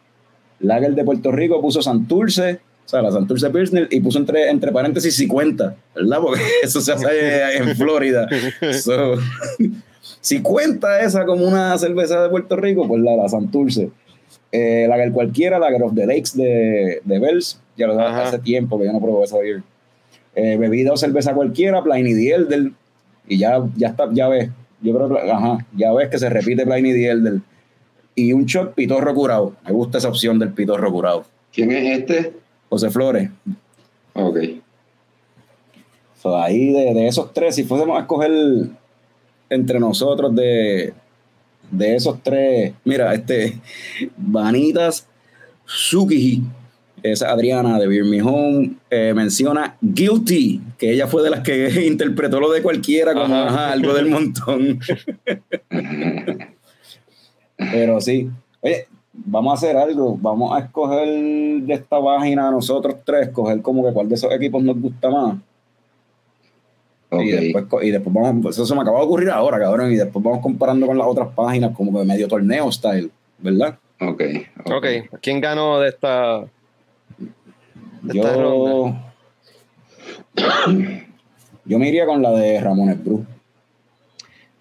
Lager 0.59 0.93
de 0.93 1.03
Puerto 1.03 1.31
Rico 1.31 1.59
puso 1.59 1.81
Santurce, 1.81 2.59
o 2.85 2.89
sea, 2.89 3.01
la 3.01 3.11
Santurce 3.11 3.49
Pilsner, 3.49 3.87
y 3.91 3.99
puso 3.99 4.19
entre, 4.19 4.49
entre 4.49 4.71
paréntesis 4.71 5.15
50, 5.15 5.75
¿verdad? 5.95 6.19
Porque 6.21 6.43
eso 6.63 6.81
se 6.81 6.93
hace 6.93 7.57
en 7.57 7.75
Florida. 7.75 8.27
So, 8.73 9.15
si 10.27 10.41
cuenta 10.41 10.99
esa 10.99 11.25
como 11.25 11.47
una 11.47 11.77
cerveza 11.77 12.21
de 12.21 12.29
Puerto 12.29 12.57
Rico, 12.57 12.85
pues 12.85 13.01
la, 13.01 13.15
la 13.15 13.29
Santurce. 13.29 13.91
Eh, 14.51 14.85
Lager 14.89 15.13
cualquiera, 15.13 15.57
Lager 15.57 15.83
of 15.83 15.95
the 15.95 16.05
Lakes 16.05 16.31
de, 16.35 16.99
de 17.05 17.19
Bells, 17.19 17.61
ya 17.77 17.87
lo 17.87 17.97
Ajá. 17.97 18.23
hace 18.23 18.39
tiempo 18.39 18.77
que 18.77 18.87
yo 18.87 18.91
no 18.91 18.99
probé 18.99 19.23
esa 19.23 19.37
beer. 19.37 19.63
Eh, 20.35 20.57
bebida 20.57 20.91
o 20.91 20.97
cerveza 20.97 21.33
cualquiera, 21.33 21.81
Pliny 21.81 22.13
the 22.13 22.35
Elder, 22.35 22.71
y 23.25 23.37
ya, 23.37 23.63
ya 23.77 23.87
está, 23.87 24.09
ya 24.11 24.27
ves, 24.27 24.49
yo 24.81 24.93
creo 24.93 25.07
que, 25.07 25.31
ajá, 25.31 25.65
ya 25.77 25.93
ves 25.93 26.09
que 26.09 26.19
se 26.19 26.29
repite 26.29 26.65
Pliny 26.65 26.91
the 26.91 27.09
Elder. 27.09 27.39
Y 28.13 28.33
un 28.33 28.45
shot 28.45 28.73
pitorro 28.73 29.13
curado. 29.15 29.53
Me 29.65 29.71
gusta 29.71 29.99
esa 29.99 30.09
opción 30.09 30.39
del 30.39 30.51
pitorro 30.51 30.91
curado. 30.91 31.23
¿Quién 31.53 31.71
es 31.71 31.99
este? 31.99 32.33
José 32.67 32.89
Flores. 32.89 33.29
Ok. 34.13 34.39
So, 36.21 36.35
ahí 36.37 36.73
de, 36.73 36.93
de 36.93 37.07
esos 37.07 37.33
tres, 37.33 37.55
si 37.55 37.63
fuésemos 37.63 37.95
a 37.97 38.01
escoger 38.01 38.31
entre 39.49 39.79
nosotros 39.79 40.35
de, 40.35 40.93
de 41.71 41.95
esos 41.95 42.21
tres, 42.23 42.73
mira, 42.83 43.13
este, 43.13 43.59
Vanitas 44.17 45.07
Tsukiji, 45.65 46.43
esa 47.03 47.31
Adriana 47.31 47.79
de 47.79 48.21
Home, 48.21 48.71
eh, 48.89 49.13
menciona 49.15 49.77
Guilty, 49.81 50.61
que 50.77 50.91
ella 50.91 51.07
fue 51.07 51.23
de 51.23 51.29
las 51.29 51.41
que 51.41 51.85
interpretó 51.87 52.39
lo 52.39 52.51
de 52.51 52.61
cualquiera 52.61 53.13
como 53.13 53.35
Ajá. 53.35 53.47
ajá, 53.47 53.71
algo 53.73 53.93
del 53.93 54.09
montón. 54.09 54.79
Pero 57.57 57.99
sí, 58.01 58.29
oye, 58.61 58.87
vamos 59.13 59.51
a 59.51 59.55
hacer 59.55 59.77
algo, 59.77 60.17
vamos 60.19 60.55
a 60.55 60.59
escoger 60.59 61.07
de 61.07 61.73
esta 61.73 62.01
página 62.01 62.51
nosotros 62.51 62.95
tres, 63.03 63.27
escoger 63.27 63.61
como 63.61 63.85
que 63.85 63.93
cuál 63.93 64.07
de 64.09 64.15
esos 64.15 64.31
equipos 64.31 64.63
nos 64.63 64.79
gusta 64.79 65.09
más. 65.09 65.37
Y 67.11 67.31
después, 67.31 67.85
y 67.85 67.91
después 67.91 68.13
vamos, 68.13 68.53
eso 68.55 68.65
se 68.65 68.75
me 68.75 68.81
acaba 68.81 68.99
de 68.99 69.05
ocurrir 69.05 69.29
ahora, 69.29 69.57
cabrón, 69.59 69.91
y 69.91 69.95
después 69.95 70.23
vamos 70.23 70.41
comparando 70.41 70.85
con 70.87 70.97
las 70.97 71.07
otras 71.07 71.29
páginas 71.33 71.75
como 71.75 71.97
que 71.97 72.05
medio 72.05 72.27
torneo 72.27 72.69
style, 72.71 73.09
¿verdad? 73.39 73.77
Ok. 74.01 74.21
Ok, 74.65 74.85
¿quién 75.21 75.39
ganó 75.39 75.79
de 75.79 75.89
esta? 75.89 76.41
de 78.01 78.19
esta 78.19 78.35
Yo, 78.35 78.95
yo 81.65 81.79
me 81.79 81.89
iría 81.89 82.05
con 82.05 82.21
la 82.21 82.31
de 82.31 82.59
Ramones 82.59 83.03
Bru. 83.03 83.25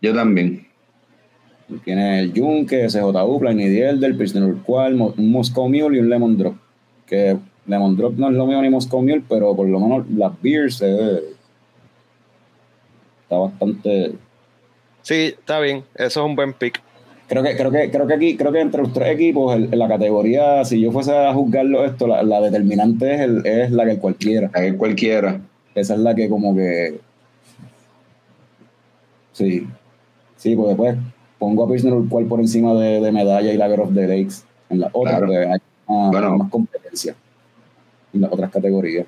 Yo 0.01 0.15
también. 0.15 0.67
Tiene 1.85 2.21
el 2.21 2.33
Yunque, 2.33 2.89
SJU, 2.89 3.41
Pliny 3.41 3.65
the 3.65 3.89
Elder, 3.89 4.17
Prisoner 4.17 4.55
Mo- 4.95 5.15
un 5.17 5.33
Moscow 5.33 5.69
Mule 5.69 5.97
y 5.97 6.01
un 6.01 6.09
Lemon 6.09 6.37
Drop. 6.39 6.55
Que 7.07 7.37
Lemon 7.67 7.97
Drop 7.97 8.15
no 8.17 8.29
es 8.29 8.35
lo 8.35 8.47
mío 8.47 8.63
ni 8.63 8.71
Moscow 8.71 9.01
Mule, 9.03 9.23
pero 9.29 9.55
por 9.57 9.67
lo 9.69 9.81
menos 9.81 10.09
las 10.11 10.41
beers 10.41 10.81
eh, 10.83 11.21
está 13.27 13.39
bastante 13.39 14.13
Sí, 15.03 15.35
está 15.39 15.61
bien. 15.61 15.85
Eso 15.95 16.21
es 16.21 16.27
un 16.27 16.35
buen 16.35 16.53
pick. 16.53 16.81
Creo 17.29 17.43
que, 17.43 17.57
creo 17.57 17.71
que, 17.71 17.91
creo 17.91 18.07
que 18.09 18.15
aquí, 18.15 18.37
creo 18.37 18.51
que 18.53 18.61
entre 18.61 18.83
los 18.83 18.93
tres 18.93 19.09
equipos, 19.15 19.55
el- 19.55 19.73
en 19.73 19.79
la 19.79 19.87
categoría, 19.89 20.65
si 20.65 20.81
yo 20.81 20.91
fuese 20.93 21.17
a 21.17 21.33
juzgarlo 21.33 21.85
esto, 21.85 22.07
la, 22.09 22.23
la 22.25 22.41
determinante 22.41 23.15
es, 23.15 23.21
el- 23.21 23.47
es 23.47 23.71
la 23.71 23.85
que 23.85 23.99
cualquiera. 23.99 24.51
A 24.55 24.61
ver 24.61 24.77
cualquiera. 24.77 25.41
Esa 25.77 25.95
es 25.95 26.01
la 26.01 26.15
que 26.15 26.29
como 26.29 26.55
que. 26.57 26.99
Sí. 29.33 29.67
Sí, 30.37 30.57
pues 30.57 30.69
después 30.69 30.97
pongo 31.39 31.65
a 31.65 31.69
Pilsner 31.69 31.93
Urquell 31.95 32.27
por 32.27 32.41
encima 32.41 32.75
de, 32.75 33.01
de 33.01 33.13
medalla 33.13 33.53
y 33.53 33.57
Lager 33.57 33.81
of 33.81 33.95
the 33.95 34.07
Lakes. 34.07 34.37
En 34.71 34.81
las 34.81 34.91
otras, 34.93 35.19
Claro. 35.19 35.27
porque 35.27 35.39
hay 35.39 35.59
más, 35.89 36.11
Bueno. 36.11 36.37
más 36.39 36.51
competencia. 36.51 37.15
En 38.13 38.21
las 38.23 38.33
otras 38.33 38.51
categorías. 38.51 39.07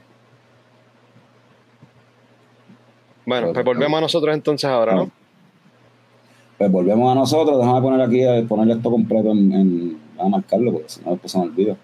Bueno, 3.29 3.53
pues 3.53 3.65
volvemos 3.65 3.99
a 3.99 4.01
nosotros 4.01 4.35
entonces 4.35 4.69
ahora, 4.71 4.95
¿no? 4.95 5.11
Pues 6.57 6.71
volvemos 6.73 7.13
a 7.13 7.15
nosotros. 7.15 7.59
Déjame 7.59 7.81
poner 7.83 8.01
aquí, 8.01 8.25
a 8.25 8.43
ponerle 8.49 8.75
esto 8.75 8.91
completo 8.91 9.31
en, 9.33 9.53
en- 9.53 9.99
a 10.19 10.29
marcarlo, 10.29 10.73
porque 10.73 10.89
si 10.89 11.01
no 11.05 11.13
después 11.13 11.31
se 11.31 11.39
me 11.39 11.45
olvida. 11.45 11.77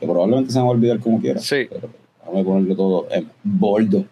Que 0.00 0.06
probablemente 0.06 0.50
se 0.52 0.58
me 0.58 0.64
va 0.64 0.68
a 0.70 0.72
olvidar 0.72 0.98
como 1.00 1.20
quiera. 1.20 1.40
Sí. 1.40 1.66
Pero 1.70 1.88
déjame 2.20 2.44
ponerle 2.44 2.74
todo 2.74 3.06
en 3.10 3.30
boldo. 3.44 4.04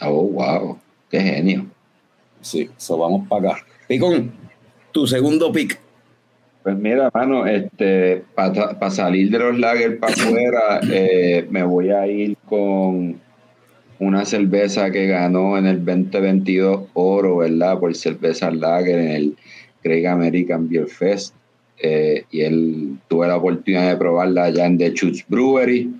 Oh, 0.00 0.22
wow. 0.22 0.78
Qué 1.10 1.20
genio. 1.20 1.66
Sí, 2.40 2.70
eso 2.76 2.96
vamos 2.96 3.26
para 3.28 3.50
acá. 3.50 3.62
Picón, 3.88 4.32
tu 4.92 5.06
segundo 5.06 5.50
pick. 5.52 5.78
Pues 6.62 6.76
mira, 6.76 7.10
mano, 7.12 7.46
este, 7.46 8.24
para 8.34 8.90
salir 8.90 9.30
de 9.30 9.38
los 9.38 9.58
lagers 9.58 9.98
para 9.98 10.14
afuera, 10.14 10.80
eh, 10.90 11.46
me 11.50 11.62
voy 11.62 11.90
a 11.90 12.06
ir 12.06 12.38
con 12.48 13.20
una 13.98 14.24
cerveza 14.24 14.90
que 14.90 15.06
ganó 15.06 15.56
en 15.56 15.66
el 15.66 15.84
2022 15.84 16.88
oro, 16.94 17.38
¿verdad? 17.38 17.78
Por 17.78 17.94
cerveza 17.94 18.50
lager 18.50 18.98
en 18.98 19.08
el 19.10 19.36
Craig 19.82 20.06
American 20.06 20.68
Beer 20.68 20.86
Fest. 20.86 21.34
Eh, 21.78 22.24
y 22.30 22.40
él 22.42 22.98
tuve 23.08 23.26
la 23.26 23.36
oportunidad 23.36 23.90
de 23.90 23.96
probarla 23.96 24.44
allá 24.44 24.66
en 24.66 24.78
The 24.78 24.92
Chutes 24.94 25.24
Brewery. 25.28 25.92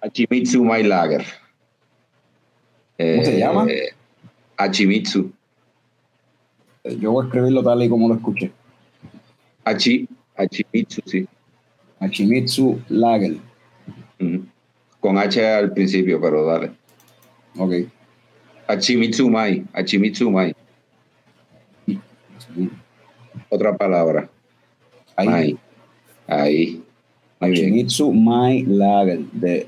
Hachimitsu 0.00 0.64
My 0.64 0.82
Lager. 0.82 1.24
¿Cómo 2.98 3.24
se 3.24 3.34
Eh, 3.36 3.38
llama? 3.38 3.66
Hachimitsu. 4.56 5.30
Yo 6.98 7.12
voy 7.12 7.24
a 7.24 7.26
escribirlo 7.28 7.62
tal 7.62 7.82
y 7.82 7.88
como 7.88 8.08
lo 8.08 8.14
escuché. 8.16 8.50
Hachi, 9.64 10.08
Hachimitsu, 10.36 11.00
sí. 11.06 11.26
Hachimitsu 12.00 12.80
Lager. 12.88 13.36
Con 15.02 15.18
H 15.18 15.44
al 15.44 15.72
principio, 15.72 16.20
pero 16.20 16.46
dale. 16.46 16.70
Ok. 17.58 17.72
Hachimitsu 18.68 19.28
Mai, 19.28 19.66
Hachimitsu 19.74 20.30
Mai. 20.30 20.54
Otra 23.50 23.76
palabra. 23.76 24.30
Ahí. 25.16 25.28
Mai. 25.28 25.58
Ahí. 26.28 26.82
Muy 27.40 27.84
My 28.12 28.62
Lager. 28.62 29.18
De, 29.32 29.66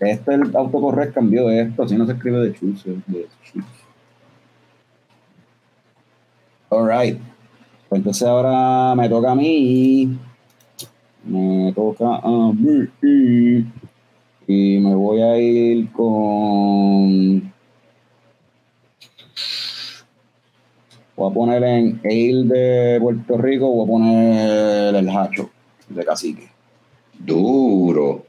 este 0.00 0.34
el 0.34 0.56
autocorrect 0.56 1.12
cambió 1.12 1.46
de 1.48 1.60
esto, 1.62 1.82
así 1.82 1.94
no 1.96 2.06
se 2.06 2.12
escribe 2.12 2.38
de 2.38 2.54
chus. 2.54 2.84
de 2.84 3.26
chus. 3.44 3.64
Alright. 6.70 7.20
Pues 7.88 7.98
entonces 7.98 8.26
ahora 8.26 8.94
me 8.94 9.06
toca 9.08 9.32
a 9.32 9.34
mí. 9.34 10.18
Me 11.24 11.72
toca 11.74 12.16
a 12.16 12.52
mí. 12.54 13.66
Y 14.46 14.78
me 14.78 14.94
voy 14.94 15.22
a 15.22 15.38
ir 15.38 15.90
con. 15.92 17.52
Voy 21.16 21.30
a 21.30 21.34
poner 21.34 21.64
en 21.64 22.00
Ale 22.04 22.44
de 22.44 23.00
Puerto 23.00 23.38
Rico, 23.38 23.68
voy 23.70 23.84
a 23.84 23.88
poner 23.88 24.94
el 24.94 25.08
Hacho 25.08 25.50
de 25.88 26.04
Cacique. 26.04 26.48
Duro. 27.18 28.26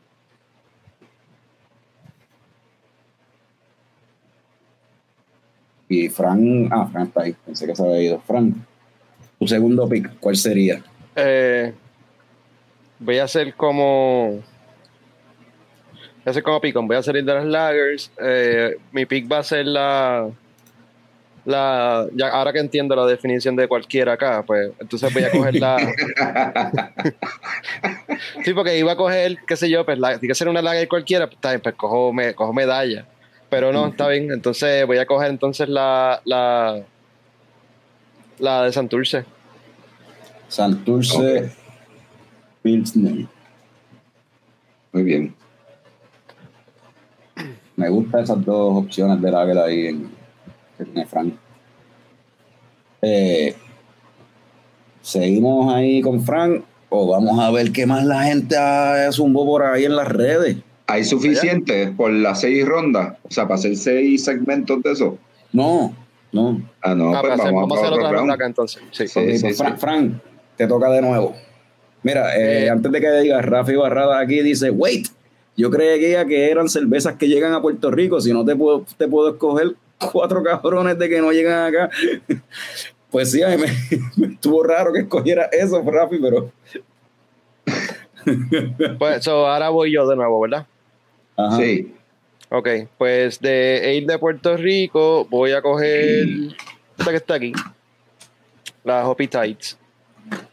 Y 5.89 6.09
Fran, 6.09 6.68
ah, 6.72 6.88
Fran 6.91 7.07
está 7.07 7.22
ahí, 7.24 7.36
pensé 7.45 7.65
que 7.65 7.76
se 7.76 7.84
había 7.84 8.01
ido. 8.01 8.20
Fran, 8.22 8.65
tu 9.39 9.47
segundo 9.47 9.88
pick, 9.88 10.20
¿cuál 10.20 10.36
sería? 10.36 10.84
Eh, 11.15 11.74
voy 12.99 13.18
a 13.20 13.24
hacer 13.24 13.53
como. 13.55 14.39
Voy 16.28 16.30
a 16.30 16.32
hacer 16.32 16.44
como 16.44 16.60
Picón. 16.60 16.88
Voy 16.90 16.98
a 16.98 17.02
salir 17.02 17.24
de 17.24 17.34
las 17.34 17.46
Lagers. 17.46 18.12
Eh, 18.22 18.76
mi 18.92 19.06
pick 19.06 19.32
va 19.32 19.38
a 19.38 19.44
ser 19.44 19.66
la. 19.66 20.30
La, 21.46 22.06
ya, 22.14 22.28
ahora 22.28 22.52
que 22.52 22.60
entiendo 22.60 22.98
la 22.98 23.06
definición 23.06 23.56
de 23.56 23.70
cualquiera 23.70 24.12
acá, 24.12 24.44
pues 24.46 24.72
entonces 24.78 25.14
voy 25.14 25.24
a 25.24 25.32
coger 25.32 25.56
la. 25.56 25.78
sí, 28.44 28.54
porque 28.54 28.78
iba 28.78 28.92
a 28.92 28.98
coger, 28.98 29.38
qué 29.48 29.56
sé 29.56 29.70
yo, 29.70 29.86
pues 29.86 29.98
la, 30.00 30.20
tiene 30.20 30.28
que 30.28 30.36
ser 30.36 30.50
una 30.50 30.62
lager 30.62 30.90
cualquiera, 30.90 31.28
pues, 31.28 31.38
está 31.38 31.52
bien, 31.52 31.62
pues 31.62 31.76
cojo, 31.76 32.12
me, 32.12 32.36
cojo 32.36 32.52
medalla. 32.52 33.06
Pero 33.50 33.72
no, 33.72 33.88
está 33.88 34.10
bien. 34.10 34.30
Entonces 34.30 34.86
voy 34.86 34.98
a 34.98 35.06
coger 35.06 35.30
entonces 35.30 35.70
la. 35.70 36.22
La, 36.26 36.84
la 38.40 38.64
de 38.64 38.74
Santurce. 38.74 39.24
Santurce 40.50 41.16
Ok. 41.16 41.52
Pilsner. 42.64 43.28
Muy 44.92 45.04
bien. 45.04 45.47
Me 47.78 47.90
gustan 47.90 48.24
esas 48.24 48.44
dos 48.44 48.76
opciones 48.84 49.22
de 49.22 49.32
Lager 49.32 49.58
ahí 49.60 49.88
en, 49.88 50.10
que 50.78 50.84
tiene 50.86 51.06
Frank. 51.06 51.34
Eh, 53.04 53.56
¿Seguimos 55.02 55.74
ahí 55.74 56.02
con 56.02 56.20
Frank 56.26 56.64
o 56.90 57.08
vamos 57.12 57.40
a 57.40 57.52
ver 57.52 57.72
qué 57.72 57.86
más 57.86 58.04
la 58.04 58.24
gente 58.24 58.58
ha 58.58 59.12
zumbó 59.12 59.46
por 59.46 59.64
ahí 59.64 59.86
en 59.86 59.96
las 59.96 60.08
redes? 60.08 60.58
¿Hay 60.88 61.04
suficiente 61.04 61.94
por 61.96 62.12
las 62.12 62.42
seis 62.42 62.66
rondas? 62.66 63.18
O 63.24 63.32
sea, 63.32 63.44
para 63.44 63.56
hacer 63.56 63.76
seis 63.76 64.24
segmentos 64.24 64.82
de 64.82 64.92
eso. 64.94 65.18
No, 65.54 65.94
no. 66.32 66.60
Ah, 66.82 66.96
no, 66.96 67.10
Ah, 67.16 67.22
pues 67.22 67.22
para 67.22 67.34
hacer- 67.36 67.46
vamos, 67.46 67.62
vamos 67.62 67.78
a 67.78 67.82
hacer 67.82 67.94
otra 67.94 68.08
otro 68.08 68.18
ronda 68.20 68.34
acá 68.34 68.46
entonces. 68.48 68.82
Sí. 68.92 69.08
Sí, 69.08 69.20
pues, 69.24 69.42
sí. 69.42 69.54
Fran, 69.54 69.78
Fran, 69.78 70.22
te 70.56 70.66
toca 70.66 70.90
de 70.90 71.02
nuevo. 71.02 71.36
Mira, 72.02 72.36
eh, 72.36 72.66
Eh. 72.66 72.70
antes 72.72 72.92
de 72.92 73.00
que 73.02 73.12
digas, 73.22 73.46
Rafi 73.46 73.76
Barrada 73.76 74.20
aquí 74.20 74.42
dice, 74.42 74.72
wait, 74.72 75.08
yo 75.58 75.72
creía 75.72 76.26
que 76.26 76.51
eran 76.51 76.70
cervezas 76.70 77.16
que 77.16 77.28
llegan 77.28 77.53
a 77.53 77.62
Puerto 77.62 77.91
Rico, 77.91 78.22
si 78.22 78.32
no 78.32 78.45
te 78.45 78.55
puedo, 78.55 78.86
te 78.95 79.08
puedo 79.08 79.32
escoger 79.32 79.74
cuatro 80.12 80.43
cabrones 80.43 80.97
de 80.99 81.10
que 81.10 81.20
no 81.20 81.32
llegan 81.32 81.66
acá. 81.66 81.89
Pues 83.10 83.32
sí, 83.32 83.39
me, 83.39 83.55
me 84.28 84.34
estuvo 84.34 84.62
raro 84.64 84.91
que 84.91 84.99
escogiera 84.99 85.45
eso, 85.45 85.82
Rafi, 85.82 86.20
pero... 86.20 86.51
Pues 88.99 89.24
so, 89.24 89.47
ahora 89.47 89.70
voy 89.70 89.93
yo 89.93 90.05
de 90.05 90.18
nuevo, 90.18 90.41
¿verdad? 90.41 90.68
Ajá. 91.38 91.55
Sí. 91.55 91.93
Ok, 92.49 92.68
pues 92.97 93.39
de 93.39 93.80
Ale 93.84 94.05
de 94.05 94.20
Puerto 94.20 94.58
Rico 94.58 95.26
voy 95.30 95.53
a 95.53 95.62
coger 95.62 96.28
esta 96.97 97.12
que 97.12 97.18
está 97.18 97.36
aquí, 97.36 97.53
la 98.84 99.08
Hoppy 99.08 99.28
Tights. 99.28 99.78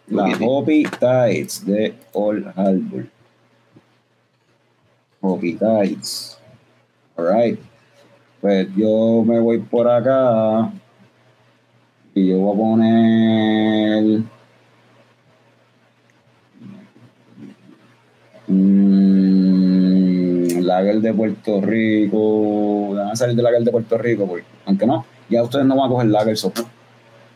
La 0.06 0.36
Hoppy 0.40 0.84
Tights 0.84 1.66
de 1.66 1.94
Old 2.12 2.46
Harbor. 2.56 3.06
Hoppy 5.24 5.54
Tights. 5.54 6.36
Alright. 7.16 7.58
Pues 8.42 8.68
yo 8.76 9.22
me 9.24 9.40
voy 9.40 9.58
por 9.58 9.88
acá. 9.88 10.70
Y 12.14 12.28
yo 12.28 12.38
voy 12.40 12.54
a 12.54 12.58
poner. 12.58 14.22
Mm, 18.48 20.60
Lager 20.60 21.00
de 21.00 21.14
Puerto 21.14 21.60
Rico. 21.62 22.90
Déjame 22.94 23.16
salir 23.16 23.36
de 23.36 23.42
Lager 23.42 23.62
de 23.62 23.70
Puerto 23.70 23.96
Rico, 23.96 24.26
porque, 24.26 24.44
aunque 24.66 24.86
no, 24.86 25.06
ya 25.30 25.42
ustedes 25.42 25.64
no 25.64 25.76
van 25.76 25.86
a 25.86 25.88
coger 25.88 26.08
Lager, 26.08 26.36
so, 26.36 26.52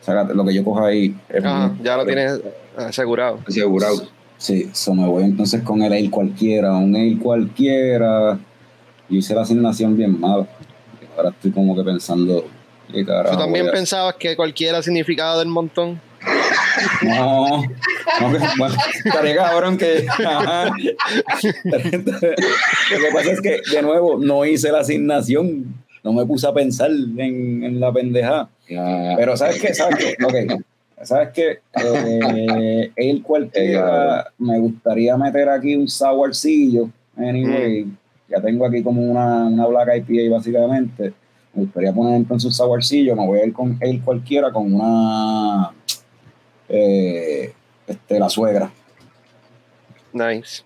sácate, 0.01 0.35
lo 0.35 0.45
que 0.45 0.53
yo 0.53 0.63
cojo 0.63 0.85
ahí. 0.85 1.17
es 1.27 1.43
Ajá, 1.43 1.75
ya 1.81 1.97
lo 1.97 2.05
tienes 2.05 2.39
asegurado. 2.77 3.39
Asegurado. 3.47 4.18
Sí, 4.39 4.69
eso 4.71 4.95
me 4.95 5.05
voy 5.05 5.23
entonces 5.25 5.61
con 5.63 5.81
el 5.83 5.91
ale 5.93 6.09
cualquiera, 6.09 6.73
un 6.75 6.95
ale 6.95 7.17
cualquiera. 7.19 8.39
Yo 9.09 9.17
hice 9.17 9.35
la 9.35 9.41
asignación 9.41 9.95
bien 9.97 10.19
mala. 10.19 10.47
Ahora 11.17 11.29
estoy 11.29 11.51
como 11.51 11.75
que 11.75 11.83
pensando, 11.83 12.45
¿qué 12.91 13.05
carajo 13.05 13.35
¿Tú 13.35 13.41
también 13.41 13.67
a- 13.67 13.71
pensabas 13.71 14.15
que 14.15 14.35
cualquiera 14.37 14.81
significado 14.81 15.39
del 15.39 15.49
montón? 15.49 15.99
No, 17.01 17.61
no, 17.61 18.31
que, 18.31 18.39
bueno, 18.57 18.75
estaría 19.05 19.35
cabrón 19.35 19.77
que. 19.77 20.05
ajá. 20.07 20.71
Lo 21.63 21.79
que 21.81 23.09
pasa 23.13 23.31
es 23.31 23.41
que, 23.41 23.59
de 23.71 23.81
nuevo, 23.81 24.17
no 24.17 24.45
hice 24.45 24.71
la 24.71 24.79
asignación. 24.79 25.75
No 26.03 26.13
me 26.13 26.25
puse 26.25 26.47
a 26.47 26.53
pensar 26.53 26.89
en, 26.91 27.63
en 27.63 27.79
la 27.79 27.91
pendejada. 27.91 28.49
Ya. 28.69 29.15
Pero 29.17 29.35
¿sabes 29.35 29.61
qué? 29.61 29.73
¿Sabes 29.73 29.97
qué? 29.97 30.15
Ok. 30.23 30.61
¿Sabes 31.03 31.29
qué? 31.33 31.59
Eh, 31.81 32.91
el 32.95 33.23
cualquiera, 33.23 34.31
me 34.37 34.59
gustaría 34.59 35.15
meter 35.17 35.49
aquí 35.49 35.75
un 35.75 35.87
sourcillo. 35.87 36.89
Anyway, 37.15 37.87
ya 38.27 38.41
tengo 38.41 38.65
aquí 38.65 38.83
como 38.83 39.01
una, 39.01 39.45
una 39.45 39.65
Black 39.65 40.05
IPA 40.07 40.35
básicamente. 40.35 41.13
Me 41.53 41.63
gustaría 41.63 41.93
poner 41.93 42.15
entonces 42.15 42.45
un 42.47 42.53
sourcillo. 42.53 43.15
Me 43.15 43.25
voy 43.25 43.39
a 43.39 43.45
ir 43.45 43.53
con 43.53 43.77
el 43.79 44.01
cualquiera 44.01 44.51
con 44.51 44.73
una. 44.73 45.71
eh, 46.67 47.53
este, 47.87 48.19
la 48.19 48.29
suegra. 48.29 48.71
Nice. 50.13 50.63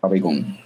Papi 0.00 0.20
con. 0.20 0.58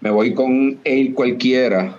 Me 0.00 0.10
voy 0.10 0.34
con 0.34 0.78
el 0.84 1.14
cualquiera. 1.14 1.98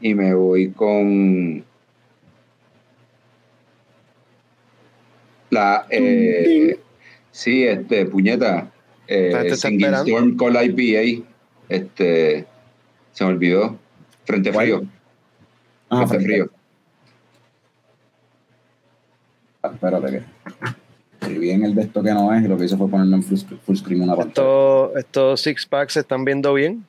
Y 0.00 0.14
me 0.14 0.34
voy 0.34 0.70
con 0.70 1.64
la 5.50 5.86
eh, 5.90 6.78
sí, 7.30 7.64
este 7.64 8.04
puñeta 8.06 8.70
eh, 9.08 9.54
Singing 9.54 9.80
esperando. 9.86 10.10
Storm 10.10 10.36
Cola 10.36 10.64
IPA. 10.64 11.24
Este 11.68 12.46
se 13.12 13.24
me 13.24 13.30
olvidó. 13.30 13.78
Frente 14.24 14.52
¿Cuál? 14.52 14.66
frío. 14.66 14.82
Ah, 15.88 16.06
Frente 16.06 16.24
frío. 16.24 16.50
Ah, 19.62 19.70
espérate 19.72 20.12
que. 20.12 20.22
Escribí 21.36 21.50
en 21.50 21.64
el 21.64 21.74
de 21.74 21.82
esto 21.82 22.02
que 22.02 22.14
no 22.14 22.32
es 22.32 22.42
y 22.42 22.48
lo 22.48 22.56
que 22.56 22.64
hice 22.64 22.78
fue 22.78 22.88
ponerme 22.88 23.16
en 23.16 23.22
full, 23.22 23.38
full 23.66 23.76
screen 23.76 24.00
una 24.00 24.16
pantalla. 24.16 24.48
Estos, 24.48 24.96
estos 24.96 25.40
six 25.42 25.66
packs 25.66 25.92
se 25.92 26.00
están 26.00 26.24
viendo 26.24 26.54
bien. 26.54 26.86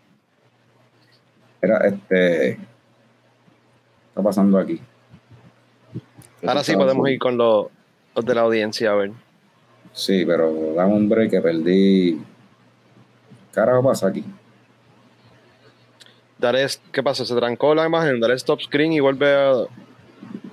Era 1.62 1.80
este. 1.86 2.56
¿Qué 2.56 2.60
está 4.08 4.24
pasando 4.24 4.58
aquí? 4.58 4.80
Ahora 6.46 6.64
sí 6.64 6.78
podemos 6.78 7.10
ir 7.10 7.20
con 7.20 7.38
los, 7.38 7.66
los 8.16 8.24
de 8.24 8.36
la 8.36 8.42
audiencia 8.42 8.92
a 8.92 8.96
ver. 8.96 9.12
Sí, 9.92 10.24
pero 10.26 10.74
dame 10.76 10.94
un 10.94 11.10
break 11.10 11.32
que 11.32 11.42
perdí. 11.42 12.14
¿Qué 12.14 13.52
carajo 13.52 13.84
pasa 13.84 14.08
aquí? 14.08 14.24
Daré, 16.38 16.68
¿Qué 16.94 17.04
pasó? 17.04 17.26
Se 17.26 17.36
trancó 17.36 17.76
la 17.76 17.86
imagen, 17.86 18.22
daré 18.22 18.36
stop 18.36 18.62
screen 18.62 18.94
y 18.94 19.02
vuelve 19.02 19.30
a... 19.36 19.52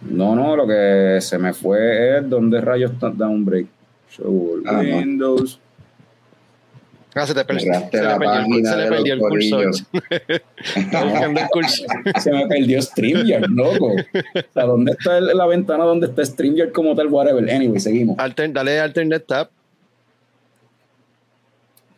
No, 0.02 0.34
no, 0.34 0.56
lo 0.56 0.66
que 0.66 1.18
se 1.20 1.38
me 1.38 1.52
fue 1.52 2.18
es 2.18 2.28
dónde 2.28 2.60
rayos 2.60 2.90
da 2.98 3.28
un 3.28 3.44
break. 3.44 3.73
Ah, 4.66 4.82
no. 4.82 4.96
Windows. 4.98 5.60
Ah, 7.16 7.26
se 7.26 7.32
te 7.32 7.44
se 7.60 7.68
la 7.68 7.88
perdió, 7.88 8.12
el, 8.12 8.18
página 8.18 8.70
se 8.70 8.76
le 8.76 8.88
perdió 8.88 9.14
el 9.14 9.20
cursor. 9.20 9.74
Se 12.20 12.32
me 12.32 12.46
perdió 12.48 12.82
StreamYard, 12.82 13.48
loco. 13.50 13.92
O 13.92 14.52
sea, 14.52 14.64
¿dónde 14.64 14.92
está 14.92 15.18
el- 15.18 15.26
la 15.26 15.46
ventana 15.46 15.84
donde 15.84 16.06
está 16.08 16.24
StreamYard 16.24 16.72
como 16.72 16.94
tal? 16.96 17.06
Whatever. 17.08 17.48
Anyway, 17.48 17.78
seguimos. 17.78 18.18
Alter- 18.18 18.52
dale 18.52 18.80
alternate 18.80 19.24
tab. 19.26 19.48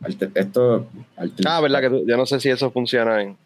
Alter- 0.02 0.30
esto. 0.34 0.86
alter- 1.16 1.46
Ah, 1.48 1.60
verdad 1.60 1.80
que 1.80 1.88
tú- 1.88 2.04
yo 2.06 2.16
no 2.16 2.26
sé 2.26 2.38
si 2.38 2.50
eso 2.50 2.70
funciona 2.70 3.22
en, 3.22 3.36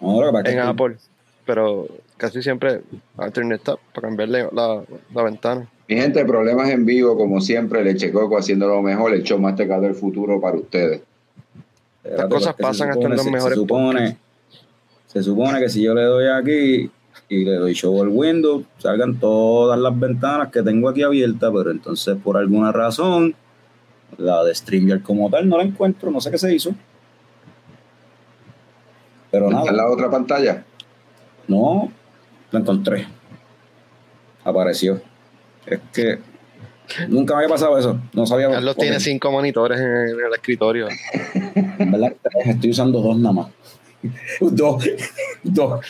No, 0.00 0.20
lo 0.20 0.26
que 0.28 0.32
pasa 0.32 0.48
es 0.48 0.54
en 0.54 0.60
que- 0.62 0.68
Apple, 0.68 0.96
pero 1.44 1.88
casi 2.16 2.42
siempre 2.42 2.82
alternate 3.16 3.64
tab 3.64 3.78
para 3.92 4.08
cambiarle 4.08 4.48
la, 4.52 4.82
la 5.12 5.22
ventana. 5.22 5.66
Mi 5.88 5.96
gente, 5.96 6.22
problemas 6.26 6.68
en 6.68 6.84
vivo, 6.84 7.16
como 7.16 7.40
siempre, 7.40 7.82
Leche 7.82 8.12
Coco 8.12 8.36
haciendo 8.36 8.68
lo 8.68 8.82
mejor, 8.82 9.14
el 9.14 9.22
show 9.22 9.38
más 9.38 9.56
tecado 9.56 9.82
del 9.82 9.94
futuro 9.94 10.38
para 10.38 10.58
ustedes. 10.58 11.00
Espérate, 12.04 12.28
cosas 12.28 12.54
pasan 12.56 12.90
hasta 12.90 13.04
en 13.06 13.16
los 13.16 13.24
mejores 13.24 13.54
Se 13.54 13.60
supone, 13.62 14.16
se 15.06 15.22
supone 15.22 15.60
que 15.60 15.68
si 15.70 15.82
yo 15.82 15.94
le 15.94 16.02
doy 16.02 16.26
aquí 16.26 16.90
y 17.30 17.44
le 17.44 17.54
doy 17.54 17.72
show 17.72 18.02
al 18.02 18.08
window, 18.08 18.64
salgan 18.76 19.18
todas 19.18 19.78
las 19.78 19.98
ventanas 19.98 20.48
que 20.48 20.62
tengo 20.62 20.90
aquí 20.90 21.02
abiertas, 21.02 21.50
pero 21.54 21.70
entonces 21.70 22.16
por 22.22 22.36
alguna 22.36 22.70
razón, 22.70 23.34
la 24.18 24.44
de 24.44 24.54
StreamYard 24.54 25.02
como 25.02 25.30
tal 25.30 25.48
no 25.48 25.56
la 25.56 25.62
encuentro, 25.62 26.10
no 26.10 26.20
sé 26.20 26.30
qué 26.30 26.38
se 26.38 26.54
hizo. 26.54 26.74
Pero 29.30 29.46
¿Está 29.46 29.60
en 29.60 29.64
nada, 29.66 29.72
la 29.72 29.90
otra 29.90 30.10
pantalla? 30.10 30.64
no, 31.46 31.90
la 32.50 32.60
encontré. 32.60 33.06
Apareció. 34.44 35.00
Es 35.70 35.80
que 35.92 36.18
nunca 37.08 37.34
me 37.34 37.42
había 37.44 37.54
pasado 37.54 37.78
eso. 37.78 37.98
No 38.12 38.26
sabía. 38.26 38.50
Carlos 38.50 38.76
tiene 38.76 39.00
cinco 39.00 39.30
monitores 39.30 39.78
en, 39.80 39.86
el 39.86 40.34
escritorio. 40.34 40.88
En 41.34 41.90
verdad, 41.90 42.14
estoy 42.44 42.70
usando 42.70 43.00
dos 43.00 43.18
nada 43.18 43.32
más. 43.32 43.46
dos. 44.40 44.84
dos. 45.42 45.80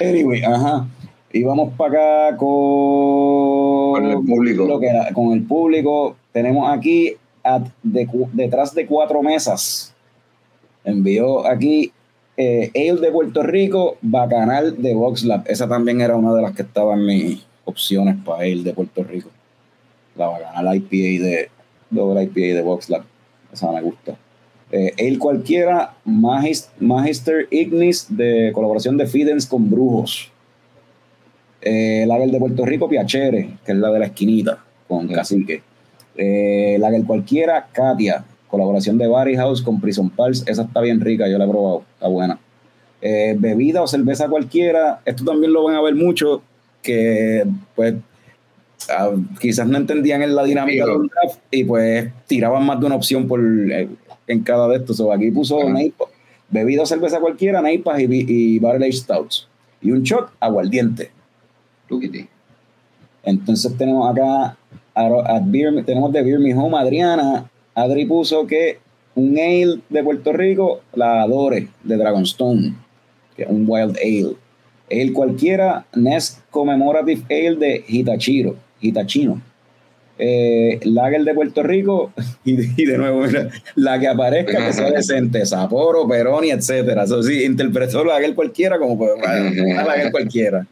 Anyway, 0.00 0.42
ajá. 0.42 0.86
Y 1.32 1.42
vamos 1.44 1.74
para 1.76 2.28
acá 2.28 2.36
con, 2.38 3.92
Con 3.92 4.06
el 4.06 4.24
público. 4.24 4.64
lo 4.66 4.80
que 4.80 4.86
era- 4.88 5.12
con 5.12 5.32
el 5.32 5.42
público. 5.42 6.16
Tenemos 6.32 6.70
aquí 6.70 7.14
at- 7.42 7.68
de 7.82 8.06
cu- 8.06 8.30
detrás 8.32 8.74
de 8.74 8.86
cuatro 8.86 9.22
mesas. 9.22 9.94
Envió 10.84 11.46
aquí 11.46 11.92
eh, 12.36 12.70
Ale 12.74 13.00
de 13.00 13.10
Puerto 13.12 13.42
Rico, 13.42 13.98
Bacanal 14.00 14.80
de 14.80 14.94
VoxLab. 14.94 15.42
Esa 15.46 15.68
también 15.68 16.00
era 16.00 16.16
una 16.16 16.32
de 16.34 16.42
las 16.42 16.52
que 16.54 16.62
estaba 16.62 16.94
en 16.94 17.04
mis 17.04 17.46
opciones 17.68 18.16
para 18.24 18.40
Ale 18.42 18.62
de 18.62 18.72
Puerto 18.72 19.02
Rico. 19.04 19.30
La 20.16 20.26
Bacanal 20.28 20.76
IPA 20.76 21.24
de 21.24 21.50
doble 21.90 22.22
IPA 22.24 22.56
de 22.56 22.62
VoxLab. 22.62 23.02
Esa 23.52 23.70
me 23.72 23.82
gusta. 23.82 24.16
Eh, 24.72 24.92
Ale 24.98 25.18
cualquiera, 25.18 25.94
Magis- 26.04 26.68
Magister 26.80 27.46
Ignis 27.50 28.06
de 28.08 28.50
colaboración 28.52 28.96
de 28.96 29.06
Fidens 29.06 29.46
con 29.46 29.70
Brujos. 29.70 30.30
Eh, 31.60 32.04
Lager 32.06 32.30
de 32.30 32.38
Puerto 32.38 32.64
Rico, 32.64 32.88
Piachere, 32.88 33.56
que 33.64 33.72
es 33.72 33.78
la 33.78 33.90
de 33.90 33.98
la 33.98 34.06
esquinita, 34.06 34.58
con 34.86 35.08
Sí. 35.08 35.14
Cacique. 35.14 35.62
Eh, 36.16 36.76
Lager 36.78 37.04
cualquiera, 37.04 37.68
Katia, 37.72 38.24
colaboración 38.48 38.96
de 38.98 39.08
Barry 39.08 39.36
House 39.36 39.62
con 39.62 39.80
Prison 39.80 40.08
Pulse. 40.10 40.50
Esa 40.50 40.62
está 40.62 40.80
bien 40.80 41.00
rica, 41.00 41.28
yo 41.28 41.38
la 41.38 41.44
he 41.44 41.48
probado, 41.48 41.82
está 41.94 42.08
buena. 42.08 42.38
Eh, 43.00 43.36
bebida 43.38 43.82
o 43.82 43.86
cerveza 43.86 44.28
cualquiera, 44.28 45.00
esto 45.04 45.24
también 45.24 45.52
lo 45.52 45.64
van 45.64 45.76
a 45.76 45.80
ver 45.82 45.94
mucho, 45.94 46.42
que 46.88 47.44
pues 47.76 47.94
ah, 48.88 49.10
quizás 49.40 49.66
no 49.68 49.76
entendían 49.76 50.22
en 50.22 50.34
la 50.34 50.44
dinámica 50.44 50.86
Digo. 50.86 50.98
del 51.00 51.08
draft 51.10 51.38
y 51.50 51.64
pues 51.64 52.10
tiraban 52.26 52.64
más 52.64 52.80
de 52.80 52.86
una 52.86 52.94
opción 52.94 53.28
por 53.28 53.40
eh, 53.44 53.88
en 54.26 54.40
cada 54.42 54.66
de 54.68 54.76
estos. 54.76 54.96
So, 54.96 55.12
aquí 55.12 55.30
puso. 55.30 55.58
Neipa- 55.68 56.06
bebida 56.50 56.82
o 56.82 56.86
cerveza 56.86 57.20
cualquiera, 57.20 57.60
neipas 57.60 58.00
y, 58.00 58.06
y 58.08 58.58
barrel 58.58 58.90
stouts. 58.92 59.46
Y 59.82 59.90
un 59.90 60.02
shot, 60.02 60.30
aguardiente. 60.40 61.10
Entonces 63.22 63.76
tenemos 63.76 64.10
acá 64.10 64.56
a- 64.94 65.36
a 65.36 65.40
Beer- 65.40 65.84
tenemos 65.84 66.12
de 66.12 66.22
Beer 66.22 66.38
Me 66.38 66.54
Home 66.54 66.78
Adriana. 66.78 67.50
Adri 67.74 68.06
puso 68.06 68.46
que 68.46 68.78
un 69.14 69.36
ale 69.38 69.80
de 69.88 70.02
Puerto 70.02 70.32
Rico, 70.32 70.80
la 70.94 71.22
Adore 71.22 71.68
de 71.84 71.96
Dragonstone, 71.96 72.74
que 73.36 73.42
es 73.42 73.48
un 73.50 73.64
wild 73.68 73.96
ale. 73.98 74.36
Ale 74.90 75.12
cualquiera, 75.12 75.86
Nest 75.94 76.40
Commemorative 76.50 77.22
Ale 77.30 77.56
de 77.56 77.84
Hitachiro, 77.86 78.56
Hitachino. 78.80 79.40
Eh, 80.20 80.80
Lager 80.82 81.22
de 81.22 81.32
Puerto 81.32 81.62
Rico, 81.62 82.12
y 82.44 82.56
de, 82.56 82.68
y 82.76 82.86
de 82.86 82.98
nuevo, 82.98 83.20
mira, 83.22 83.48
la 83.76 84.00
que 84.00 84.08
aparezca 84.08 84.66
que 84.66 84.72
sea 84.72 84.90
decente, 84.90 85.46
Sapporo, 85.46 86.08
Peroni, 86.08 86.50
etcétera. 86.50 87.04
Eso 87.04 87.22
sí, 87.22 87.44
interpretó 87.44 88.04
Lager 88.04 88.34
cualquiera 88.34 88.78
como 88.78 88.94
una 89.04 89.84
Lager 89.84 90.10
cualquiera. 90.10 90.66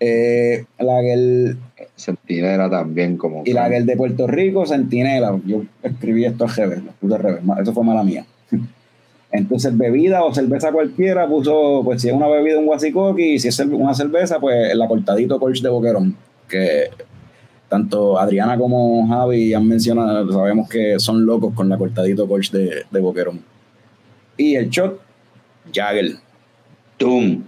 Eh, 0.00 0.64
Lager 0.78 1.56
Centinela 1.96 2.68
también 2.68 3.16
como... 3.16 3.42
y 3.46 3.52
la 3.52 3.68
del 3.68 3.86
de 3.86 3.96
Puerto 3.96 4.26
Rico, 4.26 4.66
Centinela. 4.66 5.38
Yo 5.46 5.62
escribí 5.82 6.24
esto 6.24 6.44
al 6.44 6.54
revés, 6.54 6.82
lo 6.82 6.92
puse 6.92 7.14
al 7.14 7.22
revés. 7.22 7.42
Eso 7.62 7.72
fue 7.72 7.84
mala 7.84 8.02
mía. 8.02 8.26
Entonces, 9.36 9.76
bebida 9.76 10.24
o 10.24 10.32
cerveza 10.34 10.72
cualquiera, 10.72 11.26
puso, 11.28 11.82
pues 11.84 12.02
si 12.02 12.08
es 12.08 12.14
una 12.14 12.28
bebida, 12.28 12.58
un 12.58 12.66
guasicoqui, 12.66 13.34
y 13.34 13.38
si 13.38 13.48
es 13.48 13.58
una 13.60 13.94
cerveza, 13.94 14.38
pues 14.40 14.74
la 14.74 14.88
cortadito 14.88 15.38
Colch 15.38 15.60
de 15.62 15.68
Boquerón, 15.68 16.16
que 16.48 16.90
tanto 17.68 18.18
Adriana 18.18 18.56
como 18.56 19.06
Javi 19.08 19.52
han 19.54 19.66
mencionado, 19.66 20.30
sabemos 20.32 20.68
que 20.68 20.98
son 20.98 21.24
locos 21.26 21.52
con 21.54 21.68
la 21.68 21.76
cortadito 21.78 22.26
Colch 22.28 22.50
de, 22.50 22.84
de 22.90 23.00
Boquerón. 23.00 23.40
Y 24.36 24.54
el 24.56 24.68
shot, 24.70 25.00
Jagger. 25.74 26.16
¡Tum! 26.96 27.42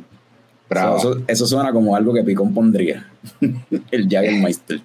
Bravo. 0.69 0.97
Eso, 0.99 1.13
eso- 1.13 1.25
eso 1.29 1.47
suena 1.47 1.73
como 1.73 1.95
algo 1.97 2.13
que 2.13 2.23
Picón 2.23 2.53
pondría. 2.53 3.07
el 3.91 4.09
Jaggermeister. 4.09 4.81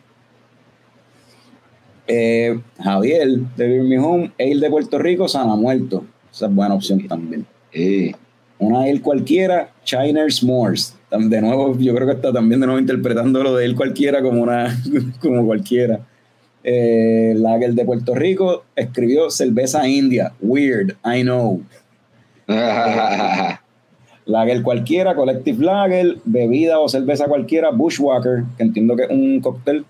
Eh, 2.08 2.60
Javier 2.84 3.28
de 3.56 3.98
Home, 4.00 4.32
Ale 4.40 4.60
de 4.60 4.70
Puerto 4.70 5.00
Rico, 5.00 5.28
Sana 5.28 5.56
Muerto. 5.56 6.06
Esa 6.34 6.48
es 6.48 6.56
buena 6.56 6.74
opción 6.74 7.08
también. 7.08 7.46
Sí. 7.72 8.14
Una 8.60 8.82
Ale 8.84 9.02
cualquiera, 9.02 9.70
Chiners. 9.84 10.44
Tam- 11.10 11.30
De 11.30 11.42
nuevo, 11.42 11.78
yo 11.78 11.94
creo 11.94 12.08
que 12.08 12.14
está 12.16 12.34
también 12.34 12.60
de 12.62 12.66
nuevo 12.68 12.80
interpretando 12.80 13.44
lo 13.44 13.56
de 13.56 13.66
él 13.66 13.76
cualquiera 13.76 14.22
como 14.22 14.42
una 14.42 14.76
como 15.22 15.46
cualquiera. 15.46 16.00
Eh, 16.64 17.34
Lager 17.38 17.74
de 17.74 17.84
Puerto 17.86 18.16
Rico 18.16 18.64
escribió 18.76 19.30
cerveza 19.30 19.88
india. 19.88 20.34
Weird, 20.42 20.96
I 21.06 21.22
know. 21.24 21.62
Lager 24.26 24.62
cualquiera, 24.64 25.16
Collective 25.16 25.64
Lager, 25.64 26.18
bebida 26.24 26.80
o 26.80 26.88
cerveza 26.88 27.26
cualquiera, 27.26 27.72
Bushwhacker, 27.72 28.44
que 28.58 28.64
entiendo 28.64 28.96
que 28.96 29.04
es 29.04 29.10
un 29.10 29.42
cóctel, 29.42 29.86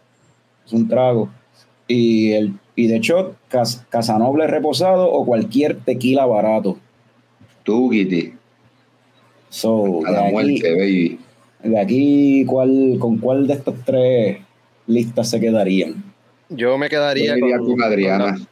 es 0.65 0.73
un 0.73 0.87
trago. 0.87 1.29
Y, 1.87 2.31
el, 2.31 2.53
y 2.75 2.87
de 2.87 2.99
shot, 2.99 3.35
Cas- 3.49 3.85
Casanoble 3.89 4.47
reposado 4.47 5.11
o 5.11 5.25
cualquier 5.25 5.77
tequila 5.81 6.25
barato. 6.25 6.77
Tuquiti. 7.63 8.33
So, 9.49 10.05
A 10.05 10.09
de 10.09 10.15
la 10.15 10.23
aquí, 10.23 10.31
muerte, 10.31 10.71
baby. 10.75 11.19
de 11.63 11.79
aquí 11.79 12.45
¿cuál, 12.45 12.95
¿con 12.99 13.17
cuál 13.17 13.45
de 13.47 13.53
estos 13.53 13.75
tres 13.85 14.39
listas 14.87 15.29
se 15.29 15.39
quedarían? 15.39 16.03
Yo 16.49 16.77
me 16.77 16.89
quedaría 16.89 17.37
Yo 17.37 17.45
iría 17.45 17.57
con, 17.59 17.67
con 17.71 17.83
Adriana. 17.83 18.25
con 18.31 18.39
la- 18.39 18.47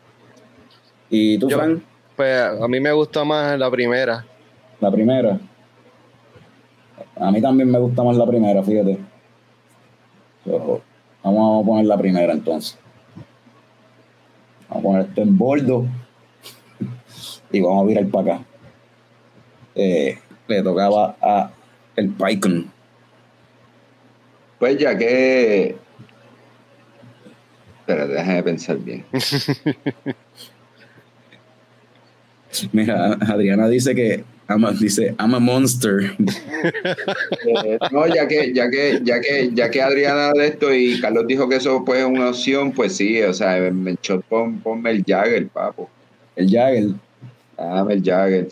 ¿Y 1.10 1.38
tú, 1.40 1.50
Yo- 1.50 1.60
pues 2.16 2.42
a 2.42 2.68
mí 2.68 2.80
me 2.80 2.92
gusta 2.92 3.24
más 3.24 3.58
la 3.58 3.70
primera. 3.72 4.26
La 4.80 4.92
primera. 4.92 5.40
A 7.16 7.32
mí 7.32 7.42
también 7.42 7.70
me 7.70 7.80
gusta 7.80 8.04
más 8.04 8.16
la 8.16 8.26
primera, 8.26 8.62
fíjate. 8.64 8.98
So, 10.46 10.82
vamos 11.24 11.64
a 11.64 11.68
poner 11.68 11.86
la 11.86 11.98
primera 11.98 12.34
entonces. 12.34 12.78
Vamos 14.72 14.80
a 14.80 14.82
poner 14.82 15.06
esto 15.08 15.22
en 15.22 15.38
boldo. 15.38 15.86
y 17.52 17.60
vamos 17.60 17.84
a 17.84 17.88
virar 17.88 18.08
para 18.08 18.36
acá. 18.36 18.46
Eh, 19.76 20.18
le 20.48 20.64
tocaba 20.64 21.18
a 21.22 21.52
el 21.98 22.10
Pycon. 22.10 22.72
Pues 24.60 24.78
ya 24.78 24.98
que. 24.98 25.76
Espera, 27.80 28.08
déjame 28.08 28.44
pensar 28.44 28.78
bien. 28.78 29.04
Mira, 32.72 33.14
Adriana 33.14 33.68
dice 33.68 33.94
que 33.94 34.24
ama, 34.48 34.72
dice, 34.74 35.16
I'm 35.20 35.34
a 35.34 35.40
monster. 35.40 36.12
Eh, 37.46 37.78
no, 37.92 38.08
ya 38.08 38.28
que, 38.28 38.54
ya 38.54 38.70
que, 38.70 39.00
ya 39.04 39.20
que, 39.22 39.50
ya 39.54 39.70
que 39.70 39.82
Adriana 39.82 40.32
de 40.34 40.48
esto 40.48 40.74
y 40.74 41.00
Carlos 41.00 41.26
dijo 41.28 41.48
que 41.48 41.56
eso 41.56 41.84
pues 41.86 42.00
es 42.00 42.06
una 42.06 42.30
opción, 42.30 42.72
pues 42.72 42.96
sí, 42.96 43.22
o 43.22 43.34
sea, 43.34 43.60
me 43.72 43.96
shot, 44.02 44.24
pon, 44.26 44.60
ponme 44.60 44.92
el 44.92 45.04
Jagger, 45.06 45.48
papo. 45.48 45.90
El 46.36 46.50
Jagger. 46.50 46.90
Dame 47.58 47.94
el 47.94 48.04
Jagger. 48.04 48.48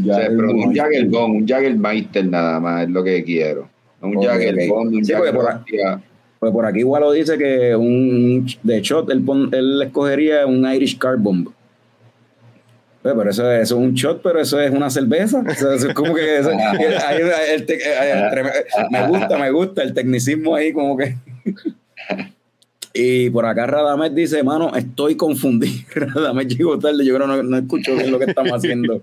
O 0.00 0.04
sea, 0.04 0.28
pero 0.28 0.50
un. 0.50 0.74
Jagger 0.74 1.06
Bomb, 1.06 1.36
un 1.36 1.46
Jagger 1.46 1.76
Meister 1.76 2.24
nada 2.26 2.58
más 2.60 2.84
es 2.84 2.90
lo 2.90 3.04
que 3.04 3.22
quiero. 3.24 3.68
Un 4.00 4.20
Jagger 4.22 4.54
ok. 4.54 4.68
Bomb, 4.68 4.94
un 4.94 5.04
Sí, 5.04 5.12
Jagger 5.12 5.34
por- 5.34 5.44
hostia. 5.52 6.00
Pues 6.40 6.52
por 6.52 6.66
aquí 6.66 6.80
igual 6.80 7.02
lo 7.02 7.12
dice 7.12 7.38
que 7.38 7.76
un 7.76 8.46
de 8.64 8.80
shot 8.80 9.08
él, 9.10 9.24
él 9.52 9.82
escogería 9.82 10.44
un 10.46 10.66
Irish 10.72 10.98
Car 10.98 11.16
Bomb. 11.16 11.48
Pues, 13.02 13.14
pero 13.16 13.30
eso, 13.30 13.50
eso 13.50 13.74
es 13.76 13.80
un 13.84 13.94
shot, 13.94 14.22
pero 14.22 14.40
eso 14.40 14.60
es 14.60 14.70
una 14.70 14.88
cerveza. 14.88 15.40
O 15.40 15.54
sea, 15.54 15.74
eso 15.74 15.88
es 15.88 15.94
como 15.94 16.14
que 16.14 16.38
eso- 16.38 16.50
hay- 17.06 17.16
hay- 17.22 17.54
el 17.54 17.66
te- 17.66 17.94
hay- 17.96 18.30
treme- 18.30 18.52
me 18.90 19.08
gusta, 19.08 19.38
me 19.38 19.50
gusta 19.50 19.82
el 19.82 19.92
tecnicismo 19.92 20.54
ahí 20.54 20.72
como 20.72 20.96
que. 20.96 21.16
Y 22.94 23.30
por 23.30 23.46
acá 23.46 23.66
Radamés 23.66 24.14
dice, 24.14 24.42
mano, 24.42 24.74
estoy 24.76 25.16
confundido. 25.16 25.74
Radamés 25.94 26.46
llegó 26.48 26.78
tarde, 26.78 27.04
yo 27.04 27.14
creo 27.16 27.26
que 27.26 27.36
no, 27.36 27.42
no 27.42 27.56
escucho 27.58 27.94
bien 27.96 28.10
lo 28.12 28.18
que 28.18 28.26
estamos 28.26 28.52
haciendo. 28.52 29.02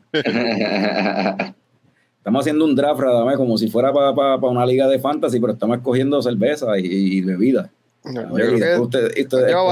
Estamos 2.18 2.42
haciendo 2.42 2.66
un 2.66 2.76
draft, 2.76 3.00
Radamés, 3.00 3.38
como 3.38 3.58
si 3.58 3.70
fuera 3.70 3.92
para 3.92 4.36
una 4.36 4.66
liga 4.66 4.88
de 4.88 5.00
fantasy, 5.00 5.40
pero 5.40 5.54
estamos 5.54 5.78
escogiendo 5.78 6.22
cerveza 6.22 6.78
y, 6.78 6.86
y 6.86 7.22
bebida. 7.22 7.70
Yo 8.06 8.24
creo 8.34 8.56
que 8.60 8.66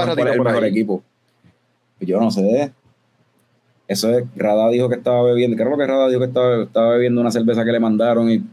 ratito 0.06 0.16
cuál 0.16 0.28
es 0.28 0.34
el 0.34 0.44
mejor 0.44 0.64
ahí. 0.64 0.70
equipo. 0.70 1.02
Yo 2.00 2.20
no 2.20 2.30
sé. 2.30 2.72
Eso 3.88 4.10
es, 4.10 4.24
Rada 4.36 4.68
dijo 4.68 4.88
que 4.88 4.96
estaba 4.96 5.22
bebiendo, 5.22 5.56
creo 5.56 5.76
que 5.76 5.86
Rada 5.86 6.08
dijo 6.08 6.20
que 6.20 6.26
estaba, 6.26 6.62
estaba 6.62 6.90
bebiendo 6.90 7.20
una 7.22 7.30
cerveza 7.30 7.64
que 7.64 7.72
le 7.72 7.80
mandaron 7.80 8.30
y 8.30 8.44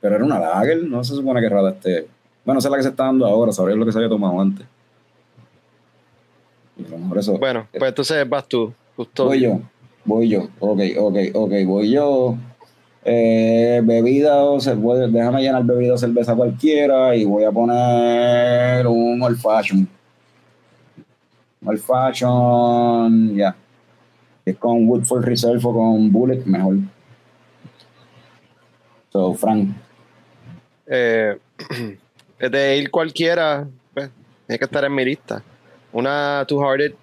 pero 0.00 0.14
era 0.16 0.24
una 0.24 0.38
lager, 0.38 0.84
no 0.84 1.04
se 1.04 1.14
supone 1.14 1.40
que 1.42 1.48
Rada 1.50 1.70
esté. 1.72 2.06
Bueno, 2.44 2.60
esa 2.60 2.68
es 2.68 2.70
la 2.70 2.76
que 2.78 2.82
se 2.84 2.88
está 2.90 3.04
dando 3.04 3.26
ahora, 3.26 3.52
sabría 3.52 3.76
lo 3.76 3.84
que 3.84 3.92
se 3.92 3.98
había 3.98 4.08
tomado 4.08 4.40
antes. 4.40 4.64
Y 6.78 6.84
a 6.86 6.88
lo 6.90 6.98
mejor 6.98 7.18
eso- 7.18 7.38
Bueno, 7.38 7.66
pues 7.70 7.88
entonces 7.88 8.26
vas 8.28 8.46
tú, 8.48 8.72
justo. 8.96 9.24
Voy 9.26 9.40
yo, 9.40 9.60
voy 10.04 10.28
yo, 10.28 10.48
ok, 10.60 10.80
ok, 10.98 11.16
ok, 11.34 11.52
voy 11.66 11.90
yo. 11.90 12.36
Eh, 13.04 13.80
bebida 13.84 14.42
o 14.44 14.58
cer- 14.58 14.76
voy- 14.76 15.10
déjame 15.10 15.42
llenar 15.42 15.64
bebida 15.64 15.94
o 15.94 15.98
cerveza 15.98 16.34
cualquiera 16.34 17.14
y 17.16 17.24
voy 17.24 17.44
a 17.44 17.50
poner 17.50 18.86
un 18.86 19.20
old 19.22 19.38
fashion. 19.38 19.86
Old 21.64 21.80
fashion, 21.80 23.34
ya. 23.34 23.54
Es 24.50 24.56
con 24.58 24.88
Woodford 24.88 25.24
Reserve 25.24 25.60
o 25.62 25.72
con 25.72 26.10
Bullet, 26.10 26.44
mejor. 26.44 26.76
So, 29.12 29.34
Frank, 29.34 29.68
Eh, 30.86 31.38
de 32.40 32.76
ir 32.78 32.90
cualquiera, 32.90 33.66
pues, 33.94 34.10
tiene 34.46 34.58
que 34.58 34.64
estar 34.64 34.84
en 34.84 34.94
mi 34.94 35.04
lista. 35.04 35.42
Una 35.92 36.44
Two 36.48 36.60
Hearted, 36.60 36.94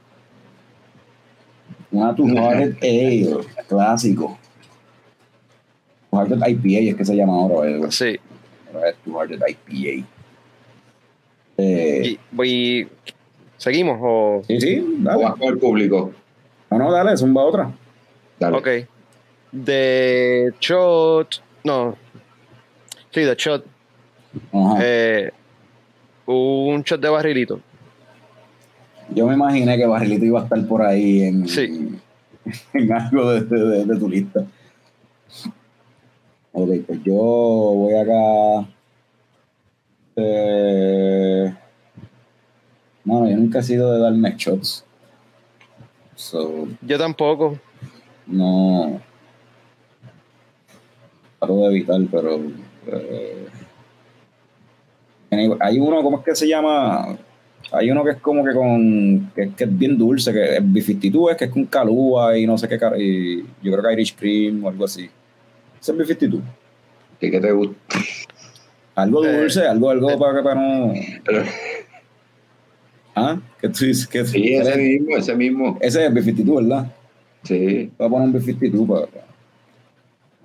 una 1.91 2.13
Two 2.15 2.27
Hearted 2.27 2.77
Ale, 2.81 3.45
clásico. 3.67 4.37
Two 6.11 6.19
Hearted 6.19 6.37
IPA 6.47 6.89
es 6.91 6.95
que 6.95 7.05
se 7.05 7.15
llama 7.15 7.33
ahora, 7.33 7.69
the 7.71 7.79
way. 7.79 7.91
sí. 7.91 8.17
Two 9.05 9.13
Hearted 9.19 9.41
IPA. 9.47 10.05
Eh, 11.57 12.17
Y, 12.37 12.43
y- 12.43 12.87
¿Seguimos 13.57 13.97
o...? 14.01 14.41
sí, 14.45 14.61
sí, 14.61 14.79
O 14.79 15.03
dale. 15.03 15.23
con 15.31 15.41
el 15.43 15.57
público. 15.57 16.11
No, 16.69 16.77
no, 16.77 16.91
dale, 16.91 17.15
zumba 17.17 17.43
otra. 17.43 17.71
Dale. 18.39 18.57
Ok. 18.57 18.67
De 19.51 20.53
shot... 20.59 21.41
No. 21.63 21.95
Sí, 23.11 23.21
de 23.21 23.35
shot. 23.35 23.65
Ajá. 24.53 24.77
Eh, 24.81 25.31
un 26.25 26.83
shot 26.83 26.99
de 27.01 27.09
barrilito. 27.09 27.59
Yo 29.09 29.25
me 29.25 29.35
imaginé 29.35 29.77
que 29.77 29.85
Barrilito 29.85 30.25
iba 30.25 30.41
a 30.41 30.43
estar 30.43 30.67
por 30.67 30.81
ahí 30.81 31.21
en, 31.23 31.47
Sí. 31.47 31.97
en 32.73 32.91
algo 32.91 33.31
de, 33.31 33.41
de- 33.41 33.85
de 33.85 33.95
tu 33.97 34.09
lista. 34.09 34.45
Ok, 36.51 36.69
pues 36.85 37.03
yo 37.03 37.13
voy 37.13 37.93
acá. 37.95 38.67
Eh, 40.17 41.53
no, 43.05 43.29
yo 43.29 43.37
nunca 43.37 43.59
he 43.59 43.63
sido 43.63 43.93
de 43.93 43.99
darme 43.99 44.35
shots. 44.37 44.83
So, 46.17 46.67
Yo 46.81 46.97
tampoco. 46.97 47.57
no. 48.25 48.99
Trato 51.39 51.55
de 51.59 51.67
evitar, 51.67 52.01
pero. 52.11 52.39
eh, 52.87 53.47
hay 55.59 55.77
uno, 55.79 56.01
¿cómo 56.01 56.17
es 56.17 56.23
que 56.25 56.35
se 56.35 56.47
llama? 56.47 57.15
Hay 57.71 57.91
uno 57.91 58.03
que 58.03 58.11
es 58.11 58.17
como 58.17 58.43
que 58.43 58.53
con. 58.53 59.31
que, 59.35 59.51
que 59.55 59.63
es 59.65 59.77
bien 59.77 59.95
dulce, 59.97 60.33
que 60.33 60.55
es 60.55 60.63
B52, 60.63 61.31
es 61.31 61.37
que 61.37 61.45
es 61.45 61.51
con 61.51 61.65
calúa 61.65 62.35
y 62.37 62.47
no 62.47 62.57
sé 62.57 62.67
qué. 62.67 62.79
Y 62.97 63.41
yo 63.61 63.71
creo 63.73 63.83
que 63.83 63.93
Irish 63.93 64.15
Cream 64.15 64.63
o 64.65 64.69
algo 64.69 64.85
así. 64.85 65.07
Ese 65.79 65.91
es 65.91 65.97
B52. 65.97 66.41
¿Qué, 67.19 67.29
qué 67.29 67.39
te 67.39 67.51
gusta? 67.51 67.75
Algo 68.95 69.23
Eh, 69.23 69.37
dulce, 69.41 69.67
algo, 69.67 69.91
algo 69.91 70.09
eh. 70.09 70.17
para, 70.17 70.41
para 70.41 70.55
no. 70.55 70.93
Pero- 71.23 71.43
¿Ah? 73.15 73.37
¿Qué 73.61 73.69
tú 73.69 73.85
dices? 73.85 74.07
¿Qué- 74.07 74.25
Sí, 74.25 74.53
ese 74.53 74.77
mismo, 74.77 75.17
ese 75.17 75.35
mismo. 75.35 75.77
ese 75.81 76.05
es 76.05 76.11
B52, 76.13 76.55
¿verdad? 76.67 76.91
Sí. 77.43 77.91
Voy 77.97 78.07
a 78.07 78.09
poner 78.09 78.27
un 78.27 78.33
B52 78.33 78.87
para. 78.87 79.05
para- 79.07 79.27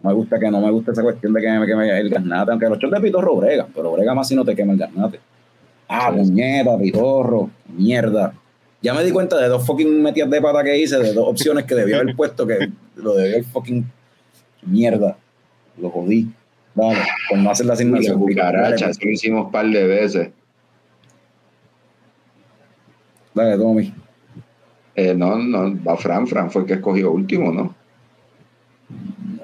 No 0.03 0.11
me 0.11 0.15
gusta 0.17 0.39
que 0.39 0.51
no 0.51 0.61
me 0.61 0.71
gusta 0.71 0.93
esa 0.93 1.03
cuestión 1.03 1.33
de 1.33 1.41
que 1.41 1.51
me 1.59 1.67
queme 1.67 1.99
el 2.01 2.11
garnate, 2.11 2.51
aunque 2.51 2.69
los 2.69 2.79
choles 2.79 3.01
de 3.01 3.07
pitorro 3.09 3.37
bregan, 3.37 3.69
pero 3.75 3.93
brega 3.93 4.15
más 4.15 4.27
si 4.29 4.35
no 4.35 4.45
te 4.45 4.55
quema 4.57 4.73
el 4.73 4.79
garnate. 4.79 5.21
Ah, 5.89 6.11
puñeta, 6.13 6.77
pitorro, 6.79 7.51
mierda. 7.77 8.33
Ya 8.81 8.95
me 8.95 9.05
di 9.05 9.13
cuenta 9.13 9.37
de 9.41 9.47
dos 9.49 9.65
fucking 9.65 10.03
metidas 10.03 10.29
de 10.31 10.41
pata 10.41 10.65
que 10.65 10.77
hice, 10.77 10.99
de 10.99 11.13
dos 11.13 11.29
opciones 11.29 11.65
que 11.67 11.75
debía 11.77 11.99
haber 12.01 12.17
puesto, 12.17 12.47
que 12.47 12.69
lo 12.97 13.15
debía 13.15 13.35
haber 13.35 13.45
fucking 13.45 13.85
mierda. 14.67 15.17
Lo 15.79 15.91
jodí. 15.91 16.29
Dale, 16.75 16.99
por 17.29 17.39
no 17.39 17.51
hacer 17.51 17.67
la 17.67 17.75
asignación. 17.75 18.19
cucaracha, 18.19 18.89
eso 18.89 19.01
lo 19.05 19.11
hicimos 19.11 19.47
un 19.47 19.53
par 19.53 19.67
de 19.67 19.87
veces. 19.87 20.31
Dale, 23.35 23.57
Tommy. 23.57 23.93
Eh, 24.95 25.15
no, 25.15 25.39
no, 25.39 25.83
va 25.83 25.97
Fran, 25.97 26.27
Fran 26.27 26.51
fue 26.51 26.63
el 26.63 26.69
que 26.69 26.75
escogió 26.75 27.11
último, 27.13 27.51
¿no? 27.53 27.75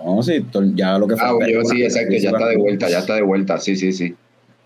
No, 0.05 0.23
sí, 0.23 0.45
ya 0.75 0.99
lo 0.99 1.07
que 1.07 1.15
Ah, 1.15 1.29
falta 1.29 1.47
es 1.47 1.55
yo 1.55 1.65
sí, 1.65 1.83
exacto, 1.83 2.13
ya 2.13 2.31
está 2.31 2.47
de 2.49 2.57
vuelta, 2.57 2.89
ya 2.89 2.99
está 2.99 3.15
de 3.15 3.23
vuelta, 3.23 3.59
sí, 3.59 3.77
sí, 3.77 3.93
sí. 3.93 4.15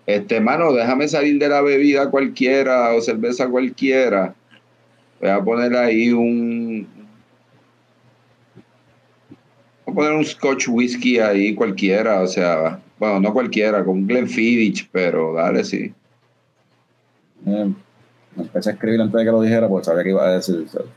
Este, 0.05 0.41
mano, 0.41 0.73
déjame 0.73 1.07
salir 1.07 1.39
de 1.39 1.47
la 1.47 1.61
bebida 1.61 2.09
cualquiera 2.09 2.93
o 2.93 3.01
cerveza 3.01 3.47
cualquiera. 3.47 4.35
Voy 5.21 5.29
a 5.29 5.41
poner 5.41 5.75
ahí 5.77 6.11
un. 6.11 6.85
Voy 9.85 9.93
a 9.93 9.95
poner 9.95 10.13
un 10.13 10.25
Scotch 10.25 10.67
whisky 10.67 11.19
ahí 11.19 11.55
cualquiera, 11.55 12.21
o 12.21 12.27
sea, 12.27 12.81
bueno, 12.99 13.21
no 13.21 13.33
cualquiera, 13.33 13.85
con 13.85 14.05
Glenfiddich, 14.05 14.89
pero 14.91 15.33
dale, 15.33 15.63
sí. 15.63 15.93
Eh, 17.45 17.73
empecé 18.37 18.69
a 18.69 18.73
escribir 18.73 19.01
antes 19.01 19.17
de 19.17 19.25
que 19.25 19.31
lo 19.31 19.41
dijera, 19.41 19.67
porque 19.67 19.85
sabía 19.85 20.03
que 20.03 20.09
iba 20.09 20.25
a 20.27 20.31
decir. 20.35 20.65
¿sabes? 20.69 20.87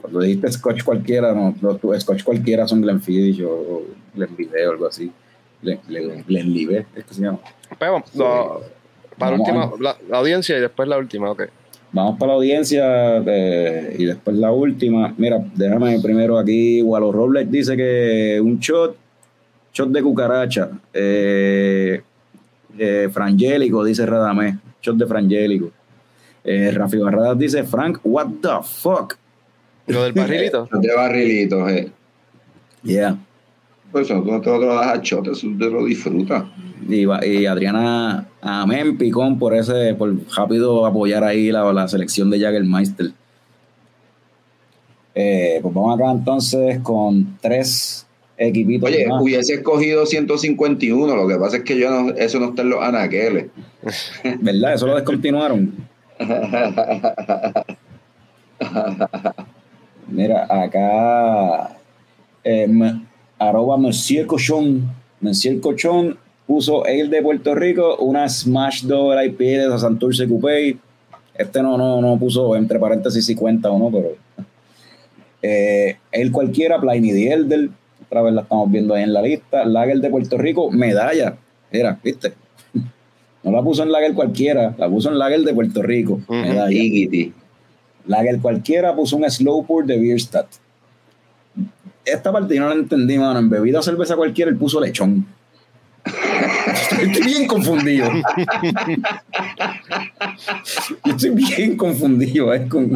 Cuando 0.00 0.20
dijiste 0.20 0.50
Scotch 0.52 0.84
cualquiera, 0.84 1.32
no, 1.34 1.54
los 1.60 1.80
tu- 1.80 1.92
Scotch 1.98 2.22
cualquiera 2.24 2.66
son 2.68 2.80
Glenfiddich 2.80 3.42
o, 3.42 3.50
o 3.50 3.82
Glenlivet 4.14 4.66
o 4.68 4.70
algo 4.70 4.86
así. 4.86 5.10
Glen, 5.62 5.80
Glen- 5.88 6.24
Glenlivet, 6.26 6.86
es 6.94 7.04
que 7.04 7.14
se 7.14 7.22
llama. 7.22 7.38
Vamos, 7.80 8.14
lo- 8.14 8.62
para 9.18 9.34
última, 9.36 9.70
la, 9.80 9.96
la 10.08 10.18
audiencia 10.18 10.56
y 10.56 10.60
después 10.60 10.88
la 10.88 10.96
última, 10.98 11.30
ok. 11.32 11.42
Vamos 11.90 12.18
para 12.18 12.32
la 12.32 12.36
audiencia 12.36 13.16
eh, 13.26 13.96
y 13.98 14.04
después 14.04 14.36
la 14.36 14.52
última. 14.52 15.12
Mira, 15.16 15.42
déjame 15.54 15.98
primero 16.00 16.38
aquí. 16.38 16.82
Walo 16.82 17.10
Robles 17.10 17.50
dice 17.50 17.76
que 17.76 18.38
un 18.40 18.58
shot, 18.60 18.94
shot 19.72 19.88
de 19.88 20.02
cucaracha. 20.02 20.70
Eh, 20.92 22.02
eh, 22.78 23.08
frangélico, 23.10 23.82
dice 23.84 24.06
Radamés. 24.06 24.54
Shot 24.82 24.96
de 24.96 25.06
frangélico. 25.06 25.70
Eh, 26.44 26.70
Rafi 26.72 26.96
Barradas 26.98 27.38
dice, 27.38 27.64
Frank, 27.64 27.98
what 28.04 28.26
the 28.40 28.48
fuck? 28.62 29.16
Lo 29.86 30.04
del 30.04 30.12
barrilito. 30.12 30.68
De 30.80 30.94
barrilitos, 30.94 31.70
eh. 31.70 31.90
Yeah. 32.82 33.18
Pues 33.90 34.10
eso 34.10 34.22
tú 34.22 34.40
te 34.40 34.50
lo 34.50 34.74
das 34.74 34.98
a 34.98 35.00
shot, 35.02 35.28
eso 35.28 35.46
te 35.58 35.70
lo 35.70 35.84
disfrutas. 35.84 36.44
Y, 36.88 37.46
Adriana 37.46 38.28
Amén 38.40 38.96
Picón 38.96 39.38
por 39.38 39.54
ese, 39.54 39.94
por 39.94 40.14
rápido 40.36 40.86
apoyar 40.86 41.24
ahí 41.24 41.50
la, 41.50 41.72
la 41.72 41.88
selección 41.88 42.30
de 42.30 42.40
Jagermeister. 42.40 43.10
Eh, 45.14 45.58
pues 45.60 45.74
vamos 45.74 45.98
acá 45.98 46.12
entonces 46.12 46.78
con 46.80 47.38
tres 47.40 48.06
equipitos 48.36 48.88
Oye, 48.88 49.06
más. 49.08 49.20
hubiese 49.20 49.54
escogido 49.54 50.06
151, 50.06 51.16
lo 51.16 51.26
que 51.26 51.34
pasa 51.36 51.56
es 51.56 51.64
que 51.64 51.76
yo 51.76 51.90
no, 51.90 52.10
eso 52.10 52.38
no 52.38 52.50
está 52.50 52.62
en 52.62 52.70
los 52.70 52.82
anaqueles. 52.82 53.46
¿Verdad? 54.40 54.74
Eso 54.74 54.86
lo 54.86 54.94
descontinuaron. 54.94 55.87
Mira, 60.08 60.46
acá 60.48 61.76
eh, 62.44 62.66
arroba 63.38 63.76
Monsieur 63.76 64.26
Cochón. 64.26 64.90
Monsieur 65.20 65.60
Cochón 65.60 66.18
puso 66.46 66.86
el 66.86 67.10
de 67.10 67.22
Puerto 67.22 67.54
Rico, 67.54 67.96
una 67.98 68.28
Smash 68.28 68.84
Door 68.84 69.22
IP 69.24 69.38
de 69.38 69.78
Santurce 69.78 70.26
Coupé. 70.26 70.76
Este 71.34 71.62
no, 71.62 71.76
no, 71.78 72.00
no 72.00 72.18
puso 72.18 72.56
entre 72.56 72.78
paréntesis 72.78 73.24
si 73.24 73.34
cuenta 73.34 73.70
o 73.70 73.78
no, 73.78 73.90
pero 73.90 74.16
eh, 75.42 75.98
el 76.10 76.32
cualquiera, 76.32 76.80
Pliny 76.80 77.12
the 77.12 77.32
Elder, 77.32 77.68
otra 78.06 78.22
vez 78.22 78.32
la 78.32 78.42
estamos 78.42 78.70
viendo 78.70 78.94
ahí 78.94 79.02
en 79.02 79.12
la 79.12 79.22
lista. 79.22 79.64
Lager 79.64 80.00
de 80.00 80.10
Puerto 80.10 80.38
Rico, 80.38 80.70
medalla. 80.70 81.36
Era, 81.70 81.98
¿viste? 82.02 82.32
No 83.42 83.52
la 83.52 83.62
puso 83.62 83.82
en 83.82 83.92
Lager 83.92 84.14
cualquiera, 84.14 84.74
la 84.76 84.88
puso 84.88 85.10
en 85.10 85.18
Lager 85.18 85.40
de 85.40 85.54
Puerto 85.54 85.82
Rico. 85.82 86.20
Medalla. 86.28 86.70
Iggy. 86.70 87.32
Lager 88.06 88.40
cualquiera 88.40 88.94
puso 88.94 89.16
un 89.16 89.30
slow 89.30 89.64
pour 89.64 89.84
de 89.86 89.96
Bierstadt. 89.98 90.48
Esta 92.04 92.32
parte 92.32 92.54
yo 92.54 92.62
no 92.62 92.68
la 92.68 92.74
entendí, 92.74 93.18
mano. 93.18 93.38
En 93.38 93.50
bebida 93.50 93.82
cerveza 93.82 94.16
cualquiera, 94.16 94.50
él 94.50 94.56
puso 94.56 94.80
lechón. 94.80 95.26
Estoy 96.72 97.24
bien 97.24 97.46
confundido. 97.46 98.08
Yo 101.04 101.12
estoy 101.12 101.30
bien 101.30 101.76
confundido. 101.76 102.52
es 102.52 102.68
con- 102.68 102.90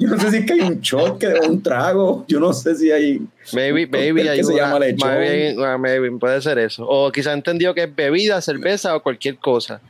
Yo 0.00 0.08
no 0.08 0.18
sé 0.20 0.30
si 0.30 0.36
es 0.38 0.44
que 0.46 0.52
hay 0.54 0.60
un 0.60 0.80
shot 0.80 1.18
que 1.18 1.26
o 1.28 1.48
un 1.48 1.62
trago. 1.62 2.24
Yo 2.28 2.40
no 2.40 2.52
sé 2.52 2.74
si 2.74 2.90
hay. 2.90 3.20
Maybe, 3.52 3.84
un 3.84 3.90
maybe 3.90 4.28
hay 4.28 4.38
que 4.38 4.44
se 4.44 4.52
una- 4.52 4.62
llama 4.62 4.78
lechón. 4.80 5.08
maybe, 5.10 5.56
ah, 5.64 5.78
maybe 5.78 6.10
puede 6.18 6.40
ser 6.40 6.58
eso. 6.58 6.86
O 6.88 7.10
quizá 7.12 7.32
entendió 7.32 7.74
que 7.74 7.84
es 7.84 7.94
bebida, 7.94 8.40
cerveza 8.40 8.94
o 8.96 9.02
cualquier 9.02 9.36
cosa. 9.38 9.80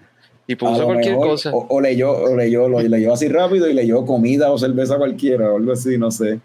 Y 0.47 0.55
puso 0.57 0.85
cualquier 0.85 1.13
mejor, 1.15 1.29
cosa. 1.29 1.51
O, 1.53 1.67
o 1.69 1.81
leyó, 1.81 2.11
o 2.11 2.35
leyó, 2.37 2.69
lo 2.69 2.81
leyó 2.81 3.13
así 3.13 3.29
rápido 3.29 3.69
y 3.69 3.75
leyó 3.75 4.07
comida 4.07 4.51
o 4.51 4.59
cerveza 4.59 4.97
cualquiera 4.97 5.53
o 5.53 5.57
algo 5.59 5.73
así, 5.73 5.99
no 5.99 6.11
sé. 6.11 6.41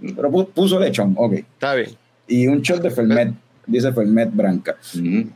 Pero 0.00 0.30
pu- 0.30 0.46
puso 0.48 0.78
lechón, 0.78 1.14
ok. 1.16 1.32
Está 1.34 1.74
bien. 1.74 1.90
Y 2.28 2.46
un 2.46 2.62
shot 2.62 2.80
de 2.82 2.90
Fermet, 2.90 3.32
dice 3.66 3.92
Fermet 3.92 4.30
Branca. 4.32 4.76
Ujú. 4.94 5.28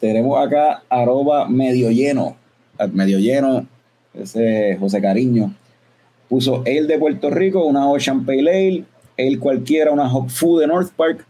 Tenemos 0.00 0.38
acá 0.44 0.82
arroba 0.88 1.48
medio 1.48 1.90
lleno. 1.90 2.36
At 2.78 2.90
Medio 2.90 3.18
lleno, 3.18 3.66
ese 4.14 4.76
José 4.78 5.00
Cariño. 5.00 5.52
Puso 6.28 6.62
ale 6.64 6.84
de 6.84 6.98
Puerto 6.98 7.28
Rico, 7.30 7.64
una 7.64 7.88
Ocean 7.88 8.24
Pale 8.24 8.50
Ale, 8.50 8.84
ale 9.18 9.38
cualquiera, 9.38 9.90
una 9.90 10.12
Hop 10.14 10.30
Food 10.30 10.60
de 10.60 10.66
North 10.68 10.92
Park, 10.96 11.26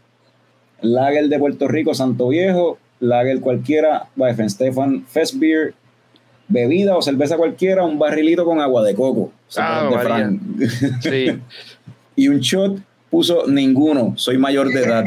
Lager 0.81 1.27
de 1.27 1.39
Puerto 1.39 1.67
Rico, 1.67 1.93
Santo 1.95 2.27
Viejo, 2.27 2.77
Lager 2.99 3.39
cualquiera, 3.39 4.07
Weifen 4.15 4.49
Stefan, 4.49 5.05
Fest 5.07 5.35
Beer, 5.37 5.73
bebida 6.47 6.95
o 6.97 7.01
cerveza 7.01 7.37
cualquiera, 7.37 7.83
un 7.83 7.97
barrilito 7.97 8.45
con 8.45 8.59
agua 8.59 8.83
de 8.83 8.93
coco. 8.93 9.31
Ah, 9.57 9.89
de. 9.89 9.97
Fran. 9.99 10.39
Sí. 11.01 11.39
y 12.15 12.27
un 12.27 12.39
shot 12.39 12.79
puso 13.09 13.47
ninguno, 13.47 14.13
soy 14.17 14.37
mayor 14.37 14.69
de 14.69 14.83
edad. 14.83 15.05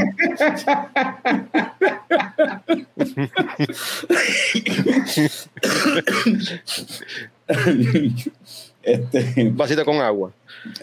este, 8.82 9.34
Un 9.48 9.56
vasito 9.56 9.84
con 9.84 9.96
agua. 9.96 10.32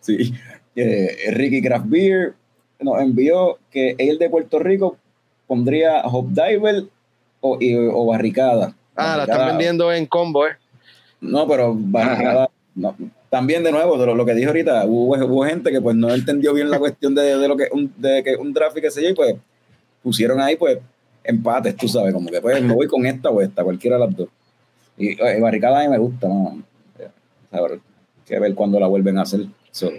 sí. 0.00 0.34
Eh, 0.76 1.30
Ricky 1.32 1.62
Craft 1.62 1.86
Beer 1.88 2.34
nos 2.80 3.00
envió 3.00 3.58
que 3.70 3.94
él 3.98 4.18
de 4.18 4.30
Puerto 4.30 4.58
Rico 4.58 4.96
pondría 5.46 6.00
Hop 6.02 6.28
Diver 6.30 6.84
o, 7.40 7.58
y- 7.60 7.74
o 7.76 8.06
barricada. 8.06 8.74
Ah, 8.96 9.16
la 9.16 9.24
están 9.24 9.46
vendiendo 9.48 9.92
en 9.92 10.06
combo, 10.06 10.46
¿eh? 10.46 10.52
No, 11.20 11.46
pero 11.46 11.74
barricada. 11.76 12.48
no. 12.74 12.94
También, 13.30 13.62
de 13.62 13.70
nuevo, 13.70 13.96
de 13.96 14.06
lo, 14.06 14.14
lo 14.16 14.26
que 14.26 14.34
dije 14.34 14.48
ahorita, 14.48 14.84
hubo, 14.86 15.44
gente 15.44 15.70
que 15.70 15.80
pues 15.80 15.94
no 15.96 16.12
entendió 16.12 16.52
bien 16.52 16.68
la 16.68 16.80
cuestión 16.80 17.14
de, 17.14 17.38
de 17.38 17.48
lo 17.48 17.56
que 17.56 17.68
un, 17.70 17.92
de 17.96 18.24
que 18.24 18.34
un 18.34 18.52
draft 18.52 18.76
y 18.76 18.80
qué 18.80 18.90
sé 18.90 19.08
y 19.08 19.14
pues 19.14 19.36
pusieron 20.02 20.40
ahí 20.40 20.56
pues 20.56 20.78
empates, 21.22 21.76
tú 21.76 21.86
sabes, 21.86 22.12
como 22.12 22.28
que 22.28 22.40
pues 22.40 22.60
me 22.60 22.74
voy 22.74 22.88
con 22.88 23.06
esta 23.06 23.30
o 23.30 23.40
esta, 23.40 23.62
cualquiera 23.62 23.96
de 23.96 24.06
las 24.06 24.16
dos. 24.16 24.28
Y, 24.98 25.10
eh, 25.10 25.40
barricada 25.40 25.80
a 25.80 25.82
mí 25.84 25.88
me 25.88 25.98
gusta, 25.98 26.26
¿no? 26.26 26.60
A 27.52 27.60
ver, 27.60 27.80
que 28.26 28.38
ver 28.38 28.54
cuándo 28.54 28.80
la 28.80 28.86
vuelven 28.86 29.18
a 29.18 29.22
hacer. 29.22 29.46
So, 29.70 29.90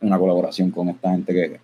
una 0.00 0.18
colaboración 0.18 0.70
con 0.70 0.88
esta 0.88 1.10
gente 1.10 1.32
que, 1.34 1.60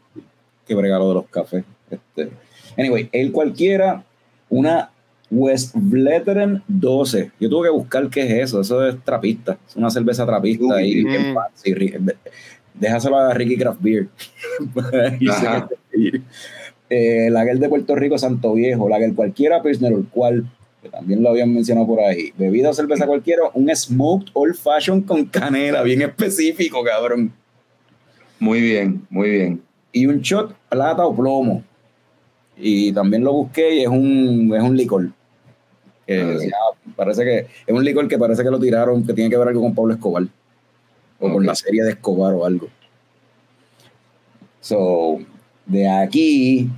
que 0.66 0.74
brega 0.74 0.98
lo 0.98 1.08
de 1.08 1.14
los 1.14 1.28
cafés. 1.28 1.64
Este. 1.90 2.30
Anyway, 2.76 3.08
él 3.12 3.32
cualquiera, 3.32 4.04
una 4.50 4.90
West 5.30 5.72
Veteran 5.74 6.62
12. 6.68 7.32
Yo 7.40 7.48
tuve 7.48 7.68
que 7.68 7.72
buscar 7.72 8.08
qué 8.08 8.22
es 8.22 8.44
eso. 8.44 8.60
Eso 8.60 8.86
es 8.86 8.96
trapista. 9.04 9.58
Es 9.68 9.76
una 9.76 9.90
cerveza 9.90 10.24
trapista. 10.24 10.76
Uy, 10.76 11.00
y 11.00 11.04
mm. 11.04 11.34
fancy. 11.34 11.74
Déjaselo 12.74 13.18
a 13.18 13.34
Ricky 13.34 13.56
Craft 13.56 13.80
Beer. 13.80 14.08
Eh, 16.88 17.30
Lager 17.32 17.58
de 17.58 17.68
Puerto 17.68 17.96
Rico, 17.96 18.16
Santo 18.16 18.54
Viejo. 18.54 18.88
Lager 18.88 19.12
cualquiera, 19.12 19.60
Pilsner, 19.60 19.92
el 19.92 20.04
cual 20.04 20.48
que 20.82 20.88
también 20.88 21.22
lo 21.22 21.30
habían 21.30 21.52
mencionado 21.52 21.86
por 21.86 22.00
ahí. 22.00 22.32
Bebida 22.38 22.70
o 22.70 22.72
cerveza 22.72 23.06
cualquiera, 23.06 23.42
un 23.54 23.74
smoked 23.74 24.28
old 24.34 24.54
fashion 24.54 25.02
con 25.02 25.24
canela, 25.24 25.82
bien 25.82 26.02
específico, 26.02 26.84
cabrón. 26.84 27.32
Muy 28.38 28.60
bien, 28.60 29.04
muy 29.10 29.30
bien. 29.30 29.62
Y 29.92 30.06
un 30.06 30.20
shot, 30.20 30.54
plata 30.68 31.04
o 31.06 31.16
plomo. 31.16 31.64
Y 32.56 32.92
también 32.92 33.22
lo 33.22 33.32
busqué 33.32 33.76
y 33.76 33.82
es 33.82 33.88
un, 33.88 34.52
es 34.56 34.62
un 34.62 34.76
licor. 34.76 35.08
Que 36.06 36.16
llama- 36.16 36.78
parece 36.94 37.24
que 37.24 37.38
es 37.38 37.74
un 37.74 37.84
licor 37.84 38.06
que 38.08 38.18
parece 38.18 38.42
que 38.42 38.50
lo 38.50 38.58
tiraron, 38.60 39.04
que 39.06 39.12
tiene 39.12 39.28
que 39.28 39.36
ver 39.36 39.48
algo 39.48 39.62
con 39.62 39.74
Pablo 39.74 39.94
Escobar. 39.94 40.24
O 41.18 41.32
con 41.32 41.44
la 41.46 41.54
serie 41.54 41.82
de 41.82 41.90
Escobar 41.90 42.34
o 42.34 42.44
algo. 42.44 42.68
So, 44.60 45.18
de 45.64 45.88
aquí, 45.88 46.68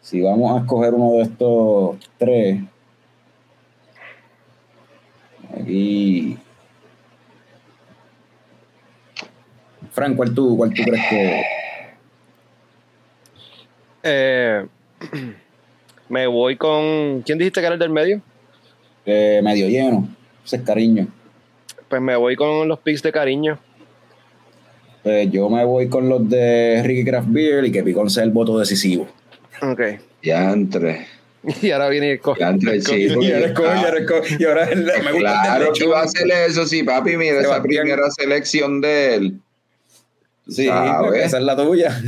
si 0.00 0.20
vamos 0.20 0.56
a 0.56 0.62
escoger 0.62 0.94
uno 0.94 1.12
de 1.18 1.22
estos 1.22 1.96
tres, 2.18 2.60
aquí. 5.58 6.38
Frank, 9.90 10.16
¿cuál 10.16 10.34
tú, 10.34 10.56
cuál 10.56 10.72
tú 10.74 10.82
crees 10.82 11.02
que.? 11.08 11.42
Eh, 14.02 14.66
me 16.08 16.26
voy 16.26 16.56
con. 16.56 17.22
¿Quién 17.22 17.38
dijiste 17.38 17.60
que 17.60 17.66
era 17.66 17.74
el 17.74 17.80
del 17.80 17.90
medio? 17.90 18.20
Eh, 19.06 19.40
medio 19.42 19.68
lleno. 19.68 20.08
Ese 20.44 20.56
es 20.56 20.62
cariño. 20.62 21.06
Pues 21.88 22.00
me 22.02 22.16
voy 22.16 22.36
con 22.36 22.66
los 22.68 22.78
picks 22.80 23.02
de 23.02 23.12
cariño. 23.12 23.58
Pues 25.02 25.30
yo 25.30 25.48
me 25.50 25.64
voy 25.64 25.88
con 25.88 26.08
los 26.08 26.28
de 26.28 26.82
Ricky 26.84 27.04
Craft 27.04 27.28
Beer 27.30 27.64
y 27.66 27.72
que 27.72 27.82
Picón 27.82 28.08
sea 28.08 28.24
el 28.24 28.30
voto 28.30 28.58
decisivo. 28.58 29.06
Ok. 29.62 29.80
Ya 30.22 30.50
entre. 30.52 31.06
Y 31.60 31.70
ahora 31.72 31.90
viene 31.90 32.12
el 32.12 32.20
co- 32.20 32.34
Ya 32.38 32.48
entre, 32.48 32.80
sí. 32.80 33.06
Y 33.20 33.32
ahora 33.32 33.46
escoge, 33.46 33.68
y 33.80 33.84
ahora 33.84 33.98
escoge, 33.98 34.36
y 34.38 34.44
ahora 34.44 34.66
me 34.74 35.12
gusta 35.12 35.42
Claro 35.44 35.72
que 35.74 35.84
iba 35.84 36.00
a 36.00 36.04
hacer 36.04 36.26
eso, 36.48 36.64
sí, 36.66 36.82
papi. 36.82 37.18
Mira 37.18 37.40
esa 37.42 37.62
primera 37.62 38.10
selección 38.10 38.80
de 38.80 39.14
él. 39.14 39.40
Sí, 40.46 40.68
esa 40.68 41.38
es 41.38 41.44
la 41.44 41.56
tuya. 41.56 42.00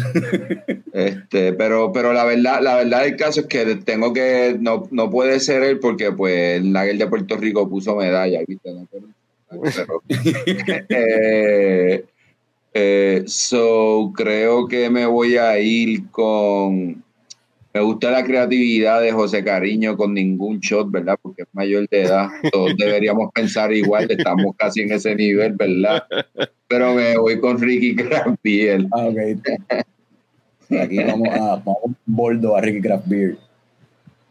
Este, 0.93 1.53
pero, 1.53 1.93
pero 1.93 2.13
la 2.13 2.25
verdad, 2.25 2.61
la 2.63 2.77
verdad 2.77 3.03
del 3.05 3.17
caso 3.17 3.41
es 3.41 3.47
que 3.47 3.77
tengo 3.77 4.13
que, 4.13 4.57
no, 4.59 4.89
no 4.91 5.11
puede 5.11 5.41
ser 5.41 5.63
él 5.63 5.79
porque 5.79 6.13
pues 6.13 6.59
el 6.59 6.73
Lager 6.73 6.99
de 6.99 7.07
Puerto 7.07 7.37
Rico 7.37 7.69
puso 7.69 7.97
medalla, 7.97 8.41
¿viste? 8.47 8.73
No, 8.73 8.87
pero- 8.91 10.03
eh, 10.89 12.05
eh, 12.75 13.23
so 13.27 14.13
creo 14.15 14.67
que 14.69 14.91
me 14.91 15.07
voy 15.07 15.37
a 15.37 15.59
ir 15.59 16.11
con 16.11 17.03
me 17.77 17.83
gusta 17.83 18.11
la 18.11 18.25
creatividad 18.25 19.03
de 19.03 19.13
José 19.13 19.45
Cariño 19.45 19.99
con 19.99 20.15
ningún 20.15 20.61
shot, 20.61 20.91
¿verdad? 20.91 21.19
Porque 21.21 21.43
es 21.43 21.49
mayor 21.53 21.87
de 21.91 22.05
edad. 22.05 22.29
Todos 22.51 22.75
deberíamos 22.79 23.31
pensar 23.35 23.71
igual, 23.71 24.11
estamos 24.11 24.57
casi 24.57 24.81
en 24.81 24.93
ese 24.93 25.15
nivel, 25.15 25.53
¿verdad? 25.53 26.05
Pero 26.69 26.95
me 26.95 27.19
voy 27.19 27.39
con 27.39 27.61
Ricky 27.61 27.95
Crampiel. 27.95 28.89
Ah, 28.93 29.09
ok. 29.09 29.83
Aquí 30.81 31.05
vamos 31.05 31.29
a, 31.29 31.57
vamos 31.57 31.91
boldo 32.07 32.57
a 32.57 32.63
Ricky 32.63 32.81
Craft 32.81 33.09
Beer. 33.09 33.37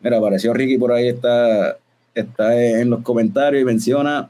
Mira, 0.01 0.17
apareció 0.17 0.51
Ricky 0.51 0.79
por 0.79 0.91
ahí, 0.91 1.09
está, 1.09 1.77
está 2.15 2.59
en 2.59 2.89
los 2.89 3.03
comentarios 3.03 3.61
y 3.61 3.65
menciona 3.65 4.27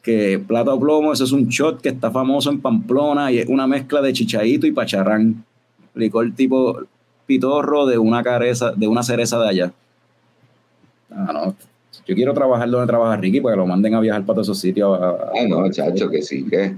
que 0.00 0.38
plata 0.38 0.72
o 0.72 0.78
plomo, 0.78 1.12
eso 1.12 1.24
es 1.24 1.32
un 1.32 1.48
shot 1.48 1.80
que 1.80 1.88
está 1.88 2.12
famoso 2.12 2.50
en 2.50 2.60
Pamplona 2.60 3.32
y 3.32 3.40
es 3.40 3.48
una 3.48 3.66
mezcla 3.66 4.00
de 4.00 4.12
chichaíto 4.12 4.64
y 4.64 4.70
pacharrán. 4.70 5.44
Licor 5.96 6.32
tipo 6.36 6.86
pitorro 7.26 7.86
de 7.86 7.98
una 7.98 8.22
careza, 8.22 8.72
de 8.72 8.86
una 8.88 9.02
cereza 9.02 9.38
de 9.40 9.48
allá. 9.48 9.72
Ah, 11.10 11.30
no. 11.32 11.56
Yo 12.06 12.14
quiero 12.14 12.34
trabajar 12.34 12.68
donde 12.68 12.86
trabaja 12.86 13.16
Ricky 13.16 13.40
para 13.40 13.54
que 13.54 13.58
lo 13.58 13.66
manden 13.66 13.94
a 13.94 14.00
viajar 14.00 14.22
para 14.22 14.34
todos 14.34 14.48
esos 14.48 14.58
sitios. 14.60 15.00
a- 15.00 15.08
a- 15.10 15.30
Ah, 15.34 15.46
no, 15.48 15.70
chacho, 15.70 16.10
que 16.10 16.20
sí, 16.22 16.44
que. 16.44 16.74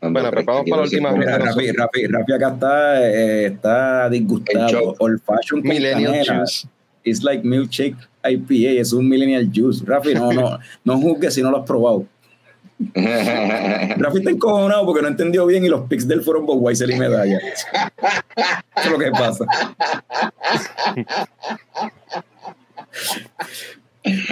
Bueno, 0.00 0.28
pero 0.30 0.44
vamos 0.44 0.64
para 0.68 0.76
la 0.76 0.82
última 0.82 1.10
ronda. 1.12 1.38
Rafi, 1.38 1.72
Rafi, 1.72 2.06
Rafi 2.06 2.32
acá 2.34 2.48
está, 2.52 3.08
eh, 3.08 3.46
está 3.46 4.10
disgustado. 4.10 4.94
Old 4.98 5.20
fashion 5.24 5.62
Millennial. 5.62 6.24
Juice. 6.26 6.68
It's 7.04 7.22
like 7.22 7.42
milkshake 7.46 7.96
IPA, 8.22 8.80
es 8.80 8.92
un 8.92 9.08
millennial 9.08 9.50
juice. 9.54 9.82
Rafi, 9.84 10.14
no, 10.14 10.30
no, 10.32 10.58
no 10.84 10.98
juzgues 11.00 11.32
si 11.34 11.42
no 11.42 11.50
lo 11.50 11.58
has 11.60 11.66
probado. 11.66 12.04
Rafi 12.94 14.18
está 14.18 14.30
encojonado 14.30 14.84
porque 14.84 15.02
no 15.02 15.08
entendió 15.08 15.46
bien 15.46 15.64
y 15.64 15.68
los 15.68 15.82
picks 15.88 16.06
del 16.08 16.22
fueron 16.22 16.44
Budweiser 16.46 16.90
y 16.90 16.96
medalla. 16.98 17.38
Eso 17.38 17.66
es 18.84 18.90
lo 18.90 18.98
que 18.98 19.10
pasa. 19.12 19.44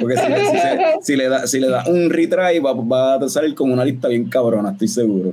Porque 0.00 0.16
si 0.16 0.28
le, 0.28 0.40
si 0.44 0.56
se- 0.58 0.78
si 1.02 1.16
le 1.16 1.28
da, 1.28 1.46
si 1.46 1.60
le 1.60 1.68
da 1.68 1.84
un 1.86 2.10
retry, 2.10 2.58
va, 2.58 2.72
va 2.74 3.14
a 3.14 3.28
salir 3.28 3.54
con 3.54 3.72
una 3.72 3.84
lista 3.84 4.08
bien 4.08 4.28
cabrona, 4.28 4.72
estoy 4.72 4.88
seguro. 4.88 5.30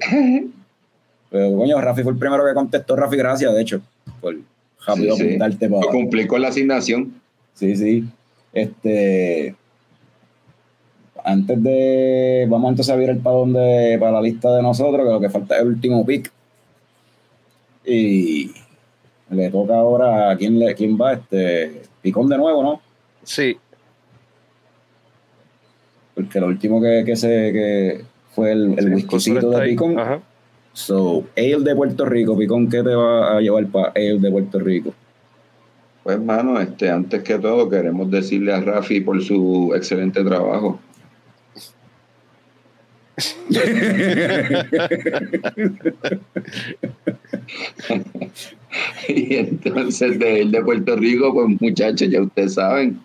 Pero 1.29 1.57
coño, 1.57 1.79
Rafi 1.81 2.03
fue 2.03 2.13
el 2.13 2.17
primero 2.17 2.45
que 2.45 2.53
contestó. 2.53 2.95
Rafi, 2.95 3.17
gracias, 3.17 3.53
de 3.53 3.61
hecho, 3.61 3.81
por 4.21 4.35
rápido 4.85 5.15
Sí, 5.15 5.21
sí. 5.21 5.27
apuntarte 5.27 5.69
para. 5.69 5.87
Cumplí 5.91 6.25
con 6.25 6.41
la 6.41 6.47
asignación. 6.49 7.13
Sí, 7.53 7.75
sí. 7.75 8.05
Este. 8.53 9.55
Antes 11.29 11.61
de. 11.61 12.47
Vamos 12.49 12.71
entonces 12.71 12.93
a 12.93 12.97
ver 12.97 13.09
el 13.11 13.19
para 13.19 13.35
donde, 13.37 13.97
para 13.99 14.13
la 14.13 14.21
lista 14.21 14.53
de 14.55 14.61
nosotros, 14.61 15.05
que 15.05 15.11
lo 15.11 15.19
que 15.19 15.29
falta 15.29 15.55
es 15.55 15.61
el 15.61 15.67
último 15.67 16.05
pick. 16.05 16.31
Y 17.85 18.51
le 19.29 19.49
toca 19.49 19.75
ahora 19.77 20.31
a 20.31 20.37
quién 20.37 20.57
le, 20.59 20.73
quién 20.75 20.97
va, 20.99 21.13
este. 21.13 21.83
Picón 22.01 22.29
de 22.29 22.37
nuevo, 22.37 22.63
¿no? 22.63 22.81
Sí. 23.23 23.57
Porque 26.15 26.39
lo 26.39 26.47
último 26.47 26.81
que, 26.81 27.03
que 27.05 27.15
se 27.15 27.27
que 27.27 28.01
fue 28.33 28.51
el, 28.51 28.73
el 28.77 28.85
Sí, 28.85 28.93
whiskycito 28.93 29.49
de. 29.51 29.67
Picón. 29.67 29.99
Ajá. 29.99 30.19
So, 30.73 31.25
Ale 31.35 31.59
de 31.59 31.75
Puerto 31.75 32.05
Rico, 32.05 32.37
Picón, 32.37 32.69
¿qué 32.69 32.83
te 32.83 32.95
va 32.95 33.37
a 33.37 33.41
llevar 33.41 33.67
para 33.67 33.91
Ale 33.95 34.19
de 34.19 34.31
Puerto 34.31 34.59
Rico? 34.59 34.93
Pues, 36.03 36.19
mano, 36.21 36.59
este, 36.59 36.89
antes 36.89 37.21
que 37.21 37.37
todo, 37.37 37.69
queremos 37.69 38.09
decirle 38.09 38.53
a 38.53 38.61
Rafi 38.61 39.01
por 39.01 39.21
su 39.21 39.73
excelente 39.75 40.23
trabajo. 40.23 40.79
y 49.07 49.35
entonces 49.35 50.19
de, 50.19 50.45
de 50.45 50.63
Puerto 50.63 50.95
Rico, 50.95 51.33
pues 51.33 51.59
muchachos, 51.59 52.07
ya 52.09 52.21
ustedes 52.21 52.53
saben, 52.53 52.99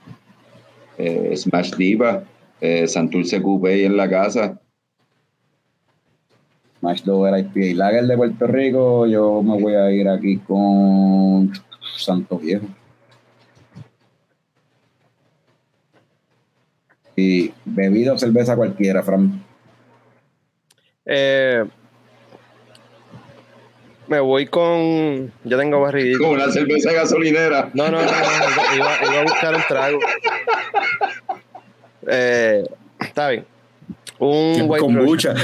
eh, 0.98 1.34
Smash 1.36 1.74
Diva, 1.74 2.24
eh, 2.60 2.86
Santurce 2.86 3.42
Coupé 3.42 3.84
en 3.84 3.96
la 3.96 4.08
casa. 4.08 4.60
Smash 6.80 7.02
Dover 7.02 7.38
IPA 7.38 7.76
Lager 7.76 8.06
de 8.06 8.16
Puerto 8.16 8.46
Rico. 8.46 9.06
Yo 9.06 9.42
me 9.42 9.60
voy 9.60 9.74
a 9.74 9.90
ir 9.90 10.08
aquí 10.08 10.38
con 10.38 11.52
Santo 11.96 12.38
Viejo. 12.38 12.66
Y 17.16 17.52
bebida 17.64 18.18
cerveza 18.18 18.56
cualquiera, 18.56 19.02
Fran. 19.02 19.43
Eh, 21.06 21.64
me 24.08 24.20
voy 24.20 24.46
con. 24.46 25.32
Ya 25.44 25.56
tengo 25.56 25.80
barriguita. 25.80 26.18
Como 26.18 26.32
una 26.32 26.50
cerveza 26.50 26.92
gasolinera. 26.92 27.70
No, 27.74 27.90
no, 27.90 27.98
no, 27.98 28.04
no, 28.04 28.76
iba, 28.76 28.90
iba 29.02 29.20
a 29.20 29.22
buscar 29.22 29.54
un 29.54 29.62
trago. 29.68 29.98
Eh, 32.06 32.64
está 33.00 33.30
bien. 33.30 33.46
Un 34.18 34.62
white 34.68 34.84
Russian. 34.86 34.96
kombucha. 34.96 35.30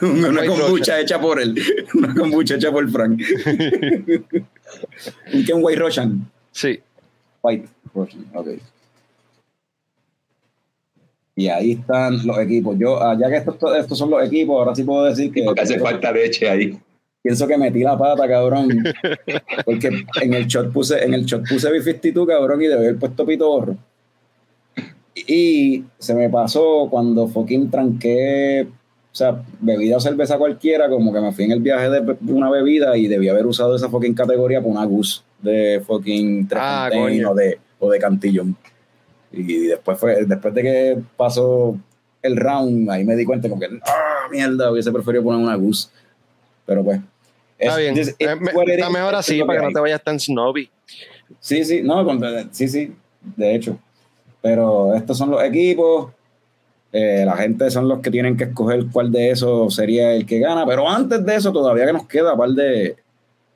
una 0.00 0.28
White 0.28 0.46
kombucha 0.46 0.68
Russian. 0.68 1.00
hecha 1.00 1.20
por 1.20 1.40
él. 1.40 1.54
Una 1.94 2.14
kombucha 2.14 2.54
hecha 2.54 2.72
por 2.72 2.88
Frank. 2.90 3.20
¿Y 5.32 5.44
qué 5.44 5.52
un 5.52 5.62
White 5.62 5.80
Russian? 5.80 6.30
Sí. 6.52 6.80
White 7.42 7.68
Russian, 7.94 8.24
ok. 8.34 8.48
Y 11.38 11.48
ahí 11.48 11.72
están 11.72 12.26
los 12.26 12.38
equipos. 12.38 12.78
Yo, 12.78 13.00
ah, 13.00 13.14
ya 13.20 13.28
que 13.28 13.36
estos, 13.36 13.56
estos 13.76 13.98
son 13.98 14.10
los 14.10 14.24
equipos, 14.24 14.56
ahora 14.58 14.74
sí 14.74 14.84
puedo 14.84 15.04
decir 15.04 15.30
que 15.30 15.42
Porque 15.42 15.60
hace 15.60 15.78
falta 15.78 16.10
leche 16.10 16.48
ahí. 16.48 16.78
pienso 17.22 17.46
que 17.46 17.58
metí 17.58 17.80
la 17.80 17.98
pata, 17.98 18.26
cabrón. 18.26 18.70
Porque 19.66 19.90
en 20.22 20.32
el 20.32 20.46
shot 20.46 20.72
puse, 20.72 21.04
en 21.04 21.12
el 21.12 21.26
shot 21.26 21.46
puse 21.46 21.68
B52, 21.70 22.26
cabrón, 22.26 22.62
y 22.62 22.66
debí 22.68 22.82
haber 22.82 22.96
puesto 22.98 23.26
pitorro. 23.26 23.76
Y 25.14 25.84
se 25.98 26.14
me 26.14 26.30
pasó 26.30 26.88
cuando 26.90 27.28
fucking 27.28 27.70
tranqué, 27.70 28.66
o 29.12 29.14
sea, 29.14 29.42
bebida 29.60 29.98
o 29.98 30.00
cerveza 30.00 30.38
cualquiera, 30.38 30.88
como 30.88 31.12
que 31.12 31.20
me 31.20 31.32
fui 31.32 31.44
en 31.44 31.52
el 31.52 31.60
viaje 31.60 31.90
de 31.90 32.32
una 32.32 32.50
bebida 32.50 32.96
y 32.96 33.08
debí 33.08 33.28
haber 33.28 33.46
usado 33.46 33.76
esa 33.76 33.90
fucking 33.90 34.14
categoría 34.14 34.62
por 34.62 34.70
una 34.70 34.84
Gus 34.84 35.22
de 35.42 35.82
fucking 35.86 36.48
Tres 36.48 36.62
Ah, 36.62 36.90
o 36.94 37.34
de, 37.34 37.58
o 37.78 37.90
de 37.90 37.98
Cantillón. 37.98 38.56
Y 39.32 39.66
después 39.66 39.98
fue, 39.98 40.24
después 40.24 40.54
de 40.54 40.62
que 40.62 40.98
pasó 41.16 41.76
el 42.22 42.36
round, 42.36 42.90
ahí 42.90 43.04
me 43.04 43.14
di 43.16 43.24
cuenta 43.24 43.48
como 43.48 43.60
que, 43.60 43.68
ah, 43.86 44.28
mierda, 44.30 44.70
hubiese 44.70 44.90
preferido 44.92 45.22
poner 45.24 45.40
una 45.42 45.54
Gus. 45.56 45.90
Pero 46.64 46.82
pues. 46.84 47.00
Está 47.58 47.80
es- 47.80 47.94
bien. 47.94 47.98
Eh, 47.98 48.14
está 48.74 48.90
mejor 48.90 49.14
así 49.14 49.42
para 49.42 49.60
que 49.60 49.66
no 49.66 49.72
te 49.72 49.80
vayas 49.80 50.02
tan 50.02 50.18
snobby. 50.20 50.68
Sí, 51.40 51.64
sí, 51.64 51.82
no, 51.82 52.06
sí, 52.50 52.68
sí, 52.68 52.92
de 53.36 53.54
hecho. 53.54 53.78
Pero 54.42 54.94
estos 54.94 55.16
son 55.18 55.30
los 55.30 55.42
equipos. 55.42 56.12
eh, 56.92 57.24
la 57.26 57.36
gente 57.36 57.68
son 57.70 57.88
los 57.88 58.00
que 58.00 58.10
tienen 58.10 58.36
que 58.38 58.44
escoger 58.44 58.86
cuál 58.90 59.10
de 59.12 59.30
esos 59.30 59.74
sería 59.74 60.14
el 60.14 60.24
que 60.24 60.38
gana. 60.38 60.64
Pero 60.64 60.88
antes 60.88 61.24
de 61.26 61.34
eso, 61.34 61.52
todavía 61.52 61.84
que 61.84 61.92
nos 61.92 62.06
queda 62.06 62.32
un 62.32 62.38
par 62.38 62.50
de, 62.50 62.96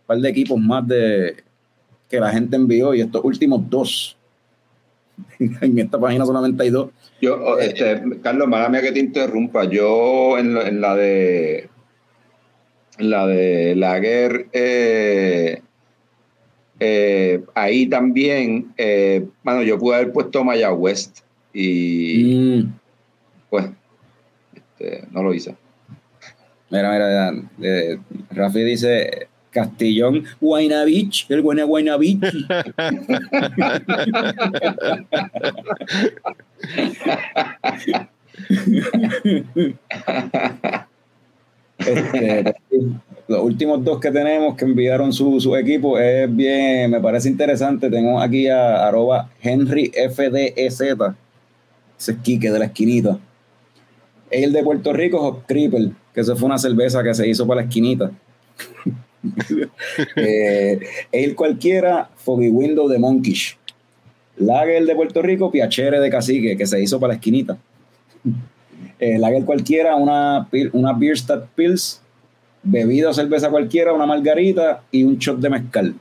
par 0.07 0.19
de 0.19 0.29
equipos 0.29 0.59
más 0.59 0.87
de 0.87 1.37
que 2.09 2.21
la 2.21 2.31
gente 2.31 2.57
envió. 2.57 2.93
Y 2.95 3.01
estos 3.01 3.25
últimos 3.25 3.63
dos. 3.71 4.17
en 5.61 5.79
esta 5.79 5.99
página 5.99 6.25
solamente 6.27 6.63
hay 6.63 6.71
dos. 6.71 6.91
Yo, 7.21 7.35
oh, 7.43 7.59
este, 7.59 8.03
Carlos, 8.23 8.49
mala 8.49 8.69
mía 8.69 8.81
que 8.83 8.93
te 8.93 9.01
interrumpa. 9.01 9.65
Yo 9.65 10.39
en, 10.39 10.55
la- 10.55 10.69
en 10.69 10.81
la 10.81 10.95
de 10.97 11.69
en 12.99 13.11
la 13.11 13.27
de 13.27 13.75
Lager, 13.77 14.47
eh, 14.53 15.63
eh, 16.79 17.43
ahí 17.55 17.87
también, 17.87 18.73
eh, 18.77 19.27
bueno, 19.43 19.63
yo 19.63 19.79
pude 19.79 19.97
haber 19.97 20.13
puesto 20.13 20.45
Maya 20.45 20.73
West 20.73 21.19
y 21.53 22.35
Mm, 22.63 22.73
pues 23.51 23.67
este, 24.55 25.05
no 25.11 25.23
lo 25.23 25.35
hice. 25.35 25.57
mira, 26.71 26.91
mira, 26.93 27.33
eh, 27.63 27.99
Rafi 28.31 28.63
dice 28.63 29.29
Castillón, 29.51 30.25
Guayna 30.41 30.85
Beach, 30.85 31.27
el 31.29 31.43
Guayna 31.43 31.65
Guayna 31.65 31.97
Beach. 31.97 32.21
Este, 41.79 42.55
los 43.27 43.43
últimos 43.43 43.83
dos 43.85 44.01
que 44.01 44.11
tenemos 44.11 44.57
que 44.57 44.65
enviaron 44.65 45.13
su, 45.13 45.41
su 45.41 45.57
equipo 45.57 45.99
es 45.99 46.35
bien, 46.35 46.91
me 46.91 47.01
parece 47.01 47.29
interesante. 47.29 47.89
Tengo 47.89 48.21
aquí 48.21 48.49
a 48.49 48.87
arroba 48.87 49.31
Henry 49.41 49.91
FDEZ, 49.91 50.55
ese 50.57 52.13
es 52.13 52.19
Quique 52.23 52.51
de 52.51 52.59
la 52.59 52.67
esquinita. 52.67 53.19
El 54.31 54.53
de 54.53 54.63
Puerto 54.63 54.93
Rico, 54.93 55.21
Hop 55.21 55.47
Cripple, 55.47 55.93
que 56.15 56.21
eso 56.21 56.37
fue 56.37 56.47
una 56.47 56.59
cerveza 56.59 57.03
que 57.03 57.15
se 57.15 57.29
hizo 57.29 57.47
para 57.47 57.63
la 57.63 57.67
esquinita. 57.67 58.11
eh, 60.17 60.81
el 61.13 61.35
cualquiera, 61.35 62.11
Foggy 62.17 62.49
Window 62.49 62.89
de 62.89 62.99
Monkish. 62.99 63.57
Lager 64.37 64.87
de 64.87 64.95
Puerto 64.95 65.21
Rico, 65.23 65.51
Piachere 65.51 66.01
de 66.01 66.11
Cacique, 66.11 66.57
que 66.57 66.67
se 66.67 66.81
hizo 66.83 66.99
para 66.99 67.13
la 67.13 67.15
esquinita. 67.17 67.59
Eh, 68.99 69.19
lager 69.19 69.45
cualquiera, 69.45 69.97
una, 69.97 70.49
una 70.73 70.93
Bierstadt 70.95 71.47
Pils, 71.55 72.01
bebida 72.63 73.11
o 73.11 73.15
cerveza 73.15 73.51
cualquiera, 73.51 73.93
una 73.93 74.07
margarita 74.07 74.83
y 74.91 75.05
un 75.05 75.19
shot 75.19 75.39
de 75.41 75.51
mezcal. 75.51 75.95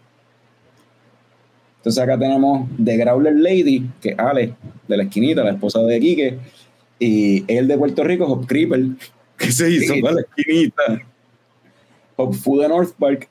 Entonces 1.77 2.03
acá 2.03 2.17
tenemos 2.19 2.67
The 2.83 2.97
Growler 2.97 3.35
Lady, 3.35 3.89
que 4.01 4.09
es 4.09 4.19
Ale, 4.19 4.53
de 4.87 4.97
la 4.97 5.03
esquinita, 5.03 5.43
la 5.43 5.51
esposa 5.51 5.81
de 5.81 5.99
Quique, 5.99 6.37
y 6.99 7.45
el 7.47 7.67
de 7.67 7.77
Puerto 7.77 8.03
Rico, 8.03 8.25
Hop 8.25 8.45
Cripple, 8.47 8.91
que 9.37 9.51
se 9.51 9.69
hizo 9.69 9.93
Sí. 9.93 10.01
para 10.01 10.15
la 10.15 10.21
esquinita. 10.21 11.01
Hop 12.19 12.33
Food 12.33 12.63
de 12.63 12.67
North 12.67 12.93
Park, 12.99 13.29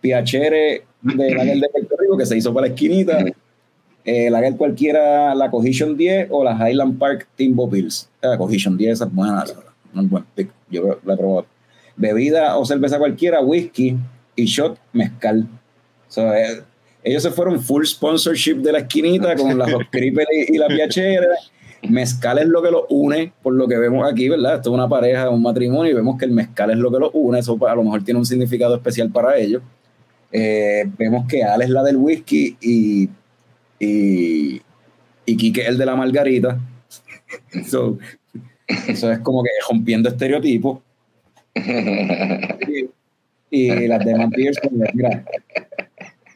Piachere 0.00 0.84
de 1.00 1.34
Lager 1.34 1.60
de 1.60 1.68
Puerto 1.68 1.96
Rico, 1.96 2.16
que 2.18 2.26
se 2.26 2.36
hizo 2.36 2.52
para 2.52 2.66
la 2.66 2.74
esquinita. 2.74 3.24
Eh, 4.04 4.28
Lager 4.30 4.56
cualquiera, 4.56 5.34
la 5.34 5.48
Cohesion 5.48 5.96
10 5.96 6.28
o 6.30 6.42
la 6.42 6.52
Highland 6.56 6.98
Park 6.98 7.28
Timbo 7.36 7.70
Pills. 7.70 8.08
Eh, 8.20 8.26
La 8.26 8.36
Cohesion 8.36 8.76
10, 8.76 8.92
esa 8.92 9.04
es 9.04 9.14
buena, 9.14 9.44
un 9.94 10.10
buen 10.10 10.24
pick. 10.34 10.50
Yo 10.70 10.98
la 11.04 11.14
he 11.14 11.16
probado. 11.16 11.46
Bebida 11.96 12.58
o 12.58 12.64
cerveza 12.64 12.98
cualquiera, 12.98 13.40
whisky 13.40 13.96
y 14.34 14.44
shot 14.44 14.76
mezcal. 14.92 15.46
So, 16.08 16.34
eh, 16.34 16.62
ellos 17.04 17.22
se 17.22 17.30
fueron 17.30 17.62
full 17.62 17.84
sponsorship 17.84 18.56
de 18.56 18.72
la 18.72 18.78
esquinita 18.80 19.36
con 19.36 19.56
la 19.56 19.66
Cripple 19.90 20.26
y, 20.48 20.56
y 20.56 20.58
la 20.58 20.66
Piachere. 20.66 21.28
Mezcal 21.88 22.38
es 22.38 22.46
lo 22.46 22.62
que 22.62 22.70
los 22.70 22.84
une, 22.88 23.32
por 23.42 23.54
lo 23.54 23.68
que 23.68 23.76
vemos 23.76 24.10
aquí, 24.10 24.28
¿verdad? 24.28 24.56
Esto 24.56 24.70
es 24.70 24.74
una 24.74 24.88
pareja, 24.88 25.30
un 25.30 25.42
matrimonio, 25.42 25.92
y 25.92 25.94
vemos 25.94 26.18
que 26.18 26.24
el 26.24 26.30
mezcal 26.32 26.70
es 26.70 26.78
lo 26.78 26.90
que 26.90 26.98
los 26.98 27.10
une. 27.12 27.38
Eso 27.38 27.58
a 27.66 27.74
lo 27.74 27.82
mejor 27.82 28.04
tiene 28.04 28.18
un 28.18 28.26
significado 28.26 28.74
especial 28.74 29.10
para 29.10 29.36
ellos. 29.36 29.62
Eh, 30.32 30.84
vemos 30.98 31.26
que 31.28 31.44
Ale 31.44 31.64
es 31.64 31.70
la 31.70 31.82
del 31.82 31.96
whisky 31.96 32.56
y, 32.60 33.08
y, 33.78 34.62
y 35.26 35.36
Quique 35.36 35.62
es 35.62 35.68
el 35.68 35.78
de 35.78 35.86
la 35.86 35.96
margarita. 35.96 36.58
So, 37.68 37.98
eso 38.66 39.10
es 39.10 39.18
como 39.20 39.42
que 39.42 39.50
rompiendo 39.68 40.08
estereotipos. 40.08 40.80
Y, 43.50 43.70
y 43.70 43.86
las 43.86 44.04
beers, 44.04 44.58
pues, 44.60 44.94
mira, 44.94 45.24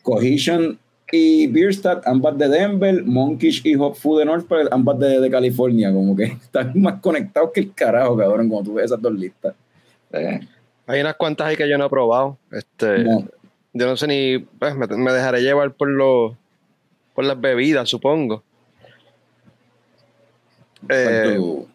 Cohesion 0.03 0.79
y 1.11 1.47
Bierstadt, 1.47 2.07
ambas 2.07 2.37
de 2.37 2.49
Denver, 2.49 3.03
Monkish 3.05 3.63
y 3.65 3.75
Hop 3.77 3.95
Food 3.97 4.21
de 4.21 4.25
North 4.27 4.47
Park, 4.47 4.69
ambas 4.71 4.99
de, 4.99 5.21
de 5.21 5.31
California, 5.31 5.93
como 5.93 6.15
que 6.17 6.25
están 6.43 6.73
más 6.81 7.01
conectados 7.01 7.51
que 7.53 7.61
el 7.61 7.73
carajo, 7.75 8.17
cabrón, 8.17 8.49
cuando 8.49 8.71
tú 8.71 8.75
ves 8.75 8.87
esas 8.87 9.01
dos 9.01 9.13
listas. 9.15 9.55
Eh, 10.13 10.41
Hay 10.87 11.01
unas 11.01 11.17
cuantas 11.17 11.47
ahí 11.47 11.57
que 11.57 11.69
yo 11.69 11.79
no 11.79 11.87
he 11.87 11.91
probado. 11.91 12.37
Este, 12.53 13.05
No. 13.05 13.25
Yo 13.75 13.87
no 13.87 13.97
sé 13.97 14.07
ni. 14.07 14.39
pues, 14.39 14.75
me, 14.75 14.87
me 14.87 15.13
dejaré 15.13 15.43
llevar 15.43 15.71
por 15.73 15.89
los 15.89 16.33
por 17.15 17.25
las 17.25 17.41
bebidas, 17.41 17.89
supongo. 17.89 18.43
Eh, 20.89 21.37
¿Cuánto? 21.37 21.69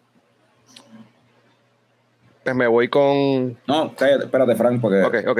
pues 2.43 2.55
me 2.55 2.68
voy 2.68 2.88
con. 2.89 3.57
No, 3.68 3.93
cállate, 3.95 4.26
espérate, 4.26 4.55
Frank, 4.55 4.81
porque 4.81 5.03
Ok, 5.03 5.15
ok. 5.27 5.39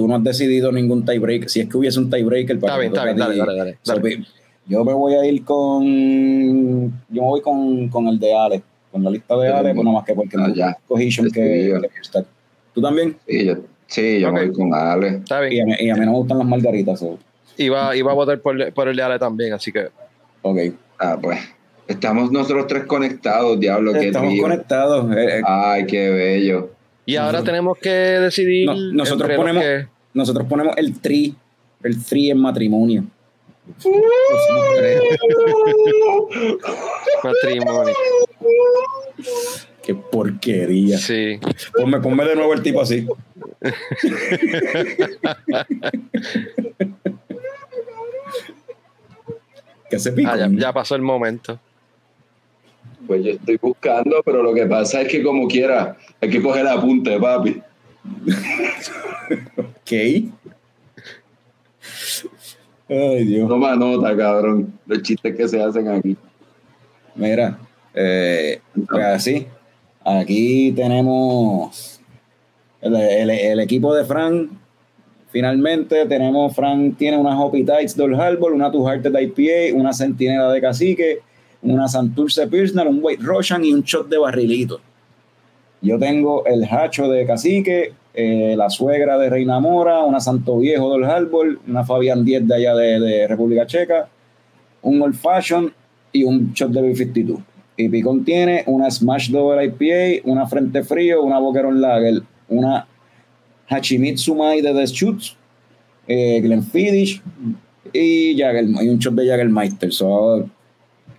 Tú 0.00 0.08
no 0.08 0.16
has 0.16 0.24
decidido 0.24 0.72
ningún 0.72 1.04
tiebreak. 1.04 1.46
Si 1.48 1.60
es 1.60 1.68
que 1.68 1.76
hubiese 1.76 1.98
un 1.98 2.08
tiebreaker 2.08 2.56
Está 2.56 2.68
para 2.68 2.78
bien, 2.80 2.92
está 2.92 3.04
bien, 3.04 3.16
dale, 3.18 3.36
dale, 3.36 3.54
dale. 3.58 3.78
Dale. 3.84 4.24
yo 4.66 4.82
me 4.82 4.94
voy 4.94 5.12
a 5.12 5.26
ir 5.26 5.44
con. 5.44 5.84
Yo 7.10 7.20
me 7.22 7.28
voy 7.28 7.42
con, 7.42 7.88
con 7.88 8.08
el 8.08 8.18
de 8.18 8.34
Ale. 8.34 8.62
Con 8.90 9.04
la 9.04 9.10
lista 9.10 9.36
de 9.36 9.48
Ale, 9.48 9.74
pues 9.74 9.84
nada 9.84 9.96
más 9.98 10.04
que 10.06 10.14
porque 10.14 10.36
Ah, 10.38 10.48
no 10.48 10.54
ya. 10.54 10.76
Cohesion 10.88 11.30
que, 11.30 11.78
¿Tú 12.74 12.80
también? 12.80 13.14
sí, 13.28 13.44
yo, 13.44 13.56
sí, 13.86 14.20
yo 14.20 14.32
me 14.32 14.46
voy 14.46 14.52
con 14.54 14.72
Ale. 14.72 15.08
Está 15.16 15.46
Y 15.46 15.50
bien. 15.50 15.62
a, 15.62 15.66
mí, 15.66 15.74
y 15.86 15.90
a 15.90 15.94
mí 15.96 16.00
no 16.06 16.12
me 16.12 16.18
gustan 16.18 16.38
las 16.38 16.46
margaritas. 16.46 16.98
so. 16.98 17.18
iba, 17.58 17.94
iba 17.94 18.10
a 18.10 18.14
votar 18.14 18.40
por, 18.40 18.72
por 18.72 18.88
el 18.88 18.96
Leale 18.96 19.18
también, 19.18 19.52
así 19.52 19.70
que. 19.70 19.88
Ok. 20.42 20.58
Ah, 20.98 21.18
pues. 21.20 21.38
Estamos 21.86 22.30
nosotros 22.32 22.66
tres 22.68 22.84
conectados, 22.84 23.58
diablo, 23.60 23.92
qué 23.92 24.06
Estamos 24.06 24.30
trío. 24.30 24.42
conectados. 24.44 25.16
eh, 25.16 25.38
eh, 25.38 25.42
Ay, 25.44 25.84
qué 25.86 26.08
bello. 26.08 26.70
Y 27.10 27.16
ahora 27.16 27.42
tenemos 27.42 27.76
que 27.78 27.90
decidir. 27.90 28.66
No, 28.66 28.74
nosotros 28.76 29.30
ponemos- 29.36 29.62
que- 29.62 29.86
nosotros 30.14 30.46
ponemos 30.48 30.76
el 30.76 31.00
tri, 31.00 31.34
el 31.82 32.04
tri 32.04 32.30
en 32.30 32.38
matrimonio. 32.38 33.04
matrimonio. 37.24 37.94
Qué 39.82 39.94
porquería. 39.94 40.98
Sí. 40.98 41.38
Ponme, 41.76 42.00
ponme 42.00 42.24
de 42.24 42.34
nuevo 42.36 42.52
el 42.54 42.62
tipo 42.62 42.80
así. 42.80 43.06
que 49.90 49.98
se 49.98 50.12
pica. 50.12 50.32
Ah, 50.32 50.36
ya, 50.36 50.48
ya 50.50 50.72
pasó 50.72 50.94
el 50.94 51.02
momento. 51.02 51.58
Pues 53.10 53.24
yo 53.24 53.32
estoy 53.32 53.58
buscando, 53.60 54.22
pero 54.24 54.40
lo 54.40 54.54
que 54.54 54.66
pasa 54.66 55.00
es 55.02 55.08
que 55.08 55.20
como 55.20 55.48
quiera, 55.48 55.96
hay 56.20 56.30
que 56.30 56.40
coger 56.40 56.64
apunte, 56.68 57.18
papi. 57.18 57.60
Ok. 59.56 59.92
Ay, 62.88 63.24
Dios. 63.24 63.48
Toma 63.48 63.74
nota, 63.74 64.16
cabrón. 64.16 64.72
Los 64.86 65.02
chistes 65.02 65.34
que 65.36 65.48
se 65.48 65.60
hacen 65.60 65.88
aquí. 65.88 66.16
Mira, 67.16 67.58
eh, 67.94 68.60
pues 68.88 69.04
así. 69.04 69.46
Aquí 70.04 70.70
tenemos 70.70 72.00
el, 72.80 72.94
el- 72.94 73.30
el 73.30 73.58
equipo 73.58 73.92
de 73.92 74.04
Frank. 74.04 74.50
Finalmente 75.32 76.06
tenemos, 76.06 76.54
Frank 76.54 76.96
tiene 76.96 77.16
unas 77.16 77.34
Hoppy 77.36 77.64
Tights 77.64 77.96
Dol 77.96 78.14
Harbor, 78.14 78.52
una 78.52 78.70
Two 78.70 78.88
Hearted 78.88 79.12
IPA, 79.18 79.76
una 79.76 79.92
Centinela 79.92 80.52
de 80.52 80.60
Cacique, 80.60 81.18
una 81.62 81.88
Santurce 81.88 82.46
Pilsner, 82.46 82.86
un 82.86 83.00
White 83.02 83.22
Russian 83.22 83.64
y 83.64 83.72
un 83.72 83.82
shot 83.82 84.08
de 84.08 84.18
barrilito. 84.18 84.80
Yo 85.82 85.98
tengo 85.98 86.44
el 86.46 86.64
Hacho 86.64 87.08
de 87.08 87.26
Cacique, 87.26 87.94
eh, 88.12 88.54
la 88.56 88.68
suegra 88.68 89.16
de 89.18 89.30
Reina 89.30 89.60
Mora, 89.60 90.00
una 90.00 90.20
Santo 90.20 90.58
Viejo 90.58 90.88
Dol 90.88 91.04
Harbor, 91.04 91.58
una 91.66 91.84
Fabián 91.84 92.24
10 92.24 92.46
de 92.46 92.54
allá 92.54 92.74
de, 92.74 93.26
República 93.28 93.66
Checa, 93.66 94.08
un 94.82 95.00
Old 95.00 95.14
Fashion 95.14 95.72
y 96.12 96.24
un 96.24 96.52
shot 96.52 96.70
de 96.70 96.82
B52. 96.82 97.38
Y 97.76 97.88
Picón 97.88 98.24
tiene 98.24 98.62
una 98.66 98.90
Smash 98.90 99.30
Double 99.30 99.64
IPA, 99.64 100.28
una 100.28 100.46
Frente 100.46 100.82
Frío, 100.82 101.22
una 101.22 101.38
Boquerón 101.38 101.80
Lager, 101.80 102.22
una 102.48 102.86
Hachimitsu 103.68 104.34
Mai 104.34 104.60
de 104.60 104.74
The 104.74 104.86
Shoots, 104.86 105.36
eh, 106.06 106.40
Glenfiddich 106.42 107.22
y, 107.92 108.42
un 108.42 108.98
shot 108.98 109.14
de 109.14 109.26
Jagermeister. 109.26 109.92
So, 109.92 110.50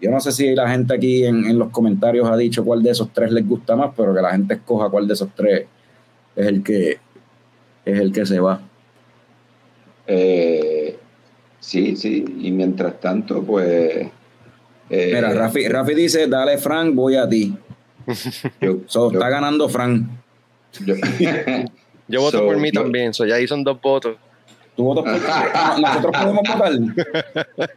yo 0.01 0.09
no 0.11 0.19
sé 0.19 0.31
si 0.31 0.53
la 0.55 0.69
gente 0.69 0.93
aquí 0.95 1.23
en, 1.25 1.45
en 1.45 1.59
los 1.59 1.69
comentarios 1.69 2.27
ha 2.29 2.35
dicho 2.35 2.63
cuál 2.65 2.81
de 2.83 2.89
esos 2.91 3.13
tres 3.13 3.31
les 3.31 3.47
gusta 3.47 3.75
más, 3.75 3.91
pero 3.95 4.13
que 4.15 4.21
la 4.21 4.31
gente 4.31 4.55
escoja 4.55 4.89
cuál 4.89 5.07
de 5.07 5.13
esos 5.13 5.29
tres 5.35 5.65
es 6.35 6.47
el 6.47 6.63
que 6.63 6.97
es 7.85 7.99
el 7.99 8.11
que 8.11 8.25
se 8.25 8.39
va. 8.39 8.61
Eh, 10.07 10.97
sí, 11.59 11.95
sí. 11.95 12.25
Y 12.41 12.51
mientras 12.51 12.99
tanto, 12.99 13.43
pues. 13.43 14.07
eh, 14.89 15.11
Mira, 15.13 15.33
Rafi, 15.33 15.67
Rafi 15.67 15.93
dice, 15.95 16.27
dale 16.27 16.57
Frank, 16.57 16.93
voy 16.93 17.15
a 17.15 17.27
ti. 17.27 17.55
yo- 18.61 18.79
So, 18.87 19.11
yo- 19.11 19.19
está 19.19 19.29
ganando 19.29 19.69
Frank. 19.69 20.07
yo- 20.85 20.95
Yo 22.07 22.19
voto 22.21 22.39
So, 22.39 22.45
por 22.45 22.57
mí 22.57 22.71
yo- 22.73 22.81
también, 22.81 23.13
so 23.13 23.25
ya 23.25 23.35
ahí 23.35 23.47
son 23.47 23.63
dos 23.63 23.79
votos. 23.81 24.17
¿Tú 24.81 24.85
votas 24.85 25.03
por 25.03 25.13
No, 25.79 25.87
Nosotros 25.87 26.11
podemos 26.11 26.43
votar. 26.47 27.69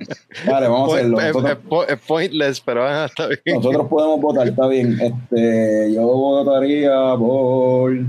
Vale, 0.47 0.68
vamos 0.68 0.90
a 0.90 0.97
hacerlo. 0.97 1.20
es, 1.20 1.35
Nosotros, 1.35 1.98
pointless, 2.09 2.60
pero 2.62 2.82
ah, 2.86 3.05
está 3.05 3.26
bien. 3.26 3.40
nosotros 3.56 3.89
podemos 3.89 4.20
votar, 4.22 4.48
está 4.48 4.66
bien. 4.68 4.98
Este, 4.98 5.93
yo 5.93 6.02
votaría 6.06 7.14
por. 7.18 7.94
Yo 7.94 8.05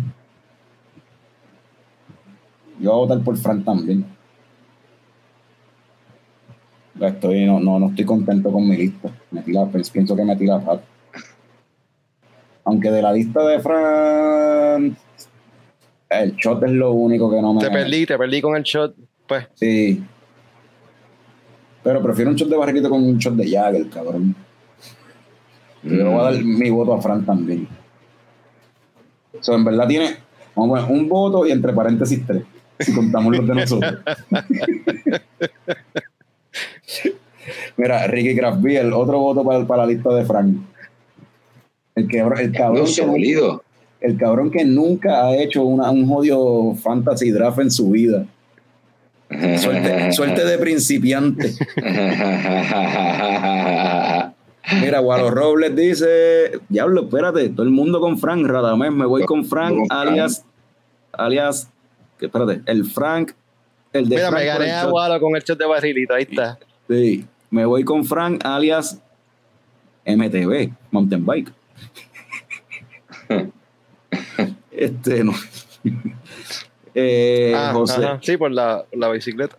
voy 2.80 2.88
a 2.90 2.94
votar 2.94 3.20
por 3.20 3.36
Frank 3.38 3.66
también. 3.66 4.06
Estoy, 7.02 7.46
no, 7.46 7.60
no, 7.60 7.78
no 7.78 7.90
estoy 7.90 8.06
contento 8.06 8.50
con 8.50 8.66
mi 8.66 8.78
lista. 8.78 9.10
Metí 9.32 9.52
la- 9.52 9.66
pues, 9.66 9.90
pienso 9.90 10.16
que 10.16 10.24
la 10.46 10.60
pata. 10.62 10.84
Aunque 12.64 12.90
de 12.92 13.02
la 13.02 13.12
lista 13.12 13.46
de 13.46 13.60
Frank, 13.60 14.98
el 16.24 16.36
shot 16.36 16.64
es 16.64 16.72
lo 16.72 16.94
único 16.94 17.30
que 17.30 17.42
no 17.42 17.54
me. 17.54 17.62
Te 17.62 17.70
perdí, 17.70 18.06
te 18.06 18.18
perdí 18.18 18.42
con 18.42 18.56
el 18.56 18.64
shot. 18.64 18.96
Pues, 19.28 19.48
Sí. 19.56 20.04
Pero 21.84 22.02
prefiero 22.02 22.32
un 22.32 22.36
shot 22.36 22.50
de 22.50 22.58
barrilito 22.58 22.90
con 22.90 23.04
un 23.04 23.18
shot 23.18 23.36
de 23.36 23.50
Jagger, 23.50 23.88
cabrón. 23.90 24.36
Yo 25.84 25.92
le 25.92 26.04
voy 26.04 26.20
a 26.20 26.24
dar 26.32 26.44
mi 26.44 26.70
voto 26.72 26.94
a 26.96 27.02
Frank 27.02 27.26
también. 27.26 27.68
O 29.40 29.44
sea, 29.44 29.56
en 29.56 29.66
verdad 29.66 29.88
tiene, 29.88 30.16
vamos 30.56 30.80
a 30.80 30.88
poner, 30.88 31.02
un 31.02 31.08
voto 31.08 31.46
y 31.46 31.52
entre 31.52 31.74
paréntesis 31.74 32.26
tres. 32.26 32.44
Si 32.80 32.94
contamos 32.94 33.38
los 33.38 33.48
de 33.48 33.56
nosotros. 33.56 34.00
Mira, 37.78 38.08
Ricky 38.08 38.36
Craft 38.36 38.62
Beer, 38.62 38.92
otro 38.92 39.20
voto 39.20 39.44
para, 39.44 39.66
para 39.66 39.86
la 39.86 39.92
lista 39.92 40.14
de 40.14 40.26
Frank. 40.26 40.56
El, 41.94 42.08
quebra- 42.08 42.42
el, 42.42 42.52
cabrón 42.52 42.80
Lo 42.80 42.86
que. 42.86 42.92
El 44.06 44.18
cabrón 44.18 44.52
que 44.52 44.64
nunca 44.64 45.26
ha 45.26 45.36
hecho 45.36 45.64
una, 45.64 45.90
un 45.90 46.08
jodido 46.08 46.76
fantasy 46.76 47.32
draft 47.32 47.60
en 47.60 47.72
su 47.72 47.90
vida. 47.90 48.26
Suerte, 49.58 50.12
suerte 50.12 50.46
de 50.46 50.58
principiante. 50.60 51.54
Mira, 54.82 55.00
Gualo 55.00 55.30
Robles 55.30 55.76
dice, 55.76 56.60
diablo, 56.70 57.04
espérate, 57.04 57.50
todo 57.50 57.64
el 57.64 57.72
mundo 57.72 58.00
con 58.00 58.18
Frank, 58.18 58.46
Radamés, 58.46 58.92
me 58.92 59.06
voy 59.06 59.24
con 59.24 59.46
Frank, 59.46 59.76
Con 59.76 59.88
Frank. 59.88 60.08
alias, 60.08 60.46
alias, 61.12 61.70
que, 62.20 62.26
espérate, 62.28 62.62
el 62.66 62.86
Frank, 62.86 63.32
el 63.94 64.10
de 64.10 64.16
mira, 64.16 64.30
Frank 64.30 64.42
me 64.42 64.48
gané 64.48 64.72
a. 64.72 64.86
Gualo 64.86 65.20
con 65.20 65.36
el 65.36 65.44
shot 65.44 65.58
de 65.60 65.66
barrilito, 65.66 66.14
ahí 66.14 66.28
está. 66.30 66.58
Sí, 66.88 67.26
me 67.50 67.66
voy 67.66 67.84
con 67.84 68.06
Frank, 68.06 68.42
alias 68.44 69.00
MTV, 70.06 70.72
Mountain 70.92 71.26
Bike. 71.26 71.52
Este, 74.78 75.24
no. 75.24 75.34
Eh, 76.98 77.52
Ah, 77.54 77.72
José, 77.74 78.06
ajá, 78.06 78.20
sí, 78.22 78.38
por 78.38 78.52
la, 78.52 78.86
la 78.94 79.10
bicicleta. 79.10 79.58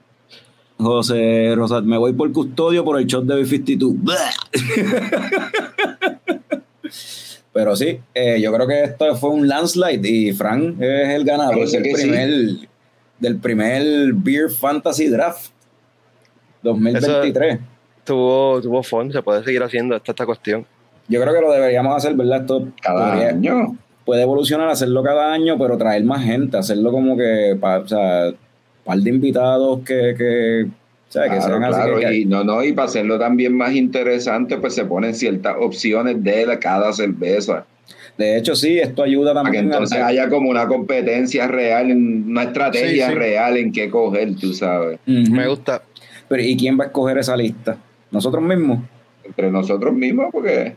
José 0.79 1.53
Rosat, 1.55 1.85
me 1.85 1.99
voy 1.99 2.15
por 2.15 2.33
custodio 2.33 2.83
por 2.83 2.99
el 2.99 3.05
shot 3.07 3.27
de 3.27 3.35
B52. 3.45 4.17
Pero 7.53 7.75
sí, 7.77 8.01
eh, 8.15 8.41
yo 8.41 8.53
creo 8.53 8.67
que 8.67 8.83
esto 8.85 9.15
fue 9.17 9.31
un 9.31 9.49
landslide 9.49 10.07
y 10.09 10.33
Frank 10.33 10.81
es 10.81 11.09
el 11.11 11.25
ganador 11.25 11.69
del 11.69 11.69
sí. 11.69 11.79
primer, 11.95 12.31
del 13.19 13.37
primer 13.39 14.13
Beer 14.13 14.51
Fantasy 14.51 15.09
Draft 15.09 15.51
2023. 16.63 17.59
Tuvo, 18.05 18.61
tuvo 18.61 18.83
fun, 18.83 19.11
se 19.11 19.23
puede 19.23 19.43
seguir 19.43 19.63
haciendo 19.63 19.97
esta, 19.97 20.13
esta 20.13 20.27
cuestión. 20.27 20.67
Yo 21.09 21.21
creo 21.21 21.33
que 21.35 21.41
lo 21.41 21.53
deberíamos 21.53 21.97
hacer, 21.97 22.15
¿verdad? 22.15 22.43
Esto 22.43 22.69
Cada 22.83 23.11
podría- 23.13 23.29
año. 23.31 23.77
Puede 24.07 24.23
evolucionar, 24.23 24.71
hacerlo 24.71 25.03
cada 25.03 25.33
año, 25.33 25.59
pero 25.59 25.77
traer 25.77 26.03
más 26.05 26.25
gente, 26.25 26.57
hacerlo 26.57 26.91
como 26.93 27.17
que, 27.17 27.57
pa- 27.61 27.81
o 27.81 27.87
sea, 27.89 28.33
par 28.85 28.99
de 28.99 29.11
invitados 29.11 29.81
que, 29.81 30.15
que, 30.17 30.65
o 30.65 31.13
sea, 31.13 31.25
que 31.25 31.29
Claro, 31.37 31.43
sean 31.43 31.65
así 31.65 31.75
claro, 31.81 31.99
que- 31.99 32.17
y 32.17 32.25
no, 32.25 32.43
no, 32.45 32.65
y 32.65 32.73
para 32.73 32.87
hacerlo 32.87 33.19
también 33.19 33.55
más 33.55 33.75
interesante, 33.75 34.57
pues 34.59 34.75
se 34.75 34.85
ponen 34.85 35.15
ciertas 35.15 35.57
opciones 35.61 36.23
de 36.25 36.47
la- 36.47 36.59
cada 36.59 36.93
cerveza. 36.93 37.67
de 38.17 38.39
hecho 38.39 38.55
sí, 38.57 38.79
esto 38.79 39.03
ayuda 39.03 39.35
Para 39.35 39.51
que 39.51 39.57
también 39.59 39.73
a- 39.73 39.77
entonces 39.77 39.99
haya 40.01 40.29
como 40.31 40.49
una 40.49 40.67
competencia 40.67 41.47
real, 41.49 41.91
una 41.93 42.45
estrategia 42.45 43.09
Sí, 43.09 43.13
sí. 43.13 43.19
real 43.19 43.57
en 43.59 43.73
qué 43.73 43.91
coger, 43.91 44.35
tú 44.37 44.55
sabes. 44.55 44.99
Me 45.05 45.47
gusta. 45.49 45.83
Pero 46.29 46.43
¿y 46.43 46.57
quién 46.57 46.79
va 46.81 46.85
a 46.85 46.87
escoger 46.87 47.19
esa 47.19 47.37
lista? 47.37 47.77
Nosotros 48.11 48.43
mismos. 48.43 48.79
Entre 49.25 49.51
nosotros 49.51 49.93
mismos, 49.93 50.29
porque 50.33 50.75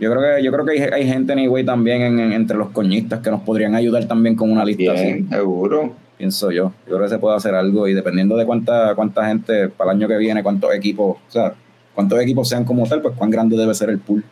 Yo 0.00 0.10
creo 0.10 0.22
que 0.36 0.42
yo 0.42 0.50
creo 0.52 0.64
que 0.64 0.72
hay, 0.72 0.80
hay 1.02 1.06
gente 1.08 1.32
anyway 1.32 1.64
también 1.64 2.02
en- 2.02 2.18
en- 2.18 2.32
entre 2.32 2.56
los 2.56 2.70
coñistas 2.70 3.20
que 3.20 3.30
nos 3.30 3.40
podrían 3.42 3.74
ayudar 3.74 4.04
también 4.06 4.34
con 4.34 4.50
una 4.50 4.64
lista 4.64 4.92
así, 4.92 5.04
bien, 5.04 5.28
seguro. 5.30 5.92
pienso 6.18 6.50
yo. 6.50 6.72
Yo 6.86 6.94
creo 6.96 7.02
que 7.02 7.08
se 7.08 7.18
puede 7.18 7.36
hacer 7.36 7.54
algo 7.54 7.86
y 7.88 7.94
dependiendo 7.94 8.36
de 8.36 8.44
cuánta 8.44 8.94
cuánta 8.94 9.26
gente 9.26 9.68
para 9.68 9.92
el 9.92 9.98
año 9.98 10.08
que 10.08 10.16
viene, 10.16 10.42
cuántos 10.42 10.74
equipos, 10.74 11.16
o 11.28 11.30
sea, 11.30 11.54
cuántos 11.94 12.20
equipos 12.20 12.48
sean 12.48 12.64
como 12.64 12.86
tal, 12.86 13.02
pues 13.02 13.14
cuán 13.16 13.30
grande 13.30 13.56
debe 13.56 13.72
ser 13.74 13.90
el 13.90 13.98
pool. 14.00 14.24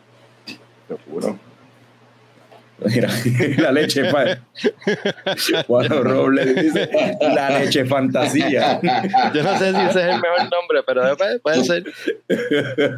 Seguro. 0.87 1.37
Mira, 2.85 3.09
la 3.57 3.71
leche 3.71 4.03
Juan 5.67 5.89
Robles 5.89 6.55
dice 6.55 6.89
la 7.21 7.59
leche 7.59 7.85
fantasía. 7.85 8.79
Yo 9.33 9.43
no 9.43 9.57
sé 9.57 9.71
si 9.71 9.79
ese 9.79 9.99
es 10.01 10.15
el 10.15 10.21
mejor 10.21 10.49
nombre, 10.51 10.81
pero 10.85 11.17
puede, 11.17 11.39
puede 11.39 11.63
ser. 11.63 11.83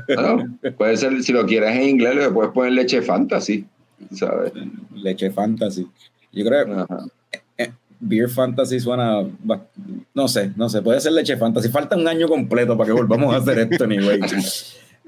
Bueno, 0.07 0.57
puede 0.78 0.98
ser, 0.98 1.24
si 1.24 1.34
lo 1.34 1.45
quieres 1.45 1.76
en 1.76 1.84
inglés, 1.84 2.16
le 2.16 2.30
puedes 2.30 2.52
poner 2.52 2.74
leche 2.74 3.02
fantasy, 3.02 3.66
¿sabes? 4.12 4.52
Leche 4.94 5.32
fantasy. 5.32 5.88
Yo 6.32 6.45
creo 6.45 6.66
que 6.66 6.72
Ajá. 6.74 7.06
Beer 7.99 8.30
Fantasy 8.30 8.80
suena 8.80 9.24
No 10.14 10.28
sé, 10.28 10.52
no 10.56 10.70
sé, 10.70 10.82
puede 10.82 10.99
ser 11.02 11.14
leche 11.14 11.38
fantasy. 11.38 11.70
Falta 11.70 11.95
un 11.95 12.07
año 12.07 12.28
completo 12.28 12.78
para 12.78 12.88
que 12.88 12.94
volvamos 12.94 13.34
a 13.34 13.38
hacer 13.38 13.60
esto, 13.60 13.84
anyway. 13.86 14.20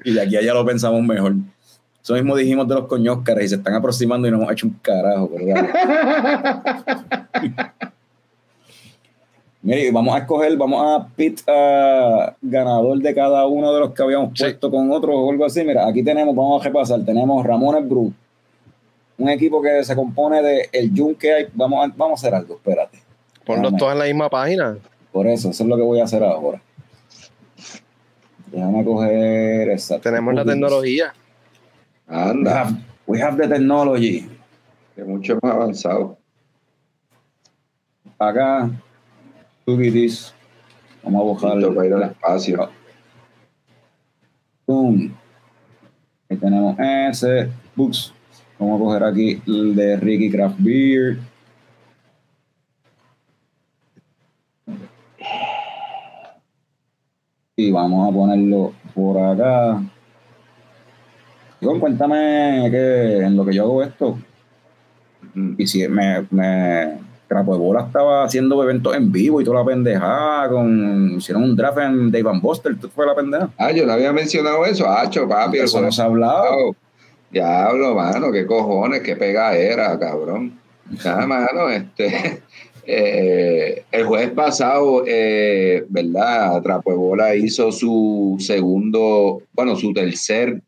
Y 0.03 0.13
de 0.13 0.21
aquí 0.21 0.35
a 0.35 0.39
allá 0.39 0.53
lo 0.53 0.65
pensamos 0.65 1.03
mejor. 1.03 1.35
Eso 2.07 2.13
mismo 2.13 2.37
dijimos 2.37 2.65
de 2.69 2.75
los 2.75 2.85
coñóscares 2.87 3.43
y 3.43 3.47
se 3.49 3.55
están 3.55 3.73
aproximando 3.73 4.29
y 4.29 4.31
no 4.31 4.37
hemos 4.37 4.49
hecho 4.53 4.65
un 4.65 4.79
carajo, 4.81 5.27
¿verdad? 5.27 6.73
Mire, 9.61 9.91
vamos 9.91 10.15
a 10.15 10.19
escoger, 10.19 10.55
vamos 10.55 10.81
a 11.01 11.05
pit 11.17 11.41
a 11.49 12.33
ganador 12.41 12.99
de 12.99 13.13
cada 13.13 13.45
uno 13.45 13.73
de 13.73 13.79
los 13.81 13.91
que 13.93 14.03
habíamos 14.03 14.29
Sí. 14.35 14.43
puesto 14.45 14.71
con 14.71 14.89
otro 14.89 15.19
o 15.19 15.29
algo 15.29 15.43
así. 15.43 15.65
Mira, 15.65 15.85
aquí 15.85 16.01
tenemos, 16.01 16.33
vamos 16.33 16.61
a 16.61 16.63
repasar, 16.69 17.01
tenemos 17.03 17.45
Ramones 17.45 17.85
Bru, 17.89 18.13
un 19.17 19.27
equipo 19.29 19.61
que 19.61 19.83
se 19.83 19.93
compone 19.93 20.41
de 20.41 20.69
el 20.71 20.93
Yunque. 20.93 21.33
hay- 21.33 21.47
Vamos 21.53 21.85
a, 21.89 21.93
vamos 21.93 22.23
a 22.23 22.25
hacer 22.25 22.33
algo, 22.35 22.55
espérate. 22.55 22.99
Ponlos 23.45 23.75
todos 23.75 23.91
en 23.91 23.99
la 23.99 24.05
misma 24.05 24.29
página. 24.29 24.77
Por 25.11 25.27
eso, 25.27 25.49
eso 25.49 25.63
es 25.63 25.69
lo 25.69 25.75
que 25.75 25.83
voy 25.83 25.99
a 25.99 26.05
hacer 26.05 26.23
ahora. 26.23 26.61
Déjame 28.49 28.85
coger 28.85 29.71
esa. 29.71 29.99
Tenemos 29.99 30.33
la 30.33 30.45
tecnología. 30.45 31.13
We 32.07 32.15
Anda, 32.15 32.53
have, 32.53 32.77
we 33.05 33.19
have 33.19 33.37
the 33.37 33.47
technology. 33.47 34.29
que 34.95 35.03
mucho 35.03 35.37
más 35.43 35.53
avanzado. 35.53 36.17
Acá, 38.17 38.71
look 39.65 39.81
at 39.81 39.93
this. 39.93 40.33
Vamos 41.03 41.43
a 41.43 41.55
Listo 41.55 41.75
para 41.75 41.87
ir 41.87 41.93
al 41.93 42.03
espacio. 42.03 42.69
Boom. 44.65 45.15
Ahí 46.29 46.37
tenemos 46.37 46.77
ese. 46.79 47.51
Books. 47.75 48.13
Vamos 48.57 48.81
a 48.81 48.83
coger 48.83 49.03
aquí 49.03 49.41
el 49.45 49.75
de 49.75 49.97
Ricky 49.97 50.31
Craft 50.31 50.57
Beer. 50.59 51.19
Y 57.55 57.71
vamos 57.71 58.09
a 58.09 58.13
ponerlo 58.13 58.73
por 58.95 59.17
acá. 59.19 59.81
Iván, 61.61 61.79
cuéntame 61.79 62.67
que 62.69 63.17
en 63.17 63.35
lo 63.35 63.45
que 63.45 63.53
yo 63.53 63.63
hago 63.63 63.83
esto, 63.83 64.17
y 65.57 65.67
si 65.67 65.87
me, 65.87 66.25
me 66.29 66.99
Trapo 67.27 67.53
de 67.53 67.59
Bola 67.59 67.81
estaba 67.81 68.23
haciendo 68.23 68.61
eventos 68.63 68.95
en 68.95 69.11
vivo 69.11 69.41
y 69.41 69.43
toda 69.43 69.59
la 69.59 69.65
pendejada, 69.65 70.47
con, 70.47 71.15
hicieron 71.17 71.43
un 71.43 71.55
draft 71.57 71.79
en 71.79 72.09
Dave 72.09 72.29
and 72.29 72.41
Buster, 72.41 72.77
¿tú 72.79 72.87
fue 72.87 73.05
la 73.05 73.15
pendeja? 73.15 73.49
Ah, 73.57 73.71
yo 73.71 73.85
no 73.85 73.93
había 73.93 74.13
mencionado 74.13 74.65
eso. 74.65 74.89
Hacho, 74.89 75.27
papi. 75.27 75.57
el 75.57 75.65
Eso 75.65 75.81
no 75.81 75.91
se 75.91 76.01
ha 76.01 76.05
hablado. 76.05 76.75
Diablo, 77.29 77.95
mano, 77.95 78.31
qué 78.31 78.45
cojones, 78.45 79.01
qué 79.01 79.17
pega 79.17 79.53
era, 79.57 79.99
cabrón. 79.99 80.57
Nada, 81.03 81.27
mano, 81.27 81.69
este. 81.69 82.43
eh, 82.85 83.83
el 83.91 84.05
jueves 84.05 84.29
pasado, 84.29 85.03
eh, 85.05 85.85
¿verdad? 85.89 86.61
Trapuebola 86.61 87.35
hizo 87.35 87.73
su 87.73 88.37
segundo, 88.39 89.41
bueno, 89.51 89.75
su 89.75 89.91
tercer 89.91 90.61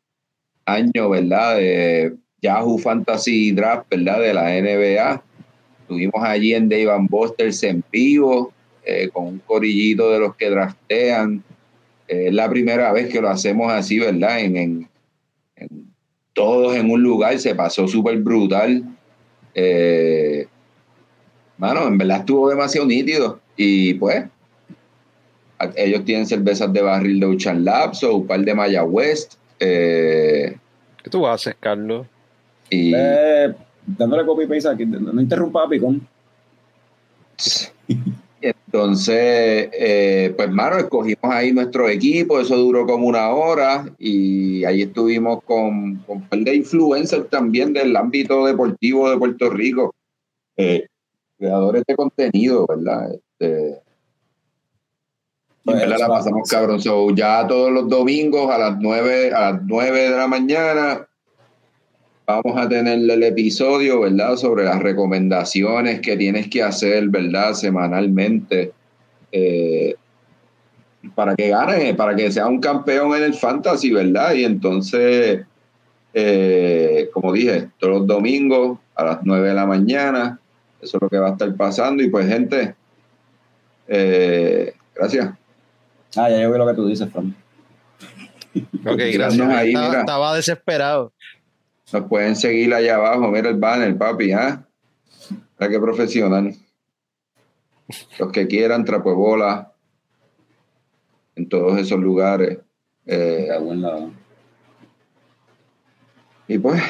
año, 0.74 1.10
¿verdad? 1.10 1.58
De 1.58 2.14
Yahoo 2.42 2.78
Fantasy 2.78 3.52
Draft, 3.52 3.88
¿verdad? 3.90 4.20
De 4.22 4.34
la 4.34 4.56
NBA. 4.58 5.24
Estuvimos 5.82 6.24
allí 6.24 6.54
en 6.54 6.70
Dave 6.70 6.92
and 6.92 7.10
Busters 7.10 7.64
en 7.64 7.84
vivo, 7.92 8.54
eh, 8.86 9.10
con 9.12 9.26
un 9.26 9.40
corillito 9.40 10.12
de 10.12 10.20
los 10.20 10.36
que 10.36 10.50
draftean. 10.50 11.44
Eh, 12.08 12.28
Es 12.28 12.34
la 12.34 12.50
primera 12.50 12.92
vez 12.94 13.12
que 13.12 13.22
lo 13.22 13.30
hacemos 13.30 13.72
así, 13.72 14.00
¿verdad? 14.00 14.40
En, 14.40 14.56
en- 14.58 14.90
todos 16.34 16.76
en 16.76 16.90
un 16.90 17.02
lugar, 17.04 17.38
se 17.40 17.54
pasó 17.54 17.86
súper 17.88 18.18
brutal. 18.20 18.84
Eh, 19.54 20.48
mano, 21.58 21.86
en 21.88 21.98
verdad 21.98 22.20
estuvo 22.20 22.50
demasiado 22.50 22.88
nítido. 22.88 23.42
Y 23.58 23.96
pues, 23.96 24.24
ellos 25.76 26.06
tienen 26.06 26.26
cervezas 26.26 26.72
de 26.72 26.82
barril 26.82 27.20
de 27.20 27.26
Ocean 27.26 27.66
Labs 27.66 28.04
o 28.04 28.18
un 28.18 28.28
par 28.28 28.40
de 28.42 28.54
Maya 28.56 28.84
West. 28.84 29.34
eh, 29.60 30.56
¿Qué 31.04 31.10
tú 31.10 31.26
haces, 31.28 31.56
Carlos? 31.60 32.08
y 32.70 32.94
Eh, 32.96 33.54
dándole 33.86 34.26
copy 34.26 34.46
paste 34.46 34.70
aquí, 34.70 34.86
no 34.86 35.22
interrumpa 35.22 35.64
a 35.64 35.70
Picón. 35.70 36.08
Entonces, 38.42 39.70
eh, 39.74 40.34
pues, 40.36 40.50
mano, 40.50 40.78
escogimos 40.78 41.24
ahí 41.24 41.52
nuestro 41.52 41.90
equipo, 41.90 42.40
eso 42.40 42.56
duró 42.56 42.86
como 42.86 43.08
una 43.08 43.30
hora 43.32 43.86
y 43.98 44.64
ahí 44.64 44.84
estuvimos 44.84 45.44
con, 45.44 45.98
con 46.08 46.18
un 46.18 46.28
par 46.28 46.40
de 46.40 46.56
influencers 46.56 47.30
también 47.30 47.74
del 47.74 47.96
ámbito 47.98 48.46
deportivo 48.46 49.10
de 49.10 49.18
Puerto 49.18 49.50
Rico, 49.50 49.94
eh, 50.56 50.88
creadores 51.38 51.84
de 51.86 51.96
contenido, 51.96 52.66
¿verdad? 52.66 53.14
Este, 53.14 53.82
y 55.64 55.72
en 55.72 55.78
verdad 55.80 55.98
la 56.00 56.08
pasamos 56.08 56.50
cabrón. 56.50 56.82
So, 56.82 57.14
ya 57.14 57.46
todos 57.48 57.72
los 57.72 57.90
domingos 57.90 58.50
a 58.52 58.58
las 58.58 58.78
9, 58.80 59.34
a 59.34 59.52
las 59.52 59.62
9 59.64 60.10
de 60.10 60.18
la 60.18 60.28
mañana 60.28 61.08
vamos 62.26 62.58
a 62.58 62.70
tener 62.70 63.00
el 63.00 63.24
episodio, 63.24 64.02
¿verdad? 64.02 64.36
Sobre 64.36 64.64
las 64.64 64.80
recomendaciones 64.80 66.00
que 66.02 66.16
tienes 66.16 66.48
que 66.48 66.62
hacer, 66.62 67.08
¿verdad? 67.10 67.54
Semanalmente. 67.54 68.72
eh, 69.32 69.96
para 71.16 71.36
que 71.36 71.50
gane, 71.50 71.94
para 71.94 72.16
que 72.16 72.32
sea 72.32 72.48
un 72.48 72.60
campeón 72.60 73.16
en 73.16 73.24
el 73.24 73.34
fantasy, 73.34 73.92
¿verdad? 73.92 74.34
Y 74.34 74.44
entonces, 74.44 75.46
eh, 76.14 77.10
como 77.14 77.32
dije, 77.34 77.70
todos 77.78 78.00
los 78.00 78.08
domingos 78.08 78.80
a 78.96 79.06
las 79.06 79.20
9 79.24 79.50
de 79.50 79.54
la 79.54 79.66
mañana, 79.66 80.40
eso 80.82 80.98
es 80.98 81.02
lo 81.02 81.10
que 81.10 81.18
va 81.18 81.30
a 81.30 81.32
estar 81.32 81.54
pasando. 81.56 82.04
Y 82.04 82.10
pues, 82.10 82.28
gente, 82.28 82.76
eh, 83.88 84.74
gracias. 84.94 85.30
Ah, 86.16 86.30
ya 86.30 86.42
yo 86.42 86.50
veo 86.50 86.58
lo 86.58 86.68
que 86.68 86.74
tú 86.74 86.88
dices, 86.88 87.10
Fran. 87.12 87.36
Ok, 88.86 89.00
gracias. 89.14 89.40
ahí, 89.50 89.70
estaba, 89.70 89.88
mira. 89.90 90.00
estaba 90.02 90.36
desesperado. 90.36 91.14
Nos 91.94 92.04
pueden 92.08 92.36
seguir 92.36 92.74
allá 92.74 92.96
abajo. 92.96 93.28
Mira 93.30 93.50
el 93.50 93.58
banner, 93.58 93.98
papi, 93.98 94.32
¿ah? 94.32 94.66
Mira 95.60 95.72
qué 95.72 95.80
profesional. 95.80 96.56
Los 98.20 98.32
que 98.32 98.48
quieran, 98.48 98.86
trapuebola 98.86 99.74
en 101.36 101.48
todos 101.50 101.80
esos 101.80 102.00
lugares. 102.00 102.60
Eh, 103.06 103.46
Cago 103.48 103.74
en 103.74 103.82
la- 103.82 104.10
y 106.48 106.58
pues, 106.58 106.82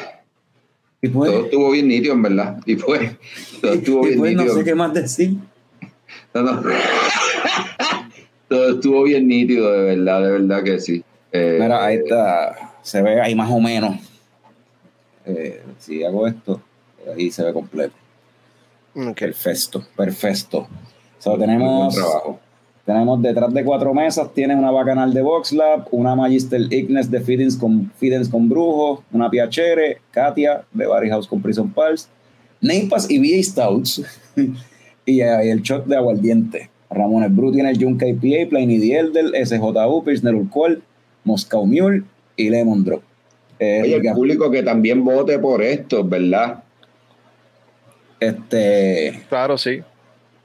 Y 1.01 1.09
pues, 1.09 1.31
todo 1.31 1.43
estuvo 1.45 1.71
bien 1.71 1.87
nítido, 1.89 2.13
en 2.13 2.21
verdad. 2.21 2.59
Y 2.65 2.75
pues, 2.77 3.11
todo 3.61 3.73
estuvo 3.73 4.05
y 4.05 4.07
bien 4.09 4.19
pues 4.19 4.35
no 4.35 4.53
sé 4.53 4.63
qué 4.63 4.75
más 4.75 4.93
decir. 4.93 5.37
No, 6.33 6.41
no. 6.43 6.61
Todo 8.49 8.71
estuvo 8.71 9.03
bien 9.03 9.27
nítido, 9.27 9.71
de 9.71 9.95
verdad, 9.95 10.23
de 10.23 10.31
verdad 10.31 10.63
que 10.63 10.79
sí. 10.79 11.03
Eh, 11.31 11.59
Mira, 11.61 11.85
ahí 11.85 11.97
está, 11.97 12.73
se 12.81 13.01
ve 13.01 13.21
ahí 13.21 13.35
más 13.35 13.49
o 13.51 13.59
menos. 13.59 13.95
Eh, 15.25 15.61
si 15.77 16.03
hago 16.03 16.27
esto, 16.27 16.59
ahí 17.15 17.29
se 17.29 17.43
ve 17.43 17.53
completo. 17.53 17.93
Ok. 18.95 19.17
Perfecto, 19.17 19.85
perfecto. 19.95 20.67
So, 21.19 21.37
tenemos, 21.37 21.93
trabajo. 21.93 22.39
tenemos 22.85 23.21
detrás 23.21 23.53
de 23.53 23.63
cuatro 23.63 23.93
mesas, 23.93 24.33
tiene 24.33 24.55
una 24.55 24.71
bacanal 24.71 25.13
de 25.13 25.21
Box 25.21 25.51
Lab, 25.51 25.87
una 25.91 26.15
Magister 26.15 26.61
Ignes 26.73 27.11
de 27.11 27.21
Feedings 27.21 27.55
con, 27.55 27.91
Feedings 27.97 28.29
con 28.29 28.49
Brujo, 28.49 29.03
una 29.11 29.29
Piacere, 29.29 30.01
Katia 30.11 30.63
de 30.73 30.87
Barry 30.87 31.09
House 31.09 31.27
con 31.27 31.41
Prison 31.41 31.71
Pals, 31.71 32.09
Neipas 32.61 33.09
y 33.11 33.19
VA 33.19 33.43
Stouts, 33.43 34.03
y 35.05 35.21
el 35.21 35.61
shot 35.61 35.85
de 35.85 35.97
aguardiente. 35.97 36.69
Ramones 36.89 37.35
Bru 37.35 37.51
tiene 37.51 37.69
el 37.71 37.81
Junka 37.81 38.07
IPA, 38.07 38.49
Pliny 38.49 38.91
Elder, 38.91 39.45
SJU, 39.45 40.03
Pilsner 40.03 40.35
Urquell, 40.35 40.81
Moscow 41.23 41.65
Mule 41.65 42.03
y 42.35 42.49
Lemon 42.49 42.83
Drop. 42.83 43.01
Eh, 43.59 43.81
Oye, 43.83 43.95
el 43.97 44.13
público 44.13 44.49
que 44.49 44.63
también 44.63 45.03
vote 45.03 45.37
por 45.37 45.61
esto, 45.61 46.03
¿verdad? 46.03 46.63
este, 48.19 49.21
Claro, 49.29 49.57
sí. 49.57 49.81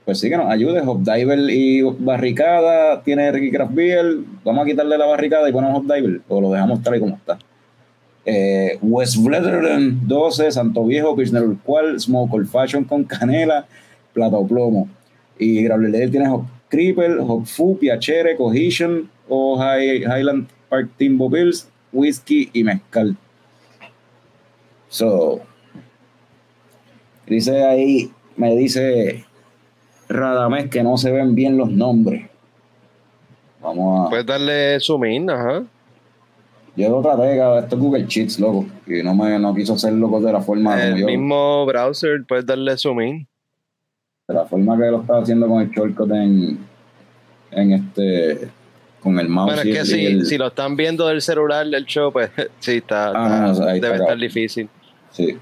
pues 0.04 0.18
sí 0.20 0.28
que 0.28 0.36
nos 0.36 0.50
ayude. 0.50 0.80
Hopdiver 0.80 1.38
y 1.50 1.82
barricada 1.82 3.02
tiene 3.02 3.30
Ricky 3.32 3.50
Craft 3.50 3.74
Beer. 3.74 4.16
Vamos 4.44 4.64
a 4.64 4.66
quitarle 4.66 4.98
la 4.98 5.06
barricada 5.06 5.48
y 5.48 5.52
ponemos 5.52 5.78
Hopdiver 5.78 6.20
o 6.28 6.40
lo 6.40 6.50
dejamos 6.52 6.82
tal 6.82 6.96
y 6.96 7.00
como 7.00 7.16
está. 7.16 7.38
Eh, 8.26 8.78
West 8.80 9.16
Bletherden 9.22 10.06
12, 10.06 10.50
Santo 10.50 10.84
Viejo, 10.84 11.14
Pilsner 11.14 11.42
Urquell, 11.42 12.00
Smoke 12.00 12.34
Old 12.34 12.48
Fashion 12.48 12.84
con 12.84 13.04
canela, 13.04 13.66
plata 14.12 14.36
o 14.36 14.46
plomo. 14.46 14.88
Y 15.38 15.62
Growler 15.64 16.10
tiene 16.10 16.28
Hop 16.28 16.44
Creeper, 16.68 17.18
Hop 17.20 17.46
Fu, 17.46 17.78
Piacere, 17.78 18.36
Cohesion 18.36 19.10
o 19.28 19.56
High- 19.58 20.02
Highland 20.04 20.48
Park 20.68 20.90
Timbo 20.96 21.28
Bills, 21.28 21.68
Whisky 21.92 22.50
y 22.52 22.64
Mezcal. 22.64 23.16
So, 24.88 25.40
dice 27.26 27.64
ahí, 27.64 28.12
me 28.36 28.54
dice 28.54 29.24
Radamés 30.08 30.68
que 30.70 30.82
no 30.82 30.96
se 30.96 31.10
ven 31.10 31.34
bien 31.34 31.56
los 31.56 31.70
nombres. 31.70 32.28
Vamos 33.60 34.06
a. 34.06 34.10
Puedes 34.10 34.26
darle 34.26 34.78
zoom 34.78 35.02
ajá. 35.30 35.64
yo 36.76 36.88
lo 36.90 37.00
traté, 37.00 37.36
cabrón, 37.38 37.64
esto 37.64 37.76
es 37.76 37.82
Google 37.82 38.06
Sheets, 38.06 38.38
loco. 38.38 38.66
Y 38.86 39.02
no 39.02 39.14
me 39.14 39.38
no 39.38 39.54
quiso 39.54 39.74
hacerlo 39.74 40.20
de 40.20 40.32
la 40.32 40.40
forma 40.40 40.82
El 40.82 41.04
mismo 41.04 41.64
browser, 41.66 42.24
puedes 42.28 42.44
darle 42.44 42.76
zoom 42.76 43.00
in. 43.00 43.28
De 44.26 44.32
la 44.32 44.46
forma 44.46 44.74
que 44.78 44.90
lo 44.90 45.00
estaba 45.02 45.20
haciendo 45.20 45.46
con 45.46 45.60
el 45.60 45.70
shortcut 45.70 46.10
en, 46.12 46.58
en 47.50 47.72
este 47.72 48.48
con 49.00 49.18
el 49.18 49.28
mouse. 49.28 49.54
Bueno, 49.54 49.60
es 49.70 49.74
que 49.74 49.80
el- 49.80 49.86
si, 49.86 50.00
y 50.00 50.06
el- 50.06 50.24
si 50.26 50.38
lo 50.38 50.46
están 50.46 50.76
viendo 50.76 51.06
del 51.08 51.20
celular 51.20 51.66
del 51.66 51.84
show, 51.84 52.10
pues 52.10 52.30
sí, 52.58 52.76
está, 52.78 53.08
Ah, 53.14 53.50
está- 53.52 53.64
no, 53.64 53.68
ahí 53.68 53.74
está 53.76 53.86
debe 53.88 53.98
estar 54.00 54.16
difícil. 54.18 54.68
Sí. 55.10 55.36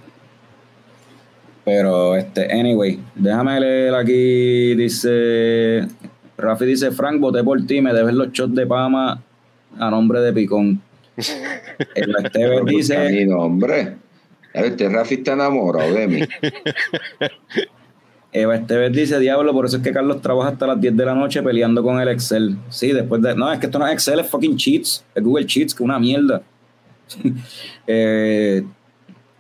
Pero, 1.65 2.17
este, 2.17 2.53
anyway, 2.53 2.99
déjame 3.15 3.61
leer 3.61 3.95
aquí, 3.95 4.75
dice, 4.75 5.87
Rafi 6.37 6.65
dice, 6.65 6.91
Frank, 6.91 7.21
voté 7.21 7.45
por 7.45 7.65
ti, 7.65 7.81
me 7.81 7.93
debes 7.95 8.15
los 8.15 8.33
shots 8.33 8.53
de 8.57 8.67
Pama 8.67 9.23
a 9.79 9.91
nombre 9.91 10.21
de 10.23 10.33
Picón. 10.33 10.83
El 11.95 12.17
Esteves 12.25 12.65
dice, 12.65 12.97
camino, 12.97 13.39
hombre. 13.43 13.97
Este 14.53 14.89
Rafi 14.89 15.15
está 15.15 15.35
enamorado 15.35 15.95
de 15.95 16.09
mí. 16.09 16.21
Eva 18.35 18.57
Esteves 18.57 18.93
dice, 18.93 19.19
diablo, 19.19 19.53
por 19.53 19.67
eso 19.67 19.77
es 19.77 19.83
que 19.83 19.93
Carlos 19.93 20.23
trabaja 20.23 20.51
hasta 20.51 20.67
las 20.67 20.81
10 20.81 20.97
de 20.97 21.05
la 21.05 21.15
noche 21.15 21.43
peleando 21.43 21.83
con 21.83 22.01
el 22.01 22.09
Excel. 22.09 22.57
Sí, 22.71 22.93
después 22.93 23.21
de... 23.21 23.35
No, 23.37 23.53
es 23.53 23.59
que 23.59 23.67
esto 23.67 23.79
no 23.79 23.87
es 23.87 23.93
Excel, 23.93 24.21
es 24.21 24.31
fucking 24.31 24.57
Cheats. 24.57 25.05
Es 25.15 25.23
Google 25.23 25.45
Cheats, 25.47 25.75
que 25.75 25.83
una 25.83 25.99
mierda. 25.99 26.41
eh, 27.87 28.65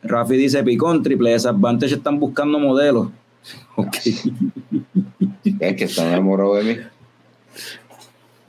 Rafi 0.02 0.36
dice, 0.36 0.62
Picón, 0.62 1.02
triple 1.02 1.30
desadvantage 1.30 1.94
están 1.94 2.18
buscando 2.20 2.58
modelos. 2.58 3.08
Ok. 3.76 3.96
Es 5.60 5.76
que 5.76 5.84
está 5.84 6.06
enamorado 6.08 6.54
de 6.56 6.62
mí. 6.64 6.76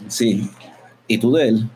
Sí. 0.08 0.50
¿Y 1.08 1.18
tú 1.18 1.32
de 1.34 1.48
él? 1.50 1.70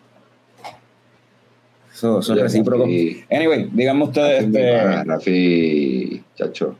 Eso, 1.93 2.19
eso 2.19 2.19
es 2.19 2.29
Oye, 2.29 2.43
recíproco. 2.43 2.85
Rafi- 2.85 3.25
Anyway, 3.31 3.69
díganme 3.71 4.03
ustedes, 4.03 4.43
Rafi, 4.45 4.57
este, 4.57 5.03
Rafi, 5.05 6.23
chacho. 6.35 6.75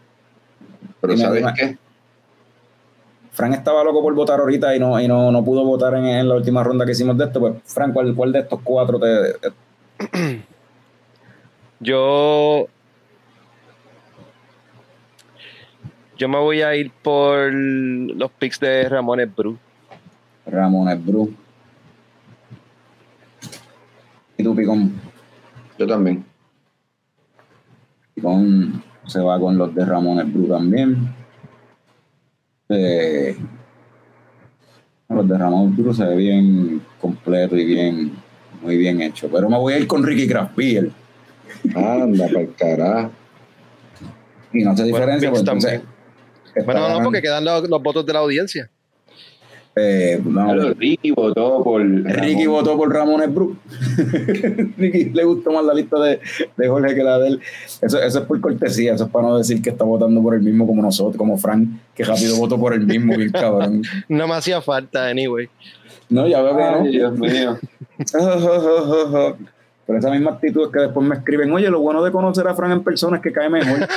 Pero 1.01 1.17
¿sabes 1.17 1.45
qué? 1.55 1.77
Frank 3.37 3.53
estaba 3.53 3.83
loco 3.83 4.01
por 4.01 4.15
votar 4.15 4.39
ahorita 4.39 4.75
y 4.75 4.79
no, 4.79 4.99
y 4.99 5.07
no, 5.07 5.31
no 5.31 5.45
pudo 5.45 5.63
votar 5.63 5.93
en, 5.93 6.05
en 6.05 6.27
la 6.27 6.33
última 6.33 6.63
ronda 6.63 6.85
que 6.87 6.93
hicimos 6.93 7.15
de 7.19 7.25
esto. 7.25 7.39
Pues, 7.39 7.53
Frank, 7.65 7.93
¿cuál, 7.93 8.15
cuál 8.15 8.31
de 8.31 8.39
estos 8.39 8.59
cuatro 8.63 8.99
te, 8.99 9.37
Yo. 11.79 12.67
Yo 16.17 16.27
me 16.27 16.39
voy 16.39 16.63
a 16.63 16.75
ir 16.75 16.91
por 17.03 17.53
los 17.53 18.31
picks 18.31 18.59
de 18.59 18.89
Ramones 18.89 19.35
Bru. 19.35 19.55
Ramones 20.47 21.05
Bru. 21.05 21.31
Y 24.35 24.43
tú, 24.43 24.55
Picón. 24.55 24.99
Yo 25.77 25.85
también. 25.85 26.25
Picón 28.15 28.83
se 29.07 29.19
va 29.19 29.39
con 29.39 29.57
los 29.57 29.73
de 29.73 29.85
Ramones 29.85 30.31
Bru 30.31 30.47
también. 30.47 31.13
Eh, 32.69 33.35
los 35.09 35.27
de 35.27 35.37
Ramones 35.37 35.75
Bru 35.75 35.93
se 35.93 36.05
ve 36.05 36.15
bien 36.15 36.81
completo 36.99 37.55
y 37.55 37.65
bien, 37.65 38.11
muy 38.61 38.77
bien 38.77 39.01
hecho. 39.01 39.29
Pero 39.31 39.49
me 39.49 39.57
voy 39.57 39.73
a 39.73 39.79
ir 39.79 39.87
con 39.87 40.03
Ricky 40.03 40.27
Craft 40.27 40.55
Beer. 40.55 40.91
Anda, 41.75 42.27
para 42.27 42.41
el 42.41 42.53
carajo. 42.55 43.11
Y 44.53 44.63
no 44.63 44.75
se 44.75 44.83
Bueno, 44.83 44.97
diferencia, 44.97 45.29
pues 45.29 45.39
entonces. 45.41 45.81
Bueno, 46.65 46.89
no, 46.89 47.03
porque 47.03 47.21
quedan 47.21 47.45
los, 47.45 47.67
los 47.69 47.81
votos 47.81 48.05
de 48.05 48.13
la 48.13 48.19
audiencia. 48.19 48.69
Eh, 49.77 50.21
no, 50.23 50.45
Claro, 50.45 50.73
Ricky 50.73 51.11
votó 51.11 51.63
por. 51.63 51.81
Ricky 51.81 52.45
Ramón. 52.45 52.47
votó 52.47 52.77
por 52.77 52.93
Ramones 52.93 53.33
Bru. 53.33 53.55
Ricky 54.77 55.11
le 55.11 55.23
gustó 55.23 55.51
más 55.51 55.63
la 55.63 55.73
lista 55.73 55.99
de, 55.99 56.19
de 56.55 56.67
Jorge 56.67 56.95
que 56.95 57.03
la 57.03 57.19
de 57.19 57.27
él. 57.29 57.41
Eso, 57.81 58.01
eso 58.01 58.19
es 58.19 58.25
por 58.25 58.41
cortesía, 58.41 58.95
eso 58.95 59.05
es 59.05 59.11
para 59.11 59.27
no 59.27 59.37
decir 59.37 59.61
que 59.61 59.69
está 59.69 59.83
votando 59.83 60.21
por 60.21 60.35
el 60.35 60.41
mismo 60.41 60.65
como 60.65 60.81
nosotros, 60.81 61.17
como 61.17 61.37
Frank, 61.37 61.67
que 61.93 62.03
rápido 62.03 62.37
votó 62.37 62.59
por 62.59 62.73
el 62.73 62.85
mismo, 62.85 63.15
bien 63.15 63.31
cabrón. 63.31 63.81
No 64.09 64.27
me 64.27 64.33
hacía 64.33 64.61
falta, 64.61 65.07
anyway. 65.07 65.49
No, 66.09 66.27
ya 66.27 66.41
veo 66.41 66.55
que 66.55 66.63
no. 66.63 66.81
Ay, 66.83 66.91
Dios 66.91 67.17
mío. 67.19 67.57
Pero 69.87 69.99
esa 69.99 70.11
misma 70.11 70.31
actitud 70.31 70.65
es 70.65 70.73
que 70.73 70.79
después 70.81 71.07
me 71.07 71.15
escriben, 71.15 71.49
oye, 71.53 71.69
lo 71.69 71.79
bueno 71.79 72.03
de 72.03 72.11
conocer 72.11 72.45
a 72.45 72.53
Fran 72.53 72.73
en 72.73 72.83
persona 72.83 73.17
es 73.17 73.23
que 73.23 73.31
cae 73.31 73.49
mejor. 73.49 73.87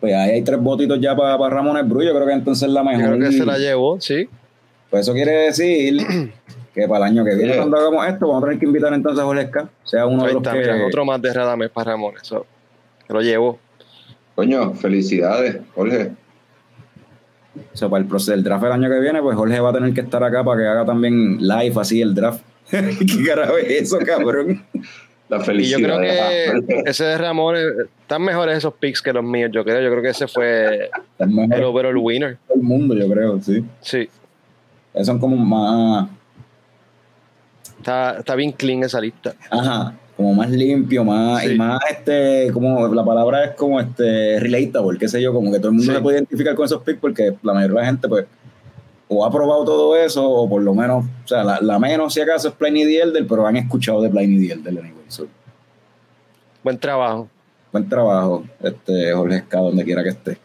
Pues 0.00 0.14
ahí 0.14 0.30
hay 0.32 0.42
tres 0.42 0.60
votitos 0.60 1.00
ya 1.00 1.16
para 1.16 1.48
Ramones 1.48 1.88
Bru, 1.88 2.02
yo 2.02 2.14
creo 2.14 2.26
que 2.26 2.32
entonces 2.34 2.68
la 2.68 2.80
Yo 2.82 2.90
mejor. 2.90 3.16
creo 3.16 3.30
que 3.30 3.36
se 3.36 3.46
la 3.46 3.56
llevó, 3.56 3.98
sí. 4.00 4.28
Pues 4.90 5.02
eso 5.02 5.14
quiere 5.14 5.32
decir 5.46 5.96
que 6.74 6.86
para 6.86 7.06
el 7.06 7.12
año 7.12 7.24
que 7.24 7.34
viene, 7.34 7.52
Yeah. 7.52 7.56
cuando 7.62 7.78
hagamos 7.78 8.06
esto, 8.06 8.28
vamos 8.28 8.42
a 8.42 8.46
tener 8.46 8.60
que 8.60 8.66
invitar 8.66 8.92
entonces 8.92 9.22
a 9.22 9.24
Jorge 9.24 9.42
Esca, 9.44 9.68
sea 9.82 10.04
uno 10.06 10.24
de 10.26 10.34
los 10.34 10.42
está, 10.42 10.52
que. 10.52 10.58
mira, 10.58 10.86
otro 10.86 11.04
más 11.06 11.22
de 11.22 11.32
Radames 11.32 11.70
para 11.70 11.92
Ramones. 11.92 12.22
eso, 12.22 12.44
se 13.06 13.12
lo 13.14 13.22
llevo. 13.22 13.58
Coño, 14.34 14.74
felicidades, 14.74 15.58
Jorge. 15.74 16.10
O 17.72 17.76
sea, 17.76 17.88
para 17.88 18.02
el 18.02 18.08
proceso 18.08 18.32
del 18.32 18.44
draft 18.44 18.64
el 18.64 18.72
año 18.72 18.90
que 18.90 19.00
viene, 19.00 19.22
pues 19.22 19.36
Jorge 19.36 19.58
va 19.60 19.70
a 19.70 19.72
tener 19.72 19.94
que 19.94 20.02
estar 20.02 20.22
acá 20.22 20.44
para 20.44 20.60
que 20.60 20.66
haga 20.66 20.84
también 20.84 21.38
live 21.40 21.80
así 21.80 22.02
el 22.02 22.14
draft. 22.14 22.42
¿Qué 22.70 23.24
carajo 23.26 23.56
es 23.56 23.82
eso, 23.82 23.98
cabrón? 24.04 24.63
La 25.28 25.38
Y 25.54 25.64
yo 25.70 25.78
creo 25.78 26.00
que 26.00 26.82
ese 26.86 27.04
de 27.04 27.18
Ramones, 27.18 27.64
están 28.00 28.22
mejores 28.22 28.58
esos 28.58 28.74
picks 28.74 29.00
que 29.00 29.12
los 29.12 29.24
míos, 29.24 29.50
yo 29.52 29.64
creo. 29.64 29.80
Yo 29.80 29.90
creo 29.90 30.02
que 30.02 30.10
ese 30.10 30.28
fue 30.28 30.90
el 31.18 31.64
overall 31.64 31.96
winner. 31.96 32.36
el 32.54 32.60
mundo, 32.62 32.94
yo 32.94 33.08
creo, 33.08 33.40
sí. 33.40 33.64
Sí, 33.80 34.08
Esos 34.92 35.06
son 35.06 35.18
como 35.18 35.36
más, 35.36 36.08
está, 37.78 38.18
está 38.18 38.34
bien 38.34 38.52
clean 38.52 38.82
esa 38.84 39.00
lista. 39.00 39.34
ajá, 39.50 39.94
como 40.16 40.34
más 40.34 40.50
limpio, 40.50 41.04
más, 41.04 41.42
Sí. 41.42 41.52
y 41.52 41.58
más, 41.58 41.80
este, 41.90 42.50
como 42.52 42.86
la 42.88 43.04
palabra 43.04 43.44
es 43.46 43.50
como, 43.56 43.80
este, 43.80 44.38
relatable, 44.40 44.98
qué 44.98 45.08
sé 45.08 45.20
yo, 45.22 45.32
como 45.32 45.50
que 45.50 45.58
todo 45.58 45.68
el 45.68 45.74
mundo 45.76 45.90
Sí. 45.90 45.96
se 45.96 46.02
puede 46.02 46.18
identificar 46.18 46.54
con 46.54 46.66
esos 46.66 46.82
picks 46.82 47.00
porque 47.00 47.34
la 47.42 47.54
mayoría 47.54 47.74
de 47.76 47.80
la 47.80 47.86
gente, 47.86 48.08
pues, 48.08 48.26
o 49.08 49.24
ha 49.24 49.30
probado 49.30 49.64
todo 49.64 49.96
eso, 49.96 50.28
o 50.28 50.48
por 50.48 50.62
lo 50.62 50.74
menos, 50.74 51.04
o 51.24 51.28
sea, 51.28 51.44
la, 51.44 51.60
la 51.60 51.78
menos 51.78 52.14
si 52.14 52.20
acaso 52.20 52.48
es 52.48 52.54
Pliny 52.54 52.84
the 52.84 53.00
Elder, 53.02 53.26
pero 53.26 53.46
han 53.46 53.56
escuchado 53.56 54.02
de 54.02 54.08
Pliny 54.10 54.46
the 54.48 54.52
Elder, 54.54 54.72
anyway. 54.78 55.03
So, 55.14 55.28
Buen 56.62 56.78
trabajo. 56.78 57.28
buen 57.72 57.88
trabajo, 57.88 58.44
este, 58.62 59.12
Jorge 59.12 59.36
Esca, 59.36 59.58
donde 59.58 59.84
quiera 59.84 60.02
que 60.02 60.08
esté. 60.10 60.38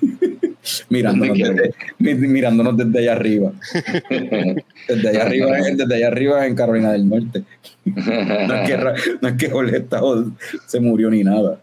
mirándonos, 0.90 1.36
desde, 1.38 1.74
mi- 1.98 2.14
mirándonos 2.14 2.76
desde 2.76 2.98
allá 3.00 3.12
arriba. 3.12 3.52
Desde 4.88 5.08
allá 5.10 5.22
arriba, 5.22 5.50
desde 5.56 5.94
allá 5.94 6.06
arriba 6.06 6.46
en 6.46 6.54
Carolina 6.54 6.92
del 6.92 7.08
Norte. 7.08 7.44
No 7.84 8.54
es 8.54 8.66
que, 8.70 8.76
no 9.22 9.28
es 9.28 9.34
que 9.34 9.50
Jorge 9.50 9.76
Esca 9.78 10.00
se 10.66 10.80
murió 10.80 11.10
ni 11.10 11.22
nada. 11.24 11.60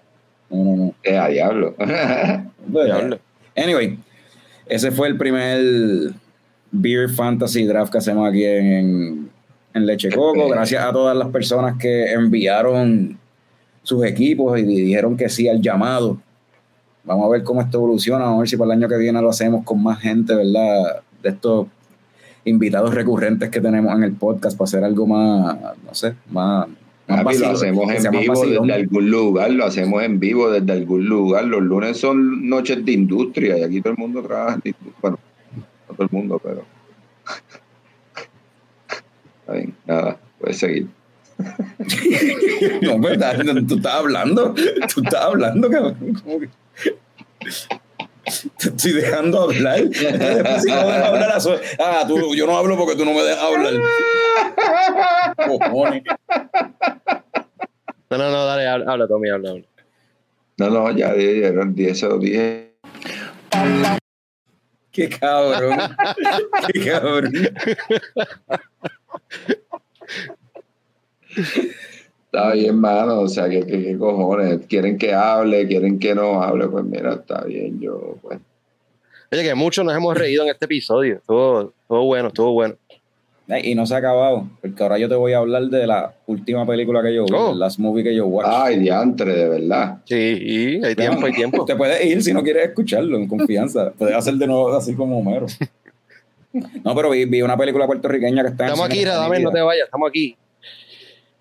No, 0.50 0.64
no, 0.64 0.76
no. 0.76 0.94
Eh, 1.04 1.18
a 1.18 1.28
diablo. 1.28 1.76
Pues, 1.76 2.86
Diablo. 2.86 3.20
Anyway, 3.56 3.98
ese 4.68 4.92
fue 4.92 5.08
el 5.08 5.18
primer 5.18 6.12
Beer 6.72 7.10
Fantasy 7.10 7.66
Draft 7.66 7.92
que 7.92 7.98
hacemos 7.98 8.30
aquí 8.30 8.44
en, 8.46 9.30
en 9.76 9.86
Leche 9.86 10.10
Coco. 10.10 10.50
Gracias 10.50 10.84
a 10.84 10.92
todas 10.92 11.16
las 11.16 11.28
personas 11.28 11.78
que 11.78 12.12
enviaron 12.14 13.20
sus 13.84 14.04
equipos 14.06 14.58
y 14.58 14.64
dijeron 14.64 15.16
que 15.18 15.30
sí 15.30 15.48
al 15.48 15.62
llamado. 15.62 16.18
Vamos 17.04 17.28
a 17.28 17.30
ver 17.30 17.44
cómo 17.44 17.62
esto 17.62 17.78
evoluciona. 17.78 18.24
Vamos 18.24 18.38
a 18.38 18.40
ver 18.40 18.50
si 18.50 18.58
para 18.58 18.74
el 18.74 18.80
año 18.80 18.88
que 18.88 18.98
viene 18.98 19.22
lo 19.22 19.30
hacemos 19.30 19.64
con 19.64 19.84
más 19.84 20.00
gente, 20.00 20.34
¿verdad? 20.34 21.02
De 21.22 21.30
estos 21.30 21.68
invitados 22.46 22.96
recurrentes 22.96 23.50
que 23.50 23.60
tenemos 23.60 23.94
en 23.96 24.04
el 24.04 24.14
podcast 24.14 24.58
para 24.58 24.66
hacer 24.66 24.84
algo 24.84 25.06
más, 25.08 25.58
no 25.86 25.94
sé, 25.94 26.16
más. 26.32 26.68
más 27.08 27.40
lo 27.40 27.50
hacemos 27.50 27.92
en 27.92 28.12
vivo 28.12 28.46
desde 28.46 28.74
algún 28.74 29.12
lugar, 29.12 29.52
lo 29.52 29.66
hacemos 29.66 30.04
en 30.04 30.20
vivo 30.20 30.50
desde 30.50 30.72
algún 30.72 31.06
lugar. 31.06 31.46
Los 31.46 31.62
lunes 31.62 31.98
son 31.98 32.48
noches 32.48 32.84
de 32.86 32.94
industria 32.94 33.58
y 33.58 33.64
aquí 33.64 33.82
todo 33.82 33.92
el 33.92 34.00
mundo 34.00 34.24
trabaja. 34.24 34.58
Bueno, 35.02 35.20
no 35.90 35.96
todo 35.96 36.08
el 36.10 36.10
mundo, 36.12 36.40
pero. 36.42 36.75
Está 39.46 39.54
bien, 39.54 39.76
nada, 39.86 40.18
puedes 40.40 40.58
seguir. 40.58 40.88
No, 42.82 42.98
¿verdad? 43.00 43.38
Tú 43.68 43.76
estás 43.76 43.94
hablando. 43.94 44.54
Tú 44.54 45.02
estás 45.04 45.22
hablando, 45.22 45.70
cabrón. 45.70 46.22
¿Cómo 46.24 46.40
que? 46.40 46.50
Te 48.58 48.70
estoy 48.70 48.94
dejando 48.94 49.44
hablar. 49.44 49.82
Después, 49.84 50.64
si 50.64 50.70
no 50.72 50.78
hablar, 50.80 51.34
eso- 51.38 51.60
ah, 51.80 52.06
tú, 52.08 52.34
yo 52.36 52.48
no 52.48 52.58
hablo 52.58 52.76
porque 52.78 52.96
tú 52.96 53.06
no 53.06 53.14
me 53.14 53.22
dejas 53.22 53.44
hablar. 53.44 53.74
Cojones. 55.46 56.04
No, 58.10 58.18
no, 58.18 58.32
no, 58.32 58.46
dale, 58.46 58.68
habla, 58.68 58.92
habla 58.92 59.08
Tommy, 59.08 59.30
habla, 59.30 59.52
habla. 59.52 59.66
No, 60.58 60.70
no, 60.70 60.92
ya 60.92 61.14
dije, 61.14 61.46
eran 61.48 61.76
10 61.76 62.04
o 62.04 62.18
10. 62.18 62.66
Qué 64.92 65.10
cabrón. 65.10 65.78
Qué 66.74 66.86
cabrón. 66.90 67.34
Está 72.26 72.54
bien, 72.54 72.76
mano, 72.80 73.22
o 73.22 73.28
sea, 73.28 73.48
¿qué, 73.50 73.66
qué, 73.66 73.82
qué 73.84 73.98
cojones? 73.98 74.66
¿Quieren 74.68 74.98
que 74.98 75.14
hable? 75.14 75.68
¿Quieren 75.68 76.00
que 76.00 76.14
no 76.14 76.42
hable? 76.44 76.68
Pues 76.68 76.84
mira, 76.84 77.14
está 77.14 77.44
bien, 77.46 77.80
yo, 77.80 78.18
pues. 78.22 78.40
Oye, 79.32 79.44
que 79.44 79.56
muchos 79.56 79.84
nos 79.86 79.96
hemos 79.96 80.18
reído 80.18 80.44
en 80.44 80.50
este 80.50 80.66
episodio. 80.66 81.16
Estuvo, 81.16 81.74
estuvo 81.82 82.06
bueno, 82.06 82.28
estuvo 82.30 82.52
bueno. 82.54 82.76
Eh, 83.48 83.62
Y 83.70 83.76
no 83.76 83.86
se 83.86 83.94
ha 83.96 83.98
acabado, 83.98 84.50
porque 84.62 84.82
ahora 84.84 84.98
yo 84.98 85.08
te 85.08 85.16
voy 85.16 85.34
a 85.34 85.38
hablar 85.38 85.64
de 85.64 85.86
la 85.88 86.14
última 86.26 86.66
película 86.66 87.02
que 87.04 87.14
yo 87.14 87.26
vi, 87.26 87.32
Oh. 87.34 87.52
el 87.54 87.60
last 87.60 87.80
movie 87.80 88.04
que 88.04 88.16
yo 88.16 88.26
watch. 88.28 88.48
Ay, 88.50 88.80
diantre, 88.80 89.34
de 89.34 89.50
verdad. 89.50 89.98
Sí, 90.06 90.82
hay 90.84 90.96
tiempo, 90.96 91.26
hay 91.26 91.34
tiempo. 91.34 91.64
Te 91.66 91.76
puedes 91.76 92.04
ir 92.06 92.22
si 92.24 92.34
no 92.34 92.44
quieres 92.44 92.68
escucharlo, 92.70 93.18
en 93.18 93.28
confianza. 93.28 93.92
puedes 93.98 94.16
hacer 94.16 94.34
de 94.36 94.48
nuevo 94.48 94.76
así 94.76 94.94
como 94.94 95.20
Homero. 95.20 95.46
No, 96.84 96.96
pero 96.96 97.10
vi, 97.10 97.26
vi 97.26 97.42
una 97.42 97.58
película 97.58 97.86
puertorriqueña 97.86 98.42
que 98.44 98.50
está 98.50 98.64
en 98.66 98.70
Estamos 98.72 98.90
aquí, 98.90 99.04
Radamel, 99.06 99.44
no 99.44 99.52
te 99.52 99.62
vayas, 99.62 99.86
estamos 99.86 100.10
aquí. 100.10 100.38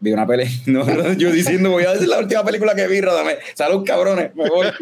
Vi 0.00 0.12
una 0.12 0.26
película. 0.26 0.52
No, 0.66 1.12
yo 1.14 1.30
diciendo, 1.30 1.70
voy 1.70 1.84
a 1.84 1.92
decir 1.92 2.08
la 2.08 2.18
última 2.18 2.44
película 2.44 2.74
que 2.74 2.86
vi, 2.88 3.00
Radamel. 3.00 3.36
Salud, 3.54 3.84
cabrones, 3.86 4.34
me 4.34 4.48
voy. 4.48 4.66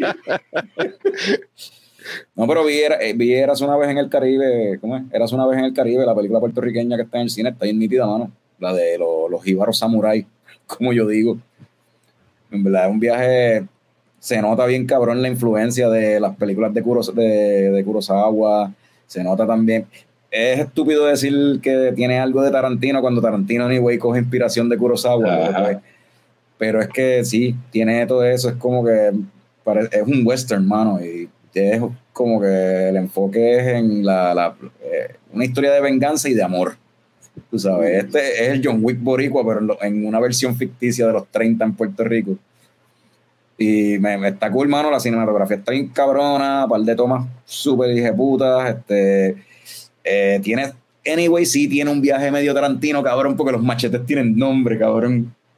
No, 2.35 2.47
pero 2.47 2.65
vi, 2.65 2.79
era- 2.79 2.97
eh, 3.01 3.13
vi 3.13 3.33
Eras 3.33 3.61
una 3.61 3.77
vez 3.77 3.89
en 3.89 3.97
el 3.97 4.09
Caribe. 4.09 4.77
¿Cómo 4.81 4.97
es? 4.97 5.03
Eras 5.13 5.31
una 5.31 5.45
vez 5.47 5.57
en 5.59 5.65
el 5.65 5.73
Caribe, 5.73 6.05
la 6.05 6.13
película 6.13 6.39
puertorriqueña 6.41 6.97
que 6.97 7.03
está 7.03 7.17
en 7.17 7.23
el 7.23 7.29
cine, 7.29 7.49
está 7.49 7.63
bien 7.65 7.79
nítida, 7.79 8.05
mano. 8.05 8.29
La 8.59 8.73
de 8.73 8.97
los, 8.97 9.29
los 9.31 9.41
jíbaros 9.43 9.77
samurai, 9.79 10.25
como 10.67 10.91
yo 10.91 11.07
digo. 11.07 11.37
En 12.51 12.63
verdad, 12.63 12.85
es 12.87 12.91
un 12.91 12.99
viaje. 12.99 13.65
Se 14.19 14.41
nota 14.41 14.65
bien 14.65 14.85
cabrón 14.85 15.21
la 15.21 15.27
influencia 15.29 15.89
de 15.89 16.19
las 16.19 16.35
películas 16.35 16.73
de, 16.73 16.83
Kuros- 16.83 17.13
de, 17.13 17.71
de 17.71 17.83
Kurosawa. 17.85 18.73
Se 19.07 19.23
nota 19.23 19.47
también. 19.47 19.85
Es 20.35 20.59
estúpido 20.61 21.05
decir 21.05 21.59
que 21.61 21.93
tiene 21.95 22.17
algo 22.17 22.41
de 22.41 22.49
Tarantino 22.49 23.01
cuando 23.01 23.21
Tarantino, 23.21 23.65
anyway, 23.67 23.99
coge 23.99 24.17
inspiración 24.19 24.67
de 24.67 24.77
Kurosawa. 24.77 25.23
Pero, 25.51 25.63
pues, 25.63 25.77
pero 26.57 26.81
es 26.81 26.87
que 26.87 27.23
sí, 27.23 27.55
tiene 27.69 28.03
todo 28.07 28.23
eso. 28.25 28.49
Es 28.49 28.55
como 28.55 28.83
que 28.83 29.09
es 29.91 30.01
un 30.07 30.23
western, 30.25 30.67
mano. 30.67 30.99
Y 31.03 31.29
es 31.53 31.79
como 32.13 32.41
que 32.41 32.89
el 32.89 32.95
enfoque 32.97 33.59
es 33.59 33.67
en 33.67 34.03
la, 34.03 34.33
la- 34.33 34.55
eh, 34.83 35.15
una 35.31 35.45
historia 35.45 35.71
de 35.71 35.81
venganza 35.81 36.27
y 36.29 36.33
de 36.33 36.41
amor. 36.41 36.77
Tú 37.51 37.59
sabes, 37.59 38.03
este 38.03 38.43
es 38.43 38.49
el 38.49 38.61
John 38.63 38.79
Wick 38.81 38.99
boricua, 39.01 39.43
pero 39.45 39.77
en, 39.83 40.05
una 40.05 40.19
versión 40.19 40.55
ficticia 40.55 41.05
de 41.05 41.13
los 41.13 41.27
30 41.27 41.63
en 41.65 41.73
Puerto 41.75 42.03
Rico. 42.03 42.35
Y 43.57 43.99
me, 43.99 44.17
me 44.17 44.29
está 44.29 44.51
cool, 44.51 44.67
mano. 44.67 44.89
La 44.89 44.99
cinematografía 44.99 45.57
está 45.57 45.71
bien 45.71 45.89
cabrona, 45.89 46.65
par 46.67 46.81
de 46.81 46.95
tomas 46.95 47.27
súper 47.45 48.15
putas. 48.15 48.69
Este, 48.75 49.35
eh, 50.03 50.39
tiene, 50.43 50.71
anyway, 51.05 51.45
sí, 51.45 51.67
tiene 51.67 51.91
un 51.91 52.01
viaje 52.01 52.31
medio 52.31 52.53
tarantino, 52.53 53.01
cabrón, 53.03 53.35
porque 53.35 53.51
los 53.53 53.61
machetes 53.63 54.05
tienen 54.05 54.35
nombre, 54.37 54.77
cabrón. 54.77 55.33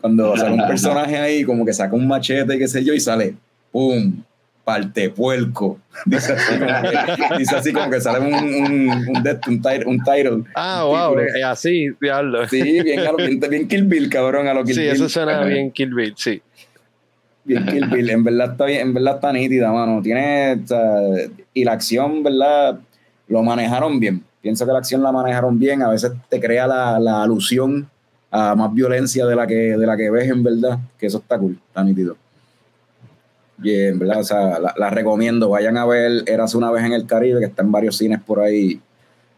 Cuando 0.00 0.36
sale 0.36 0.52
un 0.54 0.66
personaje 0.66 1.16
ahí, 1.16 1.42
como 1.44 1.64
que 1.64 1.72
saca 1.72 1.94
un 1.96 2.06
machete, 2.06 2.58
qué 2.58 2.68
sé 2.68 2.84
yo, 2.84 2.92
y 2.94 3.00
sale, 3.00 3.34
¡pum! 3.72 4.22
Parte 4.64 5.10
puerco. 5.10 5.78
Dice 6.06 6.32
así 6.32 6.58
como 6.58 6.82
que, 6.82 7.38
dice 7.38 7.56
así 7.56 7.72
como 7.72 7.88
que 7.88 8.00
sale 8.00 8.18
un, 8.18 8.34
un, 8.34 8.88
un, 8.88 8.90
un, 8.90 9.22
tit- 9.62 9.86
un 9.86 10.02
title. 10.02 10.42
Ah, 10.56 10.84
Un 10.84 10.90
wow, 11.14 11.20
eh, 11.20 11.44
así, 11.44 11.86
diablo. 12.00 12.48
Sí, 12.48 12.60
Sí, 12.60 12.80
bien, 12.82 12.98
a 13.06 13.12
lo- 13.12 13.16
bien, 13.16 13.38
bien 13.48 13.68
Kill 13.68 13.84
Bill, 13.84 14.08
cabrón, 14.10 14.48
a 14.48 14.54
lo 14.54 14.64
Kill 14.64 14.76
Bill. 14.76 14.88
eso 14.88 15.08
suena 15.08 15.44
bien 15.44 15.70
Kill 15.70 15.94
Bill, 15.94 16.14
sí. 16.16 16.42
Bien 17.44 17.64
Kill 17.64 17.86
Bill, 17.86 18.10
en 18.10 18.24
verdad 18.24 18.50
está 18.52 18.64
bien, 18.64 18.80
en 18.88 18.94
verdad 18.94 19.14
está 19.14 19.32
nítida, 19.32 19.70
mano. 19.72 20.02
Tiene, 20.02 20.54
o 20.64 20.66
sea, 20.66 21.00
y 21.56 21.64
la 21.64 21.72
acción, 21.72 22.22
¿verdad? 22.22 22.78
Lo 23.28 23.42
manejaron 23.42 23.98
bien. 23.98 24.22
Pienso 24.42 24.66
que 24.66 24.72
la 24.72 24.78
acción 24.78 25.02
la 25.02 25.10
manejaron 25.10 25.58
bien. 25.58 25.82
A 25.82 25.88
veces 25.88 26.12
te 26.28 26.38
crea 26.38 26.66
la, 26.66 27.00
la 27.00 27.22
alusión 27.22 27.88
a 28.30 28.54
más 28.54 28.74
violencia 28.74 29.24
de 29.24 29.34
la 29.34 29.46
que, 29.46 29.54
de 29.54 29.86
la 29.86 29.96
que 29.96 30.10
ves, 30.10 30.28
en 30.28 30.42
verdad. 30.42 30.78
Que 30.98 31.06
eso 31.06 31.16
está 31.16 31.38
cool, 31.38 31.58
está 31.66 31.82
nítido. 31.82 32.14
Y 33.62 33.74
en 33.74 33.98
verdad, 33.98 34.20
o 34.20 34.24
sea, 34.24 34.58
la, 34.58 34.74
la 34.76 34.90
recomiendo. 34.90 35.48
Vayan 35.48 35.78
a 35.78 35.86
ver 35.86 36.24
Eras 36.26 36.54
una 36.54 36.70
vez 36.70 36.84
en 36.84 36.92
el 36.92 37.06
Caribe, 37.06 37.40
que 37.40 37.46
está 37.46 37.62
en 37.62 37.72
varios 37.72 37.96
cines 37.96 38.20
por 38.20 38.40
ahí. 38.40 38.78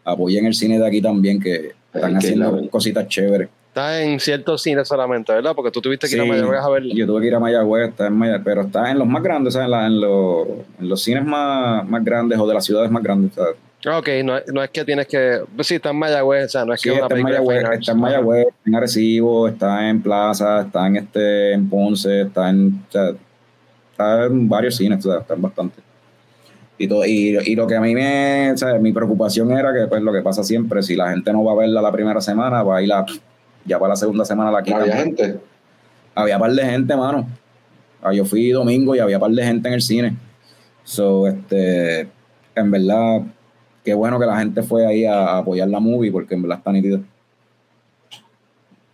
Apoyen 0.03 0.45
el 0.45 0.53
cine 0.53 0.77
de 0.77 0.85
aquí 0.85 1.01
también, 1.01 1.39
que 1.39 1.71
están 1.93 2.17
haciendo 2.17 2.69
cositas 2.69 3.07
chéveres. 3.07 3.47
Está 3.69 4.01
en 4.01 4.19
ciertos 4.19 4.61
cines 4.63 4.87
solamente, 4.87 5.31
¿verdad? 5.31 5.53
Porque 5.55 5.71
tú 5.71 5.79
tuviste 5.79 6.07
que 6.09 6.15
ir 6.15 6.21
a 6.21 6.25
Mayagüez 6.25 6.59
a 6.59 6.69
verla. 6.69 6.93
Yo 6.95 7.05
tuve 7.05 7.21
que 7.21 7.27
ir 7.27 7.35
a 7.35 7.39
Mayagüez, 7.39 7.89
está 7.89 8.07
en 8.07 8.13
Maya- 8.13 8.41
pero 8.43 8.61
está 8.61 8.89
en 8.91 8.97
los 8.99 9.07
más 9.07 9.21
grandes, 9.23 9.53
sea, 9.53 9.65
en, 9.65 9.71
la- 9.71 9.85
en 9.87 10.01
los, 10.01 10.47
en 10.79 10.89
los 10.89 11.01
cines 11.03 11.23
más, 11.23 11.87
más 11.87 12.03
grandes 12.03 12.37
o 12.39 12.47
de 12.47 12.53
las 12.55 12.65
ciudades 12.65 12.89
más 12.91 13.03
grandes. 13.03 13.33
sea, 13.33 13.45
Ah, 13.85 13.99
Ok, 13.99 14.09
no, 14.25 14.37
es- 14.37 14.51
no 14.51 14.61
es 14.61 14.69
que 14.71 14.83
tienes 14.83 15.07
que. 15.07 15.39
Pues 15.55 15.65
sí, 15.67 15.75
está 15.75 15.91
en 15.91 15.95
Mayagüez, 15.99 16.47
o 16.47 16.49
sea, 16.49 16.65
no 16.65 16.73
es 16.73 16.81
sí, 16.81 16.89
que 16.89 16.95
es 16.95 16.97
una 16.97 17.05
está 17.05 17.15
en 17.17 17.23
Mayagüez, 17.23 17.63
Arts. 17.63 17.79
está 17.79 17.91
en 17.93 17.99
Mayagüez, 17.99 18.47
está 18.47 18.59
en 18.65 18.75
Arecibo, 18.75 19.47
está 19.47 19.89
en 19.89 20.01
Plaza, 20.01 20.61
está 20.61 20.87
en 20.87 20.95
este 20.97 21.53
en 21.53 21.69
Ponce, 21.69 22.21
está 22.23 22.49
en, 22.49 22.83
o 22.89 22.91
sea, 22.91 23.11
está 23.91 24.25
en 24.25 24.49
varios 24.49 24.75
cines, 24.75 25.05
o 25.05 25.11
sea, 25.11 25.21
están 25.21 25.41
bastante. 25.41 25.81
Y, 26.77 26.87
todo, 26.89 27.05
y, 27.05 27.37
y 27.45 27.55
lo 27.55 27.67
que 27.67 27.75
a 27.75 27.81
mí 27.81 27.93
me, 27.95 28.51
o 28.51 28.57
sea, 28.57 28.73
mi 28.79 28.91
preocupación 28.91 29.51
era 29.51 29.71
que 29.73 29.87
pues 29.87 30.01
lo 30.01 30.11
que 30.11 30.21
pasa 30.23 30.43
siempre, 30.43 30.81
si 30.83 30.95
la 30.97 31.11
gente 31.11 31.31
no 31.31 31.43
va 31.45 31.53
a 31.53 31.55
verla 31.55 31.81
la 31.81 31.91
primera 31.91 32.19
semana, 32.19 32.63
va 32.63 32.77
a 32.77 32.81
ir 32.81 32.91
a, 32.91 33.05
ya 33.69 33.79
para 33.79 33.91
la 33.91 33.95
segunda 33.95 34.25
semana 34.25 34.51
la 34.51 34.61
quitan. 34.63 34.81
Había 34.81 34.97
gente. 34.97 35.39
había 36.15 36.37
par 36.39 36.51
de 36.51 36.65
gente, 36.65 36.95
mano. 36.95 37.27
Ah, 38.01 38.11
Yo 38.13 38.25
fui 38.25 38.49
domingo 38.49 38.95
y 38.95 38.99
había 38.99 39.19
par 39.19 39.31
de 39.31 39.43
gente 39.43 39.67
en 39.67 39.73
el 39.75 39.81
cine. 39.81 40.17
So, 40.83 41.27
este, 41.27 42.01
en 42.55 42.71
verdad, 42.71 43.21
qué 43.85 43.93
bueno 43.93 44.19
que 44.19 44.25
la 44.25 44.39
gente 44.39 44.63
fue 44.63 44.85
ahí 44.87 45.05
a, 45.05 45.37
apoyar 45.37 45.67
la 45.69 45.79
movie 45.79 46.11
porque 46.11 46.33
en 46.35 46.41
verdad 46.41 46.57
está 46.57 46.71
nítida. 46.71 46.99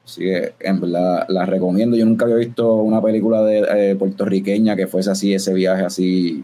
Así 0.04 0.22
que, 0.22 0.54
en 0.60 0.82
verdad, 0.82 1.26
la 1.30 1.46
recomiendo. 1.46 1.98
Yo 1.98 2.06
nunca 2.06 2.26
había 2.26 2.38
visto 2.38 2.76
una 2.76 3.02
película 3.02 3.42
de 3.44 3.92
eh, 3.92 3.96
puertorriqueña 3.96 4.76
que 4.76 4.86
fuese 4.88 5.10
así, 5.10 5.34
ese 5.34 5.54
viaje 5.54 5.84
así, 5.84 6.44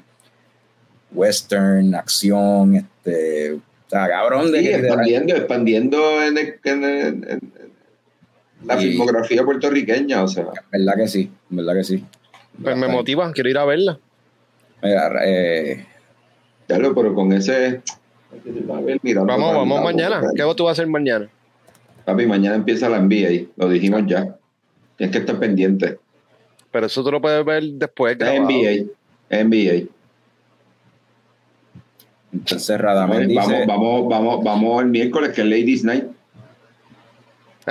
western, 1.14 1.94
acción, 1.94 2.76
este, 2.76 3.54
o 3.54 3.60
sea, 3.88 4.08
cabrón, 4.08 4.52
de, 4.52 4.60
Sí, 4.60 4.68
de- 4.68 4.76
expandiendo, 4.78 5.36
expandiendo 5.36 6.24
en, 6.24 6.38
el- 6.38 6.60
en 6.64 7.52
la 8.66 8.82
Y- 8.82 8.90
filmografía 8.92 9.44
puertorriqueña, 9.44 10.24
o 10.24 10.28
sea. 10.28 10.44
en 10.72 10.86
verdad 10.86 10.96
que 11.04 11.08
sí, 11.08 11.32
en 11.50 11.58
verdad 11.58 11.74
que 11.76 11.84
sí. 11.84 12.06
Pues 12.62 12.78
me 12.78 12.88
motiva, 12.88 13.32
quiero 13.34 13.50
ir 13.50 13.58
a 13.58 13.66
verla. 13.66 13.98
Mira, 14.84 15.12
eh, 15.26 15.86
Claro, 16.68 16.96
pero 16.96 17.14
con 17.14 17.34
ese. 17.34 17.82
Vamos, 18.66 19.54
vamos 19.56 19.84
mañana. 19.84 20.22
porque- 20.22 20.42
¿Qué 20.42 20.54
tú 20.56 20.64
vas 20.64 20.70
a 20.70 20.74
hacer 20.74 20.88
mañana? 20.88 21.28
Papi, 22.06 22.26
mañana 22.26 22.56
empieza 22.56 22.88
la 22.90 22.98
NBA, 22.98 23.48
lo 23.58 23.68
dijimos 23.70 24.04
ya. 24.08 24.36
Tienes 24.98 25.12
que 25.14 25.20
estar 25.20 25.38
pendiente. 25.38 26.00
Pero 26.72 26.86
eso 26.86 27.04
tú 27.04 27.12
lo 27.12 27.22
puedes 27.22 27.44
ver 27.44 27.64
después. 27.64 28.14
Es 28.14 28.20
grabado. 28.20 28.46
NBA, 28.50 28.86
NBA. 29.30 29.88
entonces 32.34 32.80
Radamel 32.80 33.28
dice... 33.28 33.40
Vamos, 33.42 33.68
vamos, 33.68 34.10
vamos, 34.10 34.44
vamos 34.44 34.82
el 34.84 34.88
miércoles, 34.90 35.32
que 35.34 35.42
es 35.42 35.48
Ladies 35.48 35.84
Night. 35.84 36.06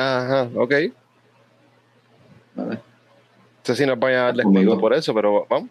Ajá, 0.01 0.49
ok. 0.55 0.75
Vale, 2.55 2.75
No 2.77 2.81
sé 3.63 3.77
si 3.77 3.87
nos 3.87 3.99
vayan 3.99 4.21
a 4.21 4.25
dar 4.25 4.43
Conmigo. 4.43 4.61
descuento 4.61 4.81
por 4.81 4.95
eso, 4.95 5.15
pero 5.15 5.47
vamos. 5.49 5.69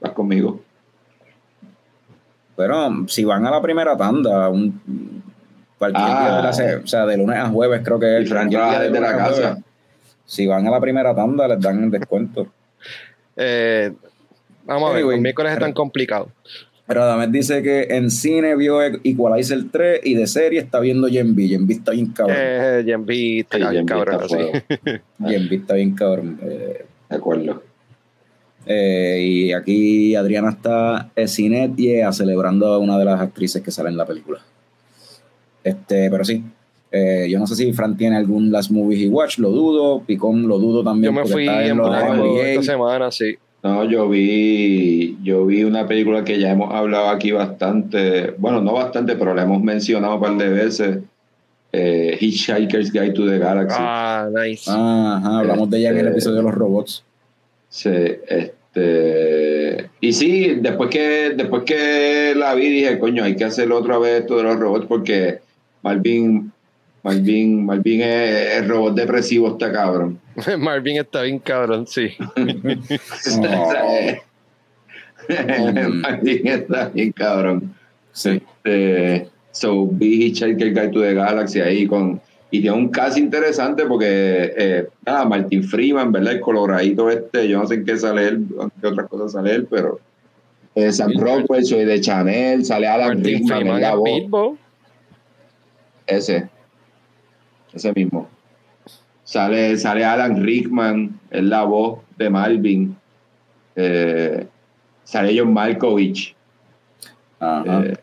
Vas 0.00 0.12
conmigo. 0.12 0.60
Pero 2.56 3.08
si 3.08 3.24
van 3.24 3.46
a 3.46 3.50
la 3.50 3.60
primera 3.62 3.96
tanda, 3.96 4.48
un, 4.48 5.22
cualquier 5.78 6.04
Ah. 6.08 6.20
día 6.28 6.36
de 6.36 6.42
la 6.42 6.52
se- 6.52 6.76
o 6.76 6.86
sea, 6.86 7.06
de 7.06 7.16
lunes 7.16 7.36
a 7.38 7.48
jueves 7.48 7.82
creo 7.84 7.98
que 8.00 8.20
Y 8.20 8.22
es. 8.22 8.28
Trabaja 8.28 8.48
día 8.48 8.78
de 8.80 8.88
desde 8.90 9.00
la 9.00 9.16
casa. 9.16 9.32
jueves, 9.34 9.64
Si 10.24 10.46
van 10.46 10.66
a 10.66 10.70
la 10.70 10.80
primera 10.80 11.14
tanda, 11.14 11.48
les 11.48 11.60
dan 11.60 11.84
el 11.84 11.90
descuento. 11.90 12.48
Eh, 13.36 13.92
vamos 14.64 14.90
a 14.90 14.92
ver, 14.92 14.98
Anyway. 15.02 15.16
los 15.16 15.22
miércoles 15.22 15.52
están 15.52 15.72
complicados. 15.72 16.28
Pero 16.88 17.02
Adamet 17.02 17.30
dice 17.30 17.62
que 17.62 17.82
en 17.90 18.10
cine 18.10 18.56
vio 18.56 18.82
Equalizer 18.82 19.62
3 19.70 20.00
y 20.04 20.14
de 20.14 20.26
serie 20.26 20.58
está 20.58 20.80
viendo 20.80 21.06
Gen 21.08 21.34
B. 21.36 21.46
Gen 21.46 21.66
B 21.66 21.74
está 21.74 21.92
bien 21.92 22.06
cabrón. 22.12 22.36
Eh, 22.40 22.82
Gen 22.84 23.04
B, 23.04 23.40
está 23.40 23.58
bien 23.70 23.84
cabrón, 23.86 24.14
está 24.14 24.28
sí. 24.28 24.34
fuego. 24.34 24.52
Gen 25.28 25.48
B 25.50 25.56
está 25.56 25.74
bien 25.74 25.94
cabrón. 25.94 26.40
Eh, 26.42 26.84
De 27.10 27.16
acuerdo. 27.16 27.62
eh, 28.64 29.18
y 29.22 29.52
aquí 29.52 30.14
Adriana 30.14 30.48
está 30.50 31.10
en 31.14 31.28
cine 31.28 31.70
y 31.76 31.88
eh, 31.90 32.06
celebrando 32.12 32.66
a 32.68 32.78
una 32.78 32.98
de 32.98 33.04
las 33.04 33.20
actrices 33.20 33.60
que 33.62 33.70
sale 33.70 33.90
en 33.90 33.96
la 33.98 34.06
película. 34.06 34.40
Este, 35.62 36.10
pero 36.10 36.24
sí. 36.24 36.42
eh, 36.90 37.26
yo 37.28 37.38
no 37.38 37.46
sé 37.46 37.54
si 37.54 37.70
Fran 37.74 37.96
tiene 37.98 38.16
algún 38.16 38.50
Last 38.50 38.70
Movies 38.70 39.00
y 39.02 39.08
Watch, 39.08 39.38
lo 39.38 39.50
dudo. 39.50 40.02
Picón 40.06 40.48
lo 40.48 40.58
dudo 40.58 40.82
también. 40.82 41.12
Yo 41.14 41.20
me 41.20 41.26
fui 41.28 41.46
en 41.46 41.76
NBA. 41.76 42.48
esta 42.48 42.62
semana, 42.62 43.10
sí. 43.10 43.36
No, 43.62 43.84
yo 43.84 44.08
vi, 44.08 45.16
yo 45.22 45.44
vi 45.46 45.64
una 45.64 45.86
película 45.86 46.22
que 46.24 46.38
ya 46.38 46.50
hemos 46.52 46.72
hablado 46.72 47.08
aquí 47.10 47.32
bastante, 47.32 48.30
bueno, 48.38 48.60
no 48.60 48.72
bastante, 48.74 49.16
pero 49.16 49.34
la 49.34 49.42
hemos 49.42 49.60
mencionado 49.62 50.14
un 50.14 50.20
par 50.20 50.36
de 50.36 50.48
veces, 50.48 50.98
eh, 51.72 52.16
Hitchhiker's 52.20 52.92
Guide 52.92 53.12
to 53.14 53.26
the 53.26 53.38
Galaxy. 53.38 53.76
Ah, 53.80 54.28
nice. 54.32 54.70
Ajá, 54.70 55.38
hablamos 55.40 55.68
de 55.70 55.78
ella 55.78 55.90
en 55.90 55.96
el 55.98 56.06
Este- 56.06 56.12
episodio 56.12 56.36
de 56.36 56.42
los 56.44 56.54
robots. 56.54 57.04
Sí, 57.68 57.90
este, 58.78 59.90
y 60.00 60.12
sí, 60.12 60.54
después 60.60 60.88
que, 60.88 61.30
después 61.36 61.64
que 61.64 62.34
la 62.36 62.54
vi 62.54 62.68
dije, 62.70 62.98
coño, 62.98 63.24
hay 63.24 63.34
que 63.36 63.44
hacerlo 63.44 63.78
otra 63.78 63.98
vez 63.98 64.20
esto 64.20 64.36
de 64.36 64.44
los 64.44 64.56
robots 64.58 64.86
porque 64.86 65.40
Malvin, 65.82 66.52
Malvin, 67.08 67.64
Malvin 67.64 68.02
es, 68.02 68.56
es 68.56 68.68
robot 68.68 68.94
depresivo, 68.94 69.48
está 69.48 69.72
cabrón. 69.72 70.20
Marvin 70.58 70.98
está 70.98 71.22
bien 71.22 71.38
cabrón, 71.38 71.86
sí. 71.86 72.10
Malvin 75.90 76.46
está 76.46 76.88
bien 76.90 77.12
cabrón. 77.12 77.74
Sí. 78.12 78.42
Este, 78.64 79.28
So, 79.50 79.86
vi 79.86 80.26
Hitchhiker 80.26 80.72
Guide 80.72 80.92
to 80.92 81.00
the 81.00 81.14
Galaxy 81.14 81.60
ahí 81.60 81.86
con... 81.86 82.20
Y 82.50 82.60
tiene 82.62 82.76
un 82.76 82.88
caso 82.88 83.18
interesante 83.18 83.84
porque, 83.84 84.54
eh, 84.56 84.86
nada, 85.04 85.24
Martin 85.24 85.62
Freeman, 85.62 86.12
¿verdad? 86.12 86.34
El 86.34 86.40
coloradito 86.40 87.10
este, 87.10 87.48
yo 87.48 87.58
no 87.58 87.66
sé 87.66 87.74
en 87.74 87.84
qué 87.84 87.96
sale 87.98 88.28
él, 88.28 88.46
en 88.58 88.70
qué 88.80 88.86
otras 88.86 89.08
cosas 89.08 89.32
sale 89.32 89.54
él, 89.54 89.66
pero... 89.68 90.00
Eh, 90.74 90.92
Sam 90.92 91.12
Rockwell, 91.18 91.64
soy 91.64 91.84
de 91.84 92.00
Chanel, 92.00 92.64
sale 92.64 92.86
Alan 92.86 93.08
Martin 93.08 93.24
Rickman, 93.24 93.60
Freeman. 93.60 94.02
Bilbo. 94.02 94.56
Ese. 96.06 96.48
Ese 97.72 97.92
mismo. 97.92 98.28
Sale, 99.24 99.76
sale 99.76 100.04
Alan 100.04 100.42
Rickman, 100.42 101.20
es 101.30 101.42
la 101.44 101.64
voz 101.64 102.00
de 102.16 102.30
Malvin. 102.30 102.96
Eh, 103.76 104.46
sale 105.04 105.38
John 105.38 105.52
Malkovich. 105.52 106.34
Ajá. 107.38 107.82
Eh, 107.84 107.94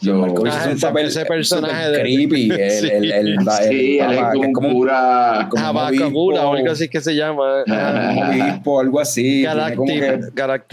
so- 0.00 0.14
Malkovich 0.14 0.52
Ah, 0.54 0.66
es 0.70 0.74
un 0.74 0.80
papel 0.80 1.06
ese 1.06 1.24
personaje 1.26 1.90
de- 1.90 2.00
creepy. 2.00 2.50
El, 2.52 2.70
Sí. 2.70 2.86
el, 2.88 3.12
el, 3.12 3.28
el, 3.32 3.38
sí, 3.68 3.98
él 3.98 4.12
es 4.12 4.20
como, 4.20 4.44
es 4.44 4.52
como 4.54 4.68
un- 4.68 4.74
pura. 4.74 5.48
como 5.50 5.62
un 5.62 5.68
Abacabula 5.68 6.40
o 6.46 6.50
obispo. 6.50 6.56
algo 6.56 6.72
así 6.72 6.88
que 6.88 7.00
se 7.00 7.14
llama. 7.16 7.64
Ah, 7.68 8.28
obispo, 8.30 8.80
algo 8.80 9.00
así. 9.00 9.44
tiene 9.86 10.20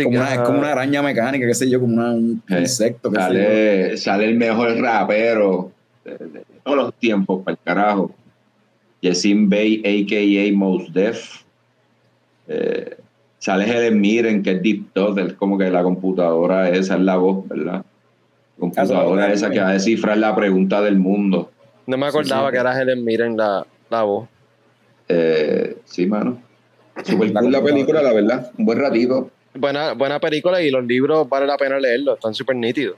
como 0.04 0.10
una, 0.10 0.34
es 0.36 0.40
como 0.42 0.60
una 0.60 0.72
araña 0.74 1.02
mecánica, 1.02 1.48
qué 1.48 1.54
sé 1.56 1.68
yo, 1.70 1.80
como 1.82 1.96
una, 1.96 2.12
un 2.14 2.44
Eh, 2.50 2.60
insecto. 2.60 3.10
Yo. 3.12 3.20
sale, 3.20 3.98
sale 3.98 4.26
el 4.26 4.36
mejor 4.36 4.78
rapero 4.80 5.72
de, 6.06 6.12
de 6.20 6.44
todos 6.66 6.78
los 6.78 6.94
tiempos, 6.96 7.44
para 7.44 7.54
el 7.54 7.64
carajo. 7.64 8.12
Yesim 9.00 9.48
Bey, 9.48 9.82
a.k.a. 9.86 10.58
Mos 10.58 10.92
Def. 10.92 11.44
Eh, 12.48 12.98
sale 13.38 13.66
Helen 13.66 14.02
Mirren, 14.02 14.42
que 14.42 14.54
es 14.54 14.62
Deep 14.64 14.94
Thought, 14.94 15.20
es 15.20 15.34
como 15.34 15.58
que 15.60 15.70
la 15.70 15.84
computadora 15.84 16.70
esa 16.70 16.96
es 16.96 17.02
la 17.02 17.18
voz, 17.18 17.48
¿verdad? 17.48 17.86
La 18.58 18.60
computadora 18.60 19.26
Ah, 19.26 19.34
esa 19.34 19.52
que 19.52 19.60
va 19.60 19.70
a 19.70 19.74
descifrar 19.74 20.18
la 20.18 20.36
pregunta 20.36 20.82
del 20.82 20.98
mundo. 20.98 21.52
No 21.86 21.98
me 21.98 22.08
acordaba 22.08 22.48
sí. 22.48 22.54
que 22.54 22.60
era 22.60 22.82
Helen 22.82 23.06
Mirren 23.06 23.38
la, 23.38 23.66
la 23.92 24.02
voz. 24.02 24.28
Eh, 25.08 25.78
sí, 25.86 26.08
mano. 26.08 26.42
Super 27.04 27.32
cool 27.34 27.52
la 27.52 27.64
película, 27.64 28.02
la 28.02 28.14
verdad. 28.14 28.52
Un 28.58 28.66
buen 28.66 28.80
ratito. 28.80 29.30
Buena, 29.54 29.94
buena 29.94 30.20
película 30.20 30.62
y 30.64 30.72
los 30.72 30.84
libros 30.84 31.30
vale 31.30 31.46
la 31.46 31.58
pena 31.58 31.80
leerlos, 31.80 32.16
están 32.16 32.34
súper 32.34 32.56
nítidos. 32.56 32.98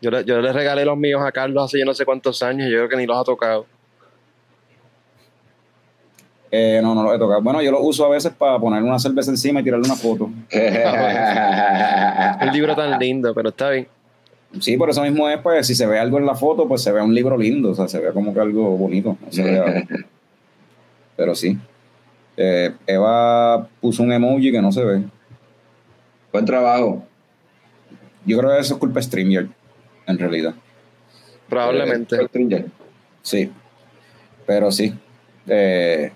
Yo 0.00 0.10
le, 0.10 0.24
yo 0.24 0.40
le 0.40 0.52
regalé 0.52 0.84
los 0.84 0.96
míos 0.96 1.22
a 1.24 1.32
Carlos 1.32 1.64
hace 1.64 1.78
yo 1.78 1.84
no 1.86 1.94
sé 1.94 2.04
cuántos 2.04 2.42
años, 2.42 2.68
yo 2.70 2.76
creo 2.78 2.88
que 2.88 2.96
ni 2.96 3.06
los 3.06 3.16
ha 3.18 3.24
tocado. 3.24 3.66
Eh, 6.50 6.80
no, 6.82 6.94
no 6.94 7.02
lo 7.02 7.12
he 7.14 7.18
tocado. 7.18 7.42
Bueno, 7.42 7.60
yo 7.60 7.70
lo 7.72 7.80
uso 7.82 8.04
a 8.04 8.08
veces 8.08 8.32
para 8.32 8.58
poner 8.58 8.82
una 8.82 8.98
cerveza 8.98 9.30
encima 9.30 9.60
y 9.60 9.64
tirarle 9.64 9.86
una 9.86 9.96
foto. 9.96 10.24
Un 12.42 12.52
libro 12.52 12.74
tan 12.76 12.98
lindo, 12.98 13.34
pero 13.34 13.48
está 13.50 13.70
bien. 13.70 13.88
Sí, 14.60 14.76
por 14.76 14.88
eso 14.88 15.02
mismo 15.02 15.28
es, 15.28 15.38
pues, 15.38 15.66
si 15.66 15.74
se 15.74 15.86
ve 15.86 15.98
algo 15.98 16.18
en 16.18 16.26
la 16.26 16.34
foto, 16.34 16.66
pues 16.68 16.82
se 16.82 16.92
ve 16.92 17.02
un 17.02 17.14
libro 17.14 17.36
lindo, 17.36 17.70
o 17.70 17.74
sea, 17.74 17.88
se 17.88 17.98
ve 17.98 18.12
como 18.12 18.32
que 18.32 18.40
algo 18.40 18.76
bonito. 18.76 19.16
no 19.20 19.32
se 19.32 19.42
vea- 19.42 19.84
pero 21.16 21.34
sí. 21.34 21.58
Eh, 22.36 22.72
Eva 22.86 23.66
puso 23.80 24.02
un 24.02 24.12
emoji 24.12 24.52
que 24.52 24.62
no 24.62 24.70
se 24.70 24.84
ve. 24.84 25.02
buen 26.32 26.44
trabajo. 26.44 27.02
Yo 28.24 28.38
creo 28.38 28.50
que 28.52 28.60
eso 28.60 28.74
es 28.74 28.80
culpa 28.80 29.00
de 29.00 29.04
StreamYard, 29.04 29.48
en 30.06 30.18
realidad. 30.18 30.54
Probablemente. 31.48 32.16
Eh, 32.16 32.26
Stringer. 32.28 32.66
Sí. 33.22 33.50
Pero 34.46 34.70
sí. 34.70 34.92
Eh, 35.48 36.10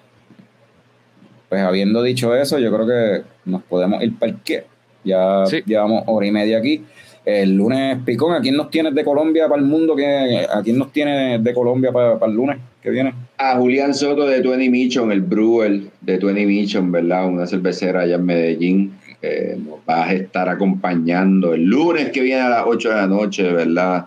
pues 1.48 1.62
habiendo 1.62 2.02
dicho 2.02 2.34
eso, 2.34 2.58
yo 2.58 2.72
creo 2.72 2.86
que 2.86 3.22
nos 3.44 3.62
podemos 3.62 4.02
ir 4.02 4.16
para 4.18 4.32
el 4.32 4.38
qué. 4.44 4.64
Ya 5.04 5.44
Sí. 5.46 5.62
llevamos 5.66 6.04
hora 6.06 6.26
y 6.26 6.30
media 6.30 6.58
aquí. 6.58 6.84
El 7.24 7.54
lunes, 7.56 7.98
Picón, 8.04 8.34
¿a 8.34 8.40
quién 8.40 8.56
nos 8.56 8.70
tienes 8.70 8.94
de 8.94 9.04
Colombia 9.04 9.46
para 9.48 9.60
el 9.60 9.66
mundo? 9.66 9.94
¿Qué- 9.94 10.46
¿A 10.52 10.62
quién 10.62 10.78
nos 10.78 10.90
tiene 10.92 11.38
de 11.38 11.54
Colombia 11.54 11.92
para, 11.92 12.18
para 12.18 12.30
el 12.30 12.36
lunes 12.36 12.58
que 12.82 12.90
viene? 12.90 13.12
A 13.36 13.56
Julián 13.56 13.94
Soto 13.94 14.26
de 14.26 14.40
Twenty 14.40 14.70
Mission, 14.70 15.12
el 15.12 15.20
brewer 15.20 15.82
de 16.00 16.18
Twenty 16.18 16.46
Mission, 16.46 16.90
¿verdad? 16.90 17.26
Una 17.26 17.46
cervecera 17.46 18.00
allá 18.02 18.14
en 18.16 18.24
Medellín. 18.24 18.92
Eh, 19.22 19.58
nos 19.58 19.80
va 19.88 20.06
a 20.06 20.12
estar 20.14 20.48
acompañando 20.48 21.52
el 21.52 21.64
lunes 21.64 22.10
que 22.10 22.22
viene 22.22 22.40
a 22.40 22.48
las 22.48 22.64
8 22.66 22.88
de 22.88 22.94
la 22.94 23.06
noche, 23.06 23.52
¿verdad? 23.52 24.06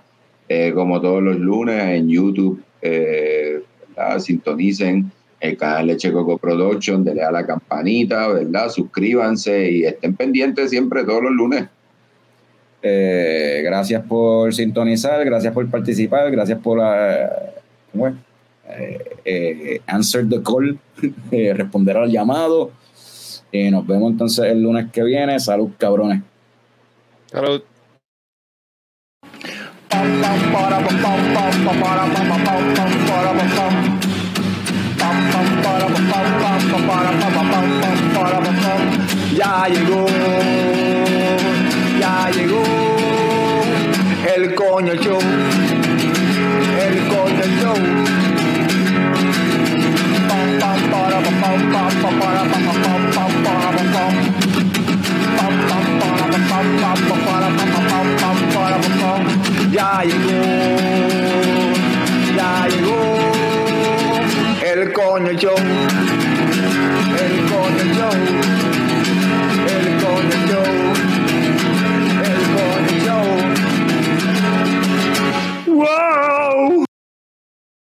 Eh, 0.49 0.72
como 0.73 0.99
todos 0.99 1.22
los 1.22 1.38
lunes 1.38 1.81
en 1.84 2.10
YouTube, 2.10 2.64
eh, 2.81 3.61
¿verdad? 3.90 4.19
Sintonicen 4.19 5.11
el 5.40 5.57
canal 5.57 5.88
de 5.88 5.98
Checoco 5.98 6.38
Production, 6.38 7.03
denle 7.03 7.23
a 7.23 7.31
la 7.31 7.45
campanita, 7.45 8.27
¿verdad? 8.27 8.69
Suscríbanse 8.69 9.72
y 9.72 9.85
estén 9.85 10.15
pendientes 10.15 10.69
siempre 10.69 11.03
todos 11.03 11.23
los 11.23 11.31
lunes. 11.31 11.65
Eh, 12.81 13.61
gracias 13.64 14.03
por 14.06 14.53
sintonizar, 14.53 15.23
gracias 15.23 15.53
por 15.53 15.69
participar, 15.69 16.30
gracias 16.31 16.60
por 16.60 16.80
¿cómo 17.91 18.07
es? 18.07 18.15
Answer 19.85 20.27
the 20.27 20.41
call, 20.41 20.80
responder 21.56 21.98
al 21.98 22.10
llamado. 22.10 22.72
Y 23.55 23.69
nos 23.69 23.85
vemos 23.85 24.11
entonces 24.11 24.45
el 24.45 24.63
lunes 24.63 24.91
que 24.91 25.03
viene. 25.03 25.39
Salud, 25.39 25.69
cabrones. 25.77 26.23
Salud. 27.27 27.61
Ya 39.35 39.67
llegó, 39.67 40.05
ya 41.99 42.31
llegó 42.31 42.63
el 44.35 44.55
coño 44.55 44.95
show, 44.95 45.19
el 46.81 47.07
coño 47.07 47.45
show. 47.61 48.22
Ya 59.72 60.03
llegó, 60.03 60.41
ya 62.38 62.68
llegó 62.68 63.23
el 64.64 64.94
coño 64.94 65.31
yo, 65.31 65.56
el 67.23 67.35
coño 67.49 67.84
yo, 67.98 68.10
el 69.76 69.88
coño 70.03 70.38
yo. 70.49 70.61